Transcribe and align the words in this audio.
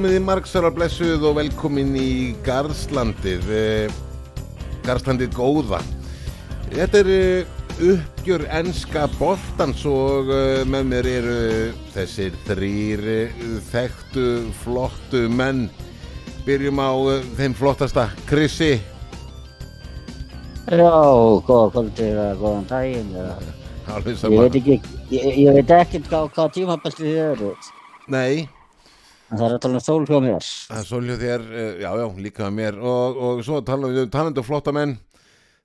komið 0.00 0.14
í 0.16 0.20
margsvara 0.24 0.68
blessuð 0.72 1.24
og 1.28 1.34
velkomin 1.36 1.90
í 1.92 2.32
Garðslandið. 2.40 3.48
Eh, 3.52 3.96
Garðslandið 4.86 5.34
góða. 5.36 5.80
Þetta 6.70 7.00
er 7.02 7.08
eh, 7.12 7.50
uppgjör 7.90 8.46
enska 8.62 9.02
boltans 9.18 9.82
og 9.84 10.30
eh, 10.32 10.62
með 10.72 10.86
mér 10.88 11.08
eru 11.10 11.34
þessir 11.92 12.38
þrýr 12.46 13.02
þekktu 13.68 14.24
flottu 14.62 15.26
menn. 15.28 15.66
Byrjum 16.46 16.80
á 16.80 17.20
þeim 17.36 17.56
flottasta 17.58 18.06
Krissi. 18.30 18.78
Já, 20.64 20.94
góða 21.44 21.66
kvöldið 21.74 22.06
eða 22.06 22.30
góðan 22.40 22.64
daginn 22.70 23.12
ég 23.18 24.40
veit 24.40 24.56
ekki, 24.62 24.80
ég, 25.12 25.28
ég 25.42 25.60
veit 25.60 25.76
ekkert 25.76 26.08
hvað, 26.08 26.32
hvað 26.38 26.56
tímabæstu 26.56 27.04
þið 27.04 27.20
eru. 27.26 27.52
Nei, 28.08 28.48
það 29.30 29.44
er 29.46 29.54
að 29.56 29.62
tala 29.64 29.78
um 29.78 29.84
sól 29.84 30.06
hjá 30.08 30.18
mér. 30.24 30.48
Það 30.70 30.80
er 30.80 30.86
svolítið 30.88 31.24
þér, 31.24 31.44
eh, 31.62 31.72
já 31.84 31.90
já, 32.00 32.06
líka 32.26 32.50
mér. 32.54 32.78
Og, 32.80 33.20
og 33.26 33.42
svo 33.46 33.60
talum 33.66 33.92
við 33.94 34.04
um 34.04 34.12
talendu 34.14 34.44
flotta 34.46 34.74
menn. 34.76 34.96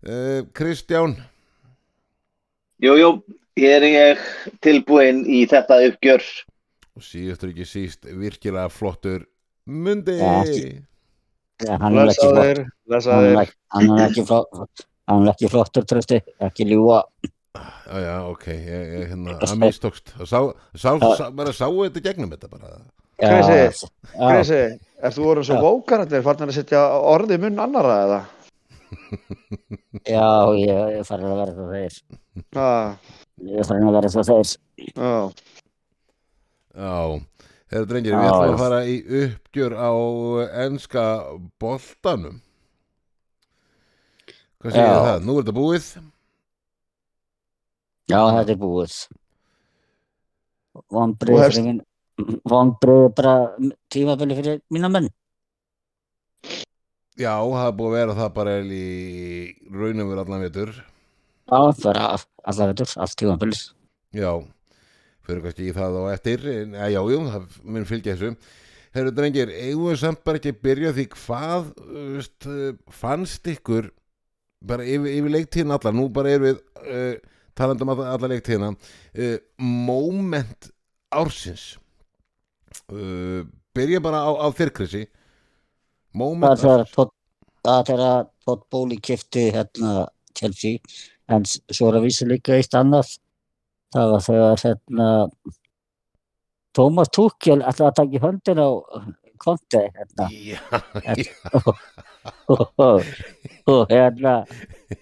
Eh, 0.05 0.41
Kristján? 0.55 1.15
Jú, 2.83 2.95
jú, 2.99 3.11
hér 3.57 3.85
er 3.87 3.91
ég 3.91 4.25
tilbúinn 4.61 5.23
í 5.25 5.45
þetta 5.49 5.79
uppgjör. 5.89 6.25
og 6.95 7.03
síðustur 7.03 7.49
ekki 7.51 7.65
síst 7.67 8.05
virkilega 8.07 8.69
flottur 8.71 9.25
Mundi. 9.67 10.15
Ja, 10.15 11.77
hann 11.81 11.97
er 11.97 12.11
ekki 12.11 12.29
flott. 12.29 12.35
Blessaður, 12.35 12.59
hann 12.61 12.61
er 12.61 12.69
blessaður. 12.87 13.39
ekki, 13.41 13.55
hann 13.75 13.89
er 13.95 14.03
ekki 14.09 14.25
flott 14.29 14.85
hann 15.09 15.25
er 15.25 15.33
ekki 15.33 15.49
flottur 15.51 15.85
trösti, 15.87 16.19
ekki 16.41 16.67
ljúa 16.69 17.01
Já, 17.55 17.97
já, 18.01 18.15
ok, 18.31 18.45
ég, 18.51 18.85
ég, 18.99 19.07
hérna, 19.11 19.35
það 19.41 19.59
mistókst. 19.61 20.13
Sá, 20.25 20.39
sá, 20.73 20.89
sá, 20.99 21.25
bara 21.35 21.53
sáu 21.55 21.73
þetta 21.85 22.03
gegnum 22.09 22.31
þetta 22.33 22.49
bara. 22.51 22.71
Já, 23.21 23.29
Krissi, 24.11 24.61
ert 24.99 25.15
þú 25.15 25.27
orðin 25.31 25.47
svo 25.47 25.55
Já. 25.59 25.63
vókar 25.63 26.01
þetta 26.03 26.17
er 26.17 26.25
farin 26.25 26.49
að 26.49 26.57
setja 26.57 26.81
orði 27.13 27.37
munn 27.39 27.61
annara 27.63 27.99
eða? 28.05 28.17
já, 30.15 30.27
ég, 30.59 30.81
ég 30.97 31.07
farin 31.07 31.29
að 31.31 31.39
vera 31.43 31.53
svo 31.55 31.67
þeir. 31.71 31.99
Ah, 32.59 32.97
ég 33.53 33.69
farin 33.69 33.87
að 33.91 33.97
vera 33.99 34.11
svo 34.11 34.25
þeir. 34.27 34.55
Já, 34.91 35.13
Já, 36.75 36.95
þeirra 37.71 37.87
drengir, 37.87 38.17
við 38.17 38.27
ætlum 38.27 38.57
að 38.57 38.63
fara 38.65 38.81
í 38.83 38.97
uppgjör 39.21 39.77
á 39.79 39.91
enska 40.65 41.05
boltanum. 41.61 42.41
Hvað 44.59 44.75
segir 44.75 44.91
Já. 44.91 44.99
það? 45.05 45.23
Nú 45.23 45.37
er 45.37 45.45
þetta 45.45 45.55
búið 45.55 45.87
já, 48.09 48.19
þetta 48.19 48.51
er 48.53 48.59
búið. 48.61 48.95
Vonbrið 52.49 53.05
bara 53.15 53.35
tímabili 53.91 54.37
fyrir 54.39 54.59
mína 54.71 54.89
menn. 54.91 55.09
Já, 57.15 57.31
það 57.39 57.67
er 57.69 57.77
búið 57.79 57.87
að 57.87 57.95
vera 57.95 58.17
það 58.17 58.35
bara 58.35 58.57
í 58.59 58.85
raunum 59.71 60.11
við 60.11 60.21
allan 60.23 60.43
vetur. 60.43 60.75
Já, 61.45 61.59
bara 61.83 62.09
allar 62.43 62.71
veitur, 62.71 62.91
allt 62.97 63.15
tímabili 63.21 63.57
Já, 64.15 64.31
fyrir 65.25 65.43
kannski 65.43 65.67
í 65.69 65.75
það 65.75 65.99
á 66.01 66.03
eftir 66.15 66.45
en, 66.49 66.73
eh, 66.75 66.89
Já, 66.91 67.01
jú, 67.05 67.19
það 67.29 67.59
mun 67.63 67.85
fylgja 67.85 68.15
þessu. 68.15 68.35
Þeirra 68.95 69.11
drengir, 69.11 69.51
eigum 69.51 69.91
við 69.91 69.99
samt 69.99 70.23
bara 70.23 70.39
ekki 70.39 70.53
að 70.53 70.61
byrja 70.63 70.91
því 70.95 71.05
hvað 71.11 71.63
veist, 72.15 72.47
uh, 72.47 72.73
fannst 72.89 73.47
ykkur 73.51 73.89
bara 74.63 74.83
yfir, 74.87 75.09
yfir 75.11 75.33
leiktíðin 75.35 75.75
allar 75.75 75.95
nú 75.95 76.07
bara 76.15 76.31
erum 76.31 76.47
við 76.47 76.61
uh, 76.87 77.15
talandum 77.57 77.91
alla, 77.93 78.11
alla 78.15 78.29
leiktíðina 78.31 78.71
uh, 78.73 79.37
moment 79.57 80.69
ársins. 81.15 81.75
Uh, 82.91 83.43
byrja 83.75 84.01
bara 84.03 84.23
á, 84.27 84.31
á 84.45 84.47
þyrkrissi 84.55 85.05
það 85.05 86.19
moment 86.19 86.61
þegar 86.61 86.87
ársins. 86.87 87.13
Það 87.65 87.79
er 87.79 87.87
þegar 87.89 88.25
Todd 88.45 88.65
Bóli 88.69 88.97
kifti 89.01 89.49
hérna 89.55 89.91
Chelsea. 90.37 90.77
En 91.31 91.45
svo 91.49 91.89
er 91.89 91.99
að 91.99 92.05
vísa 92.05 92.27
líka 92.29 92.53
eitt 92.59 92.75
annað. 92.77 93.15
Það 93.95 94.11
var 94.11 94.25
þegar 94.25 94.61
hérna 94.61 95.07
Thomas 96.75 97.09
Tuchel 97.15 97.61
ætlaði 97.63 97.87
að 97.87 97.97
taka 97.99 98.17
í 98.17 98.21
höndin 98.21 98.61
á 98.61 98.69
Conte 99.41 99.81
hérna. 99.95 100.27
Já, 100.31 100.59
og, 102.53 102.61
og, 102.77 103.09
og 103.71 103.81
hérna 103.91 104.35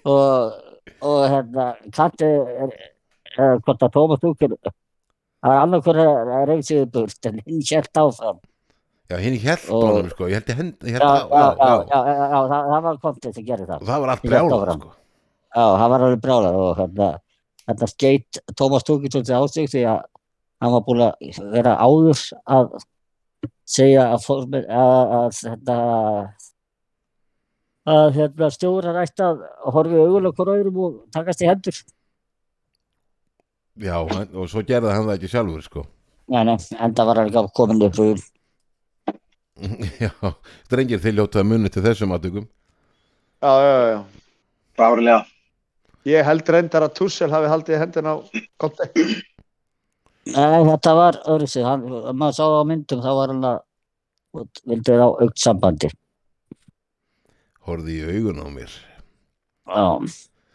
og, 0.03 0.56
og 1.02 1.20
hérna 1.32 1.68
er, 2.24 2.74
hvort 3.66 3.86
að 3.86 3.94
Thomas 3.94 4.22
Tuchel 4.24 4.56
það 5.44 5.60
annað 5.60 5.86
hverja 5.88 6.10
að 6.40 6.48
reyna 6.50 6.66
sig 6.68 6.84
burt 6.94 7.30
en 7.30 7.40
hinn 7.46 7.64
sjælt 7.68 8.00
áfram. 8.00 8.40
Já 9.12 9.18
hinn 9.20 9.36
hélt 9.44 9.70
Og- 9.70 9.84
honum 9.84 10.10
sko, 10.14 10.28
ég 10.32 10.40
held 10.40 10.50
ég 10.50 10.58
hend 10.58 10.76
já, 10.88 11.00
að, 11.04 11.84
það, 11.90 12.70
það 12.72 12.84
var 12.88 13.00
Conte 13.04 13.34
sem 13.34 13.46
gerði 13.46 13.68
það. 13.68 13.82
Og 13.82 13.88
það 13.90 14.02
var 14.04 14.14
allt 14.14 14.24
brjálað 14.24 14.74
sko. 14.78 14.94
Já, 15.54 15.66
hann 15.78 15.92
var 15.94 16.06
alveg 16.08 16.22
brjálað 16.24 16.56
og 16.62 16.72
hérna, 16.80 17.10
þetta 17.68 17.90
skeitt 17.92 18.40
Tómas 18.60 18.88
Tuchel 18.88 19.12
svolítið 19.12 19.38
á 19.38 19.44
sig 19.52 19.70
því 19.70 19.84
að 19.92 20.00
hann 20.64 20.74
var 20.74 20.86
búin 20.88 21.04
að 21.04 21.52
vera 21.52 21.76
áður 21.84 22.24
að 22.48 22.72
segja 23.68 24.08
að, 24.16 24.26
að, 24.64 25.14
að 25.20 25.42
hérna, 25.44 25.78
að 27.90 28.16
hérna, 28.16 28.50
ætti 29.04 29.26
að 29.26 29.44
horfa 29.76 29.98
í 29.98 30.04
augulega 30.04 30.38
hvort 30.38 30.54
öðrum 30.54 30.80
og 30.86 30.96
takast 31.16 31.44
í 31.44 31.50
hendur. 31.50 31.82
Já, 33.84 33.98
og 34.00 34.48
svo 34.52 34.62
gerði 34.62 34.94
hann 34.94 35.08
það 35.08 35.16
ekki 35.18 35.32
sjálfur 35.32 35.64
sko 35.66 35.82
Nei, 36.30 36.44
nei, 36.46 36.58
enda 36.78 37.04
var 37.08 37.20
hann 37.20 37.32
ekki 37.32 37.42
komin 37.58 37.82
upp 37.84 37.98
úr. 38.00 38.20
Já, 40.04 40.12
drengir 40.72 41.02
þeir 41.02 41.18
ljótaði 41.18 41.50
munni 41.50 41.72
til 41.74 41.84
þessum 41.86 42.14
aðtökum 42.16 42.46
já, 43.44 43.52
já, 43.60 43.76
já. 43.92 44.00
Fárlega. 44.80 45.26
Ég 46.08 46.26
held 46.26 46.50
reyndar 46.56 46.86
að 46.88 46.96
Tussel 46.98 47.32
hafi 47.32 47.52
haldið 47.52 47.82
hendin 47.82 48.08
á 48.08 48.16
konti. 48.60 48.88
Nei, 50.34 50.64
þetta 50.70 50.94
var 50.96 51.20
öðru 51.28 51.48
sig, 51.52 51.66
hann, 51.68 51.84
maður 52.16 52.38
sá 52.38 52.44
það 52.44 52.56
á 52.56 52.70
myndum, 52.72 53.04
þá 53.04 53.12
var 53.20 53.34
hann 53.34 53.48
að 53.50 53.60
vildi 54.72 54.96
á 54.96 55.08
aukt 55.08 55.44
sambandi. 55.44 55.92
Horfði 57.68 57.97
í 58.01 58.06
augun 58.18 58.41
á 58.44 58.47
mér. 58.51 58.72
Já. 59.68 59.85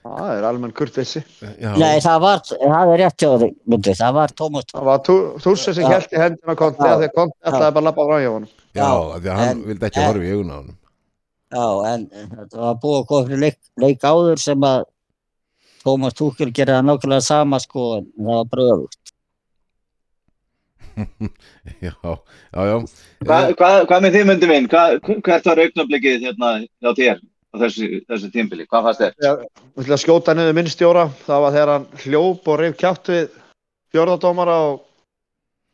Það 0.09 0.29
er 0.39 0.45
almenn 0.49 0.73
kurteisi. 0.77 1.21
Já, 1.61 1.73
Nei, 1.77 1.99
það 2.01 2.21
var, 2.23 2.43
það 2.49 2.93
er 2.95 3.01
rétt 3.03 3.25
myndi, 3.69 3.95
það 3.99 4.13
var 4.17 4.33
Tómas. 4.39 4.69
Það 4.73 4.87
var 4.89 5.01
Tussel 5.09 5.75
sem 5.77 5.89
held 5.91 6.15
í 6.15 6.21
hendin 6.23 6.53
á 6.53 6.55
konti 6.57 6.87
að 6.89 7.05
konti 7.17 7.37
ætlaði 7.43 7.75
bara 7.75 7.83
að 7.83 7.89
labba 7.89 8.07
frá 8.09 8.21
hjá 8.23 8.31
honum. 8.33 8.53
já, 8.79 8.87
af 8.89 9.19
því 9.23 9.29
að 9.33 9.41
hann 9.41 9.49
en- 9.49 9.65
vildi 9.69 9.89
ekki 9.89 10.05
horfa 10.07 10.25
í 10.29 10.33
augun 10.37 10.53
á 10.53 10.57
hann 10.59 10.77
Já, 11.49 11.67
en 11.93 12.07
þetta 12.13 12.61
var 12.61 12.75
búið 12.83 12.99
að 13.01 13.07
koma 13.09 13.27
fyrir 13.29 13.41
leik, 13.41 13.59
leik 13.81 14.01
áður 14.05 14.39
sem 14.39 14.61
að 14.69 14.85
Tómas 15.85 16.15
Túkil 16.19 16.51
gerði 16.53 16.75
það 16.77 16.87
nákvæmlega 16.89 17.25
sama 17.25 17.59
sko, 17.65 17.85
en 17.99 18.09
það 18.19 18.35
var 18.39 18.45
bara 18.53 18.67
Já, 21.85 21.93
já, 21.93 22.13
já 22.69 22.77
Hva, 23.27 23.39
hvað, 23.59 23.77
hvað 23.91 24.01
með 24.05 24.15
þið 24.17 24.25
myndi 24.31 24.47
minn? 24.51 24.69
Hvað, 24.73 24.89
hvert 25.27 25.49
var 25.51 25.63
augnablikið 25.65 26.17
hérna 26.27 26.49
hjá 26.65 26.91
þér 26.99 27.17
á 27.23 27.55
þessu, 27.63 27.85
þessu 28.09 28.29
tímbili? 28.35 28.65
Hvað 28.71 28.83
fannst 28.89 29.03
þér? 29.05 29.13
Við 29.19 29.83
ætlum 29.85 29.99
að 29.99 30.05
skjóta 30.05 30.31
niður 30.37 30.59
minn 30.59 30.73
stjóra. 30.73 31.05
Það 31.27 31.39
var 31.45 31.53
þegar 31.57 31.75
hann 31.75 31.89
hljóp 32.05 32.43
og 32.49 32.55
reyf 32.63 32.75
kjátt 32.81 33.07
við 33.13 33.25
fjórðardómara 33.95 34.57
og 34.69 34.75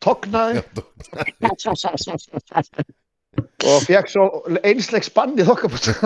tognaði 0.04 0.54
og 3.64 3.80
fekk 3.86 4.08
svo 4.12 4.24
einsleik 4.66 5.04
spann 5.06 5.38
í 5.40 5.44
þokkabútt. 5.46 5.86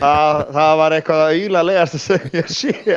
það, 0.00 0.40
það 0.56 0.72
var 0.80 0.94
eitthvað 0.96 1.20
að 1.26 1.36
íla 1.42 1.60
legast 1.66 1.96
sem 2.02 2.22
ég 2.36 2.46
sé. 2.52 2.72
Þa, 2.86 2.94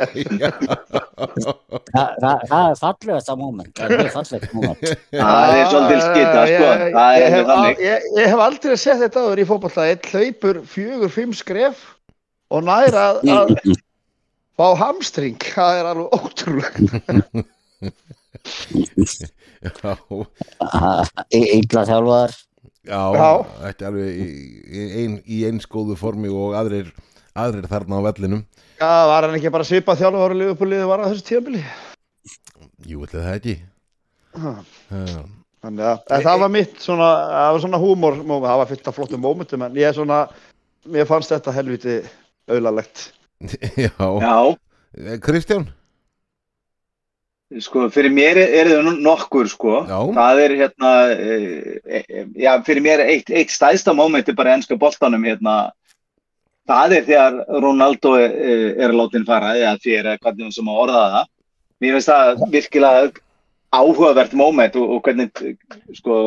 það, 1.92 2.38
það 2.48 2.64
er 2.64 2.76
fallegast 2.80 3.28
að 3.32 3.38
moment, 3.42 3.72
það 3.76 3.84
er 3.84 3.90
mjög 4.00 4.12
fallegt 4.16 4.50
moment. 4.56 4.82
Það 5.12 5.50
er 5.58 5.64
svolítið 5.74 6.00
skita, 6.06 6.40
sko. 6.46 6.50
Ég- 6.50 6.56
Það 6.96 7.10
er 7.10 7.14
hef 7.20 7.26
mjög 7.36 7.46
þannig. 7.50 7.76
al- 7.76 7.84
Ég 7.86 7.96
ég 8.20 8.26
hef 8.34 8.40
aldrei 8.46 8.76
sett 8.84 9.02
þetta 9.04 9.20
áður 9.26 9.42
í 9.44 9.48
fótballta. 9.50 9.82
Eitt 9.92 10.04
hleypur 10.14 10.56
fjögur, 10.74 11.10
fimm 11.14 11.32
skref 11.36 11.76
og 12.50 12.60
næra 12.66 13.02
að, 13.12 13.16
að 13.36 13.48
fá 14.60 14.66
hamstring. 14.84 15.38
Það 15.54 15.72
er 15.80 15.84
alveg 15.94 16.08
ótrúlega. 16.20 16.80
Já, 19.60 19.92
Ítla 21.60 21.82
þjálfaðar, 21.88 22.32
já, 22.88 23.00
Já. 23.12 23.26
ekki 23.68 23.88
alveg 23.90 24.08
í, 24.08 24.28
í, 24.64 24.84
ein, 25.02 25.16
í 25.28 25.40
eins 25.50 25.68
góðu 25.68 25.98
formi 26.00 26.30
og 26.32 26.54
aðrir, 26.56 26.88
aðrir 27.36 27.68
þarna 27.68 28.00
á 28.00 28.06
vellinum 28.08 28.44
Já, 28.80 28.88
var 29.10 29.26
hann 29.26 29.36
ekki 29.36 29.52
bara 29.52 29.66
svipað 29.68 30.00
þjálfur 30.00 30.32
og 30.32 30.38
liðupúliði 30.40 30.86
var 30.88 31.04
að 31.04 31.12
þessu 31.12 31.26
tíðabili? 31.28 31.60
Jú, 32.88 33.02
ætli 33.04 33.20
það 33.20 33.36
ekki 33.36 33.56
Já, 34.40 35.20
Þannig 35.60 35.84
að 35.84 36.14
en 36.16 36.22
það 36.24 36.38
var 36.40 36.52
mitt 36.54 36.78
svona, 36.80 37.08
það 37.28 37.50
var 37.52 37.62
svona 37.66 37.80
húmor, 37.82 38.14
það 38.24 38.60
var 38.62 38.68
fyllt 38.70 38.86
af 38.88 38.96
flottum 38.96 39.20
mómentum 39.26 39.64
en 39.66 39.76
ég 39.76 39.90
er 39.90 39.96
svona, 39.98 40.22
mér 40.88 41.08
fannst 41.10 41.34
þetta 41.34 41.52
helviti 41.52 41.98
auðlalegt. 42.48 43.02
já. 43.84 43.92
Já, 44.00 44.38
Kristján 45.20 45.68
Sko, 47.58 47.88
fyrir 47.90 48.12
mér 48.14 48.38
er 48.38 48.68
það 48.70 49.00
nokkur, 49.02 49.48
sko. 49.50 49.80
Já. 49.88 49.98
Það 50.14 50.40
er 50.44 50.52
hérna, 50.60 50.90
e, 51.10 51.38
e, 51.98 52.20
já, 52.38 52.52
fyrir 52.66 52.84
mér 52.84 53.02
eitt, 53.02 53.32
eitt 53.34 53.50
stæðsta 53.50 53.94
mómenti 53.96 54.34
bara 54.38 54.52
ennska 54.54 54.78
boltanum, 54.78 55.24
hérna, 55.26 55.72
það 56.70 56.94
er 57.00 57.08
þegar 57.08 57.40
Ronaldo 57.64 58.14
er, 58.20 58.36
er 58.86 58.94
látin 58.94 59.26
fara, 59.26 59.56
eða 59.58 59.74
fyrir 59.82 60.22
hvernig 60.22 60.54
sem 60.54 60.70
að 60.70 60.78
orða 60.84 61.02
það. 61.16 61.32
Mér 61.82 61.96
finnst 61.96 62.12
það 62.12 62.46
virkilega 62.54 63.26
áhugavert 63.80 64.38
móment 64.38 64.78
og, 64.78 64.94
og 64.94 65.02
hvernig, 65.08 65.44
sko, 65.98 66.22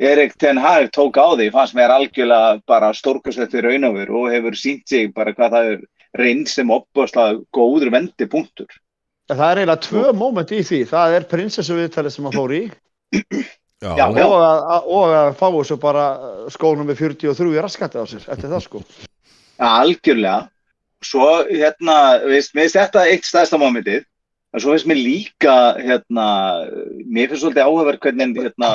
Erik 0.00 0.34
Ten 0.42 0.58
Hag 0.58 0.90
tók 0.90 1.22
á 1.22 1.38
því, 1.38 1.50
fannst 1.54 1.78
mér 1.78 1.94
algjörlega 1.94 2.60
bara 2.66 2.90
stórkastlegt 2.96 3.54
fyrir 3.54 3.76
raunafur 3.76 4.14
og 4.16 4.30
hefur 4.32 4.58
sínt 4.58 4.88
sig 4.88 5.14
bara 5.14 5.36
hvað 5.36 5.54
það 5.54 5.74
er 5.74 5.82
reynd 6.18 6.48
sem 6.50 6.70
opbúrslega 6.72 7.44
góður 7.54 7.92
vendipunktur. 7.94 8.70
Það 9.30 9.46
er 9.46 9.60
eiginlega 9.60 9.86
tvö 9.86 10.12
móment 10.18 10.52
í 10.52 10.60
því. 10.66 10.84
Það 10.90 11.16
er 11.16 11.26
prinsessu 11.30 11.76
viðtalið 11.78 12.14
sem 12.14 12.26
hann 12.26 12.36
fór 12.36 12.54
í 12.56 12.62
Já, 13.80 13.94
Já, 13.96 14.04
og 14.12 14.34
að, 14.44 14.88
og 14.92 15.12
að 15.16 15.30
fá 15.38 15.46
þessu 15.54 15.76
bara 15.80 16.06
skónum 16.52 16.90
með 16.90 16.98
43 17.00 17.54
í 17.54 17.60
raskætti 17.64 17.96
á 17.96 18.04
sér 18.10 18.26
eftir 18.26 18.50
það 18.52 18.64
sko. 18.66 18.80
Algjörlega. 19.56 20.50
Svo, 21.00 21.28
hérna, 21.48 21.94
veist, 22.28 22.52
mér 22.52 22.66
finnst 22.66 22.76
þetta 22.76 23.06
eitt 23.08 23.24
stæðsta 23.24 23.60
momentið. 23.60 24.04
En 24.52 24.60
svo 24.60 24.74
finnst 24.74 24.88
mér 24.90 25.00
líka, 25.00 25.54
hérna, 25.80 26.26
mér 27.08 27.30
finnst 27.30 27.46
svolítið 27.46 27.64
áhugaverð 27.64 28.02
hvernig, 28.04 28.42
hérna, 28.44 28.70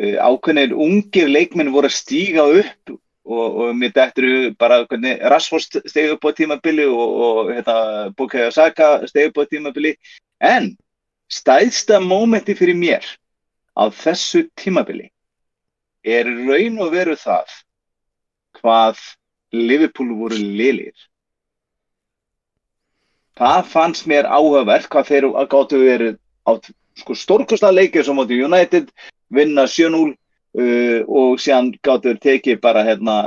eh, 0.00 0.16
ákveðnir 0.18 0.74
ungir 0.74 1.30
leikmenn 1.30 1.70
voru 1.76 1.86
að 1.86 1.98
stíga 2.00 2.48
upp 2.58 2.98
og, 3.28 3.56
og 3.60 3.76
mér 3.76 3.92
dættur 3.92 4.54
bara 4.58 4.80
hvernig 4.88 5.18
Rashford 5.30 5.80
stegi 5.84 6.10
upp 6.14 6.24
á 6.24 6.30
tímabili 6.32 6.86
og, 6.88 7.08
og 7.26 7.52
hérna, 7.52 7.76
Bukayo 8.16 8.50
Saka 8.50 9.06
stegi 9.06 9.28
upp 9.28 9.38
á 9.38 9.44
tímabili. 9.52 9.94
En 10.40 10.72
stæðsta 11.28 12.00
momenti 12.00 12.56
fyrir 12.56 12.78
mér 12.78 13.04
á 13.76 13.92
þessu 13.92 14.46
tímabili 14.56 15.10
er 16.04 16.24
raun 16.24 16.80
og 16.80 16.92
veru 16.96 17.16
það 17.18 17.52
hvað 18.58 19.00
Liverpool 19.52 20.12
voru 20.16 20.36
liðir. 20.38 20.96
Það 23.38 23.68
fannst 23.70 24.08
mér 24.10 24.26
áhugavert 24.26 24.88
hvað 24.90 25.10
þeir 25.12 25.28
gáttu 25.52 25.80
verið 25.84 26.16
á 26.48 26.52
sko, 26.98 27.14
stórkostlega 27.14 27.76
leikir 27.76 28.04
sem 28.04 28.18
átti 28.18 28.40
United 28.44 28.90
vinna 29.30 29.66
7-0 29.68 30.16
uh, 30.56 31.00
og 31.08 31.38
síðan 31.42 31.72
gáttu 31.84 32.14
þeir 32.14 32.24
tekið 32.24 32.60
bara 32.64 32.86
hérna 32.86 33.18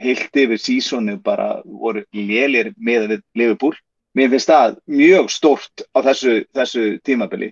heilt 0.00 0.36
yfir 0.36 0.60
sísonu 0.60 1.18
bara 1.22 1.62
voru 1.64 2.04
lélir 2.12 2.72
með 2.76 3.20
Liverpool. 3.34 3.74
Mér 4.14 4.30
finnst 4.30 4.50
það 4.50 4.78
mjög 4.86 5.30
stórt 5.32 5.84
á 5.94 5.98
þessu, 6.06 6.34
þessu 6.54 6.84
tímabili. 7.06 7.50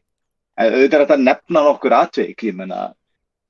En 0.59 0.75
auðvitað 0.75 0.99
er 0.99 1.05
þetta 1.05 1.17
að 1.17 1.25
nefna 1.27 1.63
nokkur 1.67 1.95
atveik, 1.97 2.45
ég 2.47 2.55
menna 2.55 2.93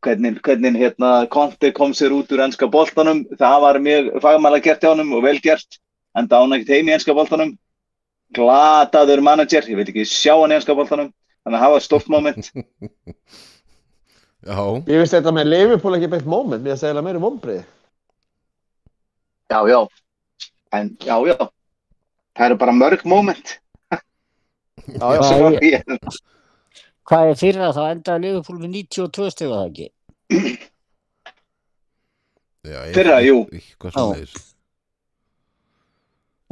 hvernig, 0.03 0.39
hvernig 0.43 0.79
hérna, 0.81 1.11
Conte 1.31 1.73
kom 1.77 1.93
sér 1.95 2.15
út 2.15 2.31
úr 2.33 2.45
ennska 2.47 2.69
boltanum, 2.71 3.25
það 3.39 3.59
var 3.67 3.81
mjög 3.83 4.11
fagmæla 4.23 4.63
gert 4.65 4.85
hjá 4.85 4.93
honum 4.93 5.13
og 5.19 5.27
vel 5.27 5.39
gert, 5.43 5.81
en 6.17 6.29
það 6.31 6.47
án 6.47 6.57
ekkert 6.57 6.75
heim 6.77 6.91
í 6.91 6.95
ennska 6.97 7.17
boltanum. 7.17 7.57
Glataður 8.33 9.21
manager, 9.21 9.67
ég 9.69 9.77
vil 9.77 9.89
ekki 9.91 10.07
sjá 10.09 10.35
hann 10.39 10.55
í 10.55 10.57
ennska 10.57 10.77
boltanum, 10.79 11.11
þannig 11.43 11.59
að 11.59 11.65
það 11.67 11.75
var 11.75 11.87
stórt 11.89 12.13
moment. 12.13 12.53
já, 14.43 14.59
Ég 14.87 14.99
finnst 15.03 15.15
þetta 15.17 15.33
með 15.37 15.51
Liverpool 15.53 15.97
ekki 15.99 16.11
beitt 16.13 16.27
moment, 16.29 16.63
mér 16.65 16.77
það 16.77 16.89
eiginlega 16.89 17.07
meiri 17.09 17.23
vombrið. 17.23 17.63
Já, 19.53 19.59
já, 19.69 19.81
en 20.79 20.91
já, 21.05 21.17
já, 21.29 21.37
það 22.37 22.47
eru 22.49 22.57
bara 22.63 22.73
mörg 22.77 23.05
moment. 23.05 23.59
Já, 23.93 25.07
já. 25.15 25.21
Hvað 25.23 25.47
er- 25.53 25.63
ég- 25.63 26.21
Hvað 27.07 27.29
er 27.33 27.35
fyrir 27.39 27.63
að 27.67 27.77
þá 27.77 27.83
endaði 27.93 28.23
Liverpool 28.25 28.59
með 28.63 28.71
92 28.79 29.31
steg 29.35 29.49
var 29.51 29.59
það 29.63 29.71
ekki? 29.73 29.89
já 32.63 32.79
Fyrra, 32.95 33.17
jú. 33.27 33.37
Eitthvað 33.53 33.93
svo 33.93 34.49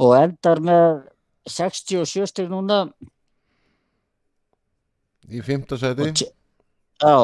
Og 0.01 0.15
endar 0.17 0.59
með 0.65 0.85
67 1.47 2.27
steg 2.29 2.49
núna 2.51 2.81
Í 5.31 5.41
fymta 5.45 5.77
seti 5.79 6.11
Já, 7.01 7.15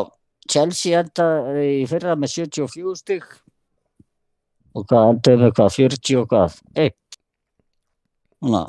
Chelsea 0.52 0.98
endaði 1.02 1.66
í 1.82 1.86
fyrra 1.90 2.16
með 2.20 2.34
74 2.36 2.96
steg 3.02 3.24
og 4.78 4.86
hvað 4.90 5.12
endaði 5.14 5.42
með 5.44 5.54
hvað, 5.58 5.70
40 5.78 6.20
og 6.22 6.28
hvað, 6.34 6.58
1 6.88 6.96
Núna 8.46 8.64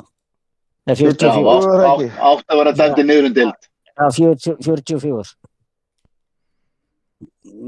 Nei, 0.89 0.95
Já, 0.95 1.01
44 1.05 1.33
Fjögur, 1.35 1.83
átt 1.85 2.21
átt- 2.29 2.47
að 2.49 2.57
vera 2.63 2.71
dæmdi 2.79 3.03
niður 3.05 3.27
um. 3.29 3.51
Já, 3.99 4.05
40 4.17 4.55
44 4.65 5.35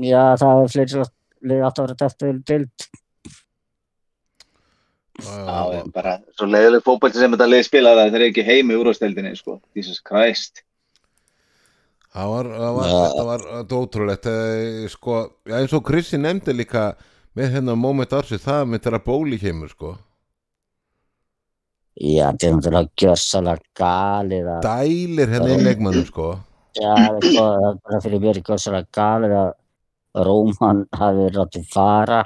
Já, 0.08 0.24
það 0.42 0.63
er 0.63 0.72
fleiri 0.74 1.04
leið 1.52 1.63
átt 1.68 1.80
að 1.81 1.86
vera 1.86 2.00
dættu 2.02 2.31
dild 2.50 2.88
Já, 5.22 5.84
bara 5.94 6.16
svo 6.34 6.48
leiðileg 6.50 6.81
fótbolti 6.86 7.19
sem 7.22 7.34
þetta 7.36 7.46
leið 7.52 7.66
spila 7.68 7.92
það 8.00 8.16
eru 8.18 8.28
ekki 8.31 8.46
heim 8.48 8.72
í 8.74 8.78
úrvasteldinni, 8.80 9.36
sko. 9.38 9.60
Jesus 9.78 10.00
Christ. 10.02 10.63
Það 12.12 12.30
var, 12.34 12.48
það 12.60 12.74
var, 12.75 12.90
þetta 12.92 13.25
var 13.30 13.44
þetta 13.48 13.78
ótrúlegt 13.80 14.25
eh, 14.28 14.86
sko, 14.92 15.18
já, 15.48 15.56
eins 15.62 15.75
og 15.78 15.84
Krissi 15.88 16.19
nefndi 16.19 16.56
líka 16.56 16.90
með 17.40 17.54
hennar 17.56 17.80
moment 17.80 18.16
ársins 18.18 18.44
það 18.44 18.66
með 18.68 18.84
þeirra 18.86 19.02
bóli 19.06 19.40
kemur 19.40 19.72
sko 19.72 19.94
Já, 22.02 22.31
þetta 22.31 22.48
er 22.48 22.56
náttúrulega 22.58 23.02
gjörsalega 23.04 23.63
galið 23.80 24.50
að 24.52 24.68
dælir 24.68 25.34
henni 25.36 25.56
Já. 25.56 25.63
leikmannum 25.69 26.08
sko 26.10 26.28
Já, 26.75 26.94
það 27.24 27.68
er 27.69 27.80
bara 27.86 28.04
fyrir 28.04 28.24
mér 28.24 28.42
gjörsalega 28.44 28.92
galið 28.96 29.38
að 29.40 29.52
Róman 30.28 30.84
hafi 31.00 31.30
ráttið 31.31 31.68
fara 31.72 32.22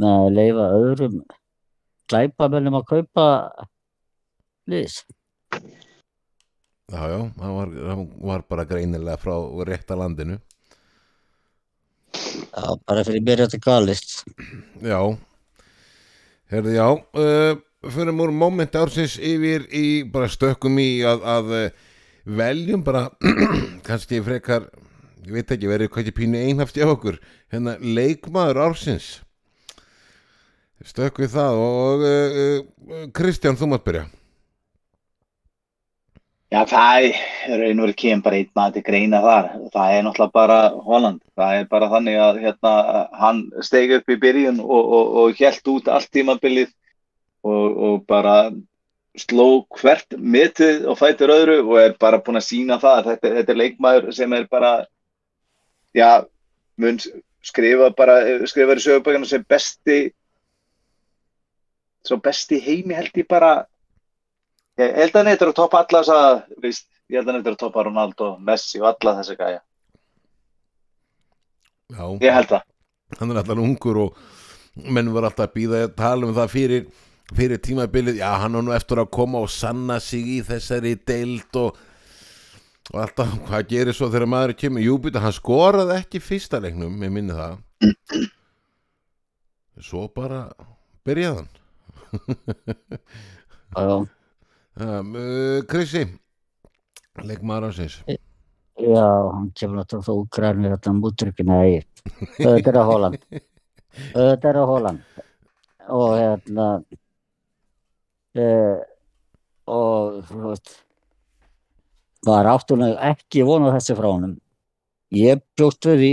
með 0.00 0.16
að 0.16 0.32
leifa 0.40 0.66
öðrum 0.80 1.20
glæpamennum 2.10 2.78
að 2.80 2.86
kaupa 2.90 3.26
lýs. 4.70 5.04
Já, 6.90 7.02
já, 7.10 7.18
það 7.38 7.56
var, 7.56 7.74
var 8.30 8.46
bara 8.50 8.66
greinilega 8.68 9.18
frá 9.20 9.34
rétta 9.68 9.98
landinu. 9.98 10.38
Já, 12.50 12.64
bara 12.86 13.04
fyrir 13.06 13.30
er 13.30 13.44
þetta 13.44 13.60
galist. 13.64 14.22
já. 14.82 15.00
Herði 16.50 16.74
já 16.74 16.88
uh, 16.90 17.60
fyrir 17.94 18.14
múr 18.16 18.32
moment 18.34 18.74
ársins 18.76 19.16
yfir 19.16 19.68
í 19.70 20.02
bara 20.10 20.28
stökkum 20.28 20.78
í 20.82 21.00
að, 21.06 21.22
að 21.22 21.52
eh, 21.56 21.70
veljum 22.26 22.82
bara 22.84 23.06
kannski 23.86 24.18
frekar 24.26 24.66
ég 25.24 25.32
veit 25.36 25.54
ekki, 25.54 25.70
verið 25.70 25.92
hvað 25.92 26.04
ekki 26.04 26.16
pínu 26.18 26.42
einhaft 26.42 26.76
hjá 26.76 26.88
okkur 26.90 27.20
hérna 27.52 27.78
leikmaður 27.80 28.64
ársins. 28.66 29.20
Stökk 30.82 31.22
við 31.22 31.34
það 31.36 31.60
og 31.60 32.06
uh, 32.08 32.40
uh, 32.40 33.04
Kristján, 33.14 33.58
þú 33.60 33.70
mátt 33.70 33.86
byrja 33.86 34.08
Já, 36.50 36.64
það 36.66 37.04
er 37.06 37.60
raun 37.60 37.78
og 37.78 37.84
verið 37.84 37.96
kemur 38.00 38.24
bara 38.24 38.38
einn 38.40 38.48
maður 38.58 38.72
til 38.74 38.82
greina 38.88 39.20
þar. 39.22 39.48
Það 39.70 39.92
er 39.94 40.00
náttúrulega 40.02 40.34
bara 40.34 40.56
Holland. 40.88 41.20
Það 41.38 41.58
er 41.58 41.68
bara 41.70 41.88
þannig 41.92 42.16
að 42.18 42.40
hérna, 42.42 42.72
hann 43.20 43.42
steig 43.62 43.94
upp 43.94 44.10
í 44.10 44.16
byrjun 44.24 44.58
og, 44.64 44.90
og, 44.98 45.12
og 45.22 45.38
hjælt 45.38 45.70
út 45.70 45.90
allt 45.94 46.10
tímabilið 46.10 46.72
og, 47.46 47.78
og 47.86 48.02
bara 48.10 48.34
sló 49.18 49.46
hvert 49.78 50.18
mitið 50.18 50.90
og 50.90 50.98
fætur 50.98 51.30
öðru 51.36 51.60
og 51.62 51.78
er 51.84 51.96
bara 52.02 52.18
búinn 52.18 52.42
að 52.42 52.48
sína 52.48 52.80
það. 52.82 53.12
Þetta, 53.12 53.34
þetta 53.38 53.54
er 53.54 53.62
leikmaður 53.62 54.10
sem 54.18 54.34
er 54.34 54.50
bara, 54.50 54.72
já, 55.94 56.10
mun 56.82 56.98
skrifa 57.46 57.92
bara, 57.94 58.18
skrifa 58.50 58.74
í 58.74 58.82
sögubökuna 58.88 59.30
sem 59.30 59.46
besti, 59.46 60.00
svo 62.06 62.18
besti 62.18 62.58
heimi 62.64 62.98
held 62.98 63.22
ég 63.22 63.30
bara, 63.30 63.60
Ég 64.78 64.94
held 64.96 65.10
að 65.14 65.18
hann 65.20 65.28
eitthvað 65.32 65.50
að 65.52 65.56
toppa 65.58 65.80
alla 65.82 66.00
þess 66.00 66.12
að, 66.14 66.38
víst, 66.62 66.86
ég 67.10 67.18
held 67.18 67.26
að 67.28 67.32
hann 67.32 67.40
eitthvað 67.40 67.56
að 67.56 67.62
toppa 67.64 67.82
Ronaldo, 67.88 68.28
Messi 68.46 68.80
og 68.80 68.86
alla 68.92 69.16
þessi 69.18 69.36
gæja. 69.40 69.60
já, 71.90 72.04
Ég 72.22 72.32
held 72.38 72.48
það. 72.54 72.62
hann 73.18 73.30
er 73.34 73.40
alltaf 73.40 73.58
ungur 73.58 73.98
og 74.04 74.18
menn 74.94 75.10
var 75.12 75.26
alltaf 75.26 75.48
að 75.50 75.54
býða 75.58 75.80
að 75.88 75.94
tala 75.98 76.26
um 76.28 76.34
það 76.36 76.52
fyrir, 76.54 76.84
fyrir 77.34 77.58
tímabilið, 77.58 78.20
já 78.22 78.30
hann 78.38 78.54
er 78.54 78.62
nú 78.62 78.72
eftir 78.76 79.00
að 79.02 79.10
koma 79.10 79.42
og 79.42 79.50
sanna 79.50 79.98
sig 80.00 80.22
í 80.36 80.40
þessari 80.46 80.94
deild 81.06 81.56
og, 81.58 81.76
og 82.94 83.00
alltaf 83.02 83.34
hvað 83.48 83.66
gerir 83.74 83.92
svo 83.98 84.08
þegar 84.12 84.30
maður 84.30 84.54
kemur? 84.62 84.84
Júbita, 84.86 85.20
hann 85.24 85.34
skoraði 85.34 85.98
ekki 85.98 86.22
fyrsta 86.22 86.60
leiknum, 86.62 86.94
ég 87.02 87.10
minni 87.12 87.34
það. 87.34 87.58
Svo 89.80 90.06
bara 90.14 90.44
byrjaði 91.08 91.42
hann. 91.42 91.50
Já, 93.74 94.06
um, 94.84 95.14
uh, 95.14 95.60
Krissi 95.70 96.06
leikmaður 97.26 97.70
ársins 97.70 98.00
já, 98.80 99.06
hann 99.32 99.50
kemur 99.56 99.80
náttúrulega 99.80 100.06
frá 100.06 100.14
Úkrænir 100.16 100.74
þetta 100.74 100.92
mútrykki, 100.96 101.46
nei, 101.46 101.80
þetta 102.38 102.72
er 102.72 102.78
að 102.80 102.90
Holland. 102.90 103.24
Þetta 103.90 104.48
er 104.52 104.56
að 104.60 104.68
Holland. 104.70 105.22
Og 105.90 106.12
hérna, 106.14 106.66
eh, 108.38 108.76
og, 109.66 110.20
þú 110.28 110.42
veist, 110.44 110.70
var 112.26 112.46
áttulega 112.52 113.10
ekki 113.10 113.42
vonað 113.48 113.74
þessi 113.80 113.96
frá 113.98 114.08
honum. 114.12 114.36
Ég 115.10 115.42
bjóst 115.58 115.90
við 115.90 115.98
því 116.04 116.12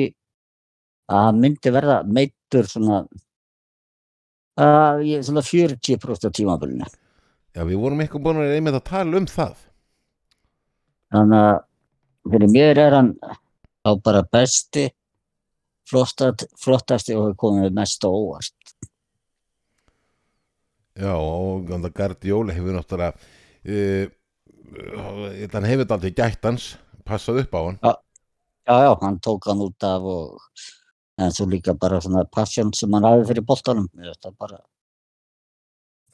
að 1.14 1.26
hann 1.28 1.42
myndi 1.44 1.74
verða 1.76 2.00
meittur 2.18 2.68
svona, 2.68 3.04
uh, 4.58 5.06
svona 5.22 5.46
40% 5.46 6.28
á 6.28 6.30
tímabilinu. 6.34 6.90
Já, 7.58 7.64
við 7.66 7.80
vorum 7.82 8.04
eitthvað 8.04 8.26
búin 8.28 8.40
að 8.44 8.52
einmitt 8.54 8.76
að 8.78 8.86
tala 8.86 9.18
um 9.18 9.26
það. 9.26 9.62
Þannig 11.16 11.46
að 11.48 11.56
fyrir 12.30 12.52
mér 12.54 12.82
er 12.84 12.96
hann 13.00 13.10
á 13.82 13.92
bara 14.06 14.22
besti, 14.36 14.84
flottast, 15.90 16.46
flottasti 16.62 17.16
og 17.18 17.24
hefur 17.24 17.40
komið 17.48 17.74
mest 17.80 18.06
á 18.06 18.10
óvart. 18.12 18.76
Já, 20.98 21.14
og 21.18 21.66
þannig 21.66 21.90
að 21.90 21.98
Guardiola 21.98 22.58
hefur 22.58 22.78
náttúrulega 22.78 23.14
uh, 23.74 24.06
hann 25.54 25.70
hefur 25.70 25.94
aldrei 25.94 26.14
gætt 26.14 26.46
hans 26.46 26.72
passað 27.06 27.44
upp 27.44 27.54
á 27.54 27.62
hann 27.62 27.78
Já, 28.68 28.78
já, 28.84 28.94
hann 29.02 29.20
tók 29.24 29.46
hann 29.48 29.62
út 29.64 29.86
af 29.88 30.04
og 30.04 30.40
en 31.18 31.34
svo 31.34 31.46
líka 31.50 31.74
bara 31.74 32.02
svona 32.02 32.26
passion 32.30 32.74
sem 32.76 32.94
hann 32.94 33.06
hafði 33.08 33.30
fyrir 33.32 33.46
boltanum. 33.50 33.88
Mér 33.98 34.14
finnst 34.14 34.68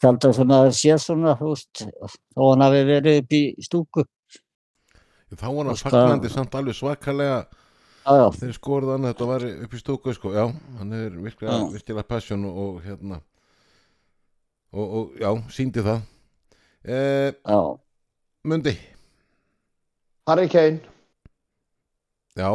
það 0.04 0.12
bara 0.12 0.28
Þaldar 0.28 0.34
sem 0.36 0.54
að 0.54 0.70
sé 0.78 0.96
svona, 1.00 1.34
þú 1.40 1.50
veist, 1.54 1.84
þó 2.36 2.42
hann 2.52 2.64
hafi 2.66 2.84
verið 2.92 3.20
upp 3.24 3.36
í 3.38 3.42
stúku. 3.64 4.06
þá 5.34 5.48
var 5.50 5.66
hann 5.72 5.80
fagnandi 5.82 6.30
samt 6.30 6.56
alveg 6.56 6.76
svakalega 6.78 7.38
Já, 8.04 8.12
já, 8.20 8.26
þeir 8.36 8.54
skorða 8.58 8.98
hann 8.98 9.08
þetta 9.08 9.26
var 9.30 9.44
upp 9.48 9.74
í 9.74 9.80
stóku 9.80 10.14
sko. 10.14 10.34
já, 10.36 10.44
hann 10.80 10.92
er 10.94 11.10
virkilega, 11.16 11.56
Já. 11.56 11.70
virkilega 11.72 12.04
passion 12.04 12.44
og, 12.46 12.58
og 12.58 12.82
hérna 12.84 13.22
og, 14.74 14.86
og 15.00 15.14
já, 15.22 15.30
síndi 15.56 15.80
það 15.86 16.02
eh, 16.84 17.32
já, 17.48 17.60
Mundi, 18.44 18.74
Harry 20.28 20.50
Kane, 20.52 20.82
já 22.36 22.50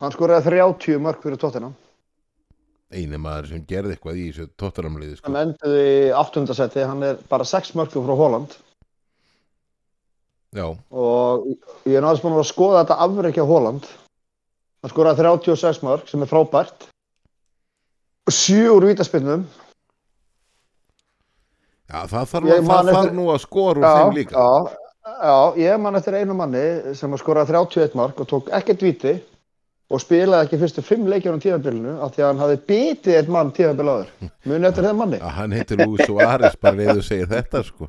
hann 0.00 0.12
skoraði 0.14 0.48
30 0.48 0.98
mörg 1.04 1.20
fyrir 1.22 1.36
tóttina. 1.42 1.72
Eini 2.94 3.20
maður 3.20 3.50
sem 3.52 3.64
gerði 3.68 3.94
eitthvað 3.94 4.18
í 4.18 4.26
þessu 4.30 4.48
tóttaramliði 4.60 5.18
sko. 5.18 5.28
Hann 5.28 5.40
enduði 5.42 5.84
í 5.88 6.08
áttundasetti, 6.16 6.86
hann 6.88 7.04
er 7.04 7.20
bara 7.28 7.46
6 7.48 7.74
mörgum 7.76 8.06
frá 8.06 8.16
Holland 8.16 8.56
já, 10.56 10.64
og 10.90 11.48
ég 11.84 11.98
er 11.98 12.04
náttúrulega 12.04 12.24
búin 12.24 12.40
að 12.40 12.48
skoða 12.48 12.82
þetta 12.82 13.00
afreikja 13.04 13.48
Holland. 13.48 13.88
Hann 14.78 14.92
skoraði 14.92 15.24
36 15.26 15.82
mörg 15.84 16.08
sem 16.08 16.22
er 16.22 16.30
frábært. 16.30 16.88
Og 18.28 18.34
7 18.36 18.68
úr 18.72 18.86
vítaspinnum. 18.88 19.46
já, 21.88 22.00
það 22.08 22.28
þarf, 22.32 22.48
Ég 22.52 22.68
það 22.68 22.92
þarf 22.92 23.16
nú 23.16 23.30
að 23.32 23.40
skora 23.44 23.80
úr 23.80 23.98
þeim 23.98 24.16
líka 24.18 24.36
já, 24.36 24.76
já, 25.08 25.36
ég 25.64 25.80
man 25.80 25.96
eftir 25.98 26.18
einu 26.20 26.36
manni 26.36 26.94
sem 26.98 27.12
að 27.12 27.22
skoraði 27.22 27.54
31 27.56 27.96
mark 27.98 28.20
og 28.20 28.28
tók 28.28 28.50
ekkert 28.52 28.84
víti 28.84 29.14
og 29.88 30.02
spilaði 30.02 30.46
ekki 30.46 30.60
fyrstu 30.60 30.84
5 30.84 31.08
leikjum 31.08 31.38
á 31.40 31.44
tíðanbílinu 31.44 31.94
af 32.04 32.12
því 32.14 32.22
að 32.22 32.28
hann 32.28 32.42
hafði 32.42 32.58
bitið 32.68 33.18
einn 33.18 33.32
mann 33.32 33.52
tíðanbíl 33.56 33.88
áður. 33.88 34.10
Muni 34.50 34.68
eftir 34.68 34.88
þeim 34.88 35.00
manni. 35.00 35.20
að 35.22 35.36
hann 35.38 35.56
heitir 35.56 35.80
Lúi 35.80 36.04
Suárez 36.04 36.58
bara 36.60 36.76
reyðu 36.76 37.04
segir 37.06 37.30
þetta 37.30 37.62
sko. 37.64 37.88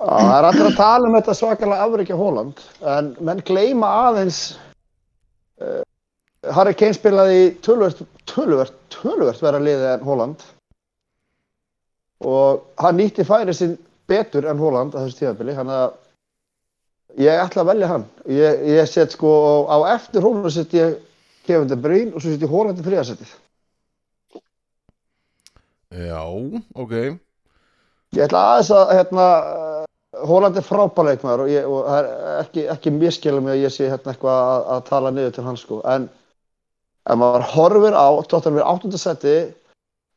Það 0.00 0.34
er 0.34 0.48
allir 0.48 0.68
að 0.68 0.76
tala 0.80 1.08
um 1.08 1.16
þetta 1.16 1.36
svakalega 1.36 1.86
afreikja 1.86 2.18
Holland 2.20 2.60
en 2.94 3.10
menn 3.24 3.42
gleyma 3.48 3.88
aðeins 4.08 4.40
uh, 5.60 5.82
Harry 6.56 6.76
Kane 6.76 6.96
spilaði 6.96 7.40
í 7.40 7.50
tölvert, 7.64 8.00
tölvert, 8.28 8.76
tölvert 8.92 9.42
vera 9.44 9.60
liði 9.60 9.90
en 9.94 10.06
Holland 10.06 10.44
og 12.24 12.64
hann 12.80 12.96
nýtti 13.00 13.24
færi 13.28 13.52
sinn 13.56 13.76
betur 14.08 14.48
en 14.48 14.60
Holland 14.60 14.96
á 14.96 15.04
þessu 15.04 15.22
tíðanbili 15.22 15.56
þannig 15.56 15.84
að 15.84 17.20
ég 17.24 17.44
ætla 17.44 17.64
að 17.64 17.70
velja 17.72 17.92
hann 17.92 18.08
ég, 18.28 18.64
ég 18.76 18.88
set 18.88 19.16
sko 19.16 19.30
á 19.68 19.76
eftir 19.96 20.24
Holland 20.24 20.52
set 20.54 20.76
ég 20.76 20.96
Kevin 21.46 21.70
De 21.70 21.78
Bruyne 21.78 22.14
og 22.14 22.20
svo 22.22 22.32
set 22.32 22.44
ég 22.44 22.52
Holland 22.52 22.80
í 22.80 22.86
þriðasettið 22.86 23.34
já, 25.90 26.22
ok 26.74 26.94
Ég 28.10 28.26
ætla 28.26 28.40
aðeins 28.42 28.70
að 28.74 28.88
hérna, 28.96 29.24
Hóland 30.26 30.56
er 30.58 30.66
frábæleikmaður 30.66 31.44
og, 31.44 31.50
ég, 31.52 31.66
og 31.70 31.84
það 31.86 31.98
er 32.00 32.40
ekki, 32.40 32.62
ekki 32.72 32.92
miskilum 32.96 33.50
að 33.52 33.60
ég 33.62 33.74
sé 33.74 33.86
hérna 33.86 34.10
eitthvað 34.10 34.40
að, 34.46 34.64
að 34.74 34.80
tala 34.88 35.12
niður 35.14 35.36
til 35.36 35.44
hans 35.46 35.62
sko. 35.62 35.78
En 35.86 36.08
ef 37.06 37.20
maður 37.20 37.46
horfir 37.52 37.94
á, 37.94 38.08
tóttan 38.26 38.56
við 38.58 38.66
áttundasetti, 38.66 39.36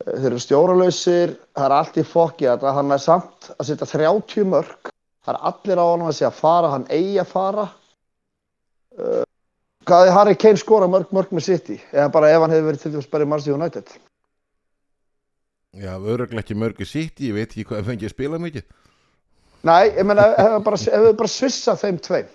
þeir 0.07 0.25
eru 0.31 0.41
stjóralausir, 0.41 1.35
það 1.53 1.67
er 1.67 1.75
allt 1.77 2.01
í 2.01 2.05
fokki 2.15 2.49
að 2.49 2.65
hann 2.79 2.95
er 2.95 3.03
samt 3.03 3.51
að 3.53 3.69
setja 3.69 3.89
30 3.93 4.49
mörg, 4.55 4.89
það 5.21 5.35
er 5.35 5.45
allir 5.51 5.83
á 5.83 5.85
hann 5.85 6.07
að 6.07 6.17
segja 6.17 6.31
að 6.33 6.41
fara, 6.41 6.73
hann 6.73 6.89
eigi 6.89 7.21
að 7.21 7.31
fara. 7.35 7.67
Uh, 8.97 9.21
hvað 9.87 10.07
er 10.07 10.13
Harry 10.15 10.35
Kane 10.39 10.57
skora 10.61 10.87
mörg 10.87 11.11
mörg 11.15 11.31
með 11.35 11.45
City? 11.47 11.77
Eða 11.91 12.09
bara 12.13 12.29
ef 12.33 12.41
hann 12.43 12.51
hefur 12.55 12.67
verið 12.71 12.81
til 12.85 12.91
dæmis 12.95 13.09
bara 13.11 13.23
í 13.25 13.29
Manchester 13.31 13.57
United? 13.57 13.93
já, 15.73 15.93
öruglega 15.97 16.43
ekki 16.43 16.55
mörgu 16.55 16.85
sitt 16.85 17.17
ég 17.25 17.33
veit 17.33 17.49
ekki 17.49 17.63
hvað 17.65 17.79
það 17.81 17.87
fengi 17.91 18.05
að 18.05 18.13
spila 18.13 18.37
mikið 18.39 18.63
Nei, 19.63 19.87
ég 19.95 20.03
meina, 20.05 20.25
hefur 20.37 20.59
bara, 20.67 20.77
hefur 20.77 21.15
bara 21.21 21.31
svissað 21.31 21.79
þeim 21.81 21.97
tveim. 22.03 22.27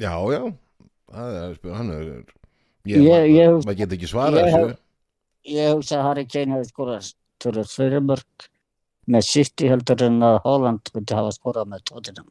já, 0.00 0.12
já 0.32 0.40
það 1.14 1.36
er, 1.40 1.54
spil- 1.58 1.74
hann 1.76 1.90
er 1.90 2.04
ég, 2.06 2.24
Ég- 2.86 3.02
maður, 3.04 3.28
ég- 3.34 3.64
maður 3.66 3.76
get 3.82 3.92
ekki 3.98 4.08
svarað 4.10 4.40
þessu 4.46 4.62
hef- 4.68 4.78
ég 5.58 5.74
hugsa 5.74 5.98
að 5.98 6.06
Harry 6.08 6.24
Kane 6.26 6.54
hefði 6.56 6.70
skorað 6.72 7.12
tölur 7.44 7.68
fyrir 7.68 8.00
mörg 8.00 8.48
með 9.08 9.26
City 9.28 9.68
heldur 9.68 10.02
en 10.06 10.20
að 10.24 10.40
Holland 10.46 10.90
myndi 10.94 11.14
hafa 11.14 11.32
skorað 11.36 11.68
með 11.68 11.84
Tottenham. 11.84 12.30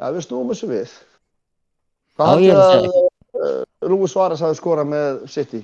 Já, 0.00 0.10
við 0.10 0.24
snúum 0.26 0.48
þessu 0.50 0.66
við. 0.72 0.90
Haldið 2.28 2.50
er 2.50 2.60
að 2.60 2.84
uh, 2.90 3.62
Lúi 3.88 4.08
Svares 4.10 4.40
hafi 4.44 4.58
skorað 4.58 4.90
með 4.92 5.22
City? 5.32 5.62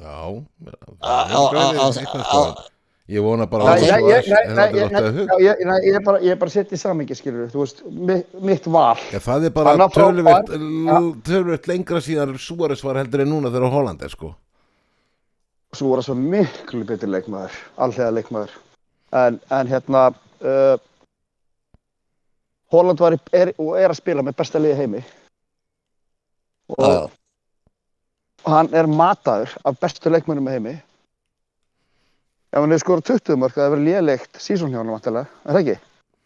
já, 0.00 0.16
Á- 1.00 1.28
á- 1.28 1.50
á- 1.52 1.78
á- 1.80 1.92
á- 2.24 2.54
ég 3.10 3.22
vona 3.22 3.46
bara 3.50 3.74
að 3.74 3.82
ég- 5.40 5.94
er 5.94 6.00
bara, 6.04 6.20
ég 6.24 6.38
bara 6.38 6.50
sett 6.50 6.70
í 6.72 6.78
samingi, 6.78 7.14
skilur 7.18 7.50
þú 7.50 7.58
veist, 7.64 7.82
mitt, 8.40 8.66
val. 8.66 8.96
Já, 9.12 9.18
það 9.18 9.44
er 9.44 9.50
bara 9.50 9.76
var 9.76 9.90
töluvert 11.24 11.66
lengra 11.68 12.00
síðan 12.00 12.36
Suárez 12.38 12.82
var 12.84 12.96
heldur 13.02 13.20
en 13.24 13.28
núna 13.28 13.50
þegar 13.50 13.70
Holland 13.74 14.02
er 14.02 14.08
sko. 14.08 14.34
Voru 15.80 16.02
svo 16.02 16.14
miklu 16.14 16.84
betur 16.84 17.08
leikmaður, 17.08 17.52
allega 17.78 18.10
leikmaður. 18.10 18.50
En, 19.12 19.40
en 19.50 19.66
hérna, 19.70 20.14
uh, 20.42 20.76
Holland 22.70 23.00
var 23.02 23.16
í, 23.16 23.18
er, 23.34 23.52
og 23.58 23.72
er 23.80 23.90
að 23.90 23.98
spila 23.98 24.22
með 24.22 24.36
besta 24.38 24.60
liði 24.62 24.76
í 24.76 24.80
heimi. 24.80 25.00
Og 26.78 26.86
Já, 26.86 27.00
hann 28.46 28.70
er 28.74 28.86
mataður 28.86 29.56
af 29.66 29.78
bestu 29.82 30.10
leikmönnum 30.12 30.46
í 30.48 30.54
heimi. 30.54 30.74
Ef 32.50 32.58
hann 32.58 32.70
hefur 32.74 32.82
skorað 32.84 33.08
20 33.12 33.38
mörg, 33.38 33.54
það 33.54 33.66
hefur 33.66 33.76
verið 33.78 33.88
lélegt 33.90 34.40
sísón 34.42 34.72
hjá 34.74 34.80
hann, 34.82 34.90
er 34.94 35.26
það 35.46 35.60
ekki? 35.60 35.76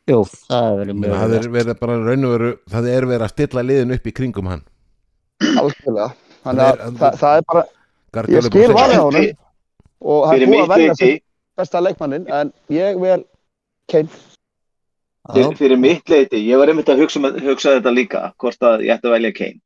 jú, 0.08 0.18
það 0.48 0.64
hefur 0.68 0.78
verið 0.82 0.98
Menna, 1.00 1.16
það, 1.20 1.34
er 1.34 1.44
mjög 1.48 1.54
verið 1.58 1.78
bara 1.80 1.96
raun 2.04 2.24
og 2.28 2.32
veru, 2.34 2.50
það 2.74 2.88
er 2.92 3.06
verið 3.08 3.24
að 3.24 3.32
stilla 3.32 3.62
liðin 3.64 3.94
upp 3.96 4.06
í 4.06 4.12
kringum 4.18 4.48
hann 4.52 4.62
Algjörlega. 5.44 6.08
Þannig 6.44 6.60
Það 6.60 6.68
að 6.68 6.84
er- 6.84 6.98
það, 7.00 7.18
það 7.20 7.36
er 7.38 7.44
bara, 7.52 7.62
ég 8.28 8.44
skil 8.44 8.66
segja- 8.68 8.84
á 8.84 9.04
honum 9.04 9.26
og 10.04 10.26
hann 10.28 10.42
er 10.42 10.46
búið 10.52 10.74
að 10.76 10.96
sem 11.00 11.18
besta 11.56 11.80
leikmannin, 11.80 12.26
en 12.28 12.52
ég 12.68 13.00
vel 13.00 13.24
Kane. 13.88 14.08
Fyrir, 15.32 15.56
fyrir 15.56 15.78
mitt 15.80 16.08
leiti, 16.12 16.42
ég 16.44 16.58
var 16.60 16.68
einmitt 16.68 16.90
að 16.92 17.00
hugsa, 17.04 17.20
um- 17.20 17.40
hugsa 17.40 17.78
þetta 17.78 17.92
líka, 17.94 18.32
hvort 18.36 18.60
að 18.60 18.84
ég 18.84 18.92
ætti 18.98 19.08
að 19.08 19.14
velja 19.16 19.32
Kane. 19.38 19.60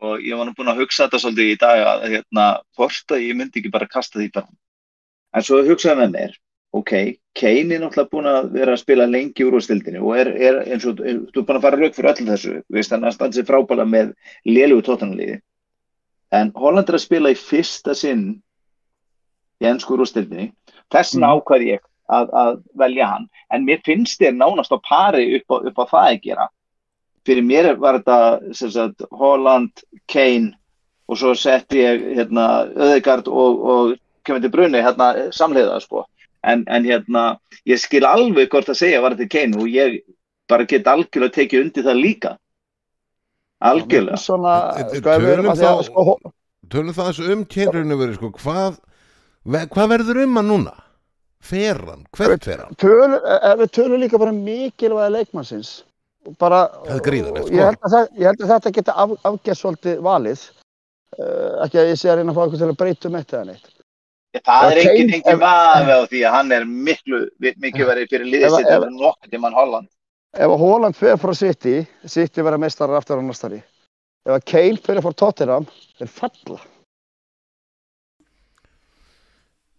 Og 0.00 0.20
ég 0.22 0.36
var 0.38 0.46
nú 0.46 0.54
búinn 0.54 0.72
að 0.72 0.80
hugsa 0.82 1.06
þetta 1.06 1.18
svolítið 1.22 1.52
í 1.52 1.58
dag 1.58 1.78
að 1.86 2.08
hérna, 2.10 2.44
hvort 2.76 3.14
að 3.14 3.22
ég 3.28 3.36
myndi 3.36 3.60
ekki 3.60 3.70
bara 3.70 3.86
kasta 3.86 4.18
því 4.18 4.32
bara. 4.32 4.48
En 5.34 5.42
svo 5.42 5.62
hugsaði 5.62 5.98
með 6.02 6.12
mér, 6.14 6.36
ok, 6.72 6.92
Kane 7.34 7.74
er 7.74 7.80
náttúrulega 7.82 8.10
búinn 8.10 8.30
að 8.30 8.50
vera 8.52 8.72
að 8.72 8.82
spila 8.82 9.06
lengi 9.06 9.44
úr 9.44 9.58
úrstildinni 9.58 10.00
og 10.02 10.16
er, 10.16 10.28
er 10.36 10.60
eins 10.66 10.86
og, 10.86 10.96
þú 10.96 11.42
er 11.42 11.46
búinn 11.46 11.58
að 11.58 11.62
fara 11.62 11.76
rauk 11.76 11.94
fyrir 11.94 12.12
öllu 12.12 12.30
þessu, 12.32 12.54
þú 12.66 12.78
veist, 12.78 12.90
hann 12.90 13.12
standið 13.12 13.38
sér 13.38 13.48
frábæla 13.50 13.86
með 13.86 14.14
lélugu 14.46 14.82
tóttanliði. 14.86 15.40
En 16.30 16.52
Holland 16.54 16.88
er 16.88 16.94
að 16.98 17.06
spila 17.06 17.30
í 17.30 17.38
fyrsta 17.38 17.94
sinn 17.94 18.42
í 19.62 19.66
ennsku 19.66 19.96
úrstildinni, 19.96 20.52
þess 20.90 21.14
vegna 21.14 21.28
Mm. 21.28 21.40
ákvað 21.40 21.66
ég 21.66 21.80
að, 22.08 22.30
að 22.32 22.52
velja 22.80 23.08
hann. 23.12 23.26
En 23.54 23.64
mér 23.66 23.82
finnst 23.86 24.20
þér 24.20 24.36
nánast 24.36 24.72
á 24.72 24.78
pari 24.80 25.26
upp 25.38 25.52
á, 25.52 25.56
upp 25.70 25.82
á 25.82 25.84
það 25.92 26.06
að 26.06 26.20
gera. 26.24 26.48
Fyrir 27.28 27.44
mér 27.44 27.70
var 27.80 28.00
þetta 28.00 28.54
sem 28.56 28.72
sagt, 28.72 29.04
Holland, 29.12 29.84
Kane 30.08 30.54
og 31.08 31.20
svo 31.20 31.34
setti 31.36 31.82
ég 31.82 32.04
hérna, 32.18 32.68
Öðegard 32.76 33.28
og, 33.28 33.64
og 33.72 33.96
til 34.28 34.52
brunni 34.52 34.80
hérna, 34.84 35.12
samleiða 35.32 35.80
sko. 35.84 36.04
en, 36.44 36.62
en 36.70 36.84
hérna, 36.86 37.22
ég 37.66 37.80
skil 37.80 38.04
alveg 38.06 38.48
hvort 38.52 38.68
að 38.70 38.78
segja 38.80 39.00
var 39.02 39.16
þetta 39.16 39.32
Kane 39.32 39.58
og 39.58 39.68
ég 39.72 40.00
bara 40.48 40.64
get 40.68 40.86
algjörlega 40.88 41.34
tekið 41.34 41.64
undir 41.64 41.84
það 41.84 42.02
líka. 42.02 42.34
Algjörlega. 43.58 44.20
Sko, 44.22 44.36
tölum 45.02 45.50
að 45.50 45.64
að, 45.66 45.80
sko, 45.88 46.18
það 46.70 47.08
þessu 47.08 47.32
um 47.34 47.42
kynraunum 47.44 48.00
verið 48.00 48.20
sko, 48.20 48.30
hvað, 48.38 48.78
ve, 49.44 49.64
hvað 49.72 49.90
verður 49.96 50.22
um 50.24 50.38
hann 50.38 50.52
núna 50.54 50.76
fer 51.40 51.78
hann, 51.86 52.04
hvert 52.16 52.44
fer 52.44 52.58
hann? 52.64 52.74
Töl, 52.80 53.14
ef 53.18 53.58
við 53.62 53.70
tölum 53.78 54.00
líka 54.02 54.18
bara 54.18 54.30
um 54.34 54.40
mikilvæga 54.44 55.10
leikmannsins. 55.14 55.84
Bara, 56.38 56.64
Það 56.84 56.94
er 56.98 57.04
gríðarlegt, 57.06 57.46
sko. 57.46 57.54
ég, 57.56 57.64
held 57.64 57.82
að 57.86 57.92
það, 57.94 58.08
ég 58.18 58.26
held 58.28 58.40
að 58.44 58.50
þetta 58.52 58.72
geta 58.78 58.94
af, 59.04 59.12
afgæst 59.30 59.62
svolítið 59.64 60.00
valið. 60.04 60.42
Uh, 61.18 61.64
ekki 61.64 61.78
að 61.80 61.88
ég 61.88 61.96
sé 61.98 62.10
að 62.12 62.18
reyna 62.20 62.32
að 62.32 62.36
fá 62.36 62.42
eitthvað 62.44 62.60
til 62.62 62.68
að 62.68 62.78
breyta 62.82 63.08
um 63.08 63.14
eitt 63.16 63.32
eða 63.32 63.44
neitt. 63.48 63.68
Það 64.44 64.66
er 64.72 64.78
Ef 64.78 64.84
engin, 64.90 65.08
Kane- 65.08 65.14
engin 65.16 65.32
ef- 65.32 65.40
vafi 65.40 65.94
á 65.96 66.00
því 66.10 66.18
að 66.28 66.34
hann 66.36 66.52
er 66.52 66.64
miklu, 66.68 67.20
miklu 67.64 67.86
verið 67.88 68.10
fyrir 68.12 68.28
liðið 68.28 68.44
Ef- 68.50 68.56
sitt 68.58 68.68
ef- 68.74 68.84
en 68.84 68.98
nokkuð 69.00 69.30
tímann 69.32 69.56
Holland. 69.56 69.88
ef 70.36 70.50
að 70.52 70.58
Holland 70.60 70.94
fer 70.98 71.16
frá 71.16 71.32
City 71.34 71.86
City 72.06 72.42
verða 72.44 72.60
meistarar 72.60 72.98
aftur 73.00 73.16
á 73.18 73.24
næstari 73.24 73.62
ef 74.28 74.34
að 74.36 74.44
Kane 74.44 74.76
fer 74.84 75.00
frá 75.00 75.14
Tottenham 75.16 75.64
þeir 75.98 76.08
falla 76.12 76.58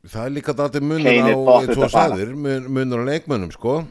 Það 0.07 0.25
er 0.25 0.31
líka 0.31 0.53
dætið 0.55 0.83
munur 0.87 1.17
á, 1.19 1.87
sagðir, 1.91 2.29
mun- 2.35 2.67
munur 2.71 3.01
á 3.03 3.05
leikmönnum, 3.09 3.51
sko. 3.51 3.81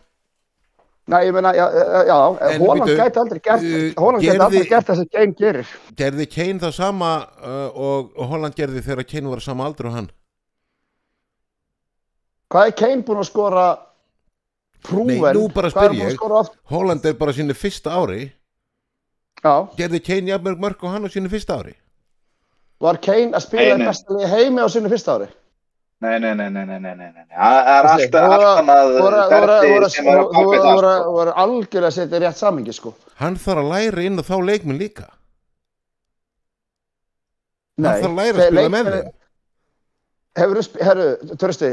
Nei, 1.09 1.23
ég 1.25 1.33
meina, 1.33 1.55
já, 1.57 1.65
já, 2.05 2.17
bíddu, 2.61 2.95
gæti 2.97 3.21
aldrei 3.21 3.41
gert 3.41 3.63
uh, 3.65 3.93
Holland 3.97 4.25
gæti 4.25 4.43
aldrei 4.45 4.65
gert 4.69 4.89
það 4.91 4.99
sem 4.99 5.07
Kane 5.15 5.37
gerir 5.39 5.71
Gerði 5.97 6.27
Kane 6.29 6.61
það 6.61 6.75
sama 6.77 7.13
uh, 7.41 7.69
og, 7.73 8.11
Holland 8.29 8.57
gerði 8.59 8.83
þegar 8.85 9.07
Kane 9.09 9.33
var 9.33 9.41
sama 9.41 9.65
aldur 9.65 9.89
og 9.89 9.95
hann? 9.97 10.09
Hvað 12.53 12.71
er 12.71 12.77
Kane 12.81 13.07
búinn 13.09 13.23
að 13.23 13.29
skora 13.31 13.65
prúven? 14.85 15.17
Nei, 15.17 15.33
nú 15.37 15.47
bara 15.53 15.73
spyr 15.73 15.95
að 15.95 16.03
ég. 16.03 16.53
Holland 16.73 17.09
er 17.09 17.17
bara 17.21 17.35
sínu 17.37 17.57
fyrsta 17.57 17.97
ári. 18.03 18.29
Já, 19.41 19.55
Gerði 19.81 20.01
Kane 20.05 20.33
jafnmörg 20.35 20.61
mörg 20.61 20.85
og 20.85 20.93
hann 20.93 21.09
á 21.09 21.13
sínu 21.13 21.33
fyrsta 21.33 21.57
ári? 21.63 21.77
var 22.85 23.01
Kane 23.03 23.33
að 23.33 23.43
spila 23.49 23.75
í 23.81 23.89
besta 23.89 24.29
heimi 24.29 24.61
á 24.61 24.69
sinu 24.71 24.93
fyrsta 24.93 25.17
ári? 25.17 25.33
Nei, 26.01 26.19
nei, 26.23 26.33
nei, 26.35 26.49
nei, 26.51 26.65
nei, 26.65 26.79
nei, 26.79 26.95
nei, 26.95 27.11
nei. 27.11 27.25
Það 27.35 27.69
er 27.75 27.87
alltaf 27.91 28.09
þú 28.09 28.99
Þú 28.99 29.07
þú 29.09 29.23
ferli 29.33 29.71
voru- 29.73 29.89
sem 29.91 30.07
er 30.07 30.19
að 30.19 30.27
þú 30.29 30.33
baka 30.33 30.45
voru- 30.45 30.59
það, 30.63 30.99
sko. 31.01 31.13
voru 31.17 31.33
algjörlega 31.43 31.89
að 31.91 31.97
setja 31.97 32.19
í 32.19 32.23
rétt 32.23 32.37
samingi, 32.39 32.73
sko. 32.77 32.93
Hann 33.19 33.37
þarf 33.37 33.59
að 33.65 33.71
læra 33.73 34.05
inn 34.07 34.19
á 34.19 34.23
þá 34.23 34.37
leikmenn 34.47 34.79
líka. 34.79 35.07
Nei, 37.79 37.89
Hann 37.91 38.03
þarf 38.03 38.13
að 38.13 38.19
læra 38.21 38.39
að 38.39 38.47
spila 38.47 38.69
með 38.69 38.85
leikmenn- 38.85 38.93
þeim. 38.93 39.13
Hefurðu, 40.39 40.63
sp- 40.69 40.83
herru, 40.87 41.07
Törsti, 41.43 41.71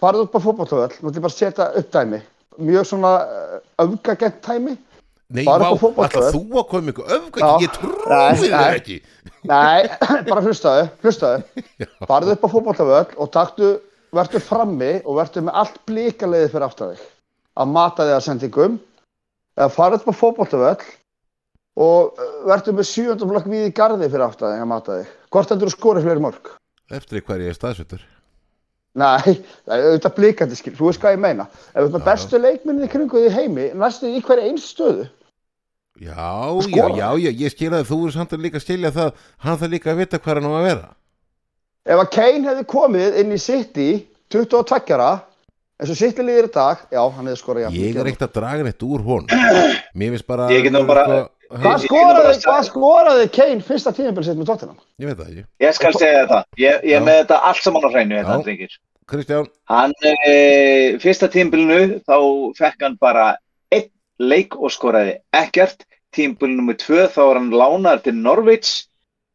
farðu 0.00 0.22
upp 0.26 0.34
á 0.36 0.40
fótbolltöðal, 0.44 0.92
nú 1.00 1.08
ætlum 1.08 1.16
ég 1.16 1.24
bara 1.24 1.32
að 1.32 1.40
setja 1.40 1.70
upp 1.80 1.90
dæmi. 1.96 2.20
Mjög 2.58 2.84
svona 2.90 3.12
öfgagent 3.78 4.42
dæmi. 4.44 4.76
Nei, 5.28 5.44
Bara 5.44 5.74
upp 5.74 5.82
á 5.84 6.06
alltaf 6.06 6.22
eh? 6.24 6.30
þú 6.32 6.56
að 6.56 6.68
koma 6.70 6.92
ykkur 6.94 7.10
Já. 7.36 7.48
ég 7.60 7.72
trúi 7.74 8.38
þér 8.40 8.76
ekki. 8.78 8.94
Nei, 9.44 9.88
bara 10.30 10.40
hlustaðu, 10.40 10.86
hlustaðu. 11.04 11.64
Farðu 12.08 12.32
upp 12.32 12.46
á 12.48 12.52
fótbolltöðal 12.54 13.02
og 13.20 13.28
taktu, 13.34 13.74
verður 14.16 14.44
frammi 14.46 14.94
og 15.02 15.18
verður 15.18 15.44
með 15.50 15.58
allt 15.60 15.76
blíkaliði 15.90 16.48
fyrir 16.54 16.64
aftan 16.64 16.94
þig. 16.94 17.02
Að 17.60 17.74
mata 17.74 18.06
þig 18.08 18.16
að 18.16 18.24
sendingum. 18.24 18.78
Eða 19.58 19.74
farðu 19.74 19.98
upp 20.00 20.08
á 20.08 20.20
fótbolltöðal 20.22 20.86
og 21.84 22.24
verður 22.48 22.78
með 22.78 22.88
sjöndumflokk 22.94 23.52
við 23.52 23.68
í 23.68 23.76
garði 23.76 24.08
fyrir 24.08 24.26
aftan 24.30 24.56
þig 24.56 24.64
að 24.64 24.72
mata 24.72 24.96
þig. 25.02 25.12
Hvort 25.28 25.52
heldur 25.52 25.68
þú 25.68 25.76
skorið 25.76 26.08
fleiri 26.08 26.24
mörg? 26.24 26.50
Eftir 26.88 27.20
hver 27.20 27.44
ég 27.44 27.52
er 27.52 27.60
staðsettur. 27.60 28.00
Nei, 28.96 29.36
það 29.68 29.76
er 29.76 29.86
auðvitað 29.92 30.16
blíkandi 30.16 30.56
skil, 30.56 30.72
þú 30.80 30.88
veist 30.88 31.04
hvað 31.04 31.18
ég 31.18 31.22
meina. 31.22 31.44
Ef 31.76 31.76
þú 31.76 31.84
ert 31.84 31.94
með 31.98 32.08
bestu 32.08 32.40
leikminni 32.40 32.88
í 32.88 32.90
kringu 32.90 33.20
því 33.20 33.36
heimi, 33.36 33.66
næstu 33.76 34.08
í 34.08 34.24
hverja 34.24 34.48
eins 34.48 34.64
stöðu. 34.72 35.04
Já, 35.98 36.54
já, 36.70 36.84
já, 36.94 37.08
já, 37.18 37.30
ég 37.42 37.50
skil 37.54 37.72
að 37.74 37.88
þú 37.88 37.96
er 38.06 38.12
samt 38.14 38.34
að 38.36 38.44
líka 38.46 38.60
skilja 38.62 38.92
það, 38.94 39.24
hann 39.42 39.56
þarf 39.58 39.72
líka 39.72 39.90
að 39.90 40.02
vita 40.04 40.20
hvað 40.22 40.38
hann 40.38 40.46
á 40.46 40.52
að 40.54 40.66
vera. 40.68 40.90
Ef 41.88 42.02
að 42.02 42.10
Kane 42.14 42.50
hefði 42.50 42.66
komið 42.70 43.16
inn 43.22 43.32
í 43.34 43.38
City 43.42 43.88
22 44.30 44.94
ára, 44.94 45.08
eins 45.80 45.90
og 45.94 45.98
City 45.98 46.26
líður 46.26 46.50
í 46.50 46.52
dag, 46.54 46.84
já, 46.92 47.00
hann 47.02 47.26
hefði 47.30 47.40
skorað 47.40 47.66
jafn 47.66 47.80
Ég 47.80 47.98
er 47.98 48.10
ekkert 48.12 48.28
að 48.28 48.36
draga 48.38 48.68
neitt 48.68 48.86
úr 48.86 49.02
honum. 49.08 49.50
Mér 49.98 50.14
finnst 50.14 50.28
bara... 50.28 50.46
Sko, 50.52 51.26
Hvað 51.48 51.84
skoraði, 51.86 52.32
skoraði 52.66 53.28
Kane 53.32 53.64
fyrsta 53.64 53.94
tímabil 53.96 54.26
sitt 54.26 54.36
með 54.36 54.50
Tottenham? 54.50 54.76
Ég 55.00 55.08
veit 55.08 55.16
það 55.16 55.30
ekki. 55.32 55.44
Ég 55.64 55.76
skal 55.78 55.92
segja 55.96 56.26
það. 56.28 56.42
Ég, 56.60 56.82
er 56.92 57.06
með 57.06 57.22
þetta 57.22 57.38
allt 57.48 57.62
saman 57.64 57.86
á 57.88 57.90
hreinu. 57.94 58.68
Kristján, 59.08 59.46
Hann, 59.72 59.94
e, 60.04 60.34
fyrsta 61.00 61.30
tímbilinu, 61.32 62.02
þá 62.04 62.18
fekk 62.58 62.84
hann 62.84 62.98
bara 63.00 63.30
leik 64.18 64.56
og 64.58 64.72
skoraði 64.74 65.18
ekkert. 65.36 65.84
Tímbilinu 66.14 66.62
nummer 66.62 66.76
tvö, 66.78 67.04
þá 67.12 67.20
var 67.20 67.38
hann 67.40 67.50
lánaður 67.52 68.04
til 68.06 68.14
Norwich, 68.16 68.70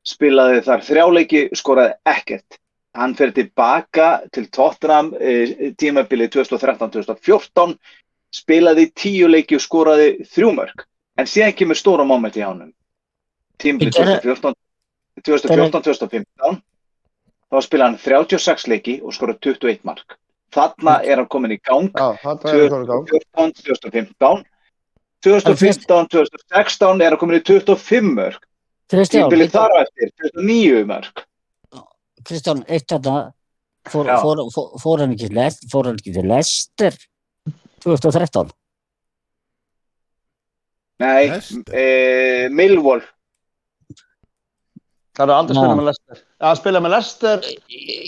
spilaði 0.07 0.63
þar 0.65 0.85
þrjá 0.87 1.03
leiki, 1.13 1.41
skoraði 1.55 1.93
ekkert. 2.09 2.57
Hann 2.97 3.13
fer 3.17 3.31
tilbaka 3.33 4.07
til 4.33 4.47
Tottenham 4.53 5.13
e, 5.17 5.71
tímabilið 5.81 6.33
2013-2014, 6.35 7.77
spilaði 8.33 8.87
tíu 8.97 9.29
leiki 9.29 9.57
og 9.57 9.63
skoraði 9.63 10.09
þrjú 10.33 10.51
mörg. 10.57 10.85
En 11.17 11.29
síðan 11.29 11.55
kemur 11.57 11.77
stóra 11.77 12.05
moment 12.05 12.37
í 12.37 12.43
hánum. 12.45 12.73
Tímabilið 13.61 13.97
Þetta 13.97 14.17
er- 14.17 14.21
2014 14.25 14.59
2014-2015 15.23 16.61
þá 17.53 17.61
spilaði 17.61 17.85
hann 17.85 17.99
36 18.01 18.67
leiki 18.71 18.95
og 19.05 19.13
skoraði 19.13 19.53
21 19.53 19.85
mark. 19.85 20.17
Þarna 20.53 20.99
er 21.05 21.21
hann 21.21 21.29
komin 21.29 21.53
í 21.55 21.59
gang 21.65 21.89
Já, 21.93 22.17
það 25.23 25.37
er 25.37 25.45
það 25.45 25.63
í 25.63 25.71
gang. 25.71 25.83
2014-2015 25.83 26.09
2015-2016 26.13 27.05
er 27.05 27.13
hann 27.13 27.21
komin 27.21 27.39
í 27.39 27.45
25 27.47 28.09
mörg 28.17 28.49
tímbilið 28.93 29.53
þar 29.53 29.77
eftir 29.83 30.11
29 30.27 30.83
mörg 30.89 31.23
Kristján, 32.23 32.61
eitt 32.71 32.87
þarna 32.87 33.33
fór, 33.91 34.07
fór, 34.23 34.43
fór, 34.53 34.67
fór 34.79 35.01
hann 35.03 35.15
ekki 35.15 35.31
lest, 35.35 35.65
fór 35.71 35.89
hann 35.89 35.99
ekki 35.99 36.13
til 36.15 36.27
Lester 36.29 36.95
2013 37.83 38.53
nei, 41.03 41.25
e, 41.75 42.47
Millwall. 42.53 43.03
Það 45.13 45.29
er 45.29 45.33
aldrei 45.35 45.57
spilað 45.57 45.75
með 45.77 45.87
Leicester. 45.89 46.21
Já, 46.23 46.45
hann 46.47 46.59
spilaði 46.59 46.83
með 46.85 46.93
Leicester, 46.95 47.49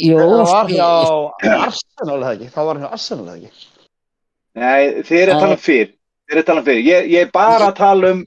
Jú, 0.05 0.15
það 0.21 0.45
var 0.51 0.71
hjá 0.71 1.57
Arsenal 1.57 2.15
eða 2.15 2.31
ekki, 2.31 2.47
það 2.55 2.69
var 2.69 2.79
hjá 2.81 2.87
Arsenal 2.89 3.25
eða 3.25 3.35
ekki. 3.35 3.67
nei, 4.55 5.03
þið 5.05 5.19
er 5.19 5.33
að 5.33 5.43
tala 5.43 5.57
um 5.57 5.61
fyrr 5.65 5.91
þið 6.25 6.35
er 6.37 6.41
að 6.41 6.47
tala 6.51 6.59
um 6.63 6.65
fyrr, 6.69 6.83
ég, 6.85 7.09
ég 7.15 7.25
er 7.27 7.31
bara 7.33 7.71
að 7.71 7.75
tala 7.79 8.13
um 8.15 8.21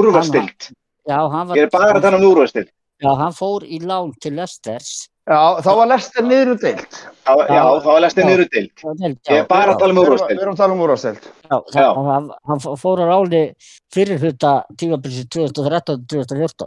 úrvastild, 0.00 0.68
já, 1.10 1.16
hann 1.32 1.48
var, 1.48 1.56
ég 1.58 1.66
er 1.66 1.72
bara 1.74 1.96
að 1.98 2.04
tala 2.06 2.20
um 2.20 2.28
úrvastild 2.30 2.68
já, 3.00 3.10
hann 3.22 3.32
fór 3.34 3.64
í 3.66 3.80
lán 3.84 4.12
til 4.20 4.36
Lesters 4.38 5.08
Já, 5.30 5.60
þá 5.62 5.68
var 5.78 5.86
Leicester 5.92 6.24
niður 6.26 6.48
um 6.54 6.58
deilt. 6.58 6.94
já, 7.22 7.32
já, 7.54 7.60
þá 7.84 7.88
er 7.92 8.00
lestin 8.02 8.24
Já. 8.24 8.28
niður 8.30 8.48
dild 8.50 8.70
já, 8.82 9.10
ég 9.30 9.36
er 9.36 9.44
bara 9.46 9.74
að 9.74 9.78
tala 9.82 9.94
um 9.94 10.00
úrvastild 10.02 10.32
Við 10.32 10.42
erum 10.42 10.54
að 10.56 10.62
tala 10.62 10.74
um 10.74 10.80
úrvastild. 10.86 11.28
já, 11.44 11.58
Já. 11.76 11.84
hann, 12.08 12.30
hann 12.50 12.62
fór 12.80 13.02
á 13.02 13.06
ráni 13.12 13.42
fyrir 13.94 14.18
hluta 14.24 14.52
tímabilsi 14.80 15.26
2013-2014 15.36 16.66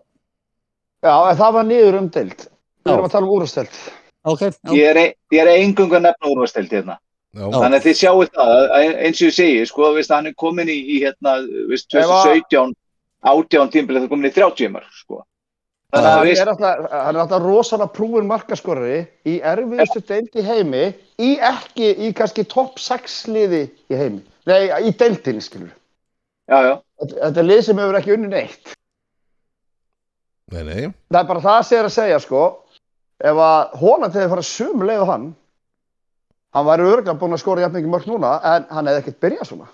Já, 1.04 1.16
en 1.34 1.38
það 1.42 1.52
var 1.58 1.68
niður 1.68 1.98
um 2.00 2.08
deilt. 2.14 2.46
Við 2.48 2.88
Já. 2.88 2.94
erum 2.94 3.08
að 3.10 3.12
tala 3.18 3.28
um 3.28 3.34
úrvastild. 3.36 3.82
ok, 4.24 4.42
já, 4.48 4.72
ég 4.80 4.88
er, 4.94 5.02
ég 5.36 5.42
er 5.44 5.52
engungu 5.58 5.98
að 6.00 6.06
nefna 6.08 6.32
úrvastild 6.32 6.72
hérna 6.78 6.98
já, 7.34 7.46
Þannig 7.54 7.80
að 7.80 7.86
þið 7.88 7.98
sjáu 8.00 8.24
það, 8.30 8.64
að 8.78 8.96
eins 9.08 9.22
og 9.22 9.28
ég 9.30 9.36
segi, 9.38 9.66
sko, 9.70 9.92
veist, 9.98 10.12
hann 10.14 10.30
er 10.30 10.36
komin 10.38 10.70
í, 10.72 10.78
í 10.96 10.98
hérna, 11.04 11.36
veist, 11.70 11.90
Ef 11.94 12.06
að- 12.06 12.26
2017, 12.30 12.74
18 13.24 13.72
tímbilið, 13.74 14.02
það 14.04 14.08
er 14.10 14.12
komin 14.16 14.30
í 14.30 14.34
30 14.36 14.70
mörg, 14.76 14.90
sko. 15.00 15.24
Þannig 15.94 16.10
að, 16.10 16.18
Hann 16.18 16.28
veist, 16.28 16.42
er 16.42 16.52
alltaf, 16.54 16.92
hann 16.92 17.16
er 17.16 17.22
alltaf 17.22 17.44
rosalega 17.44 17.94
prúin 17.94 18.26
markaskorari 18.30 19.00
í 19.30 19.36
erfiðustu 19.46 20.02
deild 20.10 20.34
í 20.42 20.46
heimi, 20.48 20.84
í 21.22 21.32
ekki 21.38 21.92
í 22.08 22.14
kannski 22.18 22.46
topp 22.50 22.80
6 22.82 23.28
liði 23.30 23.64
í 23.94 24.00
heimi. 24.00 24.24
Nei, 24.50 24.68
í 24.90 24.92
deildinni, 24.98 25.42
skilur. 25.46 25.70
já, 26.50 26.58
já, 26.70 26.74
Þetta 27.04 27.38
er 27.40 27.46
lið 27.50 27.62
sem 27.64 27.78
hefur 27.78 27.96
ekki 28.00 28.14
unni 28.16 28.28
neitt. 28.32 28.74
nei, 30.52 30.64
nei, 30.64 30.94
Það 31.12 31.20
er 31.22 31.28
bara 31.30 31.42
það 31.46 31.62
sem 31.66 31.76
ég 31.78 31.80
er 31.84 31.88
að 31.90 31.96
segja, 31.98 32.20
sko. 32.24 32.42
Ef 33.24 33.40
að 33.46 33.78
Holland 33.80 34.14
hefði 34.18 34.32
farið 34.34 34.48
sömu 34.50 34.88
leið 34.90 35.04
á 35.06 35.08
hann, 35.14 35.28
hann 36.54 36.68
væri 36.68 36.86
örgulega 36.90 37.16
búinn 37.20 37.36
að 37.38 37.42
skora 37.44 37.64
jafn 37.66 37.78
mikið 37.80 37.94
mörg 37.94 38.10
núna, 38.10 38.34
en 38.44 38.68
hann 38.70 38.90
hefði 38.90 39.02
ekkert 39.04 39.22
byrjað 39.26 39.50
svona. 39.50 39.70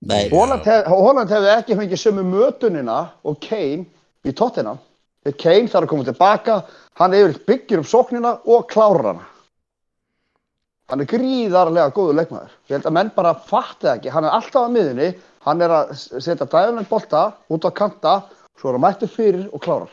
nei. 0.00 0.28
Holland, 0.32 0.64
hef, 0.64 0.86
Holland 0.88 1.32
hefði 1.32 1.50
ekki 1.56 1.76
fengið 1.78 2.00
sömu 2.00 2.22
mötunina 2.24 3.00
og 3.26 3.40
Kane 3.44 3.84
í 4.24 4.32
Tottenham. 4.36 4.78
Þegar 5.24 5.36
Kane 5.42 5.68
þarf 5.68 5.84
að 5.84 5.90
koma 5.92 6.06
tilbaka, 6.08 6.54
hann 6.96 7.16
yfir 7.18 7.42
byggir 7.50 7.82
um 7.82 7.88
sóknina 7.88 8.38
og 8.48 8.64
klárar 8.70 9.10
hana. 9.10 9.26
Hann 10.90 11.04
er 11.04 11.10
gríðarlega 11.10 11.92
góður 11.94 12.16
leikmaður. 12.18 12.54
Ég 12.66 12.78
held 12.78 12.88
að 12.88 12.94
menn 12.96 13.12
bara 13.14 13.34
fatti 13.46 13.90
ekki. 13.92 14.10
Hann 14.10 14.24
er 14.26 14.34
alltaf 14.34 14.66
á 14.66 14.72
miðunni, 14.72 15.10
hann 15.46 15.62
er 15.62 15.74
að 15.76 15.92
setja 16.00 16.48
dæðunum 16.48 16.88
bolta 16.90 17.26
út 17.52 17.68
á 17.68 17.70
kanta, 17.70 18.14
svo 18.58 18.72
er 18.72 18.78
hann 18.78 18.86
mættur 18.88 19.12
fyrir 19.12 19.46
og 19.52 19.62
klárar. 19.62 19.92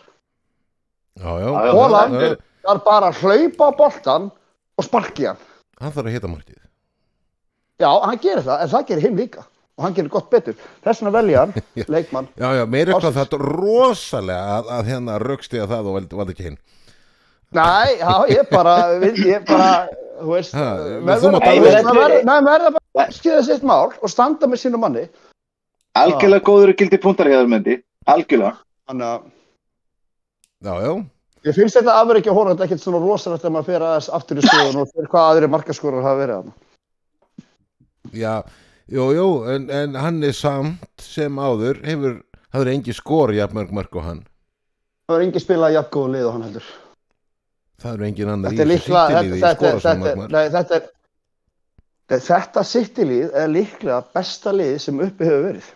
já, 1.19 1.29
já, 1.41 1.49
Já, 1.51 1.65
já, 1.65 1.71
Holland 1.73 2.13
já, 2.13 2.21
já. 2.29 2.35
Það 2.67 2.73
er 2.75 2.81
bara 2.83 3.09
að 3.13 3.19
hlaupa 3.23 3.67
á 3.67 3.71
boltan 3.79 4.23
og 4.77 4.83
sparki 4.85 5.27
hann. 5.29 5.37
hann 5.79 5.93
þarf 5.95 6.09
að 6.09 6.15
hita 6.17 6.27
markið. 6.31 6.57
Já, 7.79 7.91
hann 8.03 8.17
gerir 8.19 8.43
það, 8.43 8.63
en 8.65 8.71
það 8.73 8.87
gerir 8.89 9.05
hinn 9.07 9.19
líka. 9.21 9.43
Og 9.77 9.85
hann 9.85 9.93
gerir 9.93 10.09
gott 10.09 10.27
betur. 10.33 10.55
Þess 10.83 10.99
vegna 11.03 11.13
velja 11.15 11.43
hann, 11.45 11.53
leikmann. 11.95 12.27
Já, 12.35 12.47
já, 12.57 12.63
meir 12.65 12.89
eitthvað 12.89 13.11
Ársins. 13.13 13.19
þetta 13.21 13.39
rosalega 13.45 14.57
að, 14.57 14.71
að 14.79 14.89
hérna 14.91 15.17
raukstiða 15.23 15.67
það 15.71 15.87
og 15.91 15.97
valdi, 16.17 16.33
ekki 16.33 16.47
hinn. 16.49 16.57
Nei, 17.55 17.93
já, 18.01 18.13
ég 18.33 18.49
bara, 18.51 18.73
við- 18.99 19.21
ég 19.29 19.45
bara, 19.47 19.69
þú 20.19 20.33
veist, 20.33 20.57
nei, 20.57 20.99
menn 21.07 22.49
verða 22.49 22.73
bara 22.75 23.05
að 23.05 23.13
skýða 23.15 23.43
sitt 23.47 23.63
mál 23.63 23.93
og 24.01 24.11
standa 24.11 24.49
með 24.51 24.63
sínu 24.65 24.81
manni. 24.81 25.05
Algjörlega 25.97 26.43
góður 26.49 26.73
og 26.73 26.81
gildi 26.81 26.99
punktar 27.01 27.29
hér 27.31 27.47
myndi. 27.49 27.77
Algjörlega. 28.09 28.57
Þannig 28.89 29.07
að 29.13 29.21
Já, 30.65 30.73
já, 30.81 30.91
ég 31.45 31.55
finnst 31.55 31.77
þetta 31.77 31.97
afur 32.01 32.19
ekki 32.19 32.31
að 32.31 32.39
hóra 32.39 32.53
þetta 32.53 32.65
ekkert 32.67 32.83
svona 32.83 33.01
rosalegt 33.03 33.43
þegar 33.43 33.53
maður 33.55 33.67
fyrir 33.69 33.85
aðeins 33.87 34.09
aftur 34.17 34.39
í 34.39 34.45
skoðun 34.45 34.81
og 34.81 34.89
fyrir 34.93 35.11
hvað 35.11 35.27
aðri 35.31 35.51
markaskórar 35.53 36.05
hafa 36.05 36.21
verið 36.21 36.39
þarna. 36.39 36.55
já, 38.13 38.33
jú, 38.87 39.05
jú, 39.17 39.27
en, 39.53 39.69
en 39.69 39.95
hann 40.01 40.23
er 40.23 40.35
samt 40.37 41.05
sem 41.05 41.39
áður, 41.39 41.81
hefur, 41.85 42.19
það 42.49 42.65
er 42.65 42.73
engi 42.73 42.97
skor 42.97 43.33
jafn 43.35 43.63
mörg 43.75 43.95
og 43.99 44.05
hann. 44.07 44.25
Það 45.07 45.17
er 45.17 45.25
engin 45.27 45.43
spilað 45.45 45.77
jafn 45.77 45.93
góðu 45.93 46.13
lið 46.15 46.27
og 46.27 46.33
hann 46.35 46.45
heldur. 46.47 46.69
Það 47.77 47.93
eru 47.93 48.07
engin 48.07 48.31
annar 48.33 48.53
í 48.53 48.57
Þetta 48.57 48.63
er 48.63 48.71
þessu 48.73 48.87
sýttilíði 48.87 49.37
í 49.37 49.55
skora 49.55 49.81
sem 49.83 50.01
mörg 50.01 50.21
mörg. 50.21 50.33
nei, 50.33 50.47
þetta 50.55 50.79
er, 50.79 50.89
þetta 52.31 52.63
sittilíð 52.71 53.37
er 53.43 53.53
líklega 53.53 53.99
besta 54.15 54.55
lið 54.55 54.75
sem 54.83 55.03
uppi 55.05 55.29
hefur 55.29 55.45
verið. 55.51 55.69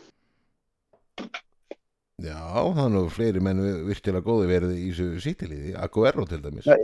Já, 2.21 2.41
það 2.75 2.81
er 2.85 2.91
nú 2.93 3.03
fleiri 3.09 3.41
menn 3.43 3.61
vi- 3.63 3.77
virkilega 3.91 4.25
góði 4.25 4.49
verið 4.51 4.73
í 4.77 4.89
þessu 4.91 5.21
sýttilíði, 5.23 5.71
Aguero 5.81 6.25
til 6.29 6.41
dæmis. 6.43 6.65
Já, 6.67 6.75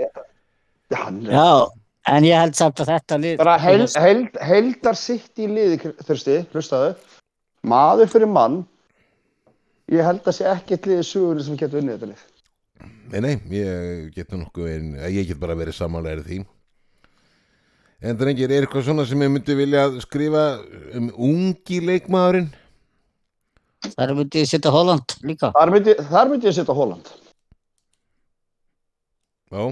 Já, 0.90 1.04
Já, 1.28 1.68
en 2.08 2.24
ég 2.24 2.40
held 2.40 2.56
samt 2.56 2.80
að 2.80 2.88
þetta 2.94 3.18
lið 3.20 3.38
bara 3.42 3.58
held, 3.60 3.90
held, 4.00 4.38
heldar 4.40 4.96
sitt 4.96 5.36
í 5.44 5.48
liði 5.52 5.92
þurfti, 6.08 6.38
hlustaðu 6.54 6.94
maður 7.68 8.08
fyrir 8.14 8.32
mann 8.32 8.62
ég 9.92 10.04
held 10.08 10.24
að 10.24 10.38
sé 10.40 10.48
ekkert 10.54 10.88
liði 10.88 11.04
sugunni 11.04 11.44
sem 11.44 11.58
getur 11.60 11.82
unnið 11.82 11.98
þetta 11.98 12.12
lið 12.14 12.26
Nei, 13.12 13.20
nei, 13.24 13.34
ég 13.58 14.14
get 14.16 14.32
nú 14.32 14.42
nokkuð 14.46 14.66
verið, 14.68 14.96
ég 15.16 15.28
get 15.28 15.40
bara 15.40 15.56
verið 15.58 15.74
samanlega 15.74 16.24
því. 16.28 16.42
En 18.04 18.18
drengir, 18.20 18.52
er 18.52 18.66
eitthvað 18.68 18.84
svona 18.86 19.06
sem 19.10 19.22
ég 19.24 19.32
myndi 19.34 19.56
vilja 19.58 19.86
skrifa 20.04 20.42
um 21.00 21.08
ungi 21.16 21.80
leikmaðurinn? 21.88 22.50
Þar 23.96 24.14
myndi 24.18 24.42
ég 24.44 24.50
setja 24.50 24.72
Holland 24.74 25.16
líka. 25.28 25.52
Þar 25.56 25.72
myndi, 25.74 25.96
þar 26.12 26.32
myndi 26.32 26.50
ég 26.50 26.56
setja 26.58 26.76
Holland. 26.78 27.12
Já, 29.54 29.64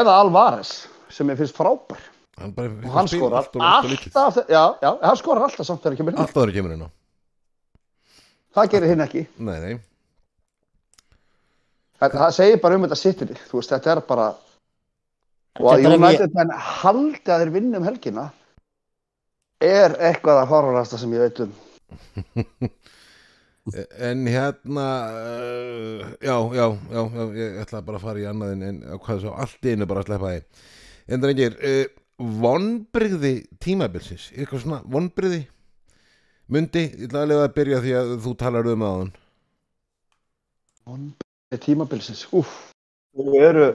eða 0.00 0.14
Alvarez 0.22 0.70
sem 1.12 1.28
ég 1.32 1.40
finnst 1.40 1.56
frábær. 1.56 2.00
Hann 2.40 2.52
bara 2.56 2.68
og 2.72 2.92
hann 2.92 3.08
skorar 3.08 3.40
allt 3.42 3.54
og 3.56 3.62
allt 3.64 3.86
og 3.88 3.92
lítið. 3.92 4.16
alltaf 4.20 4.48
já, 4.52 4.62
já, 4.82 4.90
hann 5.02 5.16
skorar 5.16 5.46
alltaf 5.46 5.66
samt 5.68 5.80
þegar 5.84 5.94
ekki 5.96 6.04
minn 6.08 6.18
Alltaf 6.20 6.36
það 6.36 6.48
er 6.50 6.56
kemur 6.56 6.74
inn 6.74 6.84
á. 6.84 6.88
það 8.56 8.72
gerir 8.74 8.90
hinn 8.92 9.04
ekki. 9.04 9.22
Nei, 9.40 9.56
nei, 9.62 9.78
það, 12.00 12.16
það 12.20 12.34
segir 12.36 12.60
bara 12.64 12.76
um 12.76 12.84
þetta 12.84 12.98
sittilið 13.00 13.40
þú 13.48 13.60
veist, 13.60 13.72
þetta 13.72 13.92
er 13.94 14.02
bara 14.10 14.26
og 15.56 15.70
að 15.72 15.86
United 15.88 16.34
menn 16.36 16.52
haldi 16.52 17.32
að 17.32 17.44
þeir 17.44 17.54
vinna 17.54 17.80
um 17.80 17.86
helgina 17.88 18.26
er 19.64 19.96
eitthvað 20.04 20.42
að 20.42 20.50
horfarast 20.52 20.98
sem 21.00 21.14
ég 21.16 21.24
veit 21.24 21.40
um 21.46 21.54
en 24.08 24.22
hérna, 24.30 24.86
uh, 25.10 26.14
já, 26.22 26.36
já, 26.58 26.66
já, 26.92 27.02
já, 27.16 27.22
ég 27.40 27.60
ætla 27.64 27.82
bara 27.86 28.00
að 28.00 28.06
fara 28.06 28.22
í 28.22 28.28
annað 28.30 28.64
en, 28.68 28.80
hvað 29.02 29.22
svo 29.24 29.34
allt 29.34 29.70
einu 29.70 29.88
bara 29.90 30.04
að 30.04 30.10
sleppa 30.10 30.32
því. 30.34 30.64
En 31.06 31.24
drengir, 31.24 31.58
uh, 31.60 31.86
vonbrigði 32.44 33.34
tímabilsins, 33.62 34.30
er 34.32 34.44
eitthvað 34.44 34.64
svona 34.64 34.80
vonbrigði? 34.94 35.42
Mundi, 36.52 36.84
ég 36.92 37.08
ætla 37.08 37.24
að 37.24 37.30
lega 37.32 37.48
að 37.48 37.56
byrja 37.58 37.82
því 37.82 37.96
að 38.00 38.16
þú 38.24 38.36
talar 38.38 38.70
um 38.70 38.86
aðan. 38.86 39.12
tímabilsins, 41.66 42.22
úff 42.36 42.54
þau 43.16 43.36
eru 43.40 43.66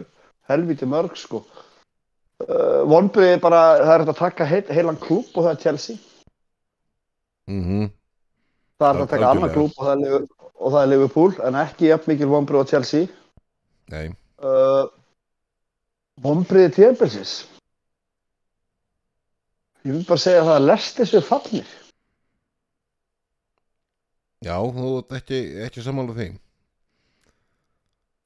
helviti 0.49 0.87
mörg 0.89 1.17
sko 1.17 1.41
uh, 1.41 2.81
vonbrið 2.89 3.35
er 3.35 3.43
bara 3.43 3.61
það 3.81 3.95
er 3.95 4.05
að 4.05 4.19
taka 4.19 4.47
heil, 4.49 4.63
heilan 4.69 4.99
klúb 5.01 5.31
og 5.33 5.47
það 5.47 5.53
er 5.53 5.61
Chelsea 5.65 6.07
Mm 7.49 7.89
það 8.81 8.89
er 8.89 8.99
hægt 8.99 9.05
að 9.05 9.11
taka 9.15 9.29
annan 9.35 9.53
klúb 9.55 9.77
og 9.77 9.87
það 9.87 10.05
er, 10.09 10.25
og 10.61 10.73
það 10.73 10.81
er 10.83 10.91
Liverpool 10.91 11.35
en 11.47 11.59
ekki 11.61 11.89
jafn 11.91 12.11
mikil 12.11 12.29
vonbrið 12.33 12.65
á 12.65 12.71
Chelsea. 12.73 13.07
Nei, 13.93 14.05
uh, 14.41 14.85
vonbriði 16.25 16.73
tímabilsins 16.79 17.35
ég 19.81 19.95
vil 19.95 20.03
bara 20.05 20.21
segja 20.21 20.43
það 20.45 20.57
að 20.59 20.67
lesti 20.69 21.05
sér 21.09 21.23
fallnir. 21.25 21.69
Já, 24.45 24.55
þú 24.73 24.91
ert 24.99 25.15
ekki, 25.19 25.39
ekki 25.67 25.83
sammála 25.85 26.13
því. 26.17 26.27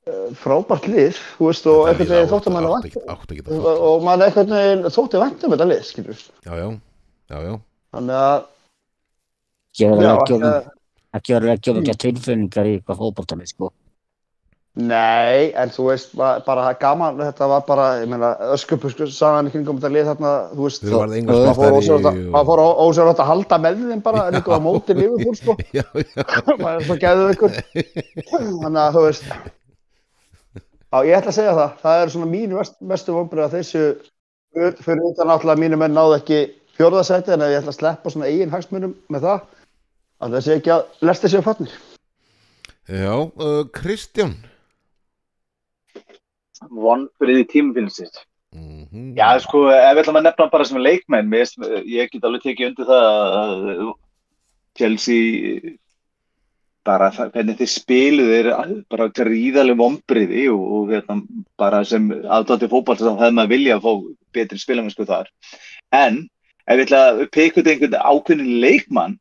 uh, 0.08 0.28
frábært 0.40 0.86
lið 0.92 1.18
þú 1.38 1.48
veist 1.50 1.66
og 1.72 1.88
einhvern 1.90 2.12
veginn 2.14 2.30
þótt 2.32 2.50
að 2.50 2.56
mann 2.56 2.68
átt 2.70 2.90
vant 2.96 3.48
og, 3.56 3.66
að 3.90 4.04
mann 4.06 4.24
einhvern 4.28 4.54
veginn 4.56 4.92
þótti 4.96 5.22
vant 5.24 5.46
um 5.48 5.56
þetta 5.56 5.68
lið 5.72 5.82
skilur 5.88 6.20
Já, 6.46 6.52
já, 6.60 6.68
já, 7.34 7.40
já. 7.50 7.56
þannig 7.96 8.20
að 8.20 8.46
ekki 9.76 9.90
verið 9.92 10.12
að 10.12 10.22
gefa 10.32 10.54
ekki, 11.16 11.36
að 11.40 11.82
ekki 11.82 11.98
tilfinningar 12.06 12.70
í 12.72 12.78
eitthvað 12.80 13.02
fótboltalið 13.04 13.52
sko. 13.54 13.72
Nei, 14.76 15.54
en 15.56 15.70
þú 15.72 15.86
veist, 15.88 16.10
ba- 16.20 16.42
bara 16.44 16.74
gaman, 16.76 17.16
þetta 17.16 17.48
var 17.48 17.62
bara, 17.64 17.84
ég 18.02 18.10
meina, 18.12 18.34
öskupusku 18.52 19.06
sagan 19.08 19.48
í 19.48 19.52
kringum 19.54 19.78
þetta 19.80 19.92
lið 19.94 20.10
þarna, 20.10 20.32
þú 20.52 20.66
veist, 20.66 20.82
það 20.84 21.54
fór 21.56 22.10
að- 22.10 22.50
fór 22.50 22.62
ósjálfrátt 22.84 23.22
að 23.24 23.30
halda 23.30 23.60
með 23.64 23.86
þeim 23.94 24.02
bara, 24.04 24.26
en 24.28 24.36
eitthvað 24.36 24.60
á 24.60 24.66
móti 24.66 24.98
Liverpool, 24.98 25.38
sko, 25.40 25.56
Já, 25.78 25.86
já, 25.96 26.26
það 26.60 26.68
er 26.74 26.84
svo 26.90 26.98
gæðuð 27.06 27.32
ykkur, 27.38 27.56
þannig 28.66 28.82
að 28.84 28.98
þú 28.98 29.06
veist, 29.06 29.24
já, 30.92 30.98
ég 31.08 31.18
ætla 31.22 31.32
að 31.32 31.38
segja 31.40 31.56
það, 31.62 31.72
það 31.86 32.04
er 32.04 32.14
svona 32.18 32.30
mínu 32.36 32.60
mest, 32.60 32.76
mestu 32.92 33.16
vonbrið 33.16 33.48
að 33.48 33.56
þessu, 33.62 33.86
fyrir 34.84 35.08
utan 35.14 35.32
náttúrulega 35.32 35.64
mínu 35.64 35.80
menn 35.80 35.96
náðu 35.96 36.20
ekki 36.20 36.42
fjórðasæti, 36.76 37.32
en 37.32 37.48
ég 37.48 37.62
ætla 37.64 37.72
að 37.72 37.80
sleppa 37.80 38.12
svona 38.12 38.28
eigin 38.28 38.52
hagsmunum 38.52 38.92
með 39.08 39.30
það, 39.30 39.48
að 40.24 40.38
þessi 40.38 40.54
ekki 40.58 40.74
að 40.76 41.06
lesta 41.10 41.32
sér 41.32 41.44
fannir. 41.46 41.74
já, 42.88 43.16
uh, 43.16 43.64
Kristján. 43.76 44.36
Vonbrið 46.72 47.44
í 47.44 47.48
tímabilsins. 47.52 48.24
Mm 48.56 49.16
Já, 49.18 49.36
sko, 49.44 49.66
ef 49.74 49.98
við 49.98 50.02
ætlum 50.06 50.20
að 50.22 50.28
nefna 50.30 50.46
bara 50.52 50.66
sem 50.66 50.80
leikmenn, 50.80 51.28
mér, 51.28 51.44
finnst- 51.50 51.88
ég 51.92 52.12
get 52.12 52.24
alveg 52.24 52.42
tekið 52.46 52.68
undir 52.70 52.86
það 52.88 53.04
að 53.42 53.94
Chelsea 54.78 55.76
bara 56.86 57.10
það, 57.12 57.32
hvernig 57.34 57.58
þið 57.60 57.72
spiluð 57.74 58.32
er 58.38 58.50
bara 58.90 59.10
gríðaleg 59.10 59.78
vonbriði 59.80 60.46
og, 60.54 60.64
og 60.78 60.94
hérna, 60.94 61.18
bara 61.58 61.84
sem 61.84 62.08
aðdátti 62.12 62.70
fótball 62.72 62.96
þá 63.00 63.10
hefði 63.20 63.36
maður 63.40 63.54
vilja 63.56 63.78
að 63.80 63.86
fá 63.88 63.94
betri 64.38 64.62
spilamennsku 64.62 65.08
þar. 65.10 65.28
En 65.92 66.30
ef 66.68 66.78
við 66.78 66.86
ætla 66.86 67.02
að 67.10 67.24
peka 67.36 67.62
út 67.62 67.68
einhvern 67.72 67.98
ákveðin 68.00 68.60
leikmann 68.62 69.20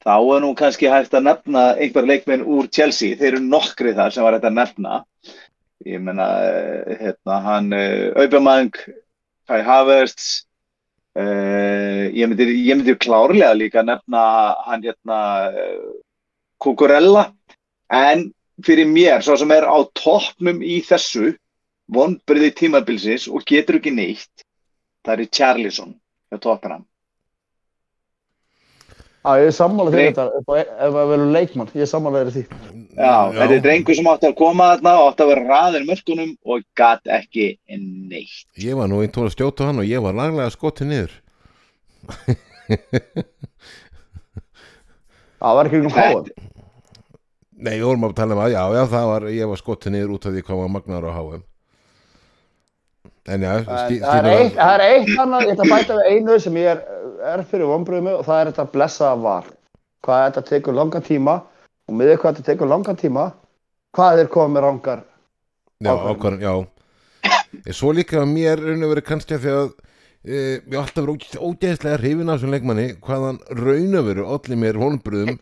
þá 0.00 0.14
er 0.16 0.42
nú 0.44 0.52
kannski 0.58 0.90
hægt 0.90 1.14
að 1.16 1.26
nefna 1.28 1.64
einhver 1.76 2.08
leikmenn 2.08 2.44
úr 2.46 2.68
Chelsea, 2.72 3.16
þeir 3.20 3.34
eru 3.34 3.42
nokkri 3.44 3.94
þar 3.96 4.14
sem 4.14 4.24
var 4.24 4.36
hægt 4.36 4.48
að 4.48 4.56
nefna. 4.58 5.00
Ég 5.88 6.02
meina, 6.04 6.28
eh, 6.44 6.96
hérna, 7.00 7.40
hann 7.44 7.72
uh, 7.72 8.12
Aubameyang, 8.20 8.76
Kai 9.48 9.62
Havertz 9.64 10.44
uh, 11.16 12.04
ég 12.12 12.28
myndi, 12.28 12.48
ég 12.68 12.76
myndi 12.76 12.96
klárlega 13.00 13.54
líka 13.56 13.84
nefna 13.84 14.24
hann 14.66 14.84
hérna 14.84 15.20
Kukurella 16.60 17.30
en 17.88 18.28
fyrir 18.64 18.86
mér, 18.86 19.24
svo 19.24 19.38
sem 19.40 19.50
er 19.56 19.64
á 19.64 19.78
toppnum 19.96 20.60
í 20.60 20.82
þessu 20.84 21.32
vonbriði 21.90 22.52
tímabilsins 22.60 23.26
og 23.30 23.46
getur 23.48 23.80
ekki 23.80 23.92
neitt 23.94 24.44
það 25.06 25.24
er 25.24 25.32
Charlison 25.32 25.94
hjá 26.30 26.38
Tottenham 26.38 26.84
Já, 29.20 29.34
ég 29.36 29.50
er 29.50 29.52
sammála 29.52 29.92
því 29.92 30.04
þetta, 30.06 30.22
ef 30.38 30.46
ef 30.56 30.94
að 30.96 31.10
vera 31.10 31.24
leikmann, 31.34 31.68
ég 31.76 31.84
er 31.84 31.88
sammála 31.90 32.22
því. 32.32 32.42
Já, 32.96 33.16
þetta 33.36 33.56
er 33.56 33.64
drengur 33.66 33.98
sem 33.98 34.08
átti 34.08 34.28
að 34.30 34.38
koma 34.38 34.68
þarna 34.70 34.94
og 34.96 35.08
átti 35.10 35.24
að 35.26 35.30
vera 35.34 35.42
raðin 35.50 35.84
mörkunum 35.90 36.30
og 36.48 36.64
gat 36.80 37.10
ekki 37.18 37.50
neitt. 37.68 38.46
Ég 38.64 38.78
var 38.80 38.88
nú 38.88 39.02
einn 39.04 39.12
tóra 39.12 39.28
að 39.28 39.36
skjóta 39.36 39.60
á 39.60 39.68
hann 39.68 39.82
og 39.82 39.90
ég 39.90 40.00
var 40.06 40.16
laglega 40.16 40.54
skotið 40.54 40.86
niður. 40.94 41.12
Það 45.40 45.56
var 45.60 45.68
ekki 45.68 45.82
um 45.84 45.92
háum. 45.98 46.32
Nei, 47.60 47.74
við 47.76 47.86
vorum 47.90 48.08
að 48.08 48.16
tala 48.16 48.36
um 48.36 48.40
að, 48.40 48.54
já, 48.54 48.62
já, 48.72 48.82
það 48.88 49.06
var, 49.12 49.28
ég 49.36 49.52
var 49.52 49.60
skotið 49.60 49.92
niður 49.98 50.16
út 50.16 50.26
af 50.28 50.32
því 50.32 50.42
hvað 50.48 50.64
var 50.64 50.74
magnar 50.78 51.04
á 51.04 51.12
HM. 51.12 51.44
En 53.30 53.44
já, 53.46 53.52
stí- 53.62 54.00
Það 54.02 54.18
er 54.18 54.28
eitt, 54.34 54.54
það 54.58 54.72
er 54.74 54.82
eitt 54.86 55.10
annað, 55.22 55.44
ég 55.46 55.52
ætla 55.54 55.64
að 55.66 55.72
bæta 55.74 55.96
við 56.00 56.08
einu 56.14 56.38
sem 56.42 56.56
ég 56.58 56.70
er, 56.72 56.80
er 57.34 57.42
fyrir 57.50 57.68
vonbröðu 57.70 58.02
með 58.08 58.18
og 58.20 58.24
það 58.26 58.40
er 58.42 58.50
þetta 58.50 58.64
blessaða 58.74 59.20
var. 59.22 59.44
Hvað 60.06 60.24
þetta 60.26 60.42
tekur 60.48 60.74
langan 60.80 61.04
tíma 61.06 61.34
og 61.90 61.94
með 62.00 62.14
hvað 62.16 62.34
þetta 62.40 62.46
tekur 62.52 62.70
langan 62.72 62.98
tíma, 62.98 63.26
hvað 63.96 64.22
er 64.24 64.30
komið 64.32 64.64
rangar. 64.66 65.04
Já, 65.80 65.90
ákvörðun. 65.92 66.16
ákvarðan, 66.16 66.42
já. 66.42 67.72
Svo 67.74 67.92
líka 67.96 68.24
mér 68.26 68.60
raun 68.62 68.82
og 68.86 68.92
verið 68.94 69.06
kannski 69.10 69.34
að 69.36 69.44
því 69.44 69.52
að 69.58 69.70
e, 70.24 70.40
ég 70.70 70.76
alltaf 70.80 71.04
verið 71.06 71.38
ógeðslega 71.40 71.98
hrifin 72.02 72.28
af 72.30 72.38
þessum 72.40 72.52
leikmanni 72.54 72.84
hvað 73.02 73.24
hann 73.26 73.38
raun 73.58 73.96
og 74.00 74.04
verið 74.10 74.28
allir 74.36 74.60
mér 74.64 74.78
vonbröðum 74.80 75.38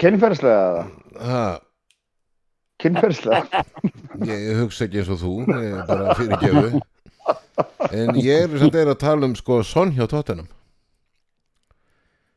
Kynferðislega 0.00 0.62
eða? 0.70 0.84
ha, 1.28 1.42
kynferðislega. 2.82 3.62
ég 4.26 4.58
hugsa 4.62 4.86
ekki 4.86 5.02
eins 5.02 5.10
og 5.12 5.20
þú 5.20 5.32
ég 5.52 5.80
bara 5.88 6.14
fyrir 6.18 6.40
gefu 6.42 6.80
en 7.90 8.14
ég 8.18 8.46
er 8.46 8.58
samt 8.60 8.74
er 8.78 8.90
að 8.92 9.00
tala 9.02 9.28
um 9.28 9.36
sko 9.38 9.60
Son 9.66 9.92
hjá 9.96 10.06
Tottenham 10.10 10.48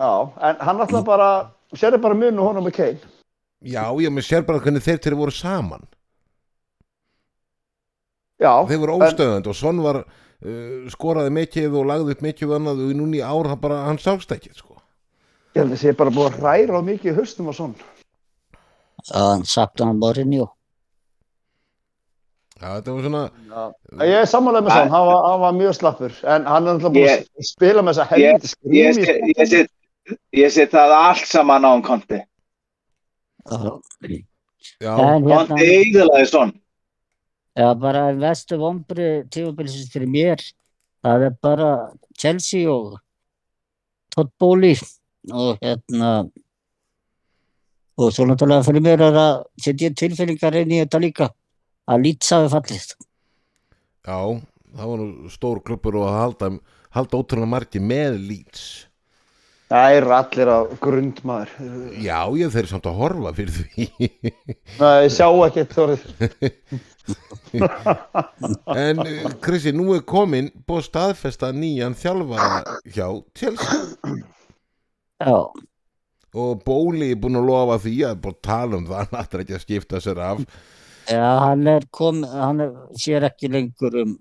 Já, 0.04 0.12
en 0.50 0.58
hann 0.68 0.82
alltaf 0.84 1.06
bara, 1.08 1.28
sérðu 1.78 2.02
bara 2.04 2.18
munu 2.18 2.44
honum 2.44 2.66
með 2.68 2.76
Kane. 2.80 3.12
já, 3.64 3.84
ég 4.04 4.12
með 4.12 4.26
sér 4.28 4.44
bara 4.48 4.60
hvernig 4.60 4.84
þeir 4.84 5.00
til 5.04 5.16
voru 5.16 5.32
saman 5.32 5.86
Já, 8.42 8.52
þeir 8.68 8.82
voru 8.82 8.98
óstöðand 9.00 9.48
og 9.48 9.56
Son 9.56 9.80
var 9.86 10.02
uh, 10.04 10.90
skoraði 10.92 11.32
mikið 11.38 11.78
og 11.80 11.88
lagði 11.88 12.18
upp 12.18 12.26
mikið 12.26 12.50
og 12.50 12.56
annað 12.58 12.82
og 12.88 12.96
núna 13.00 13.20
í 13.20 13.24
ár 13.24 13.52
hann 13.54 13.62
bara, 13.64 13.84
hann 13.88 14.02
sást 14.02 14.34
ekki 14.36 14.52
sko. 14.58 14.76
ég 15.56 15.62
held 15.64 15.78
að 15.78 15.84
sé 15.86 15.94
bara 15.96 16.12
búið 16.12 16.34
að 16.34 16.42
ræra 16.44 16.82
á 16.82 16.88
mikið 16.90 17.14
í 17.14 17.16
haustum 17.22 17.52
og 17.54 17.56
svona. 17.56 17.88
að 19.14 19.30
hann 19.30 19.46
sagt 19.48 19.80
hann 19.86 20.02
Mourinho 20.02 20.50
já, 22.64 22.68
þetta 22.80 22.94
var 22.96 23.06
svona 23.08 23.24
Ég 24.08 24.16
er 24.22 24.28
samanlega 24.32 24.66
með 24.66 24.76
svona, 24.78 24.92
hann 24.94 25.08
var, 25.10 25.20
hann 25.28 25.42
var 25.44 25.56
mjög 25.60 25.76
slappur, 25.78 26.16
en 26.24 26.48
hann 26.48 26.68
er 26.68 26.78
alltaf 26.78 26.94
búið 26.96 27.10
Ég- 27.10 27.26
að 27.28 27.48
spila 27.50 27.84
með 27.84 28.00
þessa 28.00 28.20
ég, 28.24 28.32
helviti 28.74 29.64
ég, 30.40 30.52
set, 30.56 30.72
það 30.72 30.96
allt 30.98 31.28
saman 31.30 31.68
á 31.68 31.72
um 31.76 31.84
konti 31.86 32.20
já, 34.80 34.92
en 34.96 35.28
hérna 35.28 35.46
konti 35.48 35.68
eigðalaði 35.78 36.30
svon 36.32 36.54
Já, 37.54 37.68
bara 37.78 38.08
vestu 38.18 38.58
vombri 38.58 39.10
tímabilsins 39.30 39.92
fyrir 39.94 40.10
mér, 40.10 40.42
það 41.06 41.28
er 41.28 41.36
bara 41.44 41.68
Chelsea 42.18 42.66
og 42.72 42.96
Todd 44.16 44.32
Bowley 44.42 44.74
og 45.30 45.60
hérna 45.62 46.16
og 47.94 48.10
svo 48.10 48.26
náttúrulega 48.26 48.66
fyrir 48.66 48.82
mér 48.88 49.04
er 49.06 49.20
að 49.22 49.44
setja 49.62 49.92
tilfinningar 49.94 50.58
inn 50.64 50.74
í 50.74 50.82
þetta 50.82 51.02
líka 51.04 51.30
að 51.90 52.06
Leeds 52.08 52.30
hafi 52.36 52.50
fallið. 52.54 52.88
já, 54.04 54.18
það 54.78 54.88
var 54.94 55.04
nú 55.04 55.30
stór 55.34 55.62
klubbur 55.66 56.00
og 56.02 56.08
að 56.10 56.18
halda, 56.22 56.50
halda 56.96 57.20
ótrúlega 57.22 57.54
margi 57.58 57.80
með 57.84 58.18
Leeds 58.30 58.66
Það 59.74 59.96
eru 59.98 60.12
allir 60.14 60.50
á 60.54 60.60
grundmaður. 60.84 61.54
já, 62.04 62.20
ég 62.38 62.52
þeir 62.54 62.68
samt 62.70 62.86
að 62.92 62.98
horfa 63.00 63.32
fyrir 63.34 63.56
því 63.58 63.88
Nei, 64.78 65.08
sjá 65.10 65.26
ekki 65.48 65.64
þorrið. 65.72 66.04
En 68.76 69.00
uh, 69.02 69.32
Krissi, 69.44 69.74
nú 69.76 69.94
er 69.96 70.04
komin 70.08 70.52
búið 70.68 70.80
að 70.84 70.86
staðfesta 70.88 71.50
nýjan 71.56 71.96
þjálfara 72.00 72.78
hjá 72.94 73.08
Chelsea 73.36 73.82
Já, 75.24 75.36
og 76.34 76.64
Bóli 76.68 77.10
er 77.14 77.20
búin 77.24 77.40
að 77.40 77.50
lofa 77.50 77.80
því 77.84 77.96
að 78.10 78.22
búin 78.24 78.38
að 78.38 78.46
tala 78.48 78.80
um 78.80 78.88
það, 78.90 79.04
hann 79.10 79.20
ætlar 79.24 79.44
ekki 79.46 79.58
að 79.58 79.66
skipta 79.66 80.02
sér 80.04 80.22
af 80.30 80.46
já 81.10 81.24
hann 81.44 81.68
er 81.68 81.86
kom, 81.92 82.24
hann 82.24 82.62
er, 82.64 82.76
sér 83.00 83.26
ekki 83.30 83.50
lengur 83.52 83.98
um 84.04 84.14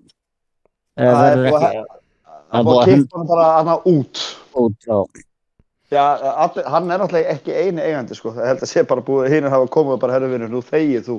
Það 0.93 1.09
eða 1.09 1.27
er 1.27 1.37
verður 1.43 1.67
ekki 1.67 1.83
Það 2.53 2.59
er 2.59 2.65
búið 2.67 2.81
að 2.81 2.89
kippa 2.91 3.17
hann 3.17 3.29
bara 3.31 3.45
hana 3.57 3.75
út. 3.89 4.19
út 4.61 4.83
á, 4.85 4.97
Já, 5.93 6.03
allir, 6.45 6.65
hann 6.73 6.89
er 6.91 6.99
náttúrulega 7.01 7.33
ekki 7.33 7.53
eini 7.53 7.81
eigandi, 7.81 8.15
sko. 8.17 8.31
Það 8.33 8.47
held 8.49 8.61
að 8.65 8.69
sé 8.71 8.83
bara 8.89 9.01
búið, 9.05 9.29
hinn 9.33 9.47
hafa 9.49 9.67
komið 9.73 9.99
bara, 10.01 10.13
herru 10.15 10.29
vinur, 10.31 10.49
nú 10.49 10.61
þegið 10.65 11.03
þú. 11.07 11.17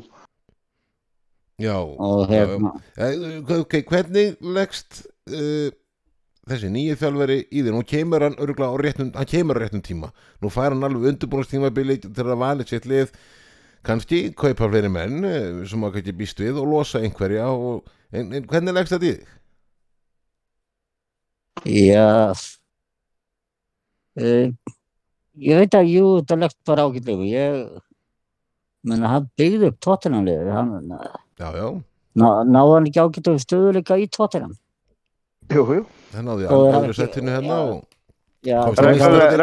Já, 1.62 1.74
og 1.79 2.24
hérna, 2.31 2.72
Eh, 2.98 3.53
ok, 3.61 3.77
hvernig 3.87 4.35
leggst 4.42 5.05
uh, 5.31 5.70
þessi 6.50 6.70
nýju 6.74 6.96
þjálfari 7.03 7.37
í 7.50 7.62
þér, 7.62 7.77
nú 7.77 7.85
kemur 7.87 8.27
hann 8.27 8.35
örgulega 8.42 8.74
á 8.74 8.79
réttum, 8.83 9.12
hann 9.14 9.31
kemur 9.31 9.59
á 9.59 9.62
réttum 9.62 9.83
tíma 9.87 10.11
nú 10.42 10.50
fær 10.53 10.74
hann 10.74 10.83
alveg 10.87 11.07
undirbúinastímabili 11.12 12.00
til 12.05 12.27
að 12.27 12.40
valið 12.42 12.72
sitt 12.74 12.88
lið 12.90 13.14
kannski 13.85 14.20
kaupa 14.37 14.68
fleiri 14.70 14.90
menn 14.92 15.25
eh, 15.29 15.62
sem 15.68 15.81
maður 15.81 15.99
kannski 15.99 16.16
býst 16.18 16.40
við 16.42 16.61
og 16.61 16.70
losa 16.70 17.03
einhverja 17.05 17.49
og, 17.53 17.88
en, 18.12 18.33
en 18.33 18.49
hvernig 18.51 18.77
leggst 18.77 18.97
þetta 18.97 19.11
í 19.11 19.14
þig? 19.14 19.33
já, 21.64 22.35
uh, 24.20 24.75
ég 25.40 25.62
veit 25.62 25.77
að 25.79 25.90
jú, 25.92 26.05
þetta 26.20 26.40
legt 26.42 26.59
bara 26.68 26.85
ágætlegu, 26.88 27.29
ég, 27.31 27.62
menn 28.85 29.07
hann 29.09 29.31
byggði 29.38 29.70
upp 29.73 29.81
tóttinanlið, 29.87 30.53
hann, 30.53 30.92
Já, 31.40 31.49
já, 31.57 31.68
ná, 32.20 32.29
náði 32.47 32.77
hann 32.77 32.90
ekki 32.90 33.03
ágætlegu 33.07 33.42
stöðuleika 33.42 33.99
í 33.99 34.11
tóttinan. 34.12 34.53
Jú, 35.53 35.64
jú. 35.79 35.83
það 36.12 36.29
náði 36.29 36.53
Og 36.57 36.77
er 36.79 36.97
settinu 36.97 37.33
hérna 37.35 37.57
og 37.68 37.83
Regluleg-? 38.44 39.38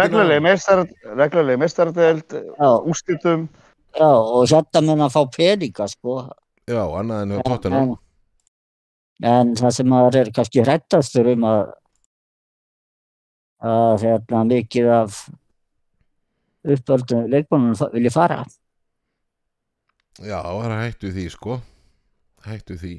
Regluleg 1.18 1.58
mestaradeild, 1.58 2.36
já, 3.98 4.10
og 4.12 4.48
hérna 4.50 4.82
mun 4.86 5.04
að 5.08 5.14
fá 5.16 5.22
peninga, 5.36 5.88
sko. 5.92 6.22
já, 6.68 6.82
annað 6.84 7.22
en 7.26 7.36
hjá 7.36 7.42
En, 7.42 7.50
tóttunum 7.50 7.98
en 9.22 9.54
það 9.58 9.76
sem 9.76 9.90
maður 9.90 10.18
er 10.22 10.32
kannski 10.34 10.64
hrættastur 10.66 11.30
um 11.36 11.46
að 11.46 11.62
að 13.62 14.06
hérna 14.08 14.42
mikið 14.50 14.88
af 14.90 15.20
uppöldum 16.66 17.28
leikmannum 17.30 17.78
vilja 17.94 18.12
fara. 18.14 18.40
Já, 20.18 20.42
það 20.42 20.66
er 20.66 20.76
hættu 20.80 21.12
því 21.14 21.28
sko 21.34 21.62
hættu 22.46 22.78
því 22.78 22.96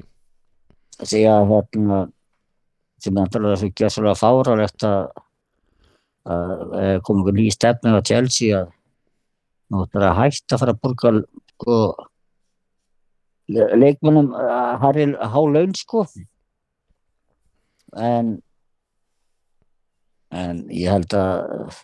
Því 1.03 1.21
að 1.27 1.49
hérna 1.51 1.99
sem 3.03 3.17
er 3.17 3.25
náttúrulega 3.25 3.59
svo 3.59 3.69
gæslega 3.75 4.15
fáralegt 4.15 4.85
að 4.87 5.01
eh, 6.23 6.97
koma 7.03 7.19
einhver 7.19 7.35
ný 7.35 7.47
stefni 7.51 7.91
á 7.91 7.99
Chelsea 8.05 8.61
að 8.61 8.71
náttúrulega 9.73 10.17
hægt 10.21 10.53
að 10.55 10.61
fara 10.63 10.73
að 10.75 10.81
borga 10.85 11.11
sko 11.53 11.77
le- 13.53 13.71
leikmönnum 13.81 14.31
að 14.37 14.77
harri 14.83 15.07
há 15.33 15.39
laun 15.55 15.73
sko. 15.77 16.05
En 17.93 18.35
en 20.33 20.63
ég 20.73 20.89
held 20.89 21.13
að 21.13 21.75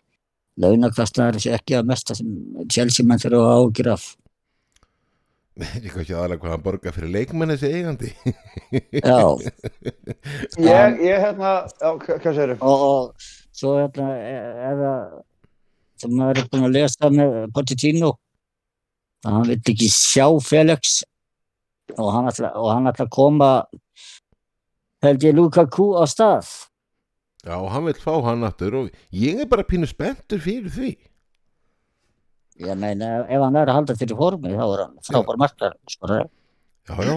launakastnaður 0.60 1.44
sé 1.44 1.52
ekki 1.56 1.76
að 1.78 1.90
mesta 1.92 2.16
sem 2.18 2.32
Chelsea 2.74 3.06
menn 3.06 3.22
þurfa 3.22 3.44
að 3.46 3.60
ágjur 3.68 3.92
af. 3.94 4.08
Ég 5.84 5.92
kannski 5.92 6.16
aðalega 6.16 6.40
hvað 6.42 6.54
hann 6.56 6.64
borga 6.66 6.92
fyrir 6.96 7.12
leikmenn 7.14 7.52
þessi 7.52 7.70
eigandi. 7.78 8.10
Já. 8.96 9.18
Ég, 10.70 11.00
ég 11.04 11.20
hérna, 11.26 11.52
já, 11.68 11.90
hva- 12.00 12.18
hvað 12.24 12.40
þau? 12.40 12.54
og, 12.64 12.84
og 12.90 13.30
svo 13.60 13.74
hérna 13.78 14.08
eða 14.72 14.92
sem 16.00 16.16
maður 16.16 16.42
er 16.42 16.50
búin 16.52 16.68
að 16.68 16.76
lesa 16.78 17.12
með 17.14 17.38
Pochettino 17.56 18.14
að 19.26 19.36
hann 19.36 19.48
vill 19.50 19.60
ekki 19.60 19.90
sjá 19.92 20.26
Felix 20.44 21.02
og 21.98 22.10
hann 22.14 22.30
ætla, 22.30 22.54
og 22.56 22.72
hann 22.72 22.90
ætla 22.92 23.08
að 23.08 23.14
koma 23.16 23.52
held 25.04 25.24
ég 25.24 25.36
Lukaku 25.36 25.94
á 26.00 26.04
stað. 26.10 26.50
Já, 27.48 27.56
hann 27.56 27.86
vil 27.88 27.96
fá 28.00 28.14
hann 28.26 28.44
aftur 28.48 28.76
og 28.82 28.90
ég 29.16 29.40
er 29.44 29.50
bara 29.50 29.68
pínu 29.68 29.88
spenntur 29.90 30.42
fyrir 30.44 30.72
því. 30.74 30.92
Ég 32.60 32.76
meina 32.80 33.24
ef 33.24 33.40
hann 33.40 33.56
er 33.56 33.72
að 33.72 33.80
halda 33.80 33.96
fyrir 34.00 34.20
formi 34.20 34.52
þá 34.52 34.66
er 34.66 34.84
hann 34.84 35.00
frábær 35.08 35.40
markar 35.40 35.78
sko, 35.88 36.20
Já, 36.90 36.96
já 37.06 37.16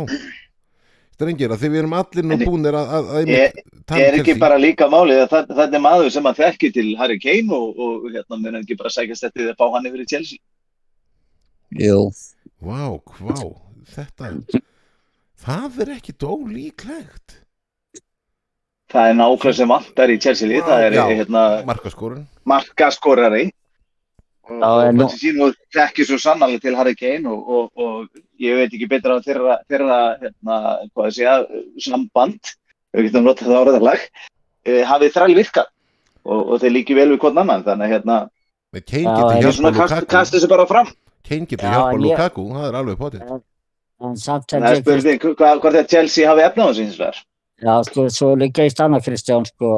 Strengir 1.22 1.52
að 1.54 1.60
því 1.62 1.68
við 1.72 1.80
erum 1.82 1.92
allir 2.00 2.26
nú 2.26 2.38
búnir 2.42 2.74
að, 2.78 2.92
að, 2.98 3.10
að 3.20 3.30
Ég- 3.30 3.60
tala 3.86 4.06
er 4.08 4.16
ekki 4.18 4.34
bara 4.42 4.58
líka 4.58 4.88
málið 4.90 5.20
að 5.24 5.28
það, 5.36 5.52
það 5.60 5.76
er 5.78 5.82
maður 5.86 6.10
sem 6.16 6.26
að 6.30 6.40
þekki 6.42 6.70
til 6.74 6.86
Harry 6.98 7.18
Kane 7.22 7.54
og, 7.54 7.78
og 7.86 8.08
hérna 8.10 8.38
mun 8.42 8.58
ekki 8.62 8.76
bara 8.80 8.90
sækjast 8.96 9.28
eftir 9.30 9.44
því 9.46 9.52
að 9.54 9.60
fá 9.62 9.66
hann 9.76 9.86
yfir 9.90 10.02
í 10.02 10.08
Chelsea. 10.10 10.42
Jú, 11.82 12.00
Vá, 12.62 12.82
vá, 13.22 13.38
þetta 13.94 14.32
Það 15.42 15.80
er 15.82 15.94
ekki 15.96 16.12
ólíklegt 16.22 17.38
það 18.92 19.08
er 19.08 19.14
nákvæmlega 19.16 19.56
sem 19.56 19.70
vantar 19.72 20.10
í 20.12 20.18
Chelsea 20.20 20.48
lið, 20.50 20.66
það 20.68 20.82
er 20.86 20.94
Já. 20.98 21.02
hérna 21.22 21.42
Markaskorun 21.66 22.26
markaskorari. 22.44 23.46
Og, 24.50 24.58
og 24.58 24.80
en 24.84 24.96
nú- 24.98 25.06
Pochettino 25.06 25.46
þekki 25.72 26.04
svo 26.04 26.18
sannarlega 26.20 26.60
til 26.66 26.76
Harry 26.76 26.94
Kane 26.98 27.30
og, 27.30 27.48
og, 27.48 27.70
og 27.78 28.22
ég 28.42 28.58
veit 28.58 28.72
ekki 28.76 28.88
betur 28.90 29.14
á 29.14 29.24
þeirra, 29.24 29.56
þeirra 29.70 29.98
hérna, 30.22 30.58
hvað 30.92 31.08
að 31.08 31.14
segja, 31.16 31.34
samband. 31.86 32.52
Við 32.92 33.08
getum 33.08 33.24
notað 33.24 33.48
það 33.48 33.60
áraðarlag 33.62 34.02
e, 34.68 34.82
hafið 34.88 35.14
þræl 35.14 35.34
virkað. 35.38 35.70
Og, 36.22 36.40
og 36.54 36.60
þeir 36.62 36.74
líki 36.76 36.96
vel 36.98 37.08
við 37.14 37.20
hvort 37.22 37.38
annan 37.40 37.64
þannig 37.66 37.88
að 37.88 37.94
hérna, 37.96 38.18
Með 38.72 38.84
Kane 38.88 39.02
Já, 39.04 39.14
getur 39.16 39.32
en- 39.32 39.36
ég 39.36 39.42
hjálpa 39.44 39.56
svona 39.58 39.72
kast, 39.76 40.06
kast 40.08 40.34
þessu 40.34 40.48
bara 40.48 40.64
fram. 40.66 40.86
Kane 41.28 41.46
getur 41.46 41.66
Já, 41.66 41.72
hjálpa 41.74 41.92
en 41.92 42.00
ég- 42.00 42.04
Lukaku, 42.06 42.44
það 42.52 42.68
er 42.68 42.78
alveg 42.80 43.00
potið. 43.02 43.24
Það 44.02 44.68
er 44.68 44.80
spurning 44.80 45.20
hvað, 45.20 45.66
að 45.70 45.88
Chelsea 45.92 46.28
hafi 46.28 46.42
efna 46.46 46.64
á 46.64 46.68
þessu 46.70 46.86
hins 46.86 46.98
vegar? 46.98 47.18
Já 47.62 47.74
sko, 47.86 48.06
svo 48.10 48.30
líka 48.34 48.64
í 48.66 48.70
stanna 48.72 48.98
Kristján 49.00 49.44
sko. 49.46 49.72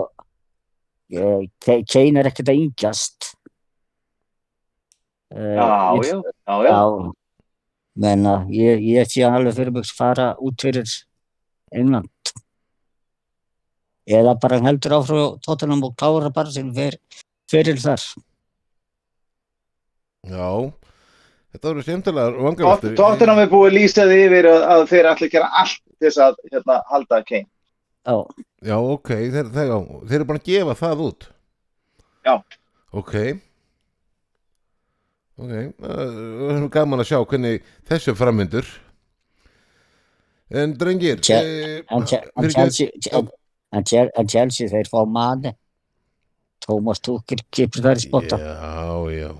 Eh, 1.12 1.42
Kane 1.60 2.20
er 2.22 2.30
ekkert 2.30 2.48
að 2.48 2.60
yngjast. 2.62 3.34
Eh, 5.34 5.54
já, 5.58 5.66
já, 6.06 6.22
já, 6.46 6.56
já. 6.64 7.12
Menna, 7.94 8.34
ég, 8.50 8.82
ég 8.82 9.10
sé 9.10 9.22
alveg 9.26 9.54
fyrir 9.54 9.74
mig 9.74 9.86
að 9.86 9.96
fara 9.98 10.28
út 10.42 10.64
fyrir 10.64 10.90
England. 11.74 12.32
Eða 14.04 14.34
bara 14.40 14.58
heldur 14.64 14.98
áfrá 14.98 15.20
tóttunum 15.44 15.84
og 15.86 15.94
klára 15.96 16.32
bara 16.34 16.50
sem 16.52 16.72
fyrir, 16.74 16.98
fyrir 17.50 17.78
þar. 17.80 18.02
Já, 20.24 20.48
Þetta 21.54 21.70
voru 21.70 21.82
skemmtilegar 21.86 22.36
vangaveltur. 22.42 22.94
Tottenham 22.98 23.40
er 23.44 23.50
búið 23.52 23.76
lýsaði 23.76 24.14
yfir 24.24 24.48
að, 24.50 24.64
að 24.74 24.80
þeir 24.90 25.08
ætla 25.12 25.26
að 25.28 25.34
gera 25.36 25.50
allt 25.60 25.76
til 25.86 26.08
þess 26.08 26.22
að 26.24 26.40
hérna, 26.50 26.78
halda 26.90 27.20
Kane. 27.28 27.46
Já, 28.04 28.16
Já, 28.64 28.74
ok, 28.80 29.10
þeir, 29.12 29.50
þeir, 29.54 29.70
þeir 30.08 30.16
eru 30.18 30.26
bara 30.32 30.40
að 30.40 30.48
gefa 30.48 30.74
það 30.80 31.02
út. 31.04 31.28
Já. 32.26 32.34
Ok. 32.96 33.14
Ok, 35.34 35.50
það 35.82 36.54
er 36.54 36.66
gaman 36.76 37.02
að 37.02 37.08
sjá 37.10 37.18
hvernig 37.26 37.64
þessu 37.88 38.14
framvindur. 38.14 38.68
En 40.54 40.74
drengir, 40.78 41.18
eh, 41.34 41.80
en, 41.90 42.04
Chelsea, 44.30 44.68
þeir 44.70 44.90
fá 44.92 45.00
manni 45.08 45.50
Thomas 46.62 47.00
Tuchel 47.02 47.42
kipur 47.50 47.82
þær 47.82 47.98
í 47.98 48.04
spotta 48.04 48.38
Já, 48.38 48.94
já, 49.10 49.30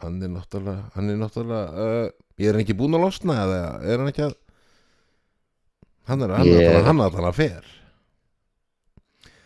hann 0.00 0.22
er 0.22 0.32
náttúrulega, 0.32 0.88
hann 0.94 1.10
er 1.12 1.20
náttúrulega, 1.20 1.84
uh, 1.84 2.08
ég 2.40 2.48
er 2.48 2.56
hann 2.56 2.64
ekki 2.64 2.78
búinn 2.78 2.96
að 2.96 3.04
losna 3.04 3.36
eða 3.44 3.60
er 3.82 4.00
hann 4.00 4.10
ekki 4.14 4.24
að, 4.30 4.34
hann 6.10 6.24
er 6.24 6.36
yeah. 6.46 6.80
hann 6.86 7.04
er 7.04 7.28
að 7.28 7.38
fer. 7.42 7.72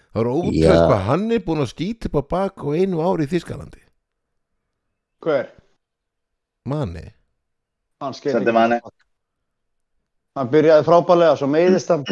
Það 0.08 0.22
eru 0.22 0.38
ótrúlega 0.38 0.78
Já. 0.78 0.86
hvað 0.88 1.06
hann 1.08 1.30
er 1.34 1.44
búinn 1.44 1.64
að 1.64 1.72
skýta 1.74 2.08
upp 2.08 2.20
á 2.20 2.22
bak 2.32 2.64
og 2.64 2.78
einu 2.78 3.02
ári 3.04 3.26
í 3.26 3.32
Þískalandi. 3.32 3.82
Hver? 5.24 5.50
Manni. 6.68 7.04
Hann 8.02 8.14
skein 8.14 8.36
Sendi 8.36 8.50
ekki. 8.52 8.56
manni. 8.58 8.78
Hann 10.38 10.50
byrjaði 10.52 10.84
frábælega, 10.86 11.36
svo 11.40 11.48
meiðist 11.50 11.90
hann. 11.90 12.04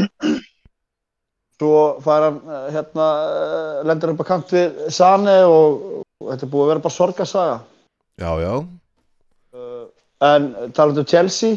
Svo 1.56 1.76
fær 2.04 2.26
hann 2.26 2.40
eh, 2.52 2.64
hérna, 2.74 3.04
eh, 3.36 3.84
lendur 3.88 4.12
upp 4.12 4.24
á 4.24 4.30
kant 4.32 4.50
við 4.52 4.74
Sane 4.92 5.36
og, 5.48 6.02
þetta 6.20 6.44
er 6.44 6.50
búið 6.52 6.64
að 6.66 6.72
vera 6.74 6.82
bara 6.88 6.96
sorgarsaga. 6.98 7.60
Já, 8.20 8.32
já, 8.42 8.52
Uh, 9.56 9.86
En 10.20 10.50
talandi 10.76 11.00
um 11.00 11.06
Chelsea, 11.08 11.56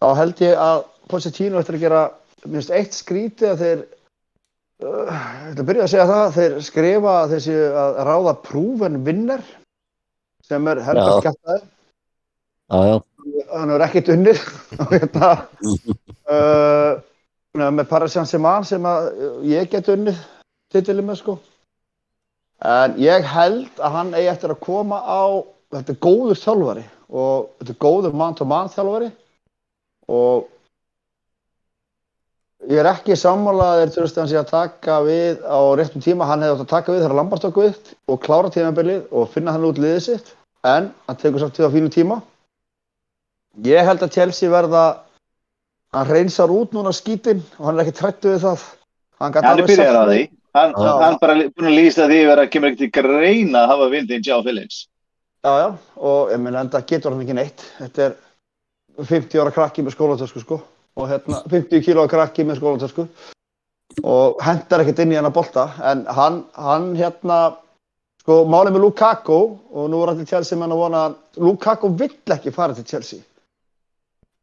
þá 0.00 0.06
held 0.16 0.38
ég 0.40 0.54
að 0.56 0.78
Pochettino 1.10 1.58
eftir 1.60 1.76
að 1.76 1.82
gera, 1.82 1.98
minnst 2.48 2.70
eitt 2.72 2.96
skríti 2.96 3.44
að 3.50 3.60
þeir, 3.60 3.82
uh, 4.80 5.10
ég 5.10 5.50
ætla 5.50 5.60
að 5.60 5.68
byrja 5.68 5.84
að 5.84 5.90
segja 5.92 6.06
það, 6.08 6.24
þeir 6.38 6.54
skrifa 6.64 7.14
að 7.26 7.34
séu 7.44 7.66
að 7.82 7.98
ráða 8.08 8.34
proven 8.46 8.96
vinner, 9.04 9.44
sem 10.48 10.72
er 10.72 10.80
helgar 10.88 11.20
Já. 11.28 11.34
Hann 12.70 13.72
er 13.74 13.84
ekkert 13.86 14.10
unnið. 14.14 14.40
Hérna 14.92 15.32
uh, 16.32 17.02
með 17.56 17.86
Paris 17.90 18.16
Saint-Germain 18.16 18.66
sem 18.68 18.86
að 18.88 19.10
ég 19.48 19.70
get 19.72 19.88
unnið 19.92 20.18
titilum 20.72 21.14
sko. 21.16 21.38
En 22.64 22.96
ég 23.00 23.24
held 23.28 23.80
að 23.84 23.96
hann 23.98 24.12
eigi 24.16 24.32
eftir 24.32 24.52
að 24.52 24.64
koma 24.64 24.98
á 25.04 25.44
þetta 25.74 25.92
er 25.92 26.02
góður 26.02 26.40
þjálfari 26.40 26.84
og 27.06 27.48
þetta 27.60 27.72
er 27.74 27.80
góður 27.84 28.14
mann-to-mann 28.16 28.72
þjálfari. 28.72 29.10
Og 30.12 30.46
ég 32.70 32.80
er 32.82 32.88
ekki 32.90 33.16
sammálaðir 33.18 33.92
til 33.94 34.04
að 34.04 34.22
hann 34.22 34.30
sé 34.30 34.38
að 34.40 34.52
taka 34.52 35.00
við 35.06 35.44
á 35.44 35.60
réttum 35.78 36.02
tíma, 36.02 36.28
hann 36.28 36.42
hefði 36.42 36.56
átt 36.56 36.64
að 36.64 36.72
taka 36.72 36.94
við 36.94 37.04
þegar 37.04 37.18
Lambart 37.20 37.44
tók 37.44 37.60
við 37.62 37.92
og 38.10 38.22
klára 38.24 38.52
tímabilið 38.52 39.12
og 39.12 39.28
finna 39.34 39.54
hann 39.54 39.68
út 39.68 39.80
liðið 39.80 40.02
sitt. 40.08 40.32
En 40.66 40.90
hann 41.06 41.20
tekur 41.20 41.44
samt 41.44 41.60
við 41.60 41.68
á 41.68 41.74
fínu 41.76 41.92
tíma 41.92 42.22
Ég 43.64 43.86
held 43.88 44.02
að 44.04 44.12
Chelsea 44.12 44.50
verða 44.52 44.82
hann 45.96 46.08
reynsar 46.10 46.50
út 46.52 46.74
núna 46.76 46.92
skítinn 46.92 47.40
og 47.56 47.68
hann 47.70 47.78
er 47.78 47.86
ekki 47.86 47.96
trættu 48.00 48.34
við 48.34 48.42
það. 48.44 48.64
Hann, 49.20 49.32
gat 49.32 49.44
Hann 49.44 49.60
er 49.62 49.66
sagt- 49.66 49.96
að 49.96 50.10
því. 50.12 50.24
Hann, 50.56 50.74
hann 50.76 51.18
bara 51.20 51.34
búin 51.34 51.68
að 51.70 51.76
lýsa 51.76 52.06
því 52.08 52.18
að 52.26 52.38
það 52.40 52.50
kemur 52.52 52.70
ekki 52.70 52.78
til 52.84 52.90
greina 53.02 53.62
að 53.64 53.68
hafa 53.72 53.88
vildin 53.92 54.22
Joe 54.24 54.42
Phillips. 54.42 54.86
Já, 55.44 55.52
já, 55.62 55.68
og 55.96 56.30
ég 56.32 56.40
meina 56.40 56.60
enda 56.60 56.80
getur 56.80 57.12
hann 57.12 57.22
ekki 57.22 57.34
neitt. 57.36 57.64
Þetta 57.78 58.06
er 58.06 58.14
50 59.04 59.40
ára 59.40 59.52
krakki 59.52 59.84
með 59.84 59.96
skólatösku 59.96 60.40
sko. 60.40 60.60
Og 60.96 61.08
hérna 61.08 61.42
50 61.48 61.84
kílóa 61.84 62.08
krakki 62.08 62.44
með 62.44 62.60
skólatösku. 62.60 63.06
Og 64.02 64.40
hendar 64.42 64.80
ekkert 64.80 64.98
inn 65.04 65.12
í 65.12 65.16
hann 65.16 65.28
að 65.28 65.36
bolta. 65.36 65.68
En 65.84 66.04
hann, 66.06 66.44
hann 66.56 66.94
hérna 66.96 67.56
sko 68.20 68.44
málið 68.48 68.76
með 68.76 68.84
Lukaku 68.88 69.38
og 69.70 69.90
nú 69.92 70.02
er 70.02 70.12
allir 70.12 70.26
Chelsea 70.28 70.58
menn 70.58 70.72
að 70.72 70.82
vona 70.82 71.04
að 71.08 71.16
Lukaku 71.46 71.92
vill 71.96 72.16
ekki 72.36 72.52
fara 72.52 72.74
til 72.74 72.84
Chelsea 72.84 73.20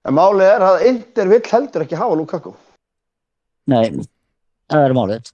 en 0.03 0.17
málið 0.17 0.49
er 0.49 0.65
að 0.67 0.87
Inter 0.89 1.31
vill 1.31 1.45
heldur 1.51 1.85
ekki 1.85 1.99
hafa 1.99 2.17
Lukaku 2.19 2.55
nei, 3.71 3.87
það 4.71 4.89
er 4.89 4.97
málið 4.99 5.33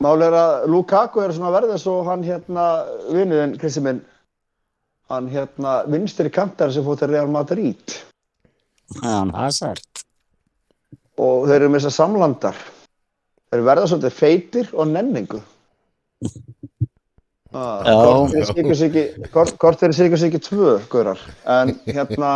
Mál 0.00 0.22
er 0.24 0.32
að 0.32 0.62
Lukaku 0.72 1.20
er 1.20 1.34
svona 1.36 1.50
verðið 1.52 1.82
svo 1.82 1.98
hann 2.06 2.22
hérna, 2.24 2.86
vinnuðin 3.12 3.58
Kristi 3.60 3.82
minn, 3.84 3.98
hann 5.12 5.26
hérna 5.28 5.82
vinstri 5.92 6.32
kantar 6.32 6.72
sem 6.72 6.86
fór 6.86 6.96
til 6.96 7.10
Real 7.12 7.28
Madrid 7.28 7.98
Hann 9.02 9.34
Hazard 9.36 9.84
og 11.20 11.48
þeir 11.48 11.58
eru 11.58 11.70
með 11.70 11.82
þessar 11.82 11.96
samlandar. 11.96 12.60
Þeir 13.50 13.64
verða 13.66 13.88
svolítið 13.90 14.16
feitir 14.16 14.70
og 14.72 14.90
nenningu. 14.90 15.40
Ah, 17.50 18.28
sigur 18.46 18.74
sig 18.78 20.28
ekki 20.28 20.40
tvö, 20.44 20.76
gaurar. 20.90 21.18
En 21.50 21.72
hérna, 21.86 22.32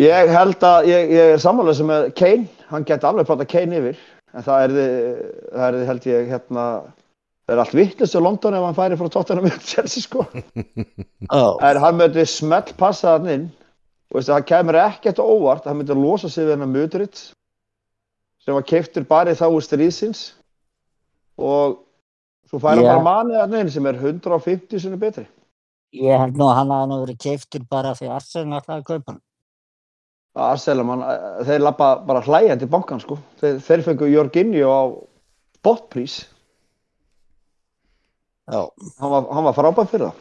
ég 0.00 0.32
held 0.32 0.64
að, 0.64 0.88
ég, 0.88 1.12
ég 1.12 1.32
er 1.34 1.42
sammálaðis 1.42 1.82
með 1.84 2.06
Kane, 2.16 2.48
hann 2.70 2.86
geti 2.88 3.08
alveg 3.08 3.28
prata 3.28 3.48
Kane 3.48 3.76
yfir, 3.82 4.00
en 4.32 4.46
það 4.46 4.64
er 4.64 4.76
þið, 4.78 4.96
það 5.52 5.66
er 5.66 5.76
þið 5.76 5.86
held 5.92 6.08
ég, 6.12 6.32
hérna, 6.32 6.66
það 7.44 7.54
er 7.56 7.62
allt 7.66 7.76
vittlust 7.76 8.16
í 8.16 8.24
London 8.24 8.56
ef 8.56 8.66
hann 8.70 8.80
færi 8.80 9.00
frá 9.02 9.12
tóttunum 9.12 9.48
með 9.50 9.60
Chelsea, 9.68 10.06
sko. 10.06 10.26
Já, 10.32 11.44
En 11.68 11.82
hann 11.84 12.00
myndi 12.00 12.26
smelt 12.30 12.72
passa 12.80 13.18
hann 13.18 13.28
inn 13.34 13.48
og 14.14 14.24
hann 14.32 14.48
kemur 14.48 14.80
ekkert 14.80 15.20
á 15.20 15.24
óvart. 15.24 15.66
Hann 15.68 15.80
myndi 15.80 15.96
losa 15.96 16.30
sig 16.32 16.46
við 16.46 16.56
hennar 16.56 16.70
Mudrit 16.72 17.20
sem 18.46 18.54
var 18.54 18.64
keiftur 18.64 19.04
bara 19.04 19.34
í 19.34 19.38
þá 19.38 19.48
úr 19.50 19.64
stríðsins. 19.64 20.30
Og 21.36 21.82
svo 22.56 22.62
fær 22.62 22.74
hann 22.74 22.84
Já. 22.84 22.92
bara 22.94 23.04
manið 23.04 23.40
hann 23.42 23.58
inn 23.60 23.72
sem 23.72 23.88
er 23.90 24.00
150 24.00 24.82
sinni 24.82 25.00
betri. 25.00 25.26
Ég 25.96 26.20
held 26.20 26.38
nú 26.40 26.48
að 26.48 26.56
hann 26.60 26.72
hafa 26.74 26.88
nú 26.90 27.02
verið 27.04 27.18
keiftur 27.22 27.66
bara 27.70 27.94
því 27.96 28.08
Arsenal 28.16 28.60
ætlaði 28.60 28.80
að 28.80 28.86
kaupa 28.88 29.12
hann. 29.12 29.20
Arsenal, 30.46 30.84
man, 30.88 31.04
þeir 31.48 31.62
lappa 31.64 31.90
bara 32.08 32.24
hlæjandi 32.24 32.66
í 32.66 32.72
bankan 32.72 33.00
sko. 33.00 33.18
Þeir, 33.40 33.60
þeir 33.64 33.84
fengu 33.86 34.08
Jorginho 34.12 34.72
á 34.72 34.82
spotprís 35.56 36.24
Já, 38.46 38.62
hann 39.00 39.10
var, 39.10 39.24
hann 39.34 39.46
var 39.48 39.54
frábæð 39.56 39.88
fyrir 39.90 40.06
það. 40.06 40.18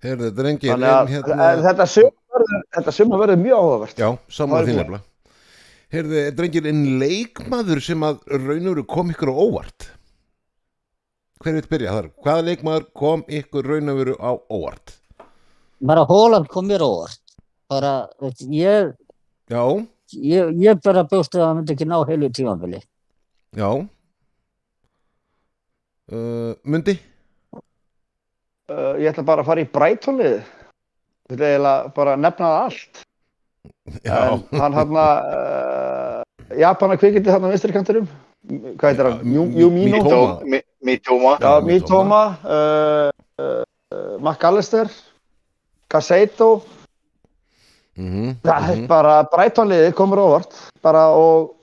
Heyrðu, 0.00 0.28
drengir, 0.32 0.70
þannig 0.72 0.88
að 0.88 1.00
en 1.02 1.10
hérna... 1.12 1.48
þetta 1.66 1.86
sumar 1.92 2.36
verður, 2.38 2.62
þetta 2.76 2.94
sumar 2.96 3.20
verður 3.20 3.40
mjög 3.42 3.58
áhugavert. 3.58 3.98
Já, 4.00 4.08
saman 4.32 4.56
er 4.56 4.68
því 4.68 4.76
nefnilega. 4.78 5.34
Heyrðu, 5.92 6.22
drengir, 6.38 6.68
en 6.70 6.80
leikmaður 7.02 7.82
sem 7.84 8.06
að 8.08 8.22
raunuru 8.32 8.86
kom 8.88 9.12
ykkur 9.12 9.34
á 9.34 9.36
óvart? 9.36 9.90
Hver 11.40 11.54
vil 11.56 11.68
byrja 11.70 11.92
þar? 11.96 12.06
Hvaða 12.20 12.42
leikmaður 12.50 12.82
kom 13.00 13.22
ykkur 13.32 13.64
raunuru 13.64 14.14
á 14.20 14.36
óvart? 14.52 15.00
bara 15.80 16.04
Hóland 16.04 16.48
kom 16.52 16.66
mér 16.68 16.82
óvart 16.84 17.20
bara, 17.70 18.08
veit, 18.20 18.40
ég, 18.52 18.92
Já, 19.48 19.62
ég, 20.12 20.50
ég 20.60 20.80
bara 20.84 21.04
bjóst 21.08 21.34
að 21.38 21.46
hann 21.46 21.60
myndi 21.60 21.72
ekki 21.72 21.86
ná 21.88 22.00
heilu 22.08 22.28
tímabili 22.34 22.80
já. 23.56 23.70
Uh, 26.10 26.52
mundi? 26.66 26.98
uh, 27.54 28.94
ég 28.98 29.08
ætla 29.12 29.24
bara 29.24 29.44
að 29.44 29.48
fara 29.48 29.62
í 29.64 29.68
Brightonlið 29.70 30.34
ég 30.36 31.36
ætla 31.36 31.52
eiginlega 31.54 31.92
bara 31.96 32.16
að 32.16 32.24
nefna 32.26 32.50
það 32.50 32.64
allt 32.66 33.06
Já, 34.04 34.16
En 34.16 34.60
hann 34.60 34.74
hann 34.76 34.98
að 35.00 35.30
uh, 35.30 36.56
Japana 36.58 36.96
kvikindi 37.00 37.32
hann 37.32 37.46
á 37.46 37.52
vinstri 37.52 37.72
kantinum 37.72 38.10
hvað 38.76 38.90
heitir 38.90 39.08
hann? 39.08 39.24
Jumino? 39.56 40.60
Mitoma. 40.80 41.36
Já, 41.40 41.60
Mitoma 41.60 42.22
uh, 42.40 43.10
uh, 43.40 43.64
McAllister 44.20 44.88
Casseto 45.90 46.62
mhm, 47.98 48.36
það 48.44 48.68
er 48.70 48.76
mhm. 48.78 48.86
bara 48.90 49.16
Brightonliði 49.32 49.94
komur 49.98 50.22
óvart 50.24 50.56
bara 50.84 51.08
og 51.16 51.56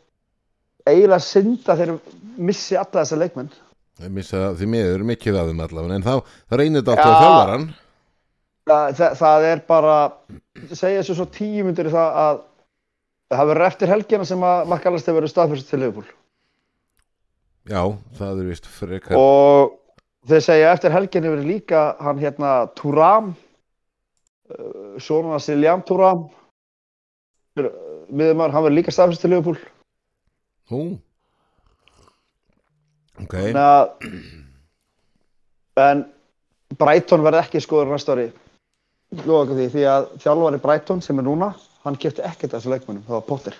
eiginlega 0.88 1.24
synda 1.24 1.78
þeir 1.80 1.96
missi 2.38 2.78
alla 2.78 3.02
þessa 3.02 3.20
leikmenn 3.24 3.50
Ég 3.98 4.14
missa 4.14 4.52
því 4.54 4.68
miður 4.70 5.04
mikið 5.10 5.40
af 5.40 5.48
þeim 5.50 5.62
allavega, 5.66 5.96
en 5.98 6.04
þá, 6.06 6.34
reynir 6.54 6.84
þetta 6.84 6.94
alltaf 6.94 7.24
þjálfaran. 7.24 7.64
það, 8.70 8.92
það, 9.00 9.16
það 9.22 9.46
er 9.48 9.64
bara 9.72 9.96
segja 10.70 11.00
þessu 11.00 11.16
svo 11.18 11.26
tíu 11.34 11.64
myndir 11.66 11.90
það 11.90 12.20
að 12.22 12.44
það 13.34 13.50
verður 13.52 13.70
eftir 13.72 13.92
helgina 13.96 14.28
sem 14.30 14.46
að 14.46 14.70
McAllister 14.70 15.18
verður 15.18 15.34
staðfyrst 15.34 15.72
til 15.72 15.82
Liverpool 15.82 16.06
Já, 17.68 17.82
það 18.18 18.42
er 18.42 18.48
vist 18.48 18.68
frekar. 18.72 19.20
og 19.20 19.76
þeir 20.28 20.44
segja 20.46 20.72
eftir 20.74 20.94
helginni 20.96 21.32
verður 21.32 21.52
líka 21.52 21.84
hann 22.04 22.22
hérna 22.22 22.52
Turam 22.80 23.34
uh, 23.34 24.96
svona 25.04 25.40
Siljan 25.44 25.84
Turam 25.88 26.28
miðumar, 27.58 28.54
hann 28.54 28.64
verður 28.64 28.78
líka 28.78 28.94
staðfyrst 28.94 29.26
til 29.26 29.34
Liverpool 29.34 29.60
Hú. 30.68 30.82
Ok, 33.24 33.34
þannig 33.34 33.64
að 33.64 33.84
en 35.88 36.04
Brighton 36.78 37.24
verður 37.24 37.46
ekki 37.46 37.62
skoður 37.64 37.94
næsta 37.94 38.18
ári 38.18 38.28
ykkur 39.16 39.56
því, 39.56 39.70
því 39.72 39.86
að 39.88 40.10
þjálfari 40.24 40.60
Brighton 40.64 41.02
sem 41.04 41.20
er 41.22 41.28
núna, 41.28 41.54
hann 41.86 41.96
kefti 42.00 42.26
ekkert 42.28 42.54
af 42.54 42.60
þessu 42.60 42.74
leikmönnum, 42.74 43.06
það 43.08 43.20
var 43.20 43.26
Potter. 43.30 43.56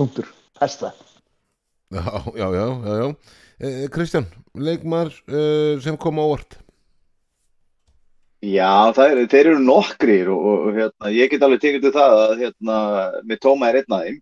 Punktur, 0.00 0.30
hesta. 0.60 0.94
Já, 1.90 2.22
já, 2.36 2.46
já, 2.54 2.66
já, 2.86 2.94
já. 3.02 3.16
Eh, 3.60 3.88
Kristján, 3.88 4.26
leikmar 4.54 5.06
uh, 5.06 5.80
sem 5.80 5.96
kom 5.96 6.20
á 6.20 6.22
óvart. 6.22 6.58
Já, 8.40 8.94
er, 8.94 9.26
þeir 9.26 9.50
eru 9.50 9.58
nokkrir 9.58 10.30
og, 10.30 10.44
og 10.46 10.76
hérna, 10.78 11.10
ég 11.12 11.28
get 11.32 11.42
alveg 11.42 11.60
tekið 11.60 11.82
til 11.84 11.92
það 11.96 12.14
að 12.20 12.34
hérna, 12.44 12.76
með 13.26 13.40
Tóma 13.42 13.68
er 13.68 13.80
einn 13.80 13.96
af 13.96 14.04
þeim 14.06 14.20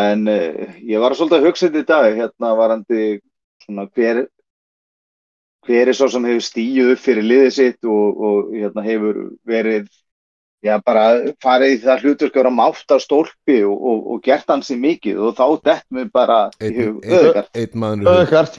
en 0.00 0.22
uh, 0.30 0.78
ég 0.86 1.02
var 1.02 1.16
svolítið 1.18 1.40
að 1.40 1.48
hugsa 1.50 1.66
þetta 1.66 1.82
í 1.82 1.88
dag 1.90 2.20
hérna 2.20 2.52
varandi 2.56 3.08
svona 3.66 3.88
hver 3.90 4.22
hver 5.66 5.90
er 5.90 5.98
svo 5.98 6.08
sem 6.08 6.30
hefur 6.30 6.46
stíuð 6.46 6.94
upp 6.94 7.02
fyrir 7.02 7.26
liðið 7.26 7.52
sitt 7.58 7.90
og, 7.90 8.22
og 8.30 8.54
hérna, 8.54 8.86
hefur 8.86 9.20
verið 9.42 9.90
já, 10.64 10.74
bara 10.84 11.04
farið 11.40 11.72
í 11.72 11.78
það 11.84 12.02
hluturk 12.04 12.34
að 12.36 12.40
vera 12.42 12.50
mátt 12.52 12.92
á 12.92 12.96
stólpi 13.00 13.56
og, 13.64 13.76
og, 13.90 14.00
og 14.14 14.18
gert 14.26 14.50
hans 14.52 14.68
í 14.74 14.76
mikið 14.80 15.20
og 15.28 15.36
þá 15.38 15.44
dett 15.70 15.86
mér 15.96 16.10
bara 16.12 16.38
öðugart. 16.60 17.48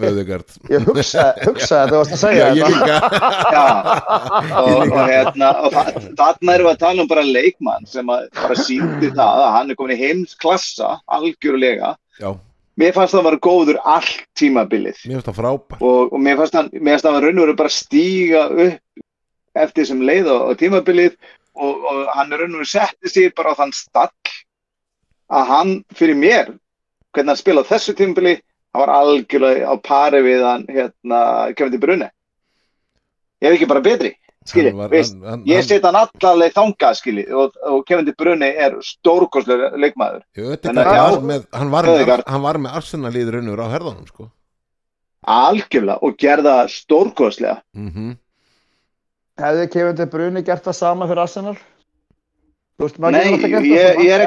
Öðugard. 0.01 0.55
Ég 0.71 0.85
hugsaði, 0.87 1.45
hugsaði 1.45 1.81
að 1.81 1.91
þú 1.93 1.99
varst 2.01 2.11
að 2.11 2.17
Já, 2.17 2.23
segja 2.25 2.47
ég 2.57 2.63
þetta. 2.65 2.75
líka. 2.75 2.95
Já, 3.53 3.65
og, 4.61 4.83
og 4.85 5.01
hérna, 5.11 5.49
og 5.65 5.75
þa- 5.75 6.05
þarna 6.21 6.55
erum 6.57 6.69
við 6.69 6.73
að 6.75 6.79
tala 6.85 7.05
um 7.05 7.09
bara 7.11 7.25
leikmann 7.27 7.89
sem 7.89 8.13
að 8.15 8.25
bara 8.41 8.57
síndi 8.65 9.11
það 9.13 9.43
að 9.45 9.51
hann 9.57 9.73
er 9.75 9.79
komin 9.81 9.95
í 9.97 10.01
heimsklassa, 10.05 10.95
algjörlega. 11.17 11.95
Já, 12.21 12.31
Mér 12.79 12.93
fannst 12.95 13.11
það 13.13 13.19
að 13.19 13.25
vera 13.27 13.39
góður 13.43 13.77
allt 13.83 14.21
tímabilið 14.39 15.01
mér 15.03 15.17
finnst 15.19 15.27
það 15.27 15.35
frábær. 15.41 15.81
og, 15.83 16.13
og 16.15 16.21
mér 16.23 16.37
fannst 16.39 16.55
hann, 16.55 16.69
mér 16.71 16.95
fannst 16.95 17.07
hann 17.09 17.17
raun 17.21 17.41
og 17.41 17.43
veru 17.43 17.55
bara 17.59 17.71
stíga 17.75 18.45
upp 18.47 19.03
eftir 19.59 19.85
sem 19.89 19.99
leið 20.07 20.29
á, 20.31 20.35
á 20.47 20.51
tímabilið 20.57 21.17
og, 21.61 21.83
og 21.91 21.99
hann 22.17 22.31
raun 22.33 22.55
og 22.59 22.67
setti 22.67 23.09
sig 23.13 23.33
bara 23.37 23.53
á 23.53 23.59
þann 23.61 23.73
stall 23.77 24.09
að 25.31 25.45
hann 25.51 25.73
fyrir 25.95 26.17
mér, 26.19 26.49
hvernig 27.13 27.31
hann 27.35 27.39
spila 27.39 27.61
á 27.63 27.69
þessu 27.71 27.93
tímabili, 27.95 28.33
hann 28.73 28.81
var 28.85 28.91
algjörlega 28.97 29.69
á 29.69 29.75
pari 29.83 30.19
við 30.25 30.41
hann 30.47 30.65
hérna, 30.67 31.21
Kevin 31.55 31.71
De 31.75 31.79
Bruyne. 31.85 32.09
Ég 33.41 33.47
hef 33.49 33.55
ekki 33.59 33.67
bara 33.71 33.81
betri, 33.85 34.11
skilji, 34.45 34.69
Hann 34.73 34.77
var- 34.83 34.89
veist. 34.91 35.13
hann- 35.15 35.29
hann- 35.29 35.45
Ég 35.47 35.55
hann- 35.61 35.67
set 35.69 35.83
hann 35.87 35.95
allarleið 36.01 36.53
þangað, 36.57 36.97
skilji, 36.99 37.25
og, 37.33 37.55
og 37.65 37.85
Kevin 37.87 38.05
De 38.05 38.13
Bruyne 38.13 38.49
er 38.65 38.75
stórkostlega 38.81 39.71
leikmaður. 39.77 40.21
Ödegaard 40.37 40.61
Þannig 40.67 40.91
að 40.91 40.99
var 41.15 41.25
með, 41.31 41.47
hann 41.53 41.71
var 41.71 41.83
með, 41.85 42.23
hann 42.27 42.41
var 42.49 42.57
með 42.65 42.75
Arsenal 42.81 43.13
í 43.15 43.25
raunur 43.31 43.63
á 43.63 43.67
herðanum, 43.71 44.07
sko. 44.11 44.29
Algjörlega, 45.27 45.99
og 46.01 46.17
gerða 46.17 46.55
stórkostlega. 46.69 47.61
Mm 47.77 48.17
Hefði 49.41 49.67
Kevin 49.73 49.95
De 49.97 50.07
Bruyne 50.11 50.43
gert 50.45 50.65
það 50.67 50.77
sama 50.77 51.07
fyrir 51.09 51.23
Arsenal? 51.23 51.55
Þú 52.77 52.87
veist, 52.87 52.99
maður 53.01 53.15
Nei, 53.17 53.21
alltaf 53.31 53.45
ég, 53.45 53.51
gert 53.51 53.61
það 53.61 54.03
ég 54.05 54.11
er 54.15 54.25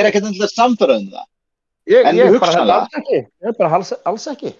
er 0.00 0.08
ekkert 0.10 0.22
er 0.22 0.30
endilega 0.30 0.52
samfærað 0.52 0.96
um 1.02 1.10
það. 1.14 1.26
Ég, 1.86 2.06
En 2.10 2.16
ég 2.18 2.38
bara 2.42 2.64
alls 2.76 2.96
ekki. 3.00 3.20
Ég 3.46 3.58
bara 3.60 3.70
alls, 3.78 3.92
alls 4.10 4.26
ekki. 4.32 4.52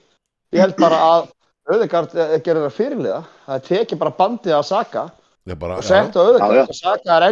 Ég 0.55 0.63
held 0.63 0.77
bara 0.81 1.01
að 1.11 1.33
Öðegard 1.67 2.13
gerir 2.47 2.63
það 2.63 2.75
fyrirliða. 2.77 3.21
Það 3.49 3.63
tekið 3.67 3.99
bara 3.99 4.13
bandið 4.21 4.55
á 4.55 4.63
Saka 4.63 5.03
bara, 5.59 5.79
og 5.81 5.87
sett 5.87 6.15
á. 6.15 6.21
Öðegard 6.23 6.71
og 6.71 6.79
Saka 6.79 7.17
er 7.17 7.27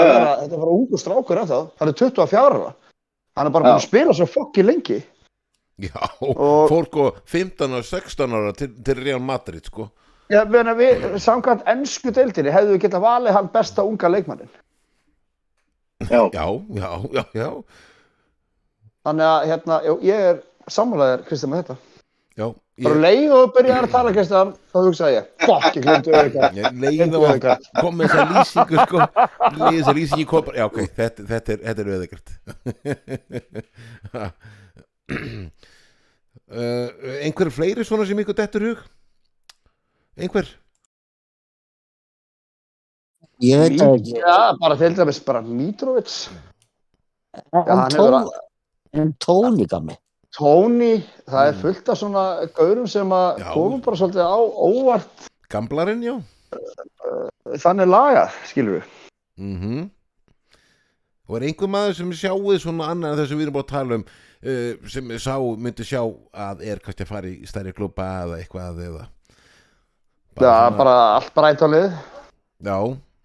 já. 0.00 0.06
vera, 0.08 0.32
þetta 0.40 0.56
er 0.56 0.62
bara 0.62 0.72
ungu 0.78 1.00
strákur 1.00 1.40
ennþá. 1.42 1.60
Hann 1.80 1.92
er 1.92 1.98
24 2.00 2.40
ára. 2.48 2.72
Hann 3.36 3.46
er 3.46 3.54
bara 3.54 3.68
búin 3.68 3.76
að 3.76 3.84
spila 3.84 4.14
svo 4.16 4.26
fokki 4.26 4.64
lengi. 4.64 4.98
já, 5.78 6.00
Og- 6.20 6.68
fólk 6.72 6.96
og 6.96 7.20
15 7.28 7.76
og 7.76 7.84
16 7.84 8.32
ára 8.32 8.56
til, 8.56 8.72
til 8.82 8.94
Real 9.04 9.20
Madrid, 9.20 9.64
sko. 9.68 9.90
Já, 10.28 10.42
meina 10.52 10.74
við, 10.76 11.04
samkvæmt 11.24 11.62
ennsku 11.72 12.10
deildinni 12.12 12.52
hefðu 12.52 12.74
við 12.76 12.82
getað 12.86 13.04
valið 13.06 13.32
hann 13.38 13.48
besta 13.54 13.84
unga 13.88 14.10
leikmannin. 14.12 14.50
Já, 16.10 16.20
Já, 16.34 16.46
já, 16.76 16.90
já, 17.16 17.24
já, 17.34 17.48
Þannig 19.08 19.24
að 19.32 19.46
hérna, 19.48 19.76
já, 19.86 19.92
ég 20.04 20.26
er 20.32 20.40
sammálaðir, 20.70 21.22
Kristján, 21.28 21.50
með 21.54 21.62
þetta. 21.62 21.76
já. 22.38 22.48
Bara 22.78 22.94
Ég, 22.94 23.00
leið 23.02 23.32
og 23.34 23.48
byrjaði 23.56 23.80
að 23.88 23.90
tala, 23.94 24.10
Kristján, 24.14 24.50
þá 24.70 24.76
hugsaði 24.84 25.14
ég, 25.16 25.24
fokk, 25.42 25.72
ég 25.78 25.82
Öðegard. 25.88 26.58
ég 26.60 26.66
leið 26.84 27.00
að 27.18 27.64
koma 27.80 27.96
með 27.98 28.12
þessa 28.12 28.26
lýsingu, 28.36 28.76
sko. 28.84 28.98
Leið 29.58 29.78
þessa 29.80 29.94
lýsingu 29.96 30.28
kom 30.30 30.44
bara, 30.46 30.60
já, 30.60 30.66
ok, 30.68 30.78
þetta, 31.00 31.20
þetta 31.32 31.48
er, 31.56 31.58
þetta 31.64 31.80
er 31.82 31.90
Ödegaard. 31.96 32.28
uh, 36.52 36.88
einhver 37.24 37.50
fleiri 37.54 37.82
svona 37.88 38.06
sem 38.06 38.22
ykkur 38.22 38.38
dettur 38.38 38.68
hug? 38.70 38.86
Einhver? 40.18 40.50
Ég 43.44 43.60
veit 43.62 43.78
það 43.78 43.94
ekki. 44.00 44.18
Já, 44.18 44.36
bara 44.58 44.76
til 44.80 44.94
dæmis 44.98 45.20
bara 45.22 45.42
Mitrovic, 45.46 46.14
En, 47.54 47.64
hann 47.68 48.30
en, 48.92 49.12
Tóni 49.22 49.66
gamli. 49.68 49.94
Tony, 50.34 50.98
það 51.28 51.50
er 51.50 51.60
fullt 51.62 51.90
af 51.92 51.98
svona 52.00 52.24
gaurum 52.56 52.88
sem 52.90 53.12
að 53.14 53.42
komum 53.54 53.80
bara 53.84 53.98
svolítið 54.00 54.26
á 54.28 54.38
óvart 54.38 55.28
Gamblarinn, 55.48 56.02
já. 56.04 56.16
þannig 57.62 57.88
lagað, 57.88 58.34
skilur 58.50 58.80
við. 58.80 58.90
Mm 59.38 59.86
Og 61.28 61.36
er 61.36 61.44
einhver 61.44 61.68
maður 61.68 61.96
sem 61.98 62.12
sjáuð 62.16 62.54
svona 62.62 62.86
annað 62.88 63.10
en 63.12 63.18
þess 63.20 63.32
að 63.34 63.36
við 63.36 63.46
erum 63.46 63.56
búin 63.58 63.64
að 63.66 63.72
tala 63.72 63.96
um 63.98 64.04
uh, 64.08 64.88
sem 64.88 65.10
sá, 65.20 65.34
myndi 65.36 65.84
sjá 65.84 66.00
að 66.32 66.62
er 66.64 66.80
kannski 66.80 67.04
að 67.04 67.10
fara 67.10 67.28
í 67.28 67.48
stærri 67.48 67.74
klubba 67.76 68.06
eða 68.22 68.38
eitthvað 68.40 68.80
eða 68.86 69.02
Já, 70.44 70.54
svona- 70.54 70.78
bara 70.78 70.94
allt 71.16 71.34
brætt 71.34 71.62
á 71.64 71.68
lið. 71.74 71.92
Já 72.64 72.78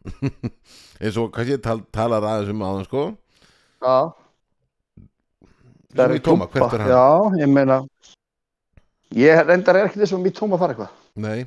eins 1.04 1.18
og 1.18 1.32
kannski 1.36 1.58
tal, 1.64 1.80
talar 1.96 2.24
aðeins 2.28 2.52
um 2.54 2.62
aðeins 2.68 2.88
sko 2.90 3.04
Já. 3.84 3.98
Svo 5.94 6.08
í 6.18 6.22
tóma, 6.26 6.48
hvert 6.50 6.74
er 6.74 6.82
hann? 6.84 6.90
Já, 6.90 7.44
ég 7.44 7.50
meina, 7.54 7.76
ég 9.14 9.44
reyndar 9.46 9.78
er 9.78 9.90
ekki 9.90 10.00
þess 10.02 10.16
að 10.16 10.24
mér 10.24 10.34
tóma 10.40 10.58
fara 10.62 10.74
eitthvað. 10.74 10.96
Nei, 11.22 11.44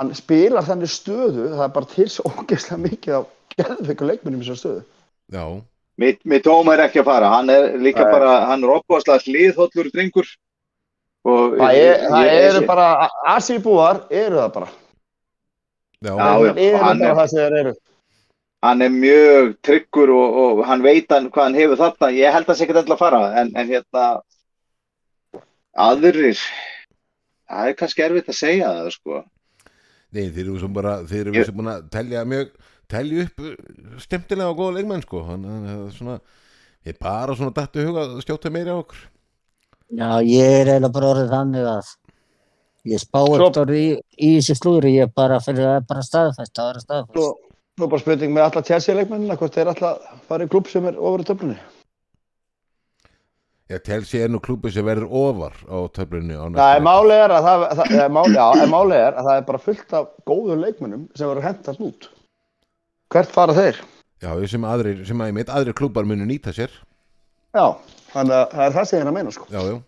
Hann 0.00 0.14
spilar 0.16 0.64
þannig 0.64 0.88
stöðu, 0.88 1.50
það 1.52 1.64
er 1.66 1.72
bara 1.74 1.88
til 1.90 2.06
svo 2.08 2.30
ógeðslega 2.32 2.78
mikið 2.80 3.12
á 3.12 3.20
geðveiku 3.58 4.06
leikmennum 4.08 4.40
í 4.40 4.46
þessu 4.46 4.56
stöðu. 4.62 4.84
já, 5.36 5.42
mitt, 6.00 6.22
mitt 6.24 6.46
tóma 6.46 6.72
er 6.78 6.86
ekki 6.86 7.02
að 7.02 7.10
fara. 7.10 7.28
Hann 7.34 7.50
er 7.52 7.66
líka 7.76 8.06
Nei. 8.06 8.12
bara, 8.14 8.30
hann 8.48 8.64
er 8.64 8.72
opbúðslega 8.78 9.20
hliðhollur 9.26 9.90
drengur. 9.92 10.30
Og 11.24 11.52
Það, 11.58 11.74
er, 11.78 12.00
það 12.10 12.24
ég- 12.26 12.44
eru 12.50 12.60
bara, 12.66 12.86
Asíbúar 13.36 14.00
eru 14.10 14.36
það 14.40 14.52
bara. 14.56 14.68
já, 16.02 16.10
Já, 16.10 16.16
já, 16.18 16.52
Þeir 16.54 16.68
eru 16.74 16.78
hann 16.82 16.98
bara 16.98 17.10
er- 17.10 17.16
það 17.20 17.28
sem 17.30 17.38
þeir 17.38 17.58
eru. 17.60 17.74
hann 18.62 18.82
er 18.82 18.88
mjög 18.90 19.52
tryggur 19.62 20.10
og, 20.10 20.34
og 20.42 20.64
hann 20.66 20.82
veit 20.82 21.06
hann 21.10 21.30
hvað 21.30 21.42
hann 21.46 21.54
hefur 21.54 21.76
þarna. 21.78 22.10
Ég 22.18 22.32
held 22.32 22.44
að 22.46 22.50
það 22.50 22.58
sé 22.58 22.64
ekki 22.66 22.74
endilega 22.74 22.94
að 22.94 23.04
fara, 23.04 23.20
en, 23.40 23.52
en 23.56 23.68
hérna, 23.68 24.06
aðrir, 25.86 26.40
það 27.48 27.70
er 27.70 27.78
kannski 27.78 28.04
erfitt 28.06 28.28
að 28.32 28.38
segja 28.38 28.68
það, 28.76 28.90
sko. 28.96 29.22
Nei, 30.12 30.26
þeir 30.28 30.44
eru 30.50 30.58
sem 30.60 30.74
bara 30.76 30.96
þeir 31.08 31.26
eru 31.30 31.38
Ég- 31.38 31.46
sem 31.48 31.56
búin 31.56 31.70
að 31.72 31.86
telja 31.94 32.24
mjög 32.28 32.50
telja 32.92 33.22
upp 33.24 34.00
stemtilega 34.02 34.50
og 34.52 34.58
góða 34.58 34.74
leikmenn 34.76 35.02
sko 35.06 35.22
þannig 35.24 35.54
að 35.54 35.68
það 35.70 35.86
er 35.86 35.94
svona 35.96 36.16
ég 36.84 36.92
er 36.92 36.98
bara 37.00 37.34
svona 37.38 37.54
dættu 37.56 37.86
huga 37.86 38.02
að 38.04 38.18
stjóta 38.26 38.50
meiri 38.52 38.68
á 38.74 38.76
okkur 38.76 39.00
Já, 39.92 40.08
ég 40.24 40.40
er 40.62 40.70
eiginlega 40.72 40.92
bara 40.94 41.10
orðið 41.12 41.32
þannig 41.34 41.66
að 41.68 41.90
ég 42.92 43.02
spá 43.02 43.18
orðið 43.28 43.72
í, 43.76 43.86
í 44.24 44.30
þessi 44.38 44.54
slúri, 44.56 44.94
ég 44.96 45.08
er 45.08 45.12
bara 45.14 45.36
fyrir 45.44 45.68
að 45.76 45.86
bara 45.90 46.04
staðfæst, 46.06 46.54
það 46.56 46.70
er 46.70 46.78
Svo, 46.80 46.86
staðfæst. 46.86 47.50
svo 47.78 47.88
bara 47.92 48.00
spurning 48.02 48.32
með 48.32 48.46
alla 48.46 48.62
Chelsea 48.70 48.96
leikmennina, 48.96 49.36
hvort 49.40 49.54
þeir 49.58 49.70
alltaf 49.74 50.06
fara 50.30 50.46
í 50.48 50.50
klubb 50.52 50.70
sem 50.72 50.88
er 50.88 50.96
ofur 50.98 51.24
í 51.24 51.28
töflunni. 51.28 51.58
ég 53.72 53.80
tel 53.86 54.02
sér 54.04 54.28
nú 54.28 54.36
klúbu 54.44 54.68
sem 54.72 54.84
verður 54.84 55.08
ofar 55.16 55.54
á 55.64 55.76
töflunni 55.96 56.34
á 56.36 56.44
Það 56.44 56.50
næsta 56.52 56.66
er 56.72 56.80
leik. 56.80 56.84
máli 56.88 57.14
er 57.16 57.32
að 57.36 57.46
það, 57.46 57.62
það 57.78 57.94
er 58.02 58.10
máli, 58.16 58.34
já, 58.36 58.46
en 58.64 58.70
máli 58.72 58.96
er 58.98 59.12
að 59.16 59.28
það 59.28 59.36
er 59.40 59.46
bara 59.48 59.60
fullt 59.66 59.94
af 59.96 60.08
góðum 60.28 60.60
leikmennum 60.64 61.04
sem 61.16 61.28
verður 61.30 61.46
hendast 61.46 61.80
út. 61.80 62.08
Hvert 63.12 63.32
fara 63.32 63.54
þeir? 63.56 63.80
já, 64.22 64.30
sem 64.48 64.64
aðrir, 64.68 65.00
sem 65.08 65.20
að 65.24 65.30
ég 65.32 65.36
meit 65.38 65.48
aðrir 65.52 65.74
klúbar 65.78 66.04
munu 66.08 66.24
nýta 66.28 66.52
sér 66.52 66.70
Já, 67.52 67.64
þannig 68.12 68.36
að 68.38 68.52
það 68.52 68.66
er 68.66 68.76
það 68.76 68.86
sem 68.88 68.96
ég 68.96 69.02
er 69.02 69.10
að 69.10 69.16
meina, 69.18 69.32
sko. 69.34 69.48
já, 69.52 69.60
já 69.68 69.80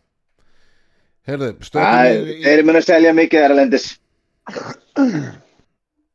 Herðu, 1.24 1.46
Æ, 1.56 1.64
stöðum 1.64 2.42
Þeir 2.44 2.62
munu 2.68 2.80
að 2.80 2.84
selja 2.84 3.12
mikið 3.16 3.44
erlendis. 3.46 3.86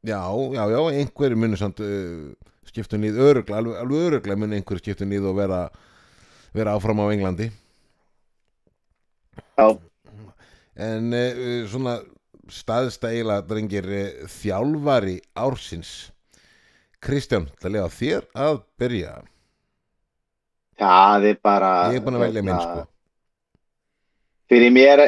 Já, 0.06 0.22
já, 0.54 0.62
já, 0.70 0.80
einhver 1.02 1.34
munu 1.36 1.58
samt 1.58 1.82
uh, 1.82 2.30
skiptum 2.70 3.02
nýð 3.02 3.18
örugla, 3.26 3.58
alveg, 3.58 3.80
alveg 3.82 4.06
örugla 4.10 4.38
munu 4.38 4.56
einhver 4.60 4.80
skiptum 4.84 5.10
nýð 5.10 5.26
og 5.32 5.40
vera 5.42 5.64
vera 6.54 6.76
áfram 6.78 7.02
á 7.02 7.10
Englandi 7.10 7.50
Já. 9.58 9.66
En 10.78 11.10
uh, 11.12 11.66
svona 11.68 11.98
staðsta 12.54 13.10
eiginlega 13.12 13.48
drengir 13.50 13.90
uh, 13.90 14.30
þjálfari 14.30 15.18
ársins 15.34 16.14
Kristján, 17.02 17.50
það 17.60 17.76
lega 17.76 17.92
þér 17.98 18.30
að 18.46 18.62
byrja 18.80 19.18
það 20.80 21.28
er 21.34 21.38
bara... 21.44 21.74
Ég 21.94 22.00
er 22.00 22.08
búin 22.08 22.18
að 22.20 22.26
velja 22.28 22.46
minn 22.46 22.56
hérna, 22.56 22.80
sko. 22.80 22.88
Fyrir 24.50 24.74
mér, 24.74 25.04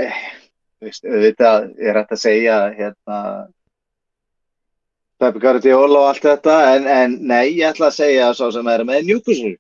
veist, 0.84 1.07
auðvitað 1.07 1.72
er 1.80 1.99
hægt 2.01 2.13
að 2.17 2.22
segja, 2.22 2.59
hérna, 2.78 3.19
Peppi 5.22 5.41
Guardiola 5.41 5.99
og 5.99 6.07
allt 6.09 6.24
þetta 6.26 6.53
en, 6.76 6.88
en 6.89 7.17
nei, 7.30 7.57
ég 7.59 7.67
ætla 7.69 7.91
að 7.91 7.97
segja 7.99 8.30
svo 8.38 8.49
sem 8.53 8.69
er 8.74 8.84
með 8.88 9.09
Newcastle. 9.09 9.55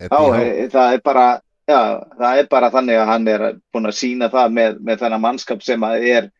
Eddie 0.00 0.10
Já, 0.10 0.18
Howe. 0.18 0.42
e- 0.42 0.68
það 0.70 0.96
er 0.96 1.00
bara 1.04 1.24
já, 1.70 1.80
það 2.18 2.42
er 2.42 2.50
bara 2.50 2.70
þannig 2.74 3.00
að 3.00 3.10
hann 3.10 3.26
er 3.30 3.46
búinn 3.72 3.90
að 3.90 3.98
sína 3.98 4.30
það 4.32 4.54
með, 4.58 4.78
með 4.86 5.02
þennan 5.02 5.24
mannskap 5.24 5.66
sem 5.66 5.86
að 5.86 6.06
er 6.12 6.30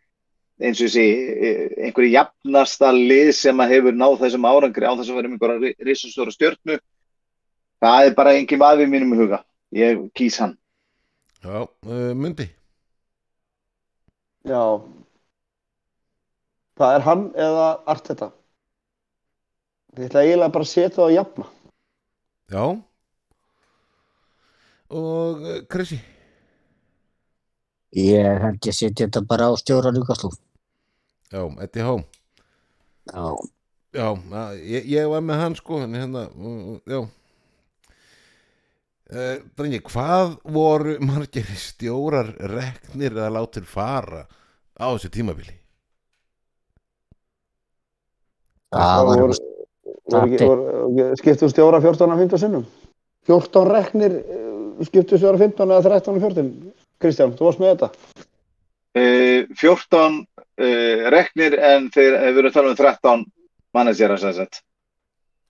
eins 0.60 0.80
og 0.80 0.86
þessi 0.86 1.04
einhverju 1.88 2.12
jafnasta 2.14 2.92
lið 2.94 3.32
sem 3.36 3.62
að 3.64 3.74
hefur 3.74 3.96
náð 3.96 4.16
þessum 4.22 4.48
árangri 4.48 4.86
á 4.86 4.92
þess 4.92 5.10
að 5.10 5.18
vera 5.18 5.30
með 5.32 5.36
einhverja 5.38 5.88
risastóra 5.88 6.34
stjörnu 6.34 6.78
það 7.80 8.06
er 8.06 8.16
bara 8.16 8.36
engin 8.38 8.62
vafi 8.62 8.86
í 8.86 8.90
mínum 8.90 9.16
huga 9.18 9.44
ég 9.76 10.08
kýs 10.14 10.40
hann 10.42 10.56
Já, 11.40 11.64
uh, 11.64 12.12
Mundi 12.14 12.50
Já. 14.44 14.80
Það 16.80 16.94
er 16.94 17.02
hann 17.04 17.24
eða 17.36 17.66
Arteta. 17.92 18.30
Ég 19.98 20.06
ætla 20.06 20.22
eiginlega 20.24 20.54
bara 20.54 20.64
að 20.64 20.70
setja 20.70 20.94
það 20.94 21.10
á 21.10 21.16
jafna. 21.18 21.48
Já 22.50 22.64
Og 24.90 25.44
uh, 25.44 25.58
Krissi 25.70 26.00
Ég 27.98 28.40
held 28.42 28.66
ég 28.66 28.74
setja 28.74 29.06
þetta 29.06 29.22
bara 29.26 29.50
á 29.50 29.52
stjóra 29.60 29.92
Newcastle. 29.94 30.32
Já, 31.30 31.42
Eddie 31.62 31.84
Howe 31.86 32.04
Já. 33.10 33.24
Já, 33.90 34.06
að, 34.14 34.60
ég, 34.70 34.86
ég 34.86 35.08
var 35.10 35.22
með 35.26 35.40
hann 35.42 35.56
sko 35.58 35.80
en 35.82 35.96
hérna, 35.98 36.28
uh, 36.38 36.76
já 36.86 37.00
uh, 39.12 39.36
Drengi, 39.58 39.80
hvað 39.86 40.36
voru 40.44 40.96
margir 41.04 41.48
stjórar 41.58 42.32
reknir 42.52 43.12
eða 43.16 43.30
látir 43.38 43.66
fara 43.68 44.24
á 44.80 44.86
þessu 44.94 45.10
tímabili? 45.14 45.56
Það 48.70 49.04
var 49.06 49.20
voru, 49.24 49.34
voru, 50.14 50.26
ekki- 50.26 50.46
voru, 50.46 51.06
skiptu 51.18 51.48
stjóra 51.50 51.80
14 51.82 52.12
að 52.14 52.22
15 52.24 52.38
sinnum. 52.44 52.66
14 53.26 53.66
reknir, 53.68 54.12
eh, 54.22 54.84
skiptu 54.86 55.18
stjóra 55.18 55.38
15 55.38 55.68
eða 55.70 55.82
13 55.88 56.16
að 56.16 56.20
14. 56.28 56.72
Kristján, 57.00 57.34
þú 57.36 57.48
varst 57.48 57.60
með 57.60 57.72
þetta. 57.74 57.90
e, 58.94 59.46
14 59.54 60.26
e, 60.58 60.66
reknir 61.14 61.54
en 61.58 61.90
þeir 61.94 62.16
hefur 62.18 62.36
verið 62.40 62.48
að 62.50 62.54
tala 62.56 62.70
um 62.70 62.76
13 62.76 63.24
mannasjara 63.74 64.16
sem 64.18 64.32
sagt 64.34 64.62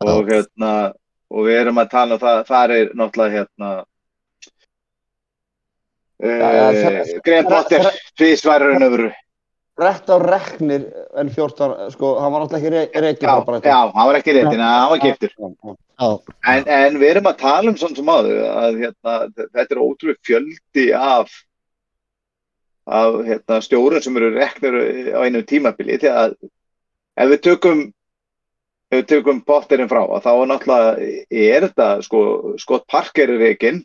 og 0.04 0.28
hérna 0.28 0.92
og 1.30 1.46
við 1.46 1.60
erum 1.62 1.80
að 1.82 1.90
tala 1.94 2.16
um 2.18 2.22
það, 2.22 2.42
það 2.50 2.76
er 2.76 2.92
náttúrulega 2.98 3.38
hérna 3.38 3.70
Já, 6.20 6.52
já, 6.52 6.64
e, 6.70 6.80
það- 6.84 7.20
Graham 7.24 7.46
Potter 7.48 7.86
tvísvarurinn 8.20 8.84
öfru 8.84 9.10
13 9.80 10.24
reknir 10.26 10.82
en 11.16 11.30
14, 11.32 11.90
sko, 11.94 12.18
hann 12.20 12.32
var 12.32 12.42
náttúrulega 12.42 12.82
ekki 12.84 13.00
re 13.00 13.04
reikið 13.06 13.28
Já, 13.28 13.70
já, 13.70 13.92
hann 13.94 14.08
var 14.10 14.18
ekki 14.18 14.34
en 14.40 14.60
hann 14.60 14.90
var 14.90 14.98
giftur. 15.00 15.30
En, 16.44 16.66
en 16.68 16.98
við 17.00 17.10
erum 17.14 17.30
að 17.30 17.38
tala 17.40 17.70
um 17.70 17.78
svona 17.80 17.96
sem 17.96 18.10
áður 18.12 18.42
að 18.50 18.80
hérna, 18.82 19.14
þetta 19.38 19.76
er 19.76 19.80
ótrúið 19.84 20.18
fjöldi 20.28 20.84
af, 20.96 21.32
af 22.86 23.16
hérna, 23.30 23.60
stjórun 23.64 24.04
sem 24.04 24.20
eru 24.20 24.30
reknir 24.36 24.76
á 25.16 25.20
einu 25.24 25.42
tímabili 25.48 25.96
því 26.02 26.12
að 26.12 26.36
ef 27.16 27.32
við 27.32 27.42
tökum 27.48 27.82
ef 28.90 28.98
við 28.98 29.08
tökum 29.14 29.42
Potterinn 29.46 29.90
frá 29.90 30.02
þá 30.20 30.30
er 30.32 30.48
náttúrulega 30.50 31.10
er 31.30 31.66
þetta 31.68 31.88
sko, 32.06 32.20
Scott 32.58 32.86
Parker 32.90 33.30
er 33.30 33.42
reikinn 33.46 33.84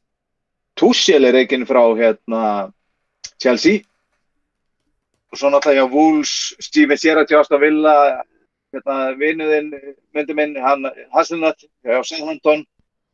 Tuchel 0.76 1.24
er 1.30 1.38
reikinn 1.38 1.68
frá 1.70 1.84
hérna, 1.96 2.72
Chelsea 3.40 3.84
og 5.32 5.40
svo 5.40 5.52
náttúrulega 5.54 6.24
Steven 6.64 6.98
Gerrard 7.02 7.30
hjá 7.30 7.42
Aston 7.42 7.62
Villa 7.62 7.96
hérna, 8.76 9.16
vinuðinn, 9.20 9.72
myndi 10.16 10.36
minn, 10.36 10.56
hann 10.62 10.88
Hasselnat 11.14 11.66
hjá 11.86 12.02
Southampton, 12.04 12.66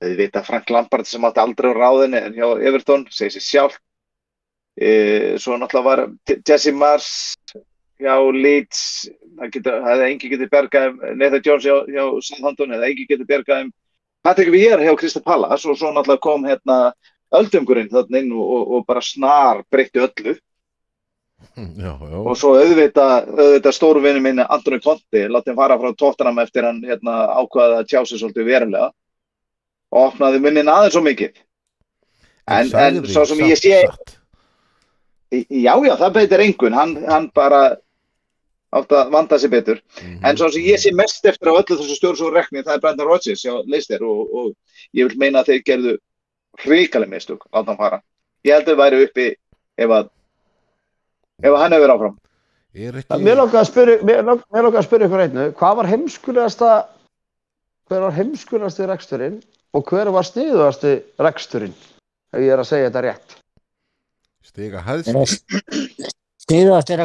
þau 0.02 0.12
vita 0.18 0.44
Frank 0.46 0.70
Lampard 0.74 1.08
sem 1.10 1.26
átti 1.28 1.42
aldrei 1.44 1.72
á 1.74 1.78
ráðinni 1.78 2.22
en 2.22 2.38
hjá 2.38 2.48
Everton, 2.62 3.08
segir 3.12 3.36
sér 3.36 3.48
sjálf. 3.48 3.80
E, 4.80 5.38
svo 5.42 5.58
náttúrulega 5.60 5.88
var 5.90 6.40
Jesse 6.48 6.72
Mars 6.74 7.36
hjá 8.02 8.16
Leeds, 8.36 8.82
það 9.38 9.80
það 9.86 10.04
engi 10.08 10.32
getur 10.34 10.52
bergað 10.52 10.90
um 10.90 11.00
Nathan 11.20 11.46
Jones 11.46 11.68
hjá, 11.68 11.78
hjá 11.88 12.04
Southampton 12.28 12.76
eða 12.76 12.90
engi 12.90 13.08
getur 13.10 13.30
bergað 13.30 13.66
um 13.66 13.74
Patrick 14.26 14.54
Vieira 14.54 14.84
hjá 14.86 14.94
Krista 14.98 15.22
Pallas 15.24 15.66
og 15.66 15.78
svo 15.78 15.92
náttúrulega 15.94 16.22
kom 16.22 16.46
hérna 16.46 16.80
öldungurinn 17.32 17.92
þarna 17.92 18.22
inn 18.22 18.32
og, 18.36 18.48
og, 18.56 18.72
og 18.76 18.88
bara 18.90 19.04
snar 19.06 19.62
breytti 19.72 20.02
öllu. 20.04 20.36
Já, 21.58 21.94
já. 21.98 22.18
Og 22.22 22.36
svo 22.38 22.54
auðvitað, 22.60 23.30
auðvitað 23.34 23.76
stórvinni 23.76 24.22
minni 24.24 24.46
Antoni 24.46 24.82
Conti, 24.84 25.26
láti 25.26 25.52
hann 25.52 25.58
fara 25.58 25.78
frá 25.82 25.94
Tottenham 25.98 26.42
eftir 26.44 26.68
hann 26.68 26.82
hérna, 26.86 27.16
ákvaða 27.42 27.82
að 27.82 27.88
tjá 27.90 28.02
sig 28.06 28.22
svolítið 28.22 28.50
verulega. 28.52 28.92
Og 29.92 30.12
opnaði 30.12 30.42
munnin 30.44 30.70
aðeins 30.72 30.96
svo 30.96 31.04
mikið. 31.04 31.42
En, 32.46 32.62
en 32.62 32.70
sagði 32.72 33.14
svo 33.14 33.26
sem 33.28 33.42
ég 33.48 33.60
sé 33.60 33.80
já 35.32 35.74
já 35.88 35.94
það 35.98 36.14
beitir 36.20 36.44
engun. 36.46 36.78
Hann, 36.78 36.94
hann 37.08 37.30
bara 37.36 37.62
átt 38.72 38.92
að 38.96 39.10
vanda 39.12 39.38
sig 39.40 39.50
betur. 39.52 39.82
Mhm. 40.02 40.26
en 40.26 40.38
svo 40.38 40.48
sem 40.52 40.62
ég 40.64 40.80
sé 40.80 40.94
mest 40.96 41.26
eftir 41.26 41.50
á 41.52 41.60
öllu 41.60 41.76
þessu 41.78 41.96
stjórn 41.98 42.16
svo 42.18 42.30
rekni 42.32 42.64
það 42.64 42.74
er 42.76 42.80
Brendan 42.80 43.08
Rodgers 43.08 43.44
hjá 43.44 43.54
Leicester 43.68 44.04
og, 44.04 44.34
og 44.34 44.56
ég 44.96 45.08
vil 45.10 45.18
meina 45.20 45.40
að 45.42 45.48
þeir 45.52 45.64
gerðu 45.66 45.98
hrikaleg 46.64 47.10
mistök 47.10 47.44
láta 47.54 47.68
hann 47.72 47.78
fara 47.78 48.02
ég 48.46 48.54
held 48.56 48.68
að 48.68 48.72
þau 48.76 48.82
væri 48.84 49.04
uppi 49.06 49.28
ef 49.78 49.90
að 49.90 50.10
ef 51.44 51.52
að 51.52 51.58
hann 51.64 51.74
hefur 51.74 51.94
áfram. 51.96 52.18
Er 52.74 52.92
Það- 52.94 53.00
ekki 53.04 53.24
Mér 53.26 53.36
langar 53.36 53.62
að 53.62 53.68
spyrja, 53.68 53.98
mér 54.08 54.24
lang- 54.24 54.44
mér 54.54 54.64
langar 54.64 54.80
að 54.82 54.88
spyrja 54.88 55.08
ykkur 55.08 55.24
einu, 55.26 55.52
hvað 55.60 55.76
var 55.76 55.86
heimskulegasta, 55.92 56.70
hver 57.90 58.02
var 58.06 58.12
heimskulegasti 58.16 58.88
reksturinn 58.88 59.42
og 59.74 59.84
hver 59.92 60.12
var 60.12 60.24
sniðuðasti 60.24 60.94
reksturinn, 61.20 61.74
ef 62.34 62.40
ég 62.40 62.52
er 62.54 62.60
að 62.64 62.70
segja 62.72 62.90
þetta 62.90 63.04
rétt? 63.04 63.36
stiga 64.44 64.82
hæðst. 64.84 65.44
Stíðast 66.42 66.90
er 66.90 67.04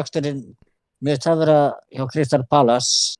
mér 1.05 1.19
það 1.21 1.37
vera 1.43 1.57
hjá 1.93 2.07
Kristal 2.11 2.43
Palace. 2.49 3.15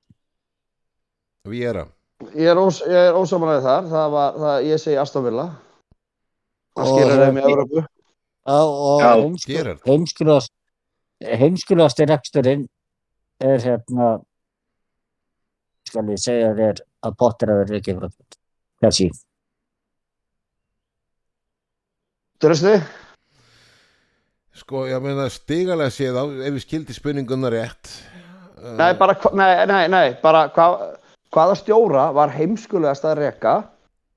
Viera 1.47 1.85
Ég 2.33 2.47
er, 2.49 2.57
ós, 2.57 2.79
ég 2.81 2.97
er 3.11 3.13
ósamanlega 3.13 3.61
þar, 3.61 3.83
það 3.91 4.07
var, 4.15 4.37
það, 4.41 4.55
ég 4.65 4.79
segi 4.81 4.95
Aston 4.97 5.23
Villa, 5.27 5.43
það 6.73 6.87
Og 6.87 6.87
skilur 6.95 7.21
þeim 7.21 7.37
í 7.37 7.43
Európu. 7.45 7.83
Já, 8.47 8.55
og 8.57 9.01
Já, 9.03 9.09
heimsku- 9.21 9.51
Gerrard. 9.53 9.81
heimskulegast, 9.85 10.51
heimskulegast 11.21 11.99
er 12.01 12.13
eksturinn 12.17 12.63
er 13.39 13.61
hérna, 13.61 14.07
skal 15.85 16.09
ég 16.09 16.17
segja 16.25 16.49
þér 16.57 16.81
að 17.05 17.17
Potter 17.21 17.53
að 17.53 17.61
vera 17.61 17.77
ekki 17.83 17.95
frá 17.99 18.09
Chelsea. 18.81 19.13
Drusti? 22.41 22.73
Sko, 24.57 24.85
ég 24.89 25.01
meina 25.03 25.27
stigalega 25.29 25.93
séð 25.93 26.17
á 26.17 26.23
ef 26.25 26.53
við 26.55 26.63
skildi 26.65 26.95
spurningunna 26.95 27.51
rétt 27.53 27.91
Nei, 28.57 28.93
bara, 28.97 29.13
nei, 29.37 29.51
nei, 29.69 29.83
nei, 29.93 30.05
bara 30.23 30.47
hva, 30.55 30.95
hvaða 31.33 31.57
stjóra 31.59 32.07
var 32.15 32.31
heimskulegast 32.33 33.05
að 33.05 33.19
reka 33.21 33.57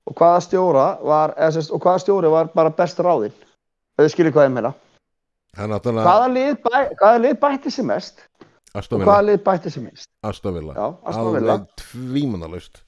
og 0.09 0.15
hvaða 0.17 0.39
stjóra 0.47 0.85
var, 1.05 1.35
eða, 1.37 1.51
sérst, 1.55 1.71
og 1.71 1.83
hvaða 1.83 2.01
stjóri 2.01 2.31
var 2.33 2.49
bara 2.55 2.71
best 2.73 2.97
ráðinn, 3.05 3.35
þið 4.01 4.09
skilir 4.15 4.33
hvað 4.33 4.47
ég 4.47 4.55
meina. 4.55 4.71
Það 5.55 5.69
náttúrulega 5.75 6.07
Hvaða 6.07 6.31
lið, 6.33 6.51
bæ, 6.63 6.77
hvaða 7.01 7.21
lið 7.25 7.35
bætti 7.43 7.73
sér 7.75 7.87
mest 7.91 8.23
og 8.71 8.79
Astovilla 8.79 9.07
hvaða 9.09 9.25
lið 9.27 9.41
bætti 9.43 9.71
sér 9.73 9.83
minnst? 9.83 10.07
Astovilla 10.23 10.73
Já, 10.77 10.85
Aston 11.11 11.33
Villa. 11.35 11.57
Alveg 11.57 11.81
tvímanalaust 11.81 12.81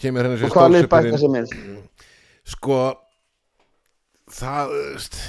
Kemur 0.00 0.24
henni 0.24 0.38
Og 0.38 0.42
sér 0.46 0.54
hvaða 0.56 0.72
lið 0.74 0.88
bætti 0.94 1.20
sér 1.20 1.32
minnst? 1.34 1.96
Sko 2.48 2.78
það 4.32 4.72
veist, 4.72 5.20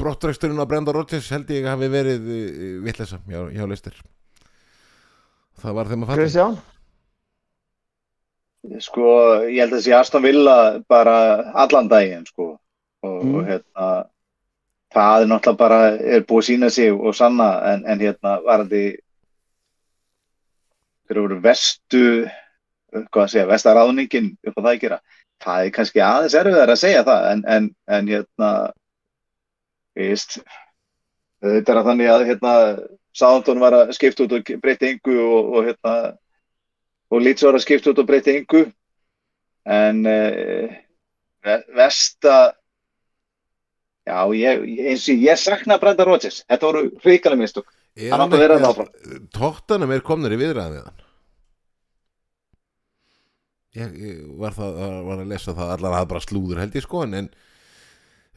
brottræksturinn 0.00 0.58
á 0.60 0.66
Brenda 0.68 0.92
Rodgers 0.92 1.28
held 1.30 1.50
ég 1.54 1.64
að 1.66 1.74
hafi 1.76 1.88
verið 1.92 2.28
vittlesa 2.84 3.18
hjá, 3.28 3.40
hjá 3.54 3.64
listir 3.70 3.96
það 5.62 5.76
var 5.78 5.90
þeim 5.90 6.02
að 6.04 6.08
fatta 6.10 6.20
Kristján? 6.22 6.56
Sko, 8.80 9.06
ég 9.52 9.60
held 9.60 9.76
að 9.76 9.82
sé 9.84 9.92
Aston 9.92 10.24
Villa 10.24 10.56
bara 10.88 11.14
allan 11.52 11.88
daginn, 11.90 12.24
sko. 12.26 12.54
Og, 13.04 13.18
Mm. 13.24 13.34
og 13.36 13.44
hérna, 13.44 13.88
það 14.94 15.22
er 15.22 15.26
náttúrulega 15.28 15.58
bara, 15.60 15.80
er 16.00 16.22
búið 16.24 16.40
að 16.40 16.46
sína 16.48 16.70
sig 16.72 16.92
og 16.92 17.14
sanna, 17.14 17.48
en, 17.74 17.82
en 17.86 17.98
hérna, 18.00 18.38
varandi, 18.46 18.96
fyrir 21.06 21.20
voru 21.26 21.40
vestu, 21.44 22.24
hvað 22.94 23.24
að 23.26 23.28
segja, 23.34 23.46
vestaráðningin 23.50 24.30
upp 24.46 24.56
á 24.56 24.60
það 24.64 24.70
að 24.72 24.80
gera. 24.80 24.98
Það 25.44 25.66
er 25.66 25.70
kannski 25.76 26.00
aðeins 26.00 26.34
erfiðar 26.40 26.72
að 26.72 26.80
segja 26.80 27.04
það, 27.04 27.28
en, 27.34 27.44
en, 27.56 27.68
en 27.98 28.08
hérna, 28.14 28.50
þetta 29.94 31.72
er 31.72 31.80
að 31.80 31.88
þannig 31.90 32.12
að, 32.12 32.26
hérna, 32.30 32.54
Sáðantón 33.14 33.62
var 33.62 33.76
að 33.78 33.92
skipta 33.94 34.24
út 34.24 34.32
og 34.34 34.48
breyta 34.62 34.88
yngu 34.90 35.14
og, 35.22 35.52
og 35.54 35.68
hérna, 35.68 35.94
og 37.14 37.22
Leeds 37.22 37.46
var 37.46 37.58
að 37.58 37.62
skipta 37.62 37.92
út 37.92 38.00
og 38.02 38.08
breyta 38.08 38.34
yngu 38.34 38.64
en 39.70 40.02
uh, 40.10 40.74
Vesta 41.76 42.36
já, 44.04 44.18
ég, 44.36 44.66
eins 44.90 45.06
og 45.08 45.24
ég 45.24 45.40
sakna 45.40 45.78
Brenda 45.80 46.06
Rodgers, 46.08 46.42
þetta 46.48 46.68
voru 46.68 46.84
hrikalega 47.04 47.40
mistök. 47.40 47.70
Er 47.94 48.12
hann 48.12 48.26
átti 48.26 48.38
að 48.38 48.44
vera 48.44 48.58
þarna 48.58 48.72
áfram. 48.72 49.26
Tottenham 49.34 49.94
er 49.94 50.04
komnir 50.04 50.34
í 50.34 50.40
viðræðan 50.40 50.74
við 50.74 50.84
hann. 50.88 51.02
Ég, 53.74 53.94
ég 53.98 54.18
var, 54.38 54.54
það, 54.54 54.76
var 55.08 55.20
að 55.22 55.30
lesa 55.32 55.54
það 55.54 55.72
allar 55.76 55.96
að 55.98 56.08
bara 56.12 56.22
slúður 56.22 56.60
held 56.62 56.76
ég 56.78 56.84
sko 56.84 57.02
en, 57.06 57.16
en 57.18 57.30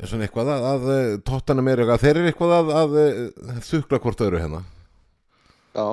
er 0.05 0.09
svona 0.11 0.27
eitthvað 0.27 0.51
að, 0.53 0.65
að 0.71 0.87
eh, 0.93 1.07
tóttanum 1.25 1.67
er 1.71 1.81
eitthvað, 1.83 2.01
þeir 2.03 2.19
eru 2.21 2.31
eitthvað 2.31 2.53
að, 2.57 2.71
að, 2.81 2.97
að 3.55 3.61
þukla 3.71 3.99
hvort 4.03 4.23
öðru 4.27 4.41
hérna? 4.43 4.61
Já, 5.77 5.87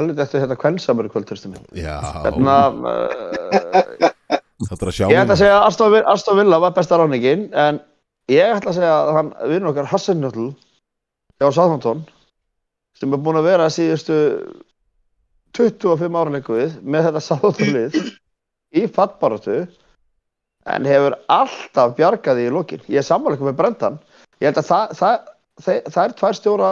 alveg 0.00 0.20
þetta 0.32 0.56
kvensamur 0.60 1.08
í 1.08 1.12
kvöldturstinni. 1.12 1.60
já, 1.76 1.94
Hérna, 2.24 2.56
uh, 2.70 4.10
þetta 4.68 4.80
er 4.84 4.90
að 4.92 4.96
sjá 4.96 5.06
ég 5.10 5.20
ætla 5.22 5.34
að 5.36 5.40
segja 5.42 5.56
að 5.58 5.66
Aston 5.70 5.92
Vi- 5.94 6.04
Aston 6.14 6.38
Villa 6.40 6.60
var 6.62 6.74
besta 6.76 6.98
ráningin, 7.00 7.46
en 7.56 7.80
ég 8.30 8.54
ætla 8.58 8.70
að 8.74 8.78
segja 8.80 8.94
að 9.00 9.12
hann 9.18 9.30
vinnur 9.50 9.72
okkar 9.72 9.88
Hasselnjötl 9.92 10.48
hjá 11.40 11.48
Southampton, 11.56 12.04
sem 13.00 13.12
er 13.16 13.22
búin 13.24 13.40
að 13.40 13.48
vera 13.48 13.70
síðustu 13.72 14.16
25 15.56 16.16
ára 16.20 16.30
leiku 16.36 16.54
við 16.60 16.76
með 16.84 17.08
þetta 17.08 17.22
Southampton 17.24 17.72
lið 17.74 17.96
í 18.80 18.84
fattbaratu, 18.94 19.56
en 20.68 20.88
hefur 20.88 21.16
alltaf 21.32 21.96
bjargaði 21.98 22.48
í 22.48 22.52
lokin. 22.54 22.82
Ég 22.90 23.00
er 23.00 23.06
sammáleikum 23.06 23.48
með 23.48 23.58
Brendan. 23.60 23.98
Ég 24.40 24.50
held 24.50 24.60
að 24.60 24.68
það, 24.68 24.94
það, 24.98 25.30
það, 25.64 25.80
það 25.94 26.02
er 26.04 26.16
tvær 26.20 26.38
stjóra, 26.38 26.70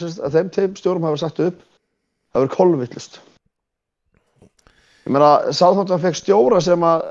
að 0.00 0.38
þeim 0.38 0.50
tveim 0.56 0.78
stjórum 0.80 1.08
hafa 1.08 1.22
sagt 1.24 1.42
upp, 1.44 1.60
það 2.32 2.44
verður 2.44 2.56
kolvillust. 2.56 3.20
Ég 5.04 5.12
meina, 5.12 5.34
Sáþóttan 5.52 6.00
fekk 6.00 6.20
stjóra 6.22 6.62
sem 6.64 6.86
að 6.88 7.04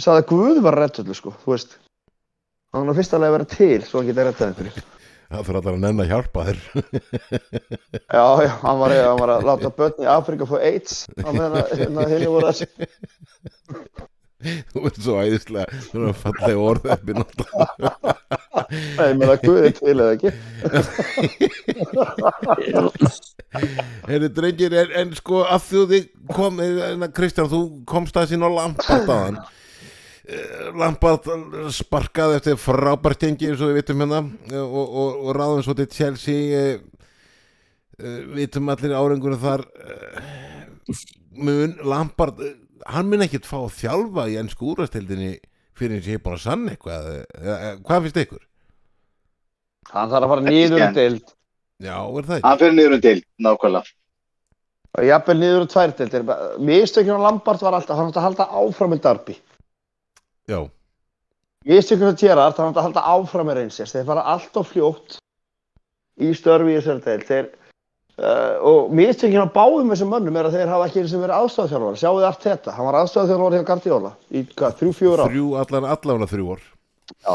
sagði 0.00 0.24
að 0.24 0.28
Guð 0.32 0.62
var 0.64 0.78
reddullu, 0.80 1.14
sko, 1.14 1.34
þú 1.44 1.54
veist. 1.54 1.78
Hann 2.72 2.88
var 2.88 2.96
fyrst 2.96 3.14
alveg 3.14 3.28
að 3.28 3.36
vera 3.36 3.50
til, 3.52 3.78
svo 3.86 4.00
hann 4.00 4.08
geti 4.08 4.26
reddað 4.26 4.50
einhverju. 4.50 4.84
það 5.32 5.44
fyrir 5.46 5.58
allar 5.60 5.76
að 5.76 5.82
nenn 5.82 6.02
að 6.02 6.10
hjálpa 6.10 6.42
þér 6.44 6.58
Já, 8.16 8.24
já, 8.44 8.50
hann 8.62 8.80
var, 8.82 8.94
hann 8.96 9.20
var 9.20 9.32
að 9.32 9.46
láta 9.48 9.70
börn 9.78 10.02
í 10.04 10.08
Afrika 10.12 10.48
få 10.48 10.60
AIDS, 10.60 11.06
hann 11.22 11.38
meðan 11.38 11.70
hérna, 11.72 12.04
voru 12.32 12.50
að 12.50 12.58
þú 14.72 14.84
ert 14.88 15.00
svo 15.00 15.14
æðislega 15.22 15.82
svona 15.88 16.12
fallega 16.16 16.66
orð 16.70 16.90
uppi 16.96 17.16
náttúrulega 17.18 17.90
Nei, 18.72 19.06
ég 19.08 19.16
meina, 19.20 19.34
Guð 19.42 19.58
er 19.66 19.72
til 19.76 19.92
eða 19.92 20.12
ekki. 20.16 20.30
Herri 24.08 24.28
drengir, 24.32 24.76
en, 24.82 24.92
en 25.02 25.10
sko 25.16 25.42
að 25.44 25.66
þú 25.68 25.82
þig 25.90 26.06
kom, 26.32 26.60
en, 26.64 27.06
Kristján, 27.16 27.50
þú 27.52 27.60
komst 27.88 28.16
að 28.16 28.30
sín 28.32 28.46
á 28.46 28.48
Lampart 28.52 29.08
aðan 29.08 29.40
Lampart 30.78 31.26
sparkaði 31.74 32.38
eftir 32.38 32.58
frábært 32.60 33.20
tengi 33.24 33.48
eins 33.50 33.62
og 33.62 33.72
við 33.72 33.80
vitum 33.80 34.04
hérna 34.04 34.20
eh, 34.52 34.62
og, 34.62 34.86
og, 34.86 35.16
og 35.26 35.34
ráðum 35.34 35.64
svo 35.66 35.74
til 35.76 35.88
Chelsea 35.90 36.60
uh, 36.60 36.76
uh, 37.98 38.20
vitum 38.36 38.70
allir 38.70 38.94
árengunum 38.94 39.42
þar 39.42 39.66
mun 41.42 41.74
Lampart 41.82 42.38
hann 42.86 43.08
mun 43.10 43.22
ekkit 43.26 43.46
fá 43.48 43.58
að 43.62 43.76
þjálfa 43.80 44.28
í 44.32 44.38
ennsku 44.40 44.72
úrastildinni 44.72 45.32
fyrir 45.78 45.96
eins 45.98 46.06
og 46.06 46.12
ég 46.12 46.18
er 46.20 46.24
búin 46.24 46.36
að 46.38 46.44
sann 46.44 46.66
eitthvað 46.72 47.06
hvað 47.86 48.02
finnst 48.06 48.20
ykkur? 48.24 48.42
Hann 49.92 50.10
þarf 50.12 50.26
að 50.26 50.32
fara 50.34 50.44
niður 50.46 50.86
um 50.88 50.94
deild 50.96 51.32
Já, 51.82 51.96
er 51.98 52.26
það 52.28 52.36
ekki? 52.38 52.46
Hann 52.46 52.58
fyrir 52.60 52.76
niður 52.78 52.92
um 52.96 53.00
til, 53.02 53.16
nákvæmlega. 53.42 53.94
og 54.92 55.06
jafnvel 55.08 55.38
niður 55.40 55.62
um 55.64 55.70
tvær 55.72 55.92
deildir. 55.98 56.24
Mistökjum 56.68 57.18
á 57.18 57.24
Lampart 57.24 57.62
var 57.64 57.74
alltaf, 57.78 57.96
hann 57.98 58.10
átti 58.12 58.20
að 58.20 58.26
halda 58.28 58.46
áfram 58.60 58.92
með 58.92 59.00
Darby. 59.06 59.34
Já, 60.50 60.60
Mistökjum 61.66 62.12
á 62.12 62.20
Gerrard, 62.20 62.54
hann 62.60 62.70
átti 62.70 62.78
að 62.82 62.86
halda 62.88 63.04
áfram 63.14 63.48
með 63.50 63.58
Rangers. 63.58 63.94
Þeir 63.96 64.06
fara 64.12 64.24
alltaf 64.34 64.70
fljótt 64.70 65.16
í 66.22 66.30
störfi 66.36 66.74
í 66.74 66.78
þessari 66.78 67.02
deild. 67.08 67.26
Þeir, 67.30 67.50
uh, 68.22 68.56
og 68.68 68.92
mistökjum 68.96 69.50
á 69.50 69.54
báðum 69.54 69.92
þessum 69.92 70.12
mönnum 70.12 70.38
er 70.38 70.48
að 70.48 70.58
þeir 70.58 70.72
hafa 70.72 70.88
ekki 70.88 71.02
eins 71.02 71.14
og 71.16 71.24
verið 71.24 71.38
aðstofþjálfari. 71.38 72.00
Sjáu 72.02 72.14
þið 72.18 72.28
allt 72.28 72.46
þetta. 72.46 72.76
Hann 72.76 72.88
var 72.88 72.98
aðstofþjálfari 73.02 73.60
hjá 73.60 73.66
Guardiola 73.70 74.12
í 74.30 74.44
hvað, 74.52 74.76
þrjú, 74.80 74.92
fjúr 75.00 75.22
ár. 75.22 75.32
þrjú, 75.32 75.48
allan, 75.62 75.88
allan 75.96 76.30
þrjú 76.30 76.54
ár 76.54 76.68
Já, 77.12 77.32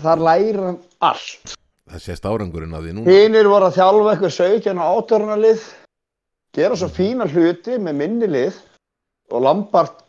þar 0.00 0.22
læra 0.24 0.66
hann 0.70 0.78
allt. 1.04 1.54
Það 1.90 2.02
sést 2.04 2.26
árangurinn 2.26 2.74
að 2.76 2.86
því 2.86 2.92
núna 2.96 3.14
Hinnir 3.14 3.48
voru 3.50 3.66
að 3.66 3.76
þjálfa 3.78 4.12
eitthvað 4.14 4.36
17 4.36 4.78
og 4.78 5.00
18 5.10 5.42
lið, 5.42 5.64
gera 6.56 6.78
svo 6.78 6.88
fína 6.94 7.26
hluti 7.30 7.78
með 7.82 7.98
minni 7.98 8.28
lið 8.30 8.60
og 9.30 9.44
Lampart 9.46 10.04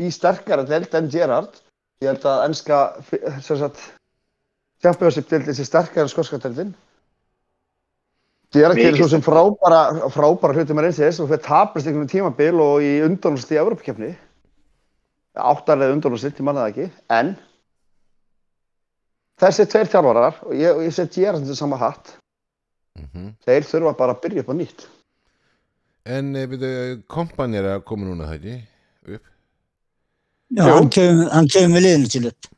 í 0.00 0.10
sterkara 0.12 0.64
delt 0.68 0.94
en 0.96 1.10
Gerrard. 1.12 1.60
Ég 2.04 2.10
held 2.10 2.26
að 2.28 2.42
ennska, 2.48 2.80
sem 3.44 3.60
sagt, 3.60 3.80
sterkara 4.82 6.04
en 6.04 6.74
skotska 8.50 8.68
deltin. 8.68 8.76
Gerrard 8.76 8.78
gerir 8.78 9.00
svo 9.00 9.08
sem 9.08 9.22
frábæra, 9.24 10.10
frábæra 10.14 10.54
hluti 10.54 10.74
með 10.74 10.86
reynsins 10.86 11.20
og 11.20 11.28
fyrir 11.30 11.42
tapast 11.44 11.86
einhvern 11.86 12.08
tímabil 12.08 12.60
og 12.60 12.82
í 12.82 13.02
undanlust 13.04 13.52
í 13.52 13.58
Evropakefni. 13.60 14.14
Áttarlega 15.36 15.92
undanlust, 15.92 16.24
ég 16.24 16.44
manna 16.44 16.64
það 16.64 16.72
ekki, 16.72 16.86
en 17.12 17.34
þessi 19.40 19.66
tveir 19.68 19.90
þjálfarar, 19.92 20.38
og 20.46 20.54
ég, 20.56 20.84
ég 20.86 20.94
set 20.96 21.12
Gerrard 21.12 21.44
til 21.44 21.56
sama 21.56 21.76
hatt, 21.76 22.16
mm 22.96 23.34
þeir 23.44 23.66
þurfa 23.68 23.96
bara 23.98 24.14
að 24.14 24.22
byrja 24.22 24.42
upp 24.42 24.52
á 24.52 24.54
nýtt. 24.56 24.86
En 26.06 26.36
eh, 26.36 26.46
byrju, 26.48 27.02
kompan 27.06 27.54
er 27.54 27.66
að 27.74 27.84
koma 27.84 28.06
núna 28.06 28.30
það 28.30 28.36
ekki 28.38 28.56
upp 29.16 29.32
Já, 30.54 30.88
kemur, 30.94 31.26
hann 31.34 31.48
kemur 31.50 31.74
með 31.74 31.82
liðinu 31.82 32.10
til 32.10 32.26
upp. 32.30 32.48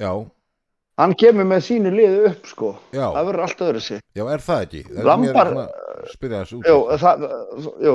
Já, 0.00 0.10
Hann 1.00 1.14
kemur 1.16 1.46
með 1.48 1.62
sínu 1.64 1.90
liðu 1.94 2.24
upp 2.30 2.48
sko. 2.50 2.70
já, 2.92 3.06
Það 3.14 3.26
verður 3.30 3.44
allt 3.46 3.62
öðru 3.66 3.80
sig. 3.80 4.00
já, 4.16 4.24
er 4.34 4.42
það 4.44 4.64
ekki? 4.66 4.80
Það 4.90 5.06
Lampar- 5.08 5.52
Jú, 6.66 6.76
það, 7.00 7.24
jú, 7.86 7.94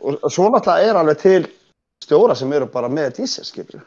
og, 0.00 0.18
og 0.22 0.30
svo 0.32 0.46
náttúrulega 0.52 0.88
er 0.90 1.00
alveg 1.00 1.18
til 1.22 1.46
stjóra 2.04 2.36
sem 2.36 2.52
eru 2.56 2.66
bara 2.72 2.88
með 2.92 3.18
díseskipri. 3.20 3.80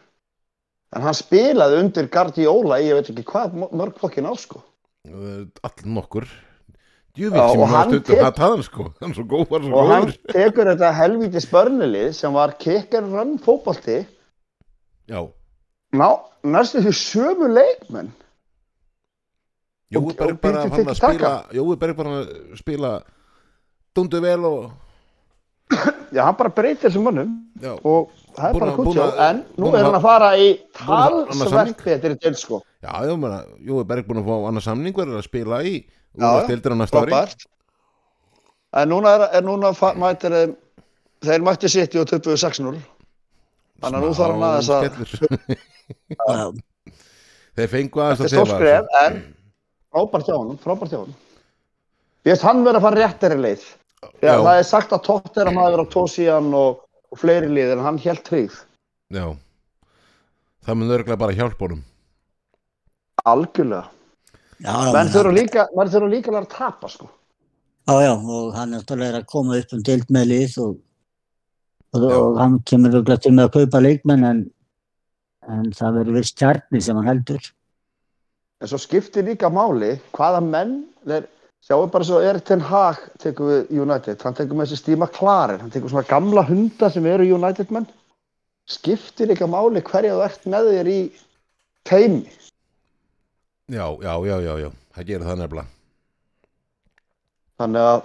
En 0.95 1.01
hann 1.05 1.13
spilaði 1.17 1.79
undir 1.83 2.07
Guardiola 2.09 2.79
í 2.81 2.87
ég 2.89 2.97
veit 2.97 3.09
ekki 3.13 3.25
hvað 3.29 3.57
mörg 3.71 3.97
fokkin 4.01 4.25
á 4.29 4.33
sko. 4.37 4.61
All 5.09 5.83
nokkur 5.85 6.25
Já, 7.19 7.29
sem 7.33 7.61
og 7.61 7.67
hann 7.67 7.91
tek- 8.05 8.37
hann 8.37 8.61
sko 8.63 8.93
Hann 9.01 9.13
svo 9.13 9.23
góð, 9.25 9.71
Og 9.73 9.87
hann 9.89 10.11
tekur 10.29 10.69
þetta 10.69 10.91
helvíti 10.95 11.41
spörnilið 11.41 12.13
sem 12.15 12.33
var 12.33 12.53
kicker 12.61 13.01
run 13.03 13.37
fótbolti 13.41 14.05
Já, 15.09 15.23
ná, 15.93 16.09
næstu 16.43 16.81
því 16.83 16.93
sömu 16.93 17.47
leikmenn. 17.53 18.11
Jói 19.91 20.03
Og- 20.05 20.15
Berg 20.17 20.35
og 20.35 20.41
bara 20.41 20.61
hann 20.69 20.85
að 20.85 20.95
spila 20.99 21.31
Jói 21.53 21.75
Berg 21.81 21.95
bara 21.97 22.09
að 22.09 22.57
spila 22.59 22.91
Dundu 23.95 24.19
vel 24.21 24.45
og 24.45 24.71
Já, 26.13 26.23
hann 26.25 26.35
bara 26.37 26.49
breytir 26.49 26.89
þessum 26.89 27.03
mönnum 27.09 27.31
Já, 27.61 27.73
og 27.83 28.11
það 28.37 28.49
er 28.49 28.53
bara 28.59 28.71
að- 28.71 28.77
kuttjá. 28.77 29.01
að- 29.05 29.19
En 29.29 29.45
nú 29.57 29.65
að 29.69 29.79
er 29.79 29.83
hann 29.85 29.95
að 29.95 30.01
fara 30.01 30.29
í 30.37 30.59
að 30.77 31.49
samning. 31.49 31.75
betri 31.85 32.15
til 32.19 32.35
sko. 32.35 32.61
já, 32.83 32.91
já, 33.05 33.45
Jói 33.65 33.83
Berg 33.87 34.05
búin 34.07 34.21
að 34.21 34.25
fá 34.25 34.47
annað 34.49 34.63
samning 34.63 34.93
verður 34.95 35.17
að 35.17 35.23
spila 35.23 35.63
í 35.63 35.85
Já, 36.17 36.25
Úrvastildur 36.25 36.71
á 36.73 36.77
næsta 36.77 37.01
ári 37.01 37.11
Frábært. 37.11 37.45
En 38.73 38.89
núna 38.89 39.09
er, 39.15 39.29
er 39.37 39.41
núna 39.41 39.73
mætir 39.97 40.55
þeir 41.21 41.41
mætti 41.41 41.69
sitt 41.69 41.95
og 41.95 42.05
26-0. 42.07 42.77
Þannig 43.81 43.97
að 43.97 44.01
nú 44.01 44.13
þarf 44.13 44.33
hann 44.33 44.45
að- 44.49 44.63
Skellur. 44.63 45.09
Já, 45.49 45.55
Þeir 47.59 47.71
fengu 47.73 48.03
aðeins 48.03 48.21
Þetta 48.21 48.29
er 48.29 48.39
að 48.39 48.47
stórt 48.47 48.55
skref, 48.55 48.93
en 49.03 49.19
frábært 49.89 50.29
hjá 50.29 50.35
honum, 50.37 50.61
frábært 50.63 50.93
hjá 50.93 50.99
honum. 51.01 51.17
Ég 52.27 52.33
veist 52.33 52.45
hann 52.45 52.63
verið 52.65 52.79
að 52.79 52.85
fara 52.87 53.01
réttari 53.03 53.39
leið. 53.39 53.67
Já, 54.23 54.29
Já. 54.29 54.33
það 54.45 54.55
er 54.55 54.65
sagt 54.69 54.95
að 54.95 55.05
tótt 55.09 55.37
er 55.39 55.49
að 55.49 55.57
maður 55.57 55.75
verið 55.75 55.89
á 55.89 55.93
tósían 55.95 56.49
og, 56.55 56.81
og 57.11 57.19
fleiri 57.19 57.49
lið, 57.51 57.73
en 57.75 57.83
hann 57.83 58.01
helt 58.05 58.23
tryggð. 58.27 58.57
Já 59.15 59.25
Það 60.69 60.77
mun 60.77 60.91
örglega 60.93 61.19
bara 61.19 61.33
hjálpa 61.33 61.65
honum 61.65 61.79
Algjörlega. 63.29 63.87
já, 64.59 64.73
Menn 64.93 65.07
já, 65.09 65.13
þurfa 65.15 65.31
líka, 65.33 65.65
líka 66.11 66.31
að 66.31 66.37
að 66.39 66.49
tapa, 66.53 66.89
sko. 66.91 67.09
já, 67.87 67.95
já, 68.05 68.11
og 68.13 68.53
hann 68.55 68.73
er 68.73 68.83
náttúrulega 68.83 69.21
að 69.21 69.25
koma 69.31 69.57
upp 69.57 69.73
um 69.73 69.83
deild 69.83 70.11
með 70.13 70.25
lið 70.29 70.57
og, 70.63 70.77
og, 71.95 72.05
og 72.05 72.39
hann 72.39 72.59
kemur 72.69 72.99
til 73.17 73.33
með 73.33 73.47
að 73.47 73.53
kaupa 73.57 73.81
leikmenn 73.81 74.27
en, 74.29 74.43
en 75.47 75.71
það 75.75 75.99
verður 75.99 76.17
viss 76.19 76.33
kjarni 76.37 76.81
sem 76.83 76.97
hann 76.99 77.07
heldur. 77.07 77.51
En 78.59 78.67
svo 78.67 78.79
skiptir 78.81 79.23
líka 79.23 79.47
máli 79.53 79.93
hvaða 80.17 80.41
menn, 80.43 80.73
þeir, 81.07 81.29
sjáu 81.63 81.85
bara 81.91 82.03
svo 82.07 82.19
Erik 82.23 82.43
Ten 82.49 82.59
Hag 82.67 82.99
tekur 83.23 83.47
við 83.53 83.71
United, 83.85 84.19
hann 84.25 84.35
tekur 84.35 84.57
með 84.59 84.67
þessi 84.73 84.81
Steve 84.81 84.99
McLaren, 85.05 85.61
hann 85.63 85.71
tekur 85.71 85.91
svona 85.93 86.07
gamla 86.09 86.43
hunda 86.49 86.89
sem 86.91 87.05
eru 87.07 87.23
United 87.37 87.71
menn. 87.71 87.87
Skiptir 88.69 89.31
líka 89.31 89.47
máli 89.49 89.81
hverja 89.81 90.13
þú 90.17 90.25
ert 90.27 90.43
með 90.51 90.67
þér 90.73 90.89
í 90.91 90.99
teimi. 91.89 92.27
Já, 93.69 93.85
já, 94.01 94.13
já, 94.25 94.35
já, 94.41 94.53
já 94.65 94.69
Það 94.97 95.05
gerir 95.05 95.25
það 95.29 95.37
nefnilega 95.43 95.67
Þannig 97.59 97.83
að, 97.85 97.99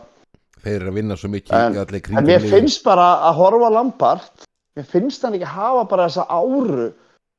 Þeir 0.65 0.75
eru 0.81 0.91
að 0.91 0.97
vinna 0.99 1.17
svo 1.21 1.29
mikið 1.33 1.55
En- 1.59 1.75
í 1.77 1.79
allir 1.81 1.97
en 1.99 2.03
kringum 2.05 2.27
mér 2.29 2.41
liðið. 2.43 2.53
finnst 2.55 2.83
bara 2.85 3.07
að 3.29 3.35
horfa 3.39 3.71
Lampart, 3.73 4.45
mér 4.77 4.87
finnst 4.89 5.23
hann 5.25 5.35
ekki 5.39 5.49
hafa 5.55 5.85
bara 5.89 6.07
þessa 6.09 6.27
áru, 6.29 6.87